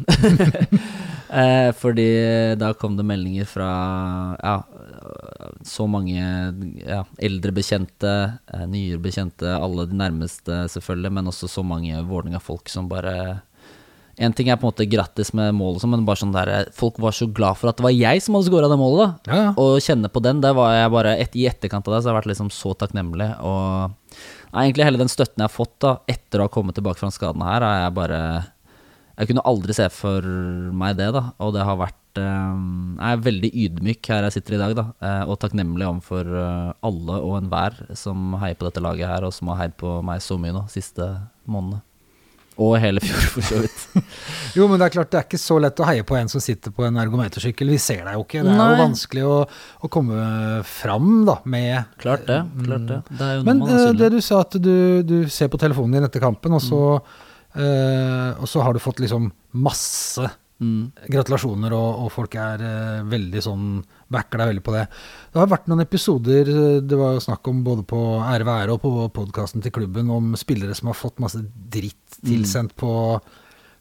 eh, 1.44 1.70
fordi 1.78 2.10
da 2.58 2.72
kom 2.80 2.98
det 2.98 3.06
meldinger 3.12 3.50
fra 3.50 3.70
ja, 4.40 4.58
så 5.68 5.86
mange 5.92 6.24
ja, 6.82 7.04
eldre 7.22 7.54
bekjente, 7.56 8.14
eh, 8.48 8.66
nyere 8.70 9.02
bekjente, 9.04 9.52
alle 9.54 9.88
de 9.90 9.98
nærmeste 10.00 10.64
selvfølgelig, 10.72 11.14
men 11.20 11.32
også 11.32 11.52
så 11.52 11.64
mange 11.68 12.00
Vålerenga-folk 12.08 12.72
som 12.72 12.90
bare 12.92 13.44
en 14.18 14.34
ting 14.38 14.50
er 14.50 14.58
på 14.62 14.68
en 14.68 14.72
måte 14.74 14.86
grattis 14.90 15.32
med 15.34 15.56
målet, 15.58 15.82
sånn, 15.82 15.90
men 15.96 16.04
bare 16.06 16.22
sånn 16.22 16.34
der, 16.36 16.68
folk 16.78 17.00
var 17.02 17.16
så 17.18 17.26
glad 17.34 17.58
for 17.58 17.72
at 17.72 17.80
det 17.80 17.86
var 17.88 17.96
jeg 17.96 18.22
som 18.22 18.36
hadde 18.38 18.46
skåra 18.52 18.70
det 18.70 18.78
målet. 18.78 19.16
da 19.26 19.34
Ja, 19.34 19.40
ja. 19.48 19.54
Å 19.58 19.80
kjenne 19.82 20.12
på 20.14 20.22
den, 20.22 20.42
der 20.44 20.54
var 20.54 20.74
jeg 20.76 20.92
bare 20.94 21.16
et, 21.18 21.34
I 21.36 21.48
etterkant 21.50 21.88
av 21.90 21.96
det 21.96 22.02
så 22.04 22.10
har 22.12 22.14
jeg 22.16 22.22
vært 22.22 22.32
liksom 22.34 22.52
så 22.54 22.76
takknemlig. 22.78 23.32
Og 23.42 23.96
nei, 24.54 24.68
egentlig 24.68 24.86
hele 24.86 25.02
den 25.02 25.10
støtten 25.10 25.42
jeg 25.42 25.50
har 25.50 25.56
fått 25.56 25.80
da 25.82 25.96
etter 26.08 26.40
å 26.44 26.46
ha 26.46 26.54
kommet 26.54 26.78
tilbake 26.78 27.02
fra 27.02 27.10
den 27.10 27.16
skaden 27.18 27.42
her, 27.48 27.66
har 27.66 27.80
jeg 27.88 27.96
bare 27.98 28.20
Jeg 29.18 29.28
kunne 29.30 29.46
aldri 29.46 29.74
se 29.78 29.90
for 29.94 30.26
meg 30.74 30.96
det, 30.98 31.10
da. 31.14 31.24
Og 31.46 31.54
det 31.54 31.66
har 31.66 31.78
vært 31.78 32.18
eh, 32.22 32.54
Jeg 32.98 33.18
er 33.18 33.26
veldig 33.28 33.52
ydmyk 33.66 34.10
her 34.10 34.24
jeg 34.28 34.34
sitter 34.38 34.56
i 34.58 34.62
dag, 34.62 34.76
da. 34.78 34.86
eh, 35.06 35.24
Og 35.30 35.38
takknemlig 35.42 35.86
overfor 35.90 36.30
eh, 36.38 36.70
alle 36.86 37.18
og 37.22 37.40
enhver 37.42 37.82
som 37.98 38.34
heier 38.42 38.58
på 38.58 38.66
dette 38.70 38.82
laget 38.82 39.10
her, 39.10 39.26
og 39.26 39.34
som 39.34 39.50
har 39.54 39.64
heid 39.66 39.76
på 39.78 40.00
meg 40.06 40.22
så 40.22 40.38
mye 40.42 40.54
nå 40.54 40.64
siste 40.74 41.10
månedene. 41.46 41.82
Og 42.62 42.76
hele 42.78 43.02
fjor, 43.02 43.24
for 43.34 43.42
så 43.48 43.62
vidt. 43.64 43.86
Jo, 44.54 44.68
men 44.70 44.78
det 44.78 44.86
er 44.86 44.94
klart 44.94 45.10
det 45.10 45.18
er 45.18 45.24
ikke 45.26 45.40
så 45.42 45.56
lett 45.58 45.80
å 45.82 45.86
heie 45.88 46.04
på 46.06 46.14
en 46.14 46.28
som 46.30 46.42
sitter 46.44 46.70
på 46.78 46.84
en 46.86 47.00
ergometersykkel. 47.02 47.72
Vi 47.74 47.80
ser 47.82 48.04
deg 48.06 48.20
jo 48.20 48.22
ikke. 48.28 48.44
Det 48.46 48.52
er 48.54 48.60
Nei. 48.60 48.68
jo 48.76 48.82
vanskelig 48.84 49.24
å, 49.26 49.38
å 49.82 49.90
komme 49.90 50.28
fram 50.70 51.08
da, 51.26 51.40
med 51.50 51.88
Klart 52.04 52.28
det. 52.30 52.38
klart 52.68 52.86
det. 52.92 53.00
Det 53.10 53.26
er 53.26 53.40
jo 53.40 53.48
Men 53.48 53.64
eh, 53.66 53.88
det 53.98 54.12
du 54.14 54.20
sa 54.22 54.44
at 54.46 54.60
du, 54.62 54.76
du 55.10 55.16
ser 55.34 55.50
på 55.50 55.58
telefonen 55.58 55.98
din 55.98 56.06
etter 56.06 56.22
kampen, 56.22 56.54
og 56.54 56.62
så, 56.62 56.84
eh, 57.58 58.30
og 58.38 58.46
så 58.50 58.62
har 58.68 58.78
du 58.78 58.82
fått 58.84 59.02
liksom 59.06 59.32
masse 59.66 60.30
Mm. 60.64 60.92
gratulasjoner, 61.12 61.74
og, 61.76 62.04
og 62.06 62.12
folk 62.14 62.36
er 62.40 62.62
eh, 62.64 63.00
veldig 63.10 63.42
sånn 63.44 63.64
backer 64.14 64.42
deg 64.44 64.52
veldig 64.54 64.64
på 64.64 64.76
det. 64.78 64.86
Det 65.34 65.42
har 65.42 65.52
vært 65.52 65.68
noen 65.72 65.84
episoder, 65.84 66.50
eh, 66.54 66.80
det 66.86 66.98
var 67.00 67.16
jo 67.18 67.24
snakk 67.26 67.48
om 67.52 67.64
både 67.66 67.84
på 67.90 68.00
Ære 68.24 68.48
være 68.48 68.76
og 68.78 68.84
på 68.86 68.94
podkasten 69.18 69.62
til 69.66 69.74
klubben, 69.76 70.10
om 70.14 70.34
spillere 70.40 70.76
som 70.78 70.94
har 70.94 71.00
fått 71.00 71.20
masse 71.24 71.42
dritt 71.74 72.00
Mm. 72.24 72.30
tilsendt 72.30 72.76
på 72.80 72.92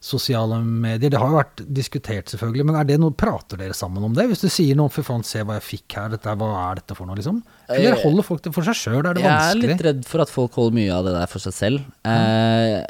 sosiale 0.03 0.57
medier. 0.65 1.11
Det 1.13 1.19
har 1.21 1.29
jo 1.31 1.37
vært 1.39 1.61
diskutert, 1.77 2.27
selvfølgelig, 2.33 2.65
men 2.67 2.75
er 2.81 2.85
det 2.89 2.97
noe, 2.99 3.15
prater 3.15 3.61
dere 3.61 3.77
sammen 3.77 4.03
om 4.03 4.15
det? 4.17 4.25
Hvis 4.33 4.41
du 4.43 4.49
sier 4.51 4.75
noe, 4.75 4.91
for 4.91 5.07
faen, 5.07 5.23
se 5.23 5.45
hva 5.47 5.61
jeg 5.61 5.67
fikk 5.69 5.95
her, 5.95 6.09
dette, 6.17 6.33
hva 6.41 6.49
er 6.73 6.81
dette 6.81 6.97
for 6.99 7.07
noe, 7.07 7.15
liksom? 7.21 7.39
Eller 7.71 7.95
Eh, 7.95 8.03
holder 8.03 8.27
folk 8.27 8.43
det 8.43 8.53
for 8.57 8.67
seg 8.67 8.75
sjøl? 8.81 8.99
Er 9.07 9.15
det 9.15 9.23
Jeg 9.23 9.31
er 9.31 9.61
litt 9.63 9.85
redd 9.87 10.05
for 10.11 10.25
at 10.25 10.33
folk 10.33 10.53
holder 10.59 10.75
mye 10.81 10.91
av 10.97 11.05
det 11.07 11.15
der 11.15 11.31
for 11.31 11.39
seg 11.45 11.55
selv. 11.55 11.85
Eh, 12.05 12.83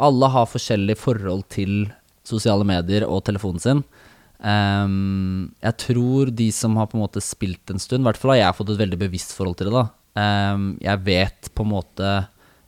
alle 0.00 0.28
har 0.34 0.50
forskjellig 0.50 0.96
forhold 0.98 1.44
til 1.48 1.92
sosiale 2.26 2.64
medier 2.66 3.06
og 3.06 3.22
telefonen 3.24 3.60
sin. 3.62 3.84
Ehm, 4.42 5.52
jeg 5.62 5.78
tror 5.84 6.30
de 6.34 6.48
som 6.54 6.74
har 6.78 6.88
på 6.90 6.98
en 6.98 7.04
måte 7.04 7.22
spilt 7.22 7.70
en 7.70 7.82
stund, 7.82 8.02
i 8.02 8.08
hvert 8.08 8.18
fall 8.18 8.34
har 8.34 8.40
jeg 8.40 8.58
fått 8.58 8.72
et 8.74 8.82
veldig 8.82 8.98
bevisst 9.04 9.34
forhold 9.36 9.58
til 9.60 9.70
det. 9.70 9.74
da. 9.78 9.86
um, 10.52 10.68
jeg 10.82 11.04
vet 11.06 11.50
på 11.54 11.64
en 11.64 11.72
måte 11.72 12.08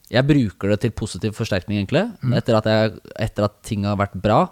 Jeg 0.09 0.25
bruker 0.25 0.71
det 0.71 0.81
til 0.81 0.93
positiv 0.93 1.33
forsterkning, 1.35 1.81
egentlig. 1.81 2.05
Etter, 2.37 2.59
at 2.59 2.67
jeg, 2.69 2.99
etter 3.19 3.47
at 3.49 3.63
ting 3.65 3.87
har 3.89 3.97
vært 3.99 4.15
bra, 4.15 4.47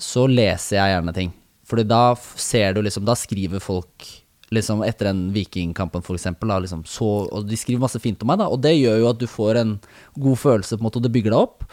så 0.00 0.26
leser 0.26 0.80
jeg 0.80 0.94
gjerne 0.94 1.14
ting. 1.14 1.34
Fordi 1.68 1.84
da 1.84 2.16
ser 2.16 2.72
du 2.72 2.80
liksom 2.82 3.04
Da 3.04 3.14
skriver 3.14 3.60
folk 3.60 4.08
liksom 4.48 4.80
etter 4.82 5.10
den 5.10 5.26
Vikingkampen, 5.34 6.02
for 6.02 6.16
eksempel, 6.16 6.48
da, 6.48 6.56
liksom, 6.64 6.80
så, 6.88 7.28
og 7.28 7.44
de 7.44 7.56
skriver 7.60 7.82
masse 7.82 8.00
fint 8.00 8.22
om 8.24 8.30
meg, 8.32 8.38
da, 8.40 8.46
og 8.48 8.62
det 8.64 8.78
gjør 8.78 9.02
jo 9.02 9.10
at 9.10 9.20
du 9.20 9.26
får 9.28 9.60
en 9.60 9.74
god 10.16 10.38
følelse, 10.40 10.78
på 10.78 10.80
en 10.80 10.88
måte, 10.88 11.02
og 11.02 11.04
det 11.04 11.12
bygger 11.12 11.34
deg 11.34 11.42
opp. 11.42 11.66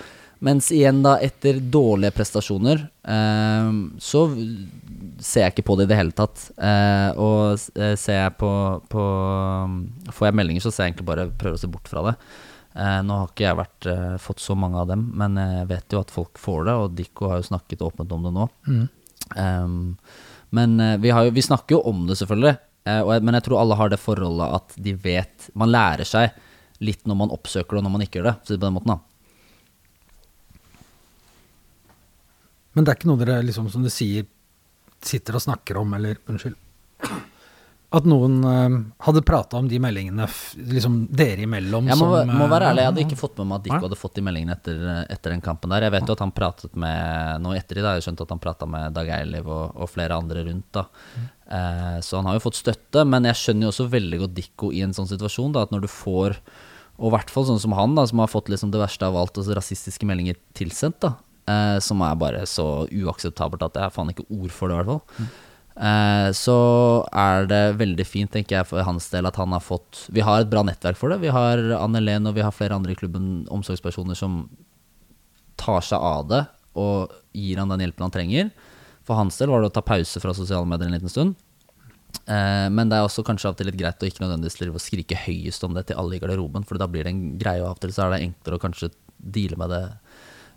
Mens 0.44 0.68
igjen, 0.76 1.00
da, 1.06 1.16
etter 1.24 1.62
dårlige 1.72 2.12
prestasjoner, 2.16 2.82
eh, 3.08 3.70
så 4.04 4.26
ser 5.24 5.46
jeg 5.46 5.54
ikke 5.54 5.68
på 5.70 5.78
det 5.80 5.88
i 5.88 5.92
det 5.94 6.00
hele 6.00 6.16
tatt. 6.16 6.50
Eh, 6.58 7.10
og 7.22 7.56
eh, 7.80 7.96
ser 8.00 8.20
jeg 8.20 8.36
på, 8.42 8.52
på 8.92 9.06
Får 10.12 10.30
jeg 10.30 10.38
meldinger, 10.42 10.66
så 10.66 10.74
ser 10.74 10.86
jeg 10.86 10.94
egentlig 10.94 11.10
bare 11.10 11.30
prøver 11.32 11.58
å 11.60 11.64
se 11.64 11.72
bort 11.72 11.90
fra 11.92 12.04
det. 12.10 12.16
Eh, 12.76 13.00
nå 13.08 13.22
har 13.22 13.32
ikke 13.32 13.48
jeg 13.48 13.62
vært, 13.62 13.90
eh, 13.94 14.20
fått 14.22 14.44
så 14.44 14.60
mange 14.60 14.84
av 14.84 14.92
dem, 14.92 15.08
men 15.16 15.40
jeg 15.40 15.72
vet 15.72 15.96
jo 15.96 16.04
at 16.04 16.14
folk 16.14 16.42
får 16.42 16.68
det, 16.68 16.78
og 16.84 16.96
Dikko 17.00 17.32
har 17.32 17.42
jo 17.42 17.50
snakket 17.50 17.86
åpent 17.88 18.16
om 18.16 18.28
det 18.28 18.36
nå. 18.36 18.48
Mm. 18.68 18.86
Um, 19.36 19.78
men 20.56 20.78
vi, 21.02 21.10
har 21.12 21.26
jo, 21.26 21.32
vi 21.34 21.44
snakker 21.44 21.80
jo 21.80 21.86
om 21.90 22.04
det, 22.08 22.20
selvfølgelig. 22.20 22.58
Eh, 22.86 23.02
jeg, 23.02 23.26
men 23.26 23.38
jeg 23.38 23.48
tror 23.48 23.64
alle 23.64 23.78
har 23.80 23.92
det 23.92 24.02
forholdet 24.02 24.60
at 24.60 24.76
de 24.86 24.94
vet 24.94 25.50
Man 25.58 25.72
lærer 25.74 26.06
seg 26.06 26.36
litt 26.86 27.08
når 27.10 27.18
man 27.18 27.34
oppsøker 27.34 27.78
det, 27.78 27.82
og 27.82 27.88
når 27.88 27.94
man 27.96 28.06
ikke 28.06 28.20
gjør 28.20 28.30
det. 28.30 28.36
Så 28.44 28.58
på 28.58 28.66
den 28.68 28.76
måten 28.76 28.94
da 28.94 29.00
Men 32.76 32.84
det 32.84 32.91
er 32.91 32.99
ikke 32.99 33.11
noe 33.11 33.21
dere, 33.21 33.39
liksom, 33.47 33.71
som 33.71 33.86
du 33.86 33.91
sier, 33.93 34.28
sitter 35.05 35.38
og 35.38 35.45
snakker 35.47 35.80
om, 35.80 35.95
eller 35.95 36.19
Unnskyld. 36.28 36.59
At 37.95 38.07
noen 38.09 38.39
uh, 38.43 38.73
hadde 39.05 39.21
prata 39.23 39.59
om 39.61 39.67
de 39.71 39.78
meldingene, 39.80 40.26
liksom 40.73 40.97
dere 41.15 41.45
imellom 41.45 41.86
Jeg 41.88 41.99
må, 41.99 42.09
som 42.17 42.32
må 42.34 42.47
være 42.51 42.65
eh, 42.65 42.71
ærlig, 42.73 42.82
jeg 42.82 42.89
hadde 42.89 43.03
ikke 43.05 43.19
fått 43.19 43.38
med 43.39 43.47
meg 43.47 43.59
at 43.59 43.67
Dikko 43.67 43.80
hadde 43.86 43.99
fått 43.99 44.17
de 44.17 44.23
meldingene 44.26 44.55
etter, 44.57 44.82
etter 45.13 45.32
den 45.32 45.43
kampen 45.45 45.71
der. 45.71 45.86
Jeg 45.86 45.93
vet 45.93 46.09
jo 46.09 46.15
at 46.17 46.23
han 46.26 46.34
pratet 46.36 46.76
med 46.82 47.45
Nå 47.45 47.53
i 47.55 47.61
dag, 47.61 47.93
jeg 47.93 48.07
skjønt 48.07 48.23
at 48.26 48.34
han 48.34 48.41
prata 48.43 48.67
med 48.67 48.97
Dag 48.97 49.11
Eiliv 49.15 49.47
og, 49.47 49.78
og 49.78 49.91
flere 49.93 50.17
andre 50.17 50.43
rundt. 50.49 50.67
da 50.76 50.88
eh, 51.45 51.99
Så 52.03 52.19
han 52.19 52.28
har 52.28 52.36
jo 52.36 52.43
fått 52.49 52.59
støtte, 52.59 53.05
men 53.07 53.30
jeg 53.30 53.39
skjønner 53.43 53.69
jo 53.69 53.73
også 53.76 53.88
veldig 53.93 54.21
godt 54.26 54.36
Dikko 54.41 54.73
i 54.76 54.82
en 54.84 54.97
sånn 54.97 55.11
situasjon. 55.13 55.53
da 55.55 55.63
At 55.63 55.71
når 55.76 55.86
du 55.86 55.91
får, 55.93 56.36
og 56.97 57.07
i 57.07 57.15
hvert 57.15 57.32
fall 57.32 57.47
sånn 57.47 57.63
som 57.63 57.78
han, 57.80 57.95
da 57.95 58.03
som 58.09 58.19
har 58.26 58.34
fått 58.34 58.51
liksom 58.51 58.76
det 58.76 58.82
verste 58.82 59.07
av 59.07 59.15
alt, 59.21 59.38
altså 59.39 59.55
rasistiske 59.55 60.09
meldinger 60.09 60.41
tilsendt, 60.57 60.99
da 61.05 61.15
eh, 61.50 61.80
som 61.84 62.04
er 62.06 62.22
bare 62.22 62.46
så 62.50 62.86
uakseptabelt 62.89 63.66
at 63.66 63.80
jeg 63.80 63.88
har 63.88 63.93
faen 63.93 64.14
ikke 64.14 64.28
ord 64.30 64.54
for 64.54 64.72
det, 64.72 64.78
i 64.78 64.82
hvert 64.82 64.93
fall. 64.93 65.30
Eh, 65.76 66.30
så 66.38 66.58
er 67.12 67.50
det 67.52 67.64
veldig 67.82 68.06
fint, 68.08 68.32
tenker 68.32 68.60
jeg, 68.60 68.70
for 68.70 68.86
hans 68.88 69.10
del 69.12 69.28
at 69.28 69.36
han 69.36 69.52
har 69.52 69.60
fått 69.60 70.06
Vi 70.16 70.24
har 70.24 70.39
et 70.39 70.52
bra 70.52 70.64
nettverk 70.64 71.00
for 71.00 71.12
det. 71.12 71.20
Vi 71.24 71.34
har 71.36 71.60
Anne 71.80 72.04
Len 72.04 72.30
og 72.30 72.38
vi 72.38 72.46
har 72.46 72.56
flere 72.56 72.78
andre 72.78 72.96
i 72.96 73.00
klubben, 73.00 73.43
omsorgspersoner, 73.52 74.16
som 74.16 74.46
tar 75.60 75.84
seg 75.84 76.00
av 76.00 76.30
det 76.32 76.46
og 76.76 77.12
gir 77.36 77.60
han 77.62 77.72
den 77.72 77.86
hjelpen 77.86 78.08
han 78.08 78.14
trenger. 78.14 78.50
For 79.08 79.20
hans 79.20 79.38
del 79.39 79.52
var 79.52 79.62
det 79.62 79.72
å 79.72 79.76
ta 79.76 79.84
pause 79.86 80.20
fra 80.20 80.34
sosiale 80.36 80.68
medier 80.68 80.89
en 80.89 80.98
liten 80.98 81.12
stund. 81.12 81.36
Eh, 82.26 82.68
men 82.72 82.89
det 82.89 82.98
er 82.98 83.06
også 83.06 83.24
kanskje 83.28 83.50
av 83.50 83.56
og 83.56 83.60
til 83.60 83.70
litt 83.70 83.80
greit 83.80 84.02
å 84.02 84.10
ikke 84.10 84.24
nødvendigvis 84.24 84.88
skrike 84.88 85.20
høyest 85.26 85.64
om 85.68 85.76
det 85.76 85.88
til 85.89 86.00
alle 86.00 86.18
i 86.18 86.22
garderoben, 86.24 86.66
for 86.68 86.80
da 86.82 86.88
blir 86.89 87.06
det 87.06 87.14
en 87.14 87.26
greie, 87.39 87.62
og 87.62 87.70
av 87.70 87.78
og 87.78 87.84
til 87.84 87.93
så 87.96 88.06
er 88.06 88.16
det 88.16 88.24
enklere 88.26 88.60
å 88.60 88.64
kanskje 88.64 88.91
deale 89.16 89.60
med 89.60 89.72
det 89.74 89.84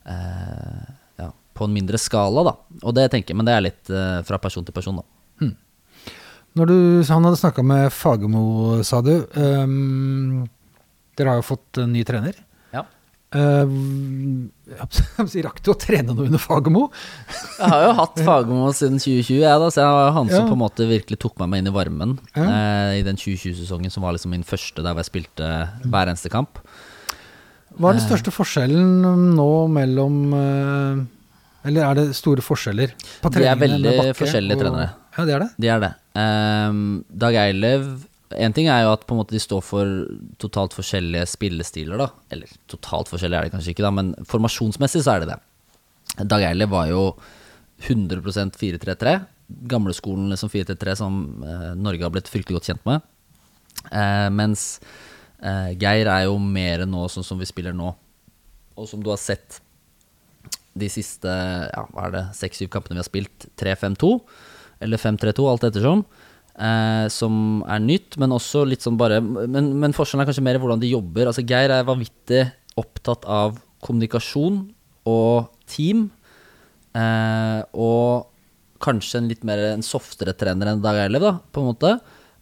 ja, 0.08 1.28
på 1.54 1.68
en 1.68 1.74
mindre 1.76 2.00
skala, 2.00 2.44
da. 2.48 2.54
Og 2.82 2.96
det 2.96 3.08
tenker 3.12 3.34
jeg, 3.34 3.38
men 3.40 3.48
det 3.48 3.54
er 3.56 3.66
litt 3.68 3.92
eh, 3.92 4.20
fra 4.28 4.40
person 4.42 4.64
til 4.66 4.76
person, 4.76 5.00
da. 5.02 5.06
Når 6.58 6.66
du, 6.66 6.78
han 7.06 7.22
hadde 7.28 7.38
snakka 7.38 7.62
med 7.62 7.92
Fagermo, 7.94 8.40
sa 8.82 8.98
du. 9.04 9.12
Um, 9.36 10.46
dere 11.14 11.30
har 11.34 11.38
jo 11.42 11.46
fått 11.46 11.78
en 11.84 11.92
ny 11.94 12.00
trener. 12.08 12.34
Ja. 12.74 12.82
jeg 13.36 13.68
rakk 15.44 15.60
du 15.62 15.68
å 15.70 15.76
trene 15.78 16.14
noe 16.16 16.24
under 16.26 16.40
Fagermo? 16.42 16.86
Jeg 17.60 17.68
har 17.70 17.84
jo 17.84 17.92
hatt 18.00 18.18
Fagermo 18.24 18.72
siden 18.74 18.98
2020, 18.98 19.36
jeg 19.44 19.60
da, 19.62 19.68
så 19.70 19.84
jeg 19.84 19.92
var 19.98 20.10
han 20.16 20.30
som 20.32 20.40
Ja. 20.40 20.48
på 20.48 20.56
en 20.56 20.62
måte 20.64 20.88
virkelig 20.88 21.18
tok 21.22 21.36
meg 21.42 21.48
med 21.52 21.58
inn 21.62 21.70
i 21.70 21.76
varmen 21.76 22.16
Ja. 22.34 22.46
eh, 22.48 22.92
i 23.00 23.04
den 23.06 23.16
2020-sesongen, 23.20 23.90
som 23.92 24.02
var 24.02 24.12
liksom 24.16 24.32
min 24.34 24.42
første 24.48 24.80
der 24.82 24.92
hvor 24.96 25.04
jeg 25.04 25.12
spilte 25.12 25.46
hver 25.84 26.08
eneste 26.10 26.32
kamp. 26.32 26.52
Hva 27.78 27.92
er 27.92 27.98
den 27.98 28.04
største 28.04 28.32
forskjellen 28.34 29.34
nå 29.38 29.48
mellom 29.70 30.16
eh, 30.34 31.00
Eller 31.68 31.86
er 31.86 31.98
det 32.00 32.06
store 32.18 32.42
forskjeller 32.42 32.94
på 33.22 33.30
De 33.34 33.44
er 33.46 33.58
veldig 33.60 33.92
Bakke 34.00 34.16
forskjellige 34.18 34.58
og- 34.58 34.64
trenere. 34.64 34.88
Ja, 35.18 35.24
det 35.26 35.34
er 35.34 35.42
det. 35.44 35.48
De 35.58 35.68
er 35.74 35.80
det. 35.82 35.92
Um, 36.18 36.80
Dag 37.10 37.34
Eilev 37.34 37.86
En 38.38 38.52
ting 38.54 38.68
er 38.70 38.84
jo 38.84 38.92
at 38.92 39.06
måte 39.14 39.34
de 39.34 39.40
står 39.42 39.62
for 39.64 39.86
totalt 40.38 40.74
forskjellige 40.76 41.24
spillestiler, 41.30 41.96
da. 41.98 42.10
Eller 42.30 42.50
totalt 42.68 43.08
forskjellige 43.08 43.38
er 43.38 43.48
det 43.48 43.54
kanskje 43.54 43.72
ikke, 43.72 43.86
da, 43.86 43.90
men 43.94 44.12
formasjonsmessig 44.28 45.00
så 45.02 45.14
er 45.16 45.24
det 45.24 45.30
det. 45.32 45.38
Dag 46.28 46.42
Eilev 46.50 46.68
var 46.74 46.90
jo 46.90 47.02
100% 47.88 48.58
4-3-3. 48.58 49.14
Gamleskolen 49.70 50.28
liksom 50.28 50.50
4-3-3 50.52 50.96
som 51.00 51.18
eh, 51.46 51.70
Norge 51.78 52.04
har 52.04 52.12
blitt 52.12 52.28
fryktelig 52.28 52.58
godt 52.58 52.68
kjent 52.68 52.84
med. 52.88 53.06
Eh, 53.88 54.28
mens 54.34 54.66
Eh, 55.38 55.72
Geir 55.78 56.10
er 56.10 56.26
jo 56.26 56.38
mer 56.42 56.84
nå 56.88 57.06
sånn 57.12 57.26
som 57.26 57.38
vi 57.38 57.46
spiller 57.48 57.76
nå, 57.76 57.92
og 58.78 58.88
som 58.90 59.02
du 59.02 59.10
har 59.12 59.20
sett 59.22 59.60
de 60.78 60.88
siste 60.90 61.30
ja, 61.30 61.84
hva 61.92 62.06
er 62.06 62.14
det, 62.14 62.24
seks-syv 62.38 62.70
kampene 62.74 62.98
vi 62.98 63.02
har 63.02 63.08
spilt, 63.08 63.46
3-5-2 63.58 64.12
eller 64.86 65.00
5-3-2, 65.02 65.46
alt 65.50 65.66
ettersom. 65.70 66.04
uh, 66.58 67.06
som 67.10 67.62
er 67.70 67.82
nytt, 67.82 68.18
men 68.18 68.34
også 68.34 68.64
litt 68.66 68.82
sånn 68.82 68.98
bare 68.98 69.20
men, 69.22 69.72
men, 69.78 69.94
forskjellen 69.94 70.24
er 70.24 70.30
kanskje 70.30 70.46
mer 70.46 70.58
hvordan 70.62 70.82
de 70.82 70.90
jobber. 70.90 71.30
Altså 71.30 71.46
Geir 71.46 71.74
er 71.74 71.86
vanvittig 71.86 72.44
opptatt 72.78 73.26
av 73.26 73.58
kommunikasjon 73.82 74.62
og 75.10 75.50
team. 75.70 76.08
uh, 76.98 77.62
og 77.74 78.26
kanskje 78.82 79.18
en 79.18 79.28
litt 79.30 79.42
mer 79.46 79.58
en 79.72 79.82
softere 79.82 80.34
trener 80.38 80.70
enn 80.70 80.82
Dag 80.82 80.98
Eilev, 81.02 81.22
da, 81.22 81.34
på 81.50 81.62
en 81.62 81.70
måte. 81.72 81.96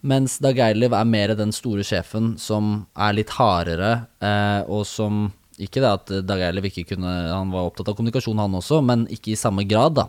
Mens 0.07 0.37
Dag 0.43 0.59
Eiliv 0.63 0.95
er 0.95 1.09
mer 1.09 1.33
den 1.35 1.53
store 1.55 1.83
sjefen 1.87 2.35
som 2.39 2.85
er 2.95 3.17
litt 3.17 3.33
hardere, 3.39 4.07
eh, 4.23 4.63
og 4.71 4.87
som 4.87 5.27
Ikke 5.57 5.81
det 5.81 5.89
at 5.89 6.11
Dag 6.29 6.43
Eiliv 6.45 6.67
ikke 6.69 6.85
kunne 6.93 7.11
Han 7.33 7.51
var 7.51 7.65
opptatt 7.65 7.89
av 7.89 7.97
kommunikasjon, 7.97 8.39
han 8.39 8.59
også, 8.59 8.83
men 8.85 9.07
ikke 9.09 9.33
i 9.33 9.41
samme 9.41 9.65
grad, 9.65 9.97
da. 9.97 10.09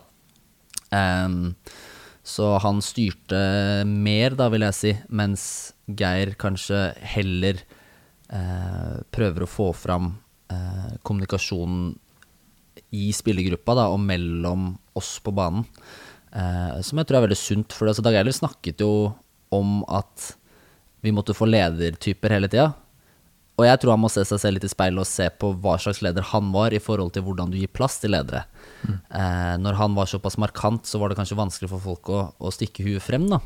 Um, 0.92 1.56
så 2.28 2.58
han 2.60 2.82
styrte 2.84 3.40
mer, 3.88 4.36
da, 4.36 4.50
vil 4.52 4.66
jeg 4.68 4.76
si, 4.76 4.92
mens 5.08 5.44
Geir 5.88 6.34
kanskje 6.40 6.90
heller 7.16 7.62
eh, 8.28 8.98
prøver 9.16 9.46
å 9.46 9.50
få 9.50 9.70
fram 9.72 10.10
eh, 10.52 10.98
kommunikasjonen 11.08 11.94
i 12.92 13.08
spillergruppa, 13.16 13.78
da, 13.80 13.88
og 13.94 14.04
mellom 14.04 14.74
oss 15.00 15.16
på 15.24 15.32
banen. 15.36 15.64
Eh, 16.36 16.84
som 16.84 17.00
jeg 17.00 17.08
tror 17.08 17.22
er 17.22 17.28
veldig 17.30 17.40
sunt. 17.40 17.76
For 17.76 17.88
altså, 17.88 18.04
Dag 18.04 18.20
Eiliv 18.20 18.36
snakket 18.36 18.84
jo 18.84 18.92
om 19.54 19.82
at 19.88 20.34
vi 21.06 21.14
måtte 21.16 21.36
få 21.38 21.48
ledertyper 21.50 22.34
hele 22.36 22.50
tida. 22.52 22.72
Og 23.58 23.66
jeg 23.66 23.80
tror 23.82 23.96
han 23.96 24.02
må 24.04 24.10
se 24.14 24.22
seg 24.28 24.42
selv 24.42 24.58
litt 24.58 24.68
i 24.68 24.70
speilet 24.70 25.02
og 25.02 25.10
se 25.10 25.26
på 25.34 25.50
hva 25.64 25.78
slags 25.82 26.04
leder 26.06 26.26
han 26.30 26.52
var 26.54 26.76
i 26.78 26.82
forhold 26.82 27.16
til 27.16 27.24
hvordan 27.26 27.50
du 27.50 27.58
gir 27.58 27.72
plass 27.74 27.98
til 28.04 28.14
ledere. 28.14 28.44
Mm. 28.84 28.98
Eh, 29.20 29.54
når 29.64 29.80
han 29.80 29.96
var 29.98 30.10
såpass 30.10 30.38
markant, 30.38 30.86
så 30.86 31.02
var 31.02 31.10
det 31.10 31.18
kanskje 31.18 31.40
vanskelig 31.40 31.72
for 31.72 31.86
folk 31.88 32.12
å, 32.14 32.20
å 32.38 32.54
stikke 32.54 32.86
huet 32.86 33.02
frem. 33.02 33.26
da. 33.32 33.42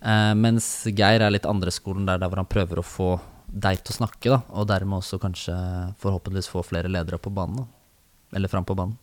Eh, 0.00 0.32
mens 0.34 0.66
Geir 0.90 1.22
er 1.22 1.30
litt 1.30 1.46
andre 1.46 1.70
skolen 1.74 2.08
der, 2.08 2.18
der 2.18 2.32
hvor 2.32 2.42
han 2.42 2.50
prøver 2.50 2.82
å 2.82 2.86
få 2.86 3.10
deg 3.50 3.84
til 3.84 3.94
å 3.94 3.98
snakke, 4.00 4.32
da, 4.32 4.40
og 4.50 4.66
dermed 4.70 4.98
også 4.98 5.18
kanskje 5.22 5.54
forhåpentligvis 6.02 6.50
få 6.50 6.64
flere 6.66 6.90
ledere 6.90 7.18
på 7.22 7.30
banen. 7.34 7.62
Da. 7.62 8.36
Eller 8.38 8.50
fram 8.50 8.66
på 8.66 8.78
banen. 8.78 8.98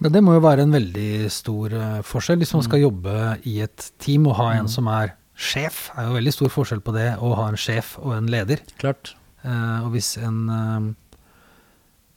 Men 0.00 0.12
det 0.14 0.22
må 0.24 0.34
jo 0.36 0.42
være 0.44 0.64
en 0.64 0.72
veldig 0.72 1.30
stor 1.32 1.74
uh, 1.76 2.02
forskjell 2.06 2.40
hvis 2.40 2.54
man 2.56 2.62
mm. 2.64 2.68
skal 2.68 2.84
jobbe 2.86 3.16
i 3.48 3.58
et 3.64 3.90
team 4.00 4.28
og 4.30 4.38
ha 4.40 4.52
en 4.56 4.68
mm. 4.68 4.72
som 4.72 4.88
er 4.88 5.16
sjef 5.40 5.88
er 5.96 6.08
jo 6.08 6.16
veldig 6.18 6.34
stor 6.34 6.52
forskjell 6.52 6.82
på 6.84 6.94
det 6.94 7.08
å 7.22 7.32
ha 7.38 7.48
en 7.50 7.58
sjef 7.60 7.94
og 8.02 8.14
en 8.18 8.28
leder. 8.30 8.62
Klart. 8.80 9.14
Uh, 9.40 9.86
og 9.86 9.94
hvis 9.94 10.12
en, 10.20 10.40
uh, 10.52 11.16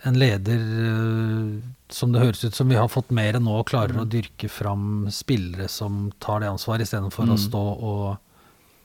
en 0.10 0.20
leder, 0.20 0.60
uh, 0.60 1.62
som 1.94 2.12
det 2.12 2.24
høres 2.24 2.44
ut 2.44 2.58
som 2.58 2.72
vi 2.72 2.80
har 2.80 2.92
fått 2.92 3.14
mer 3.16 3.40
enn 3.40 3.48
nå, 3.48 3.56
klarer 3.70 3.96
mm. 3.96 4.04
å 4.04 4.10
dyrke 4.12 4.52
fram 4.52 5.08
spillere 5.14 5.70
som 5.72 6.10
tar 6.24 6.44
det 6.44 6.52
ansvaret, 6.52 6.84
istedenfor 6.88 7.30
mm. 7.30 7.36
å 7.36 7.42
stå 7.46 7.64
og, 7.64 8.08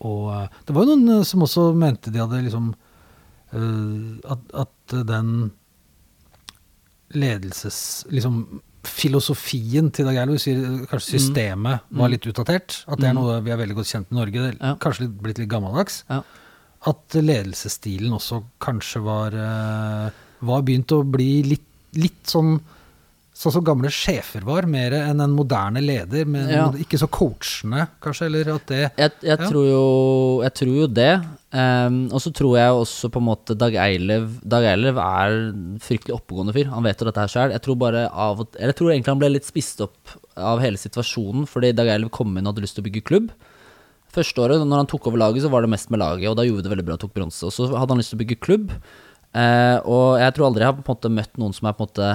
og 0.06 0.58
Det 0.66 0.76
var 0.76 0.86
jo 0.86 0.94
noen 0.94 1.26
som 1.26 1.42
også 1.42 1.72
mente 1.74 2.14
de 2.14 2.22
hadde 2.22 2.44
liksom 2.46 2.74
at, 3.48 4.42
at 4.60 4.92
den 5.08 5.48
ledelses... 7.16 8.04
Liksom 8.12 8.60
filosofien 8.90 9.90
til 9.94 10.08
Dag 10.08 10.18
Eilo, 10.22 10.36
kanskje 10.38 10.98
mm. 10.98 11.06
systemet 11.06 11.84
mm. 11.86 12.00
var 12.00 12.12
litt 12.12 12.28
utdatert. 12.30 12.80
At 12.88 13.00
det 13.00 13.10
er 13.10 13.16
mm. 13.16 13.20
noe 13.20 13.38
vi 13.46 13.54
er 13.54 13.60
veldig 13.60 13.76
godt 13.78 13.92
kjent 13.92 14.12
i 14.12 14.18
Norge. 14.18 14.44
Det 14.44 14.52
ja. 14.56 14.74
Kanskje 14.82 15.06
litt, 15.06 15.18
blitt 15.24 15.42
litt 15.42 15.50
gammeldags. 15.52 16.02
Ja. 16.10 16.22
At 16.88 17.18
ledelsesstilen 17.18 18.14
også 18.14 18.42
kanskje 18.62 19.02
var, 19.06 19.34
uh, 19.34 20.26
var 20.48 20.66
begynt 20.66 20.94
å 20.94 21.02
bli 21.06 21.30
litt, 21.46 21.66
litt 21.98 22.22
sånn 22.30 22.56
Sånn 23.38 23.54
som 23.54 23.62
gamle 23.62 23.90
sjefer 23.94 24.42
var, 24.42 24.66
mer 24.66 24.96
enn 24.98 25.22
en 25.22 25.34
moderne 25.36 25.78
leder. 25.78 26.26
Men 26.26 26.48
ja. 26.50 26.64
ikke 26.82 26.98
så 26.98 27.06
coachende, 27.06 27.84
kanskje? 28.02 28.26
Eller 28.26 28.48
at 28.56 28.64
det 28.66 28.80
Jeg, 28.80 29.12
jeg, 29.22 29.30
ja. 29.30 29.36
tror, 29.44 29.66
jo, 29.68 29.82
jeg 30.42 30.54
tror, 30.58 30.72
jo, 30.80 30.88
det. 30.90 31.12
Um, 31.54 32.00
og 32.10 32.24
så 32.24 32.32
tror 32.34 32.56
jeg 32.58 32.80
også 32.80 33.08
på 33.14 33.22
en 33.22 33.24
måte 33.24 33.54
Dag 33.56 33.72
Eilev 33.80 34.34
Dag 34.44 34.66
Eilev 34.68 34.98
er 35.00 35.36
en 35.36 35.78
fryktelig 35.80 36.16
oppegående 36.16 36.52
fyr. 36.56 36.72
Han 36.72 36.88
vet 36.88 36.98
jo 36.98 37.06
dette 37.06 37.22
her 37.22 37.30
sjøl. 37.30 37.54
Jeg 37.54 37.62
tror 37.64 37.78
bare 37.78 38.08
av 38.10 38.42
og, 38.42 38.58
Eller 38.58 38.74
jeg 38.74 38.80
tror 38.80 38.90
egentlig 38.90 39.14
han 39.14 39.22
ble 39.22 39.30
litt 39.36 39.46
spist 39.46 39.84
opp 39.86 40.16
av 40.34 40.58
hele 40.64 40.80
situasjonen 40.80 41.46
fordi 41.46 41.70
Dag 41.78 41.92
Eilev 41.94 42.10
kom 42.14 42.34
inn 42.34 42.42
og 42.42 42.56
hadde 42.56 42.66
lyst 42.66 42.74
til 42.80 42.82
å 42.82 42.88
bygge 42.88 43.06
klubb. 43.06 43.30
Første 44.18 44.42
året, 44.42 44.64
når 44.66 44.82
han 44.82 44.90
tok 44.90 45.06
over 45.06 45.20
laget, 45.20 45.44
så 45.44 45.52
var 45.52 45.62
det 45.62 45.70
mest 45.70 45.92
med 45.92 46.00
laget, 46.00 46.30
og 46.30 46.38
da 46.38 46.46
gjorde 46.46 46.64
det 46.64 46.72
veldig 46.72 46.84
bra, 46.88 46.96
tok 46.98 47.12
bronse. 47.14 47.44
Og 47.44 47.52
så 47.52 47.68
hadde 47.70 47.92
han 47.92 48.00
lyst 48.00 48.10
til 48.14 48.18
å 48.18 48.22
bygge 48.22 48.38
klubb. 48.40 48.72
Uh, 49.36 49.78
og 49.84 50.06
jeg 50.18 50.34
tror 50.34 50.48
aldri 50.48 50.64
jeg 50.64 50.72
har 50.72 50.78
på 50.78 50.82
en 50.82 50.96
måte 50.96 51.10
møtt 51.12 51.38
noen 51.38 51.54
som 51.54 51.68
er 51.68 51.76
på 51.76 51.84
en 51.84 51.90
måte 51.90 52.08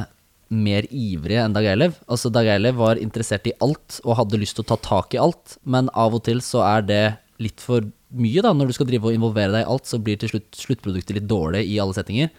mer 0.53 0.85
ivrige 0.89 1.43
enn 1.45 1.55
Dag 1.55 1.67
Eilev. 1.69 1.97
Altså, 2.11 2.31
Dag 2.33 2.47
Eilev 2.49 2.77
var 2.79 3.01
interessert 3.01 3.47
i 3.49 3.55
alt 3.63 3.99
og 4.03 4.17
hadde 4.19 4.39
lyst 4.41 4.57
til 4.57 4.65
å 4.65 4.71
ta 4.73 4.79
tak 4.83 5.15
i 5.15 5.21
alt, 5.21 5.57
men 5.63 5.91
av 5.97 6.15
og 6.17 6.25
til 6.27 6.41
så 6.45 6.63
er 6.67 6.87
det 6.87 7.03
litt 7.41 7.63
for 7.63 7.85
mye, 8.13 8.43
da. 8.45 8.53
Når 8.53 8.69
du 8.69 8.75
skal 8.77 8.89
drive 8.89 9.09
og 9.09 9.17
involvere 9.17 9.53
deg 9.55 9.65
i 9.65 9.71
alt, 9.73 9.89
så 9.89 9.99
blir 10.01 10.19
til 10.21 10.33
slutt 10.33 10.59
sluttproduktet 10.59 11.17
litt 11.17 11.29
dårlig 11.29 11.65
i 11.69 11.79
alle 11.81 11.97
settinger. 11.97 12.31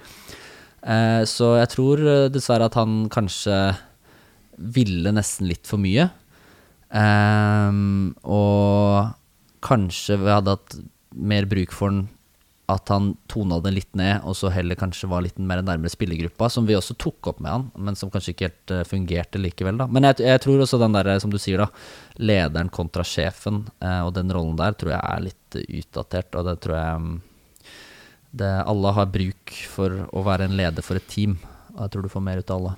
Eh, 0.85 1.23
så 1.29 1.55
jeg 1.59 1.73
tror 1.73 2.03
eh, 2.05 2.31
dessverre 2.33 2.69
at 2.69 2.79
han 2.79 3.05
kanskje 3.13 3.59
ville 4.55 5.15
nesten 5.17 5.49
litt 5.51 5.67
for 5.69 5.83
mye. 5.83 6.09
Eh, 6.95 7.81
og 8.23 9.15
kanskje 9.65 10.21
vi 10.21 10.35
hadde 10.35 10.59
hatt 10.59 10.79
mer 11.15 11.49
bruk 11.49 11.73
for 11.75 11.91
den 11.91 12.07
at 12.67 12.89
han 12.89 13.11
tona 13.29 13.59
det 13.61 13.75
litt 13.75 13.97
ned, 13.99 14.23
og 14.25 14.37
så 14.39 14.49
heller 14.53 14.79
kanskje 14.81 15.09
var 15.11 15.25
litt 15.27 15.37
mer 15.37 15.61
nærmere 15.61 15.93
spillergruppa, 15.93 16.49
som 16.49 16.65
vi 16.65 16.77
også 16.79 16.97
tok 16.97 17.29
opp 17.35 17.43
med 17.45 17.53
han, 17.53 17.67
men 17.77 17.99
som 17.99 18.09
kanskje 18.13 18.33
ikke 18.33 18.47
helt 18.49 18.73
uh, 18.73 18.85
fungerte 18.89 19.41
likevel, 19.41 19.77
da. 19.83 19.87
Men 19.93 20.09
jeg, 20.09 20.23
jeg, 20.25 20.41
tror 20.41 20.63
også 20.65 20.81
den 20.81 20.97
der, 20.97 21.11
som 21.21 21.33
du 21.33 21.37
sier, 21.41 21.61
da, 21.61 21.69
lederen 22.17 22.73
kontra 22.73 23.05
sjefen, 23.05 23.67
eh, 23.85 24.01
og 24.07 24.15
den 24.17 24.33
rollen 24.33 24.57
der, 24.57 24.77
tror 24.81 24.95
jeg 24.95 25.03
er 25.03 25.27
litt 25.27 25.59
utdatert, 25.61 26.39
og 26.41 26.49
det 26.49 26.55
tror 26.65 26.77
jeg 26.79 27.03
um, 27.03 27.11
det, 28.33 28.55
Alle 28.65 28.95
har 28.97 29.13
bruk 29.13 29.53
for 29.75 30.07
å 30.09 30.25
være 30.25 30.49
en 30.49 30.57
leder 30.57 30.87
for 30.87 30.97
et 30.97 31.11
team, 31.11 31.37
og 31.75 31.85
jeg 31.85 31.93
tror 31.93 32.07
du 32.07 32.13
får 32.15 32.25
mer 32.31 32.41
ut 32.41 32.55
av 32.55 32.63
alle. 32.63 32.77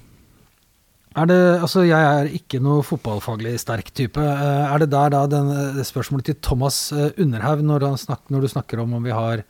Er 1.16 1.28
det, 1.30 1.36
altså 1.64 1.86
Jeg 1.86 1.96
er 1.96 2.26
ikke 2.36 2.58
noe 2.60 2.82
fotballfaglig 2.84 3.54
sterk 3.62 3.86
type. 3.96 4.20
Er 4.20 4.82
det 4.82 4.90
der 4.92 5.14
da 5.14 5.22
den, 5.30 5.48
spørsmålet 5.80 6.28
til 6.28 6.36
Thomas 6.44 6.90
Underhaug, 6.92 7.62
når, 7.64 7.86
når, 8.28 8.44
du 8.44 8.48
snakker 8.52 8.82
om 8.82 8.98
om 8.98 9.06
vi 9.06 9.14
har 9.16 9.46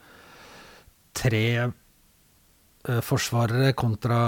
tre 1.17 1.47
uh, 1.67 3.01
forsvarere 3.05 3.73
kontra 3.79 4.21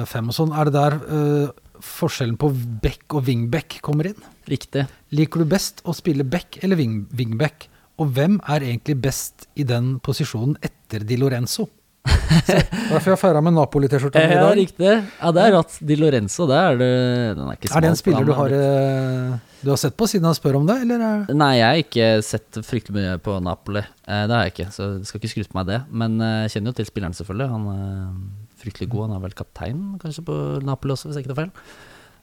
uh, 0.00 0.02
fem 0.08 0.32
og 0.32 0.36
sånn. 0.36 0.54
Er 0.56 0.68
det 0.68 0.76
der 0.76 0.98
uh, 1.06 1.80
forskjellen 1.82 2.36
på 2.40 2.50
back 2.82 3.16
og 3.16 3.26
wingback 3.28 3.78
kommer 3.84 4.10
inn? 4.10 4.20
Riktig. 4.50 4.86
Liker 5.14 5.42
du 5.42 5.50
best 5.50 5.82
å 5.86 5.94
spille 5.96 6.26
back 6.26 6.60
eller 6.62 6.78
wing, 6.80 7.04
wingback? 7.16 7.68
Og 8.02 8.12
hvem 8.16 8.36
er 8.44 8.66
egentlig 8.66 8.98
best 9.00 9.46
i 9.56 9.64
den 9.64 9.96
posisjonen 10.04 10.58
etter 10.64 11.04
Di 11.06 11.16
Lorenzo? 11.20 11.70
Derfor 12.92 13.12
jeg 13.12 13.20
feira 13.20 13.42
med 13.44 13.54
Napoli-T-skjorta 13.56 14.22
i 14.22 14.30
dag. 14.30 14.42
Ja, 14.42 14.54
riktig. 14.56 14.92
Ja, 14.92 15.32
det 15.34 15.42
er 15.42 15.54
rått. 15.56 15.76
Di 15.86 15.96
Lorenzo, 15.98 16.46
det 16.50 16.58
er 16.60 16.78
det 16.80 16.90
Den 17.38 17.42
er 17.46 17.58
ikke 17.58 17.70
smalt. 17.70 17.76
Er 17.76 17.84
det 17.84 17.90
en 17.90 17.98
spiller 18.00 18.28
du 18.28 18.32
har, 18.36 18.54
eh, 18.56 19.56
du 19.62 19.72
har 19.72 19.80
sett 19.80 19.96
på 19.98 20.08
siden 20.10 20.28
han 20.28 20.36
spør 20.38 20.60
om 20.60 20.68
det, 20.68 20.78
eller? 20.84 21.26
Nei, 21.34 21.52
jeg 21.58 21.66
har 21.66 21.82
ikke 21.82 22.08
sett 22.26 22.60
fryktelig 22.66 22.96
mye 22.98 23.16
på 23.24 23.38
Napoli. 23.42 23.82
Eh, 24.06 24.22
det 24.28 24.36
har 24.36 24.46
jeg 24.46 24.54
ikke, 24.54 24.68
så 24.76 24.90
jeg 24.94 25.10
skal 25.10 25.22
ikke 25.22 25.32
skryte 25.34 25.52
på 25.52 25.60
meg 25.60 25.68
det. 25.72 25.80
Men 25.90 26.20
eh, 26.20 26.38
jeg 26.46 26.56
kjenner 26.56 26.72
jo 26.72 26.78
til 26.80 26.90
spilleren, 26.90 27.18
selvfølgelig. 27.18 27.50
Han 27.56 27.68
er 27.74 28.62
fryktelig 28.62 28.90
god. 28.92 29.08
Han 29.08 29.18
er 29.18 29.26
vel 29.26 29.36
kaptein 29.42 29.82
kanskje 30.02 30.26
på 30.30 30.38
Napoli 30.66 30.96
også, 30.96 31.10
hvis 31.10 31.20
jeg 31.20 31.26
ikke 31.26 31.34
tar 31.34 31.42
feil. 31.44 31.52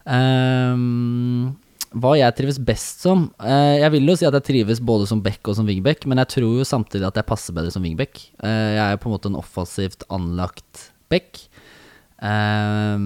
Um, 0.03 1.53
hva 1.94 2.14
jeg 2.18 2.36
trives 2.38 2.60
best 2.62 3.04
som 3.06 3.28
eh, 3.44 3.80
Jeg 3.82 3.94
vil 3.96 4.10
jo 4.10 4.16
si 4.18 4.28
at 4.28 4.36
jeg 4.39 4.48
trives 4.48 4.82
både 4.84 5.08
som 5.10 5.22
back 5.24 5.46
og 5.50 5.58
som 5.58 5.68
wingback, 5.70 6.08
men 6.10 6.22
jeg 6.24 6.32
tror 6.38 6.60
jo 6.60 6.68
samtidig 6.68 7.08
at 7.10 7.20
jeg 7.20 7.30
passer 7.30 7.56
bedre 7.56 7.74
som 7.74 7.86
wingback. 7.86 8.20
Eh, 8.44 8.72
jeg 8.78 8.84
er 8.84 8.96
jo 8.96 9.02
på 9.04 9.10
en 9.10 9.16
måte 9.16 9.32
en 9.32 9.39
offensivt 9.39 10.06
anlagt 10.14 10.88
back. 11.14 11.44
Eh, 12.24 12.98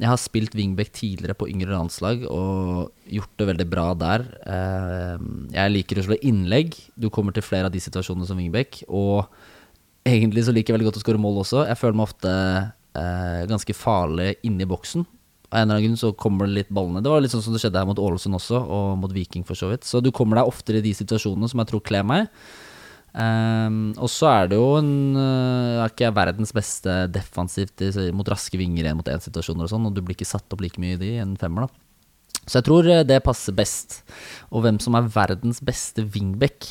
jeg 0.00 0.08
har 0.08 0.20
spilt 0.20 0.56
wingback 0.56 0.92
tidligere 0.96 1.36
på 1.38 1.50
yngre 1.52 1.74
landslag 1.74 2.24
og 2.30 2.92
gjort 3.10 3.32
det 3.40 3.48
veldig 3.52 3.68
bra 3.72 3.86
der. 4.00 4.26
Eh, 4.56 5.30
jeg 5.58 5.76
liker 5.76 6.00
å 6.00 6.06
slå 6.08 6.20
innlegg. 6.22 6.76
Du 6.96 7.10
kommer 7.12 7.36
til 7.36 7.44
flere 7.46 7.68
av 7.68 7.74
de 7.74 7.82
situasjonene 7.84 8.28
som 8.28 8.40
wingback. 8.40 8.84
Og 8.88 9.26
egentlig 10.08 10.46
så 10.46 10.54
liker 10.54 10.72
jeg 10.72 10.80
veldig 10.80 10.92
godt 10.92 11.02
å 11.02 11.04
skåre 11.04 11.22
mål 11.22 11.42
også. 11.44 11.66
Jeg 11.68 11.80
føler 11.80 11.98
meg 12.00 12.08
ofte 12.08 12.36
eh, 12.96 13.42
ganske 13.50 13.76
farlig 13.76 14.36
inni 14.46 14.68
boksen 14.68 15.04
av 15.52 15.60
en 15.60 15.66
eller 15.66 15.76
annen 15.76 15.90
grunn 15.90 16.00
så 16.00 16.10
kommer 16.16 16.48
det 16.48 16.56
litt 16.56 16.72
ballene. 16.72 17.02
Det 17.04 17.12
var 17.12 17.20
litt 17.20 17.34
sånn 17.34 17.44
som 17.44 17.52
det 17.52 17.60
skjedde 17.60 17.80
her 17.82 17.88
mot 17.88 18.00
Ålesund 18.00 18.38
også, 18.38 18.56
og 18.56 18.98
mot 19.02 19.12
Viking 19.12 19.44
for 19.44 19.58
så 19.58 19.68
vidt. 19.68 19.84
Så 19.84 20.00
du 20.00 20.08
kommer 20.14 20.40
deg 20.40 20.48
oftere 20.48 20.80
i 20.80 20.84
de 20.86 20.94
situasjonene 20.96 21.50
som 21.52 21.60
jeg 21.60 21.68
tror 21.68 21.84
kler 21.84 22.06
meg. 22.08 22.32
Um, 23.12 23.92
og 24.00 24.08
så 24.08 24.30
er 24.30 24.46
det 24.48 24.56
jo 24.56 24.70
en 24.78 25.18
uh, 25.18 25.82
Er 25.82 25.90
ikke 25.90 26.06
jeg 26.06 26.14
verdens 26.16 26.54
beste 26.56 26.94
defensivt 27.12 27.82
mot 28.16 28.30
raske 28.32 28.56
vinger 28.56 28.86
igjen 28.86 28.96
mot 28.96 29.10
én-situasjoner 29.12 29.66
og 29.66 29.68
sånn, 29.68 29.84
og 29.84 29.92
du 29.92 30.00
blir 30.00 30.16
ikke 30.16 30.30
satt 30.30 30.56
opp 30.56 30.64
like 30.64 30.80
mye 30.80 30.96
i 30.96 31.00
de 31.02 31.10
en 31.20 31.36
femmer, 31.36 31.68
da. 31.68 31.82
Så 32.46 32.58
jeg 32.58 32.66
tror 32.66 32.88
eh, 32.90 33.04
det 33.06 33.22
passer 33.22 33.54
best. 33.54 34.00
Og 34.50 34.64
hvem 34.64 34.80
som 34.82 34.96
er 34.98 35.10
verdens 35.12 35.60
beste 35.62 36.04
wingback 36.14 36.66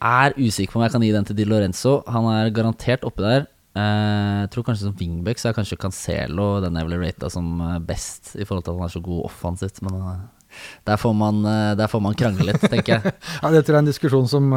er 0.00 0.34
usikker 0.38 0.72
på 0.72 0.80
om 0.80 0.86
jeg 0.86 0.94
kan 0.94 1.04
gi 1.04 1.12
den 1.14 1.28
til 1.28 1.36
Di 1.38 1.46
Lorenzo. 1.46 2.00
Han 2.10 2.26
er 2.32 2.54
garantert 2.56 3.04
oppi 3.06 3.22
der. 3.26 3.46
Eh, 3.70 4.40
jeg 4.42 4.50
tror 4.50 4.64
kanskje 4.66 4.88
som 4.88 4.96
wingback 4.98 5.38
så 5.38 5.50
er 5.50 5.54
kanskje 5.54 5.78
Cancelo 5.78 6.48
den 6.64 6.74
jeg 6.74 6.88
ville 6.88 6.98
rata 7.04 7.30
som 7.30 7.52
eh, 7.62 7.78
best, 7.86 8.32
i 8.34 8.42
forhold 8.46 8.66
til 8.66 8.74
at 8.74 8.80
han 8.80 8.88
er 8.88 8.94
så 8.96 9.02
god 9.04 9.22
offensivt. 9.28 9.78
Men 9.86 10.00
eh, 10.00 10.24
der, 10.88 10.98
får 10.98 11.14
man, 11.14 11.42
der 11.78 11.90
får 11.90 12.02
man 12.02 12.18
krangle 12.18 12.48
litt, 12.50 12.66
tenker 12.66 12.96
jeg. 12.98 13.14
Ja, 13.42 13.52
jeg 13.54 13.68
er 13.68 13.78
en 13.78 13.90
diskusjon 13.90 14.26
som 14.30 14.50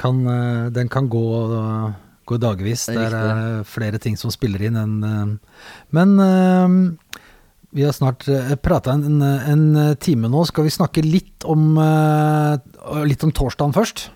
kan 0.00 0.20
Den 0.72 0.88
kan 0.88 1.10
gå, 1.12 1.24
gå 2.24 2.38
dagvis. 2.40 2.86
Det 2.88 2.94
Det 2.96 3.08
er 3.10 3.16
er 3.18 3.40
eh, 3.58 3.64
flere 3.68 3.98
ting 3.98 4.16
som 4.16 4.30
spiller 4.32 4.62
inn 4.70 4.78
enn 4.78 5.34
Men 5.90 6.14
vi 7.70 7.84
har 7.84 7.92
snart 7.94 8.24
prata 8.62 8.94
en, 8.94 9.20
en 9.22 9.96
time 9.98 10.30
nå. 10.30 10.46
Skal 10.46 10.64
vi 10.66 10.72
snakke 10.78 11.04
litt 11.04 11.44
om 11.44 11.74
Litt 13.10 13.26
om 13.26 13.34
torsdagen 13.34 13.74
først? 13.74 14.08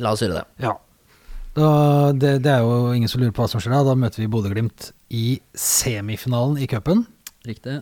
La 0.00 0.16
oss 0.16 0.24
gjøre 0.24 0.40
det. 0.40 0.46
Ja. 0.64 0.74
Da, 1.56 1.68
det, 2.14 2.36
det 2.44 2.52
er 2.52 2.62
jo 2.62 2.92
ingen 2.94 3.10
som 3.10 3.22
lurer 3.22 3.34
på 3.34 3.42
hva 3.42 3.50
som 3.50 3.62
skjer 3.62 3.74
da. 3.74 3.82
Da 3.88 3.96
møter 3.98 4.22
vi 4.22 4.30
Bodø-Glimt 4.30 4.90
i 5.14 5.40
semifinalen 5.56 6.60
i 6.62 6.68
cupen. 6.70 7.04
Riktig. 7.48 7.80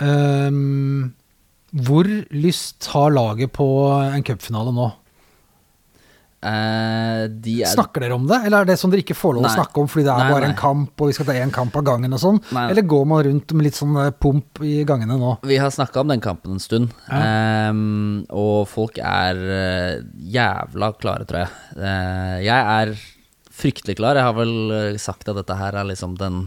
Um, 0.00 1.12
hvor 1.70 2.08
lyst 2.32 2.88
har 2.94 3.12
laget 3.12 3.52
på 3.52 3.66
en 4.00 4.24
cupfinale 4.26 4.72
nå? 4.74 4.88
Eh, 6.40 7.24
de 7.28 7.54
er 7.60 7.68
Snakker 7.68 8.00
dere 8.00 8.16
om 8.16 8.22
det, 8.24 8.38
eller 8.48 8.62
er 8.62 8.68
det 8.70 8.78
sånn 8.80 8.92
dere 8.94 9.02
ikke 9.04 9.16
får 9.18 9.34
lov 9.36 9.44
å 9.44 9.52
snakke 9.52 9.82
om 9.82 9.90
fordi 9.92 10.06
det 10.06 10.12
er 10.14 10.22
Nei, 10.24 10.30
bare 10.32 10.46
nei. 10.46 10.52
en 10.54 10.56
kamp, 10.56 10.94
og 10.96 11.10
vi 11.10 11.16
skal 11.16 11.28
ta 11.28 11.36
én 11.36 11.52
kamp 11.52 11.76
av 11.76 11.84
gangen 11.84 12.16
og 12.16 12.22
sånn? 12.22 12.40
Eller 12.62 12.86
går 12.88 13.04
man 13.10 13.20
rundt 13.26 13.52
med 13.52 13.66
litt 13.68 13.76
sånn 13.76 13.98
eh, 14.00 14.08
pump 14.16 14.62
i 14.64 14.78
gangene 14.88 15.18
nå? 15.20 15.34
Vi 15.44 15.58
har 15.60 15.74
snakka 15.74 16.00
om 16.00 16.14
den 16.14 16.24
kampen 16.24 16.56
en 16.56 16.64
stund, 16.64 16.94
ehm, 17.12 18.24
og 18.32 18.64
folk 18.72 18.96
er 19.04 19.44
eh, 19.58 20.00
jævla 20.32 20.94
klare, 21.00 21.28
tror 21.28 21.42
jeg. 21.44 21.52
Uh, 21.76 22.40
jeg 22.40 22.56
er 22.56 22.94
fryktelig 23.60 23.98
klar. 24.00 24.16
Jeg 24.16 24.24
har 24.24 24.36
vel 24.38 24.96
sagt 25.02 25.28
at 25.28 25.36
dette 25.36 25.60
her 25.60 25.76
er 25.76 25.88
liksom 25.90 26.16
den 26.20 26.46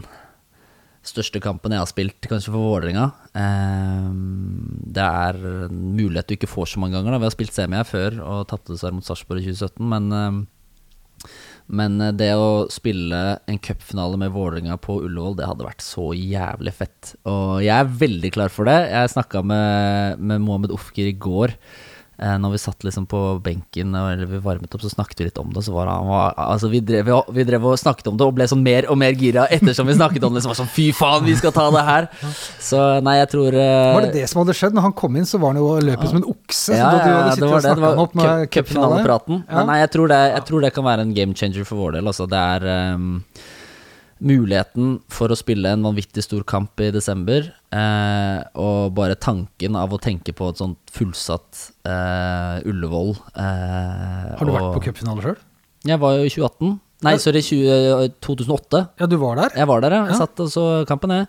største 1.08 1.40
kampen 1.42 1.74
jeg 1.74 1.82
har 1.82 1.90
spilt, 1.90 2.18
kanskje 2.30 2.52
for 2.52 2.62
Vålerenga. 2.64 3.10
Ehm, 3.38 4.74
det 4.94 5.04
er 5.04 5.38
en 5.66 5.80
mulighet 5.96 6.30
du 6.30 6.36
ikke 6.36 6.50
får 6.50 6.72
så 6.72 6.82
mange 6.82 6.96
ganger. 6.98 7.14
Da. 7.14 7.22
Vi 7.22 7.28
har 7.28 7.36
spilt 7.36 7.56
semi 7.56 7.80
her 7.80 7.88
før 7.88 8.20
og 8.24 8.48
tapte 8.50 8.74
dessverre 8.74 8.96
mot 8.96 9.06
Sarpsborg 9.06 9.44
i 9.44 9.52
2017, 9.52 9.80
men 9.92 10.12
ehm, 10.18 10.42
men 11.72 11.96
eh, 12.04 12.12
det 12.12 12.32
å 12.36 12.66
spille 12.72 13.20
en 13.48 13.60
cupfinale 13.62 14.18
med 14.20 14.34
Vålerenga 14.34 14.76
på 14.82 14.98
Ullevål, 15.06 15.38
det 15.38 15.48
hadde 15.48 15.66
vært 15.66 15.84
så 15.84 16.10
jævlig 16.16 16.74
fett. 16.76 17.14
Og 17.30 17.64
jeg 17.64 17.74
er 17.74 17.96
veldig 18.04 18.32
klar 18.36 18.52
for 18.52 18.68
det. 18.68 18.76
Jeg 18.92 19.14
snakka 19.14 19.44
med, 19.46 20.20
med 20.20 20.44
Mohammed 20.44 20.74
Ofker 20.74 21.08
i 21.08 21.16
går. 21.16 21.56
Eh, 22.16 22.34
når 22.38 22.52
vi 22.52 22.58
satt 22.62 22.84
liksom 22.86 23.06
på 23.10 23.20
benken 23.42 23.94
eller 23.98 24.28
vi 24.30 24.38
varmet 24.42 24.74
opp, 24.74 24.82
så 24.84 24.90
snakket 24.92 25.20
vi 25.20 25.26
litt 25.28 25.38
om 25.42 25.50
det. 25.54 25.64
Så 25.66 25.72
var 25.74 25.90
han 25.90 26.06
var, 26.06 26.34
altså 26.38 26.70
vi, 26.70 26.78
drev, 26.84 27.10
vi 27.34 27.46
drev 27.46 27.66
og 27.66 27.78
snakket 27.80 28.10
om 28.12 28.18
det 28.20 28.28
og 28.28 28.36
ble 28.36 28.46
sånn 28.50 28.62
mer 28.62 28.86
og 28.92 28.98
mer 29.00 29.16
gira 29.18 29.48
ettersom 29.54 29.90
vi 29.90 29.96
snakket 29.98 30.26
om 30.28 30.36
det. 30.36 30.44
Så 30.44 30.52
var 30.52 30.60
sånn 30.60 30.70
fy 30.70 30.90
faen, 30.94 31.24
vi 31.26 31.34
skal 31.38 31.54
ta 31.56 31.66
det 31.74 31.82
her! 31.88 32.08
Så 32.62 32.82
nei, 33.04 33.16
jeg 33.20 33.32
tror 33.34 33.58
eh, 33.58 33.94
Var 33.96 34.06
det 34.06 34.14
det 34.20 34.28
som 34.30 34.44
hadde 34.44 34.54
skjedd? 34.56 34.76
Når 34.78 34.88
han 34.88 34.96
kom 34.96 35.18
inn, 35.18 35.26
så 35.28 35.40
var 35.42 35.54
han 35.54 35.62
jo 35.62 35.72
og 35.74 35.82
løp 35.82 36.06
som 36.06 36.20
en 36.20 36.28
okse. 36.30 36.78
ja, 36.78 36.84
så 36.84 36.94
da 36.94 37.02
du 37.02 37.10
ja, 37.10 37.18
ja, 37.18 37.34
det 37.40 37.50
var 37.50 37.66
det. 37.66 37.74
Det 37.74 37.88
var 37.88 38.46
cupfinalepraten. 38.54 39.42
Ja. 39.48 39.66
Nei, 39.66 39.80
jeg 39.82 39.90
tror, 39.96 40.14
det, 40.14 40.22
jeg 40.36 40.46
tror 40.50 40.64
det 40.64 40.72
kan 40.76 40.86
være 40.86 41.08
en 41.08 41.14
game 41.16 41.34
changer 41.38 41.66
for 41.66 41.82
vår 41.82 41.98
del. 41.98 42.12
Altså, 42.12 42.28
det 42.30 42.40
er 42.54 42.68
ehm, 42.70 43.10
muligheten 44.22 45.00
for 45.12 45.28
å 45.32 45.36
spille 45.38 45.72
en 45.74 45.82
vanvittig 45.84 46.22
stor 46.24 46.44
kamp 46.46 46.78
i 46.80 46.90
desember, 46.94 47.48
eh, 47.74 48.38
og 48.54 48.94
bare 48.94 49.16
tanken 49.18 49.76
av 49.76 49.92
å 49.92 49.98
tenke 50.00 50.32
på 50.36 50.48
et 50.52 50.60
sånt 50.62 50.78
fullsatt 50.94 51.64
eh, 51.84 52.62
Ullevål 52.70 53.10
eh, 53.34 54.30
Har 54.38 54.44
du 54.46 54.52
vært 54.54 54.70
på 54.78 54.84
cupfinale 54.88 55.24
sjøl? 55.26 55.38
Jeg 55.84 56.00
var 56.00 56.14
jo 56.16 56.24
i 56.24 56.32
2018. 56.32 56.80
Nei, 57.04 57.16
sorry, 57.20 57.42
20, 57.44 58.14
2008. 58.24 58.78
Ja, 59.02 59.06
du 59.10 59.18
var 59.20 59.36
der? 59.36 59.52
Jeg 59.58 59.68
var 59.68 59.82
der, 59.84 59.92
ja. 59.98 60.04
Jeg 60.08 60.14
Ja. 60.14 60.20
satt 60.22 60.40
og 60.40 60.48
så 60.54 60.62
kampen, 60.88 61.10
jeg. 61.12 61.28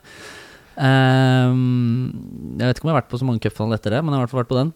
Ehm, 0.79 2.55
jeg 2.59 2.67
vet 2.69 2.77
ikke 2.79 2.85
om 2.85 2.91
jeg 2.91 2.95
har 2.95 3.01
vært 3.01 3.11
på 3.11 3.19
så 3.19 3.27
mange 3.27 3.41
cupfinaler 3.43 3.79
etter 3.79 3.95
det, 3.95 4.01
men 4.05 4.13
jeg 4.13 4.19
har 4.19 4.23
i 4.23 4.25
hvert 4.27 4.33
fall 4.35 4.43
vært 4.45 4.53
på 4.53 4.59
den. 4.61 4.73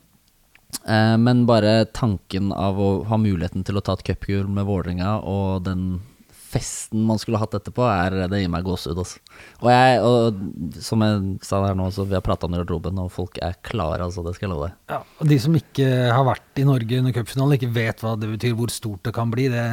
Eh, 0.86 1.16
men 1.18 1.46
bare 1.50 1.74
tanken 1.96 2.52
av 2.54 2.78
å 2.78 2.90
ha 3.10 3.18
muligheten 3.18 3.64
til 3.66 3.80
å 3.80 3.84
ta 3.86 3.96
et 3.98 4.04
cupgull 4.06 4.50
med 4.52 4.68
Vålerenga, 4.68 5.16
og 5.24 5.64
den 5.66 6.02
festen 6.50 7.04
man 7.06 7.20
skulle 7.22 7.40
hatt 7.42 7.54
etterpå, 7.58 7.86
er, 7.86 8.16
det 8.32 8.42
gir 8.42 8.52
meg 8.52 8.66
gåsehud. 8.66 9.00
Altså. 9.04 9.22
Og, 9.62 9.70
jeg, 9.72 10.00
og 10.06 10.82
som 10.86 11.06
jeg 11.06 11.22
sa 11.46 11.62
her 11.66 11.78
nå, 11.78 11.90
så 11.94 12.06
vi 12.10 12.18
har 12.18 12.26
prata 12.26 12.50
om 12.50 12.58
garderoben, 12.58 13.00
og 13.04 13.12
folk 13.14 13.38
er 13.46 13.58
klare, 13.66 14.02
altså. 14.08 14.24
Det 14.26 14.36
skal 14.38 14.48
jeg 14.48 14.54
love 14.56 14.70
deg. 14.70 14.78
Ja, 14.92 15.00
og 15.20 15.30
De 15.30 15.40
som 15.44 15.56
ikke 15.60 15.88
har 16.16 16.26
vært 16.28 16.62
i 16.62 16.68
Norge 16.68 17.00
under 17.04 17.16
cupfinalen, 17.16 17.58
ikke 17.60 17.72
vet 17.78 18.04
hva 18.04 18.16
det 18.20 18.32
betyr, 18.34 18.56
hvor 18.58 18.74
stort 18.74 19.06
det 19.08 19.16
kan 19.16 19.32
bli. 19.34 19.48
Det, 19.54 19.66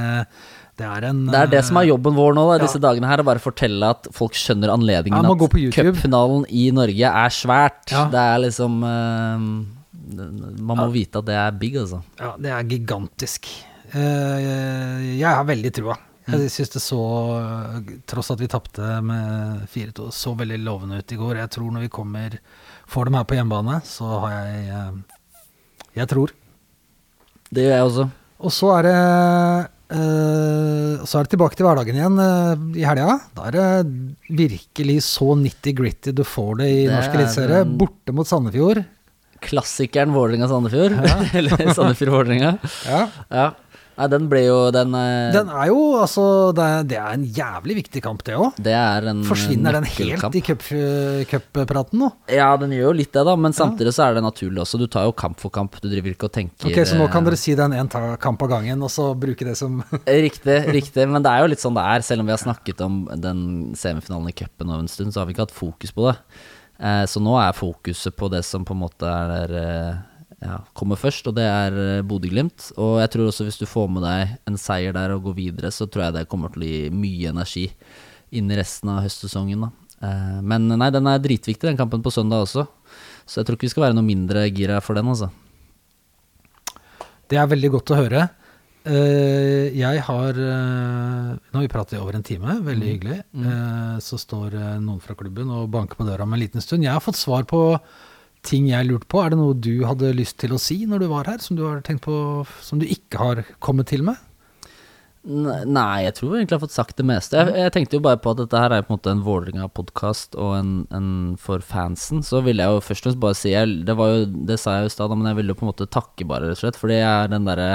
det 0.77 0.89
er 0.89 1.09
en 1.09 1.23
Det 1.33 1.41
er 1.41 1.53
det 1.57 1.63
som 1.65 1.79
er 1.81 1.89
jobben 1.89 2.17
vår 2.17 2.37
nå, 2.37 2.45
da, 2.51 2.59
Ja. 2.59 2.65
disse 2.67 2.83
dagene 2.83 3.09
her. 3.09 3.23
Å 3.23 3.29
bare 3.31 3.43
fortelle 3.43 3.93
at 3.97 4.09
folk 4.13 4.37
skjønner 4.37 4.75
anledningen. 4.75 5.25
Ja, 5.25 5.33
at 5.33 5.79
cupfinalen 5.79 6.45
i 6.53 6.69
Norge 6.77 7.15
er 7.25 7.33
svært. 7.33 7.87
Ja. 7.95 8.07
Det 8.13 8.21
er 8.21 8.43
liksom 8.45 8.83
uh, 8.85 9.47
Man 10.61 10.83
må 10.83 10.91
vite 10.93 11.23
at 11.23 11.31
det 11.31 11.39
er 11.41 11.57
big, 11.57 11.79
altså. 11.81 12.03
Ja, 12.21 12.35
det 12.39 12.53
er 12.53 12.69
gigantisk. 12.69 13.49
Uh, 13.95 15.17
jeg 15.17 15.31
har 15.31 15.47
veldig 15.49 15.73
trua. 15.73 15.97
Mm. 16.27 16.41
Jeg 16.43 16.51
syns 16.51 16.73
det 16.75 16.83
så, 16.83 17.03
tross 18.11 18.33
at 18.35 18.41
vi 18.43 18.49
tapte 18.51 18.97
med 19.07 19.67
4-2, 19.71 20.09
så 20.11 20.35
veldig 20.39 20.59
lovende 20.65 20.99
ut 20.99 21.15
i 21.15 21.19
går. 21.21 21.39
Jeg 21.39 21.53
tror 21.55 21.71
når 21.75 21.87
vi 21.87 21.93
kommer 21.93 22.39
får 22.91 23.09
dem 23.09 23.19
her 23.19 23.29
på 23.29 23.39
hjemmebane, 23.39 23.79
så 23.87 24.11
har 24.25 24.35
jeg 24.35 24.67
eh, 24.75 25.23
Jeg 26.01 26.11
tror. 26.11 26.35
Det 27.51 27.63
gjør 27.63 27.77
jeg 27.77 27.89
også. 27.91 28.11
Og 28.47 28.55
så 28.55 28.75
er 28.77 28.91
det 28.91 29.01
Uh, 29.87 30.99
så 31.07 31.21
er 31.21 31.27
det 31.27 31.31
tilbake 31.37 31.55
til 31.55 31.63
hverdagen 31.63 31.95
igjen 31.95 32.17
uh, 32.19 32.59
i 32.75 32.83
helga. 32.83 33.21
Da 33.37 33.45
er 33.47 33.55
det 33.55 34.33
virkelig 34.35 34.97
så 35.07 35.37
nitty-gritty 35.39 36.11
du 36.11 36.25
får 36.27 36.57
det 36.59 36.71
i 36.73 36.81
Det 36.89 36.91
norsk 36.91 37.13
er 37.13 37.21
eliteserie. 37.21 37.61
Borte 37.79 38.15
mot 38.17 38.27
Sandefjord. 38.27 38.81
Klassikeren 39.47 40.11
Vålerenga-Sandefjord. 40.11 40.97
Eller 41.39 41.71
Sandefjord-Vålerenga. 41.71 42.57
Ja. 42.89 43.05
Ja. 43.31 43.47
Nei, 43.97 44.07
den 44.13 44.27
ble 44.29 44.43
jo 44.45 44.57
den, 44.75 44.91
eh, 44.95 45.33
Den 45.33 45.49
er 45.49 45.69
jo 45.71 45.79
altså 46.03 46.53
Det 46.55 46.65
er, 46.65 46.83
det 46.85 46.97
er 47.01 47.13
en 47.15 47.25
jævlig 47.25 47.77
viktig 47.79 48.03
kamp, 48.05 48.23
det 48.27 48.35
òg. 48.37 48.59
Det 48.61 48.75
er 48.77 49.07
en 49.09 49.23
Forsvinner 49.25 49.73
den 49.79 49.87
nøkkelkamp. 49.87 50.35
helt 50.35 50.37
i 50.37 50.43
cup- 50.45 51.31
cuppraten 51.31 51.99
nå? 52.03 52.11
Ja, 52.29 52.51
den 52.61 52.75
gjør 52.77 52.91
jo 52.91 52.93
litt 52.99 53.13
det, 53.17 53.25
da, 53.25 53.37
men 53.41 53.53
samtidig 53.57 53.95
så 53.97 54.05
er 54.11 54.19
det 54.19 54.23
naturlig 54.27 54.61
også. 54.65 54.79
Du 54.83 54.87
tar 54.87 55.07
jo 55.09 55.15
kamp 55.17 55.41
for 55.41 55.49
kamp. 55.55 55.79
Du 55.81 55.89
driver 55.89 56.13
ikke 56.13 56.29
og 56.29 56.33
tenker 56.37 56.69
Ok, 56.69 56.77
Så 56.87 56.99
nå 57.01 57.07
kan 57.11 57.25
eh, 57.25 57.31
dere 57.31 57.41
si 57.41 57.55
den 57.57 57.73
én 57.73 57.89
kamp 58.21 58.43
av 58.43 58.49
gangen, 58.53 58.83
og 58.85 58.91
så 58.93 59.09
bruke 59.19 59.45
det 59.49 59.57
som 59.57 59.81
Riktig, 60.07 60.59
riktig. 60.77 61.09
Men 61.09 61.23
det 61.25 61.33
er 61.33 61.41
jo 61.47 61.51
litt 61.55 61.65
sånn 61.65 61.75
det 61.79 61.87
er. 61.97 62.05
Selv 62.07 62.21
om 62.21 62.27
vi 62.29 62.37
har 62.37 62.43
snakket 62.43 62.81
om 62.85 63.01
den 63.17 63.73
semifinalen 63.79 64.29
i 64.29 64.37
cupen 64.37 64.69
over 64.69 64.85
en 64.85 64.89
stund, 64.93 65.15
så 65.15 65.21
har 65.23 65.27
vi 65.31 65.33
ikke 65.37 65.47
hatt 65.49 65.57
fokus 65.57 65.93
på 65.97 66.11
det. 66.11 66.19
Eh, 66.79 67.05
så 67.09 67.23
nå 67.25 67.33
er 67.41 67.57
fokuset 67.57 68.13
på 68.17 68.29
det 68.31 68.45
som 68.45 68.65
på 68.69 68.77
en 68.77 68.83
måte 68.85 69.09
er 69.09 69.57
eh, 69.57 69.95
ja, 70.45 70.59
kommer 70.77 70.99
først, 71.01 71.29
og 71.31 71.37
det 71.39 71.47
er 71.49 71.77
eh, 71.81 72.05
Bodø-Glimt. 72.05 72.71
Og 72.77 72.99
jeg 73.01 73.13
tror 73.13 73.31
også 73.31 73.47
hvis 73.47 73.61
du 73.61 73.65
får 73.69 73.89
med 73.93 74.05
deg 74.05 74.37
en 74.51 74.59
seier 74.61 74.93
der 74.97 75.15
og 75.15 75.31
går 75.31 75.39
videre, 75.39 75.73
så 75.73 75.89
tror 75.89 76.07
jeg 76.07 76.17
det 76.19 76.29
kommer 76.33 76.53
til 76.53 76.67
å 76.67 76.69
gi 76.69 76.81
mye 76.93 77.33
energi 77.33 77.67
inn 78.37 78.51
i 78.53 78.59
resten 78.59 78.93
av 78.93 79.03
høstsesongen. 79.07 79.65
Da. 79.65 79.71
Eh, 80.05 80.39
men 80.45 80.69
nei, 80.75 80.91
den 80.93 81.09
er 81.09 81.23
dritviktig, 81.25 81.71
den 81.71 81.81
kampen 81.81 82.05
på 82.05 82.13
søndag 82.13 82.45
også. 82.45 82.67
Så 83.27 83.41
jeg 83.41 83.49
tror 83.49 83.57
ikke 83.57 83.69
vi 83.69 83.75
skal 83.75 83.89
være 83.89 83.99
noe 83.99 84.07
mindre 84.07 84.45
gira 84.53 84.81
for 84.85 84.99
den, 84.99 85.09
altså. 85.09 85.31
Det 87.27 87.41
er 87.41 87.49
veldig 87.51 87.71
godt 87.73 87.95
å 87.95 87.99
høre. 87.99 88.27
Eh, 88.87 89.73
jeg 89.75 90.03
har 90.07 90.37
Nå 90.37 91.57
har 91.57 91.65
vi 91.65 91.71
pratet 91.73 91.97
i 91.97 91.99
over 91.99 92.15
en 92.15 92.27
time, 92.27 92.61
veldig 92.67 92.91
hyggelig. 92.93 93.17
Eh, 93.41 93.97
så 94.05 94.21
står 94.21 94.55
noen 94.85 95.01
fra 95.03 95.17
klubben 95.19 95.49
og 95.51 95.73
banker 95.73 95.99
på 95.99 96.07
døra 96.07 96.29
om 96.29 96.37
en 96.37 96.45
liten 96.45 96.63
stund. 96.63 96.85
Jeg 96.85 96.93
har 96.93 97.03
fått 97.03 97.19
svar 97.19 97.49
på 97.49 97.63
ting 98.47 98.71
jeg 98.71 98.89
lurte 98.89 99.09
på. 99.11 99.21
Er 99.23 99.35
det 99.35 99.41
noe 99.41 99.57
du 99.59 99.85
hadde 99.89 100.15
lyst 100.17 100.39
til 100.43 100.55
å 100.55 100.61
si 100.63 100.83
når 100.89 101.05
du 101.05 101.11
var 101.11 101.29
her, 101.31 101.43
som 101.43 101.59
du 101.59 101.65
har 101.67 101.83
tenkt 101.87 102.07
på 102.07 102.47
Som 102.65 102.81
du 102.83 102.87
ikke 102.89 103.21
har 103.21 103.45
kommet 103.63 103.91
til 103.93 104.07
med? 104.07 104.21
Nei, 105.27 106.05
jeg 106.05 106.15
tror 106.21 106.37
egentlig 106.37 106.55
jeg 106.55 106.61
har 106.61 106.63
fått 106.63 106.77
sagt 106.77 107.01
det 107.01 107.07
meste. 107.09 107.35
Jeg, 107.41 107.55
jeg 107.59 107.73
tenkte 107.75 107.99
jo 107.99 108.05
bare 108.05 108.21
på 108.23 108.31
at 108.31 108.45
dette 108.45 108.61
her 108.63 108.71
er 108.71 108.85
på 108.87 108.93
en 108.93 108.95
måte 108.95 109.11
en 109.11 109.25
Vålerenga-podkast, 109.27 110.37
og 110.39 110.53
en, 110.55 110.71
en 110.95 111.09
for 111.43 111.65
fansen. 111.67 112.23
Så 112.23 112.45
ville 112.47 112.63
jeg 112.63 112.77
jo 112.77 112.85
først 112.87 113.03
og 113.03 113.09
fremst 113.09 113.23
bare 113.25 113.39
si 113.41 113.51
jeg, 113.51 113.81
det, 113.89 113.97
var 113.99 114.13
jo, 114.13 114.21
det 114.47 114.61
sa 114.63 114.77
jeg 114.77 114.87
jo 114.87 114.93
i 114.93 114.95
stad, 114.95 115.15
men 115.17 115.27
jeg 115.33 115.41
ville 115.41 115.51
jo 115.51 115.59
på 115.59 115.67
en 115.67 115.73
måte 115.73 115.89
takke, 115.91 116.29
bare, 116.31 116.47
rett 116.47 116.61
og 116.61 116.63
slett. 116.63 116.79
Fordi 116.79 117.01
jeg 117.01 117.09
er 117.11 117.33
den 117.33 117.49
derre 117.51 117.71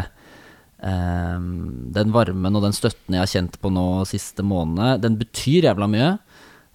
ehm, 0.80 1.52
Den 2.00 2.16
varmen 2.16 2.56
og 2.56 2.64
den 2.70 2.78
støtten 2.78 3.20
jeg 3.20 3.26
har 3.26 3.34
kjent 3.34 3.60
på 3.60 3.74
nå 3.76 3.86
siste 4.08 4.48
månedene, 4.48 4.96
den 5.04 5.20
betyr 5.20 5.68
jævla 5.68 5.92
mye. 5.92 6.12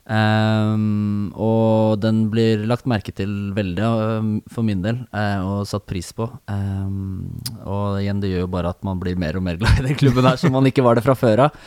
Ehm, 0.06 1.32
og 1.34 1.98
den 1.98 2.26
blir 2.30 2.62
lagt 2.70 2.86
merke 2.86 3.10
til 3.14 3.50
veldig 3.56 3.86
øhm, 3.86 4.30
for 4.52 4.66
min 4.66 4.84
del, 4.84 5.00
uh, 5.10 5.42
og 5.42 5.66
satt 5.66 5.86
pris 5.88 6.12
på. 6.14 6.28
Um, 6.46 7.34
og 7.64 7.98
igjen, 7.98 8.22
det 8.22 8.30
gjør 8.30 8.44
jo 8.44 8.52
bare 8.54 8.70
at 8.70 8.86
man 8.86 9.02
blir 9.02 9.18
mer 9.18 9.38
og 9.38 9.46
mer 9.46 9.58
glad 9.60 9.82
i 9.82 9.88
den 9.88 9.98
klubben 9.98 10.28
her, 10.28 10.38
som 10.38 10.54
man 10.54 10.70
ikke 10.70 10.84
var 10.86 10.98
det 10.98 11.04
fra 11.06 11.18
før 11.18 11.48
av. 11.48 11.58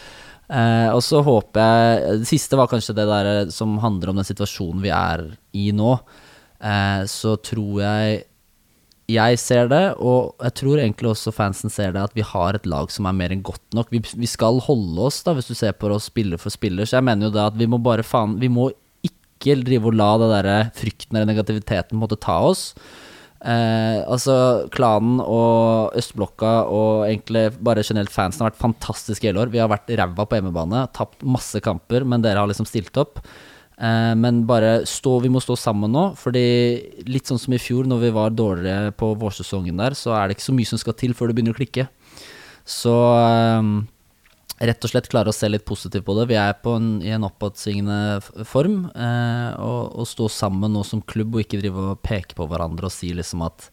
Uh, 0.49 0.89
og 0.95 1.03
så 1.05 1.19
håper 1.21 1.61
jeg 1.61 2.21
Det 2.23 2.25
siste 2.31 2.57
var 2.57 2.71
kanskje 2.71 2.95
det 2.97 3.03
der 3.05 3.27
eh, 3.29 3.51
som 3.53 3.75
handler 3.83 4.09
om 4.09 4.17
den 4.17 4.25
situasjonen 4.25 4.81
vi 4.81 4.89
er 4.89 5.27
i 5.53 5.67
nå. 5.75 5.91
Uh, 6.59 7.03
så 7.05 7.35
tror 7.43 7.83
jeg 7.83 8.23
jeg 9.09 9.39
ser 9.41 9.69
det, 9.71 9.83
og 9.97 10.35
jeg 10.43 10.55
tror 10.59 10.81
egentlig 10.81 11.09
også 11.11 11.33
fansen 11.33 11.71
ser 11.73 11.93
det, 11.95 12.03
at 12.09 12.15
vi 12.17 12.25
har 12.25 12.57
et 12.57 12.67
lag 12.69 12.91
som 12.93 13.07
er 13.09 13.17
mer 13.17 13.33
enn 13.33 13.43
godt 13.45 13.63
nok. 13.77 13.89
Vi, 13.93 14.01
vi 14.21 14.29
skal 14.29 14.61
holde 14.65 15.07
oss, 15.09 15.21
da, 15.25 15.33
hvis 15.37 15.49
du 15.49 15.55
ser 15.57 15.75
på 15.77 15.89
oss 15.95 16.09
spiller 16.11 16.41
for 16.41 16.53
spiller. 16.53 16.87
Så 16.87 16.99
jeg 16.99 17.07
mener 17.07 17.29
jo 17.29 17.35
da 17.35 17.49
at 17.49 17.57
vi 17.59 17.67
må 17.69 17.81
bare 17.81 18.05
faen 18.05 18.37
Vi 18.41 18.51
må 18.51 18.69
ikke 19.05 19.59
drive 19.63 19.87
og 19.89 19.95
la 19.95 20.09
det 20.19 20.31
derre 20.33 20.57
frykten 20.75 21.15
eller 21.15 21.31
negativiteten 21.31 21.99
måtte 21.99 22.19
ta 22.21 22.39
oss. 22.49 22.73
Eh, 23.39 23.99
altså, 24.03 24.67
klanen 24.75 25.21
og 25.23 25.95
østblokka 25.97 26.53
og 26.67 27.05
egentlig 27.07 27.45
bare 27.63 27.85
generelt 27.87 28.11
fansen 28.11 28.43
har 28.43 28.51
vært 28.51 28.63
fantastiske 28.65 29.29
hele 29.29 29.45
år. 29.45 29.53
Vi 29.53 29.61
har 29.63 29.71
vært 29.71 29.89
ræva 29.95 30.27
på 30.27 30.39
hjemmebane, 30.39 30.83
tapt 30.95 31.23
masse 31.23 31.61
kamper, 31.63 32.03
men 32.03 32.25
dere 32.25 32.43
har 32.43 32.51
liksom 32.51 32.67
stilt 32.67 32.99
opp. 32.99 33.23
Eh, 33.79 34.13
men 34.19 34.41
bare 34.47 34.81
stå, 34.89 35.19
vi 35.23 35.31
må 35.31 35.39
stå 35.43 35.55
sammen 35.59 35.93
nå, 35.95 36.09
fordi 36.19 36.43
litt 37.07 37.29
sånn 37.29 37.39
som 37.39 37.55
i 37.55 37.61
fjor, 37.61 37.87
når 37.87 38.03
vi 38.03 38.15
var 38.15 38.35
dårligere 38.35 38.91
på 38.99 39.13
vårsesongen 39.21 39.79
der, 39.79 39.95
så 39.95 40.17
er 40.17 40.27
det 40.27 40.37
ikke 40.37 40.49
så 40.49 40.57
mye 40.57 40.71
som 40.73 40.81
skal 40.81 40.97
til 40.99 41.15
før 41.15 41.31
det 41.31 41.37
begynner 41.39 41.55
å 41.55 41.59
klikke. 41.61 41.87
Så 42.67 42.95
eh, 43.15 43.71
rett 44.67 44.83
og 44.83 44.91
slett 44.91 45.07
klare 45.11 45.31
å 45.31 45.35
se 45.35 45.47
litt 45.47 45.65
positivt 45.67 46.05
på 46.07 46.17
det. 46.17 46.27
Vi 46.33 46.37
er 46.39 46.57
en, 46.73 46.91
i 47.05 47.13
en 47.15 47.27
oppadsvingende 47.27 48.43
form. 48.47 48.81
Eh, 48.91 49.51
og, 49.63 49.95
og, 49.95 50.09
stå 50.09 50.27
sammen 50.33 50.75
nå 50.75 50.83
som 50.87 51.01
klubb 51.01 51.37
og 51.37 51.45
ikke 51.45 51.61
drive 51.63 51.93
og 51.93 52.03
peke 52.03 52.35
på 52.37 52.49
hverandre 52.49 52.89
og 52.89 52.95
si 52.95 53.13
liksom 53.15 53.47
at 53.47 53.69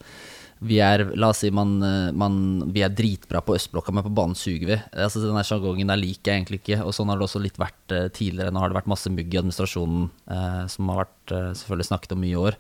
vi 0.65 0.79
er 0.81 1.03
La 1.21 1.29
oss 1.35 1.43
si 1.45 1.51
man, 1.53 1.75
eh, 1.85 2.13
man, 2.17 2.37
vi 2.73 2.81
er 2.85 2.95
dritbra 2.97 3.43
på 3.45 3.57
østblokka, 3.59 3.93
men 3.93 4.07
på 4.07 4.15
banen 4.17 4.39
suger 4.39 4.71
vi. 4.71 4.79
Altså 4.95 5.21
denne 5.21 5.45
sjargongen 5.45 5.93
der 5.93 6.01
liker 6.01 6.33
jeg 6.33 6.41
egentlig 6.41 6.63
ikke. 6.63 6.81
Og 6.87 6.97
sånn 6.97 7.13
har 7.13 7.21
det 7.21 7.27
også 7.29 7.43
litt 7.45 7.61
vært 7.61 7.93
uh, 7.93 8.07
tidligere. 8.09 8.55
Nå 8.55 8.63
har 8.63 8.73
det 8.73 8.79
vært 8.79 8.89
masse 8.89 9.13
mugg 9.13 9.29
i 9.29 9.41
administrasjonen, 9.43 10.09
uh, 10.33 10.65
som 10.73 10.89
har 10.93 11.05
vært 11.05 11.35
uh, 11.35 11.53
selvfølgelig 11.61 11.91
snakket 11.91 12.17
om 12.17 12.25
mye 12.25 12.33
i 12.33 12.41
år. 12.41 12.57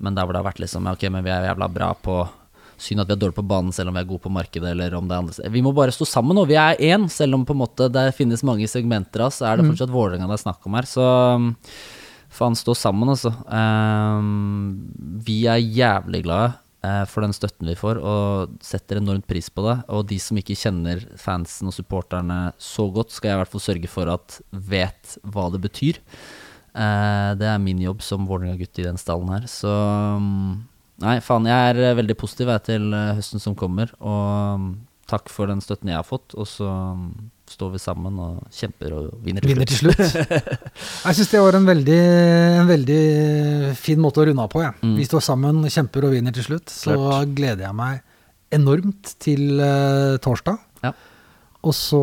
Men 0.00 0.16
der 0.16 0.24
hvor 0.24 0.36
det 0.36 0.42
har 0.42 0.50
vært 0.50 0.64
liksom 0.64 0.88
Ok, 0.88 1.06
men 1.12 1.24
vi 1.24 1.32
er 1.32 1.46
jævla 1.48 1.70
bra 1.72 1.92
på 1.96 2.18
Synd 2.76 3.00
at 3.00 3.08
vi 3.08 3.14
er 3.14 3.20
dårlige 3.22 3.38
på 3.38 3.46
banen 3.48 3.72
selv 3.72 3.88
om 3.88 3.96
vi 3.96 4.02
er 4.02 4.08
gode 4.08 4.20
på 4.26 4.32
markedet. 4.32 4.68
Eller 4.74 4.92
om 4.98 5.06
det 5.08 5.16
er 5.16 5.22
andre 5.22 5.52
Vi 5.52 5.62
må 5.64 5.72
bare 5.76 5.94
stå 5.96 6.04
sammen 6.08 6.36
nå. 6.36 6.44
Vi 6.44 6.58
er 6.60 6.76
én, 6.92 7.06
selv 7.08 7.38
om 7.38 7.46
på 7.48 7.56
en 7.56 7.62
måte 7.62 7.88
det 7.88 8.10
finnes 8.18 8.44
mange 8.44 8.68
segmenter 8.68 9.24
av 9.24 9.30
oss, 9.30 9.40
så 9.40 9.48
er 9.48 9.56
det 9.56 9.64
mm. 9.64 9.70
fortsatt 9.72 9.94
Vålerenga 9.94 10.28
det 10.28 10.36
er 10.36 10.42
snakk 10.42 10.68
om 10.68 10.76
her. 10.76 10.88
Så 10.90 11.06
um, 11.40 11.46
faen, 12.28 12.58
stå 12.60 12.76
sammen, 12.76 13.08
altså. 13.14 13.32
Um, 13.48 14.92
vi 15.24 15.38
er 15.48 15.64
jævlig 15.64 16.20
glade 16.28 16.52
for 17.10 17.24
den 17.24 17.34
støtten 17.36 17.68
vi 17.70 17.76
får, 17.78 17.98
og 17.98 18.56
setter 18.64 19.00
enormt 19.00 19.26
pris 19.28 19.48
på 19.52 19.64
det. 19.66 19.76
Og 19.92 20.06
de 20.10 20.18
som 20.22 20.38
ikke 20.40 20.56
kjenner 20.58 21.02
fansen 21.20 21.70
og 21.70 21.76
supporterne 21.76 22.40
så 22.62 22.88
godt, 22.92 23.14
skal 23.14 23.32
jeg 23.32 23.38
i 23.38 23.42
hvert 23.42 23.52
fall 23.54 23.64
sørge 23.64 23.90
for 23.92 24.12
at 24.12 24.40
vet 24.50 25.16
hva 25.24 25.48
det 25.54 25.62
betyr. 25.64 26.00
Uh, 26.76 27.32
det 27.40 27.46
er 27.48 27.60
min 27.62 27.80
jobb 27.80 28.02
som 28.04 28.26
Vålerenga-gutt 28.28 28.82
i 28.82 28.84
den 28.84 29.00
stallen 29.00 29.30
her. 29.32 29.46
Så 29.48 29.70
um, 29.72 30.66
Nei, 31.02 31.18
faen, 31.20 31.44
jeg 31.44 31.72
er 31.72 31.78
eh, 31.90 31.96
veldig 31.98 32.14
positiv 32.16 32.50
til 32.64 32.88
eh, 32.96 33.14
høsten 33.18 33.42
som 33.42 33.56
kommer. 33.58 33.90
Og 34.00 34.56
um, 34.56 34.68
takk 35.10 35.28
for 35.28 35.50
den 35.50 35.60
støtten 35.60 35.90
jeg 35.92 35.98
har 35.98 36.06
fått. 36.08 36.32
Og 36.40 36.48
så 36.48 36.68
um, 36.68 37.10
står 37.50 37.72
vi 37.74 37.80
sammen 37.80 38.16
og 38.22 38.54
kjemper 38.54 38.94
og 38.96 39.10
vinner 39.24 39.44
til 39.44 39.52
vinner 39.52 39.70
slutt. 39.70 39.98
Til 40.00 40.10
slutt. 40.10 40.70
jeg 41.06 41.18
syns 41.18 41.32
det 41.32 41.42
var 41.44 41.58
en 41.58 41.68
veldig, 41.68 42.00
en 42.62 42.70
veldig, 42.70 43.00
fin 43.78 44.00
måte 44.02 44.22
å 44.22 44.28
runde 44.28 44.46
av 44.46 44.52
på. 44.52 44.62
Ja. 44.64 44.72
Mm. 44.82 44.96
Vi 44.98 45.06
står 45.08 45.24
sammen, 45.24 45.62
kjemper 45.70 46.08
og 46.08 46.16
vinner 46.16 46.34
til 46.36 46.46
slutt. 46.48 46.72
Så 46.72 46.94
Klart. 46.94 47.34
gleder 47.38 47.68
jeg 47.68 47.78
meg 47.78 48.02
enormt 48.56 49.16
til 49.22 49.60
uh, 49.60 50.16
torsdag. 50.22 50.58
Ja. 50.86 50.92
Og 51.66 51.74
så 51.74 52.02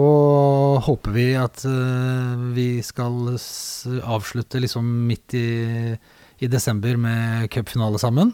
håper 0.84 1.16
vi 1.16 1.28
at 1.40 1.64
uh, 1.68 2.52
vi 2.56 2.68
skal 2.84 3.36
avslutte 3.36 4.62
liksom 4.64 4.88
midt 5.08 5.38
i, 5.40 5.48
i 6.44 6.52
desember 6.52 7.00
med 7.00 7.52
cupfinale 7.54 8.02
sammen. 8.02 8.34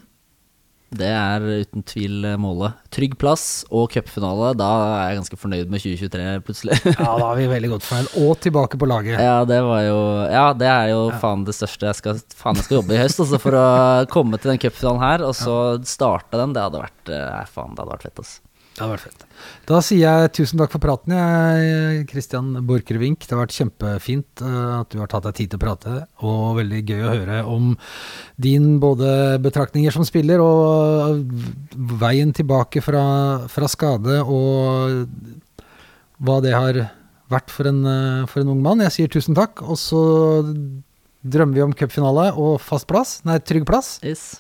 Det 0.90 1.10
er 1.14 1.44
uten 1.62 1.84
tvil 1.86 2.26
målet. 2.42 2.78
Trygg 2.94 3.14
plass 3.22 3.64
og 3.70 3.92
cupfinale. 3.94 4.56
Da 4.58 4.70
er 4.88 5.12
jeg 5.12 5.20
ganske 5.20 5.40
fornøyd 5.40 5.70
med 5.70 5.84
2023, 5.84 6.26
plutselig. 6.48 6.80
ja, 6.96 7.06
da 7.06 7.28
er 7.30 7.38
vi 7.38 7.48
veldig 7.52 7.72
godt 7.76 7.86
fornøyd. 7.86 8.12
Og 8.26 8.34
tilbake 8.42 8.80
på 8.82 8.90
laget. 8.90 9.22
Ja, 9.22 9.44
det 9.48 9.62
var 9.68 9.84
jo 9.86 10.00
Ja, 10.30 10.46
det 10.58 10.70
er 10.72 10.92
jo 10.94 11.02
ja. 11.12 11.22
faen 11.22 11.46
det 11.46 11.56
største. 11.58 11.92
Jeg 11.92 12.00
skal, 12.02 12.22
faen, 12.34 12.58
jeg 12.58 12.68
skal 12.68 12.80
jobbe 12.80 12.98
i 12.98 13.02
høst 13.04 13.22
altså, 13.22 13.42
for 13.42 13.60
å 13.60 13.66
komme 14.12 14.42
til 14.42 14.54
den 14.54 14.62
cupfinalen 14.62 15.06
her, 15.06 15.26
og 15.30 15.38
så 15.38 15.58
starte 15.88 16.42
den. 16.42 16.58
Det 16.58 16.66
hadde 16.66 16.86
vært 16.88 17.14
eh, 17.14 17.42
faen, 17.54 17.76
det 17.76 17.86
hadde 17.86 17.96
vært 17.98 18.08
fett, 18.10 18.24
altså. 18.26 18.49
Det 18.80 18.86
hadde 18.86 18.96
vært 18.96 19.08
fett. 19.10 19.24
Da 19.68 19.80
sier 19.84 20.06
jeg 20.06 20.32
tusen 20.38 20.60
takk 20.62 20.72
for 20.72 20.80
praten, 20.80 21.12
jeg, 21.12 22.06
Christian 22.08 22.54
Borchgrevink. 22.64 23.26
Det 23.26 23.36
har 23.36 23.42
vært 23.42 23.58
kjempefint 23.58 24.44
uh, 24.46 24.78
at 24.78 24.94
du 24.94 25.02
har 25.02 25.10
tatt 25.12 25.26
deg 25.28 25.36
tid 25.36 25.52
til 25.52 25.60
å 25.60 25.64
prate, 25.66 25.96
og 26.24 26.62
veldig 26.62 26.80
gøy 26.88 27.04
å 27.04 27.12
høre 27.12 27.42
om 27.52 27.74
din 28.40 28.78
både 28.80 29.36
betraktninger 29.44 29.92
som 29.92 30.08
spiller 30.08 30.40
og 30.40 31.36
veien 32.00 32.32
tilbake 32.32 32.80
fra, 32.86 33.04
fra 33.52 33.68
skade, 33.68 34.22
og 34.24 35.04
hva 36.24 36.40
det 36.46 36.56
har 36.56 36.86
vært 37.30 37.52
for 37.52 37.68
en, 37.68 37.84
uh, 37.84 38.28
for 38.32 38.46
en 38.46 38.56
ung 38.56 38.64
mann. 38.64 38.88
Jeg 38.88 38.96
sier 38.96 39.12
tusen 39.12 39.36
takk, 39.36 39.60
og 39.60 39.76
så 39.76 40.06
drømmer 41.20 41.60
vi 41.60 41.68
om 41.68 41.76
cupfinale 41.76 42.30
og 42.40 42.62
fast 42.64 42.88
plass. 42.88 43.18
Nei, 43.28 43.42
trygg 43.44 43.68
plass. 43.68 43.98
Yes. 44.08 44.40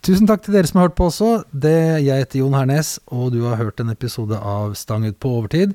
Tusen 0.00 0.28
takk 0.28 0.46
til 0.46 0.56
dere 0.56 0.68
som 0.68 0.80
har 0.80 0.88
hørt 0.88 0.96
på 0.96 1.10
også. 1.10 1.30
Det, 1.52 1.76
jeg 2.06 2.24
heter 2.24 2.40
Jon 2.40 2.56
Hernes, 2.56 2.94
og 3.12 3.34
du 3.34 3.42
har 3.44 3.60
hørt 3.60 3.82
en 3.82 3.92
episode 3.92 4.38
av 4.38 4.72
Stang 4.78 5.04
ut 5.04 5.18
på 5.20 5.32
overtid. 5.40 5.74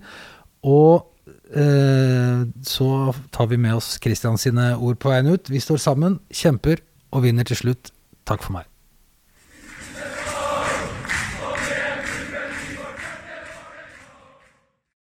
Og 0.65 1.05
eh, 1.53 2.45
så 2.65 2.89
tar 3.35 3.51
vi 3.51 3.61
med 3.61 3.77
oss 3.77 3.95
Christian 4.01 4.39
sine 4.41 4.71
ord 4.77 4.97
på 4.97 5.13
veien 5.13 5.29
ut. 5.29 5.51
Vi 5.53 5.61
står 5.61 5.83
sammen, 5.83 6.17
kjemper 6.33 6.81
og 7.13 7.27
vinner 7.27 7.45
til 7.45 7.61
slutt. 7.61 7.93
Takk 8.25 8.41
for 8.41 8.57
meg. 8.57 8.74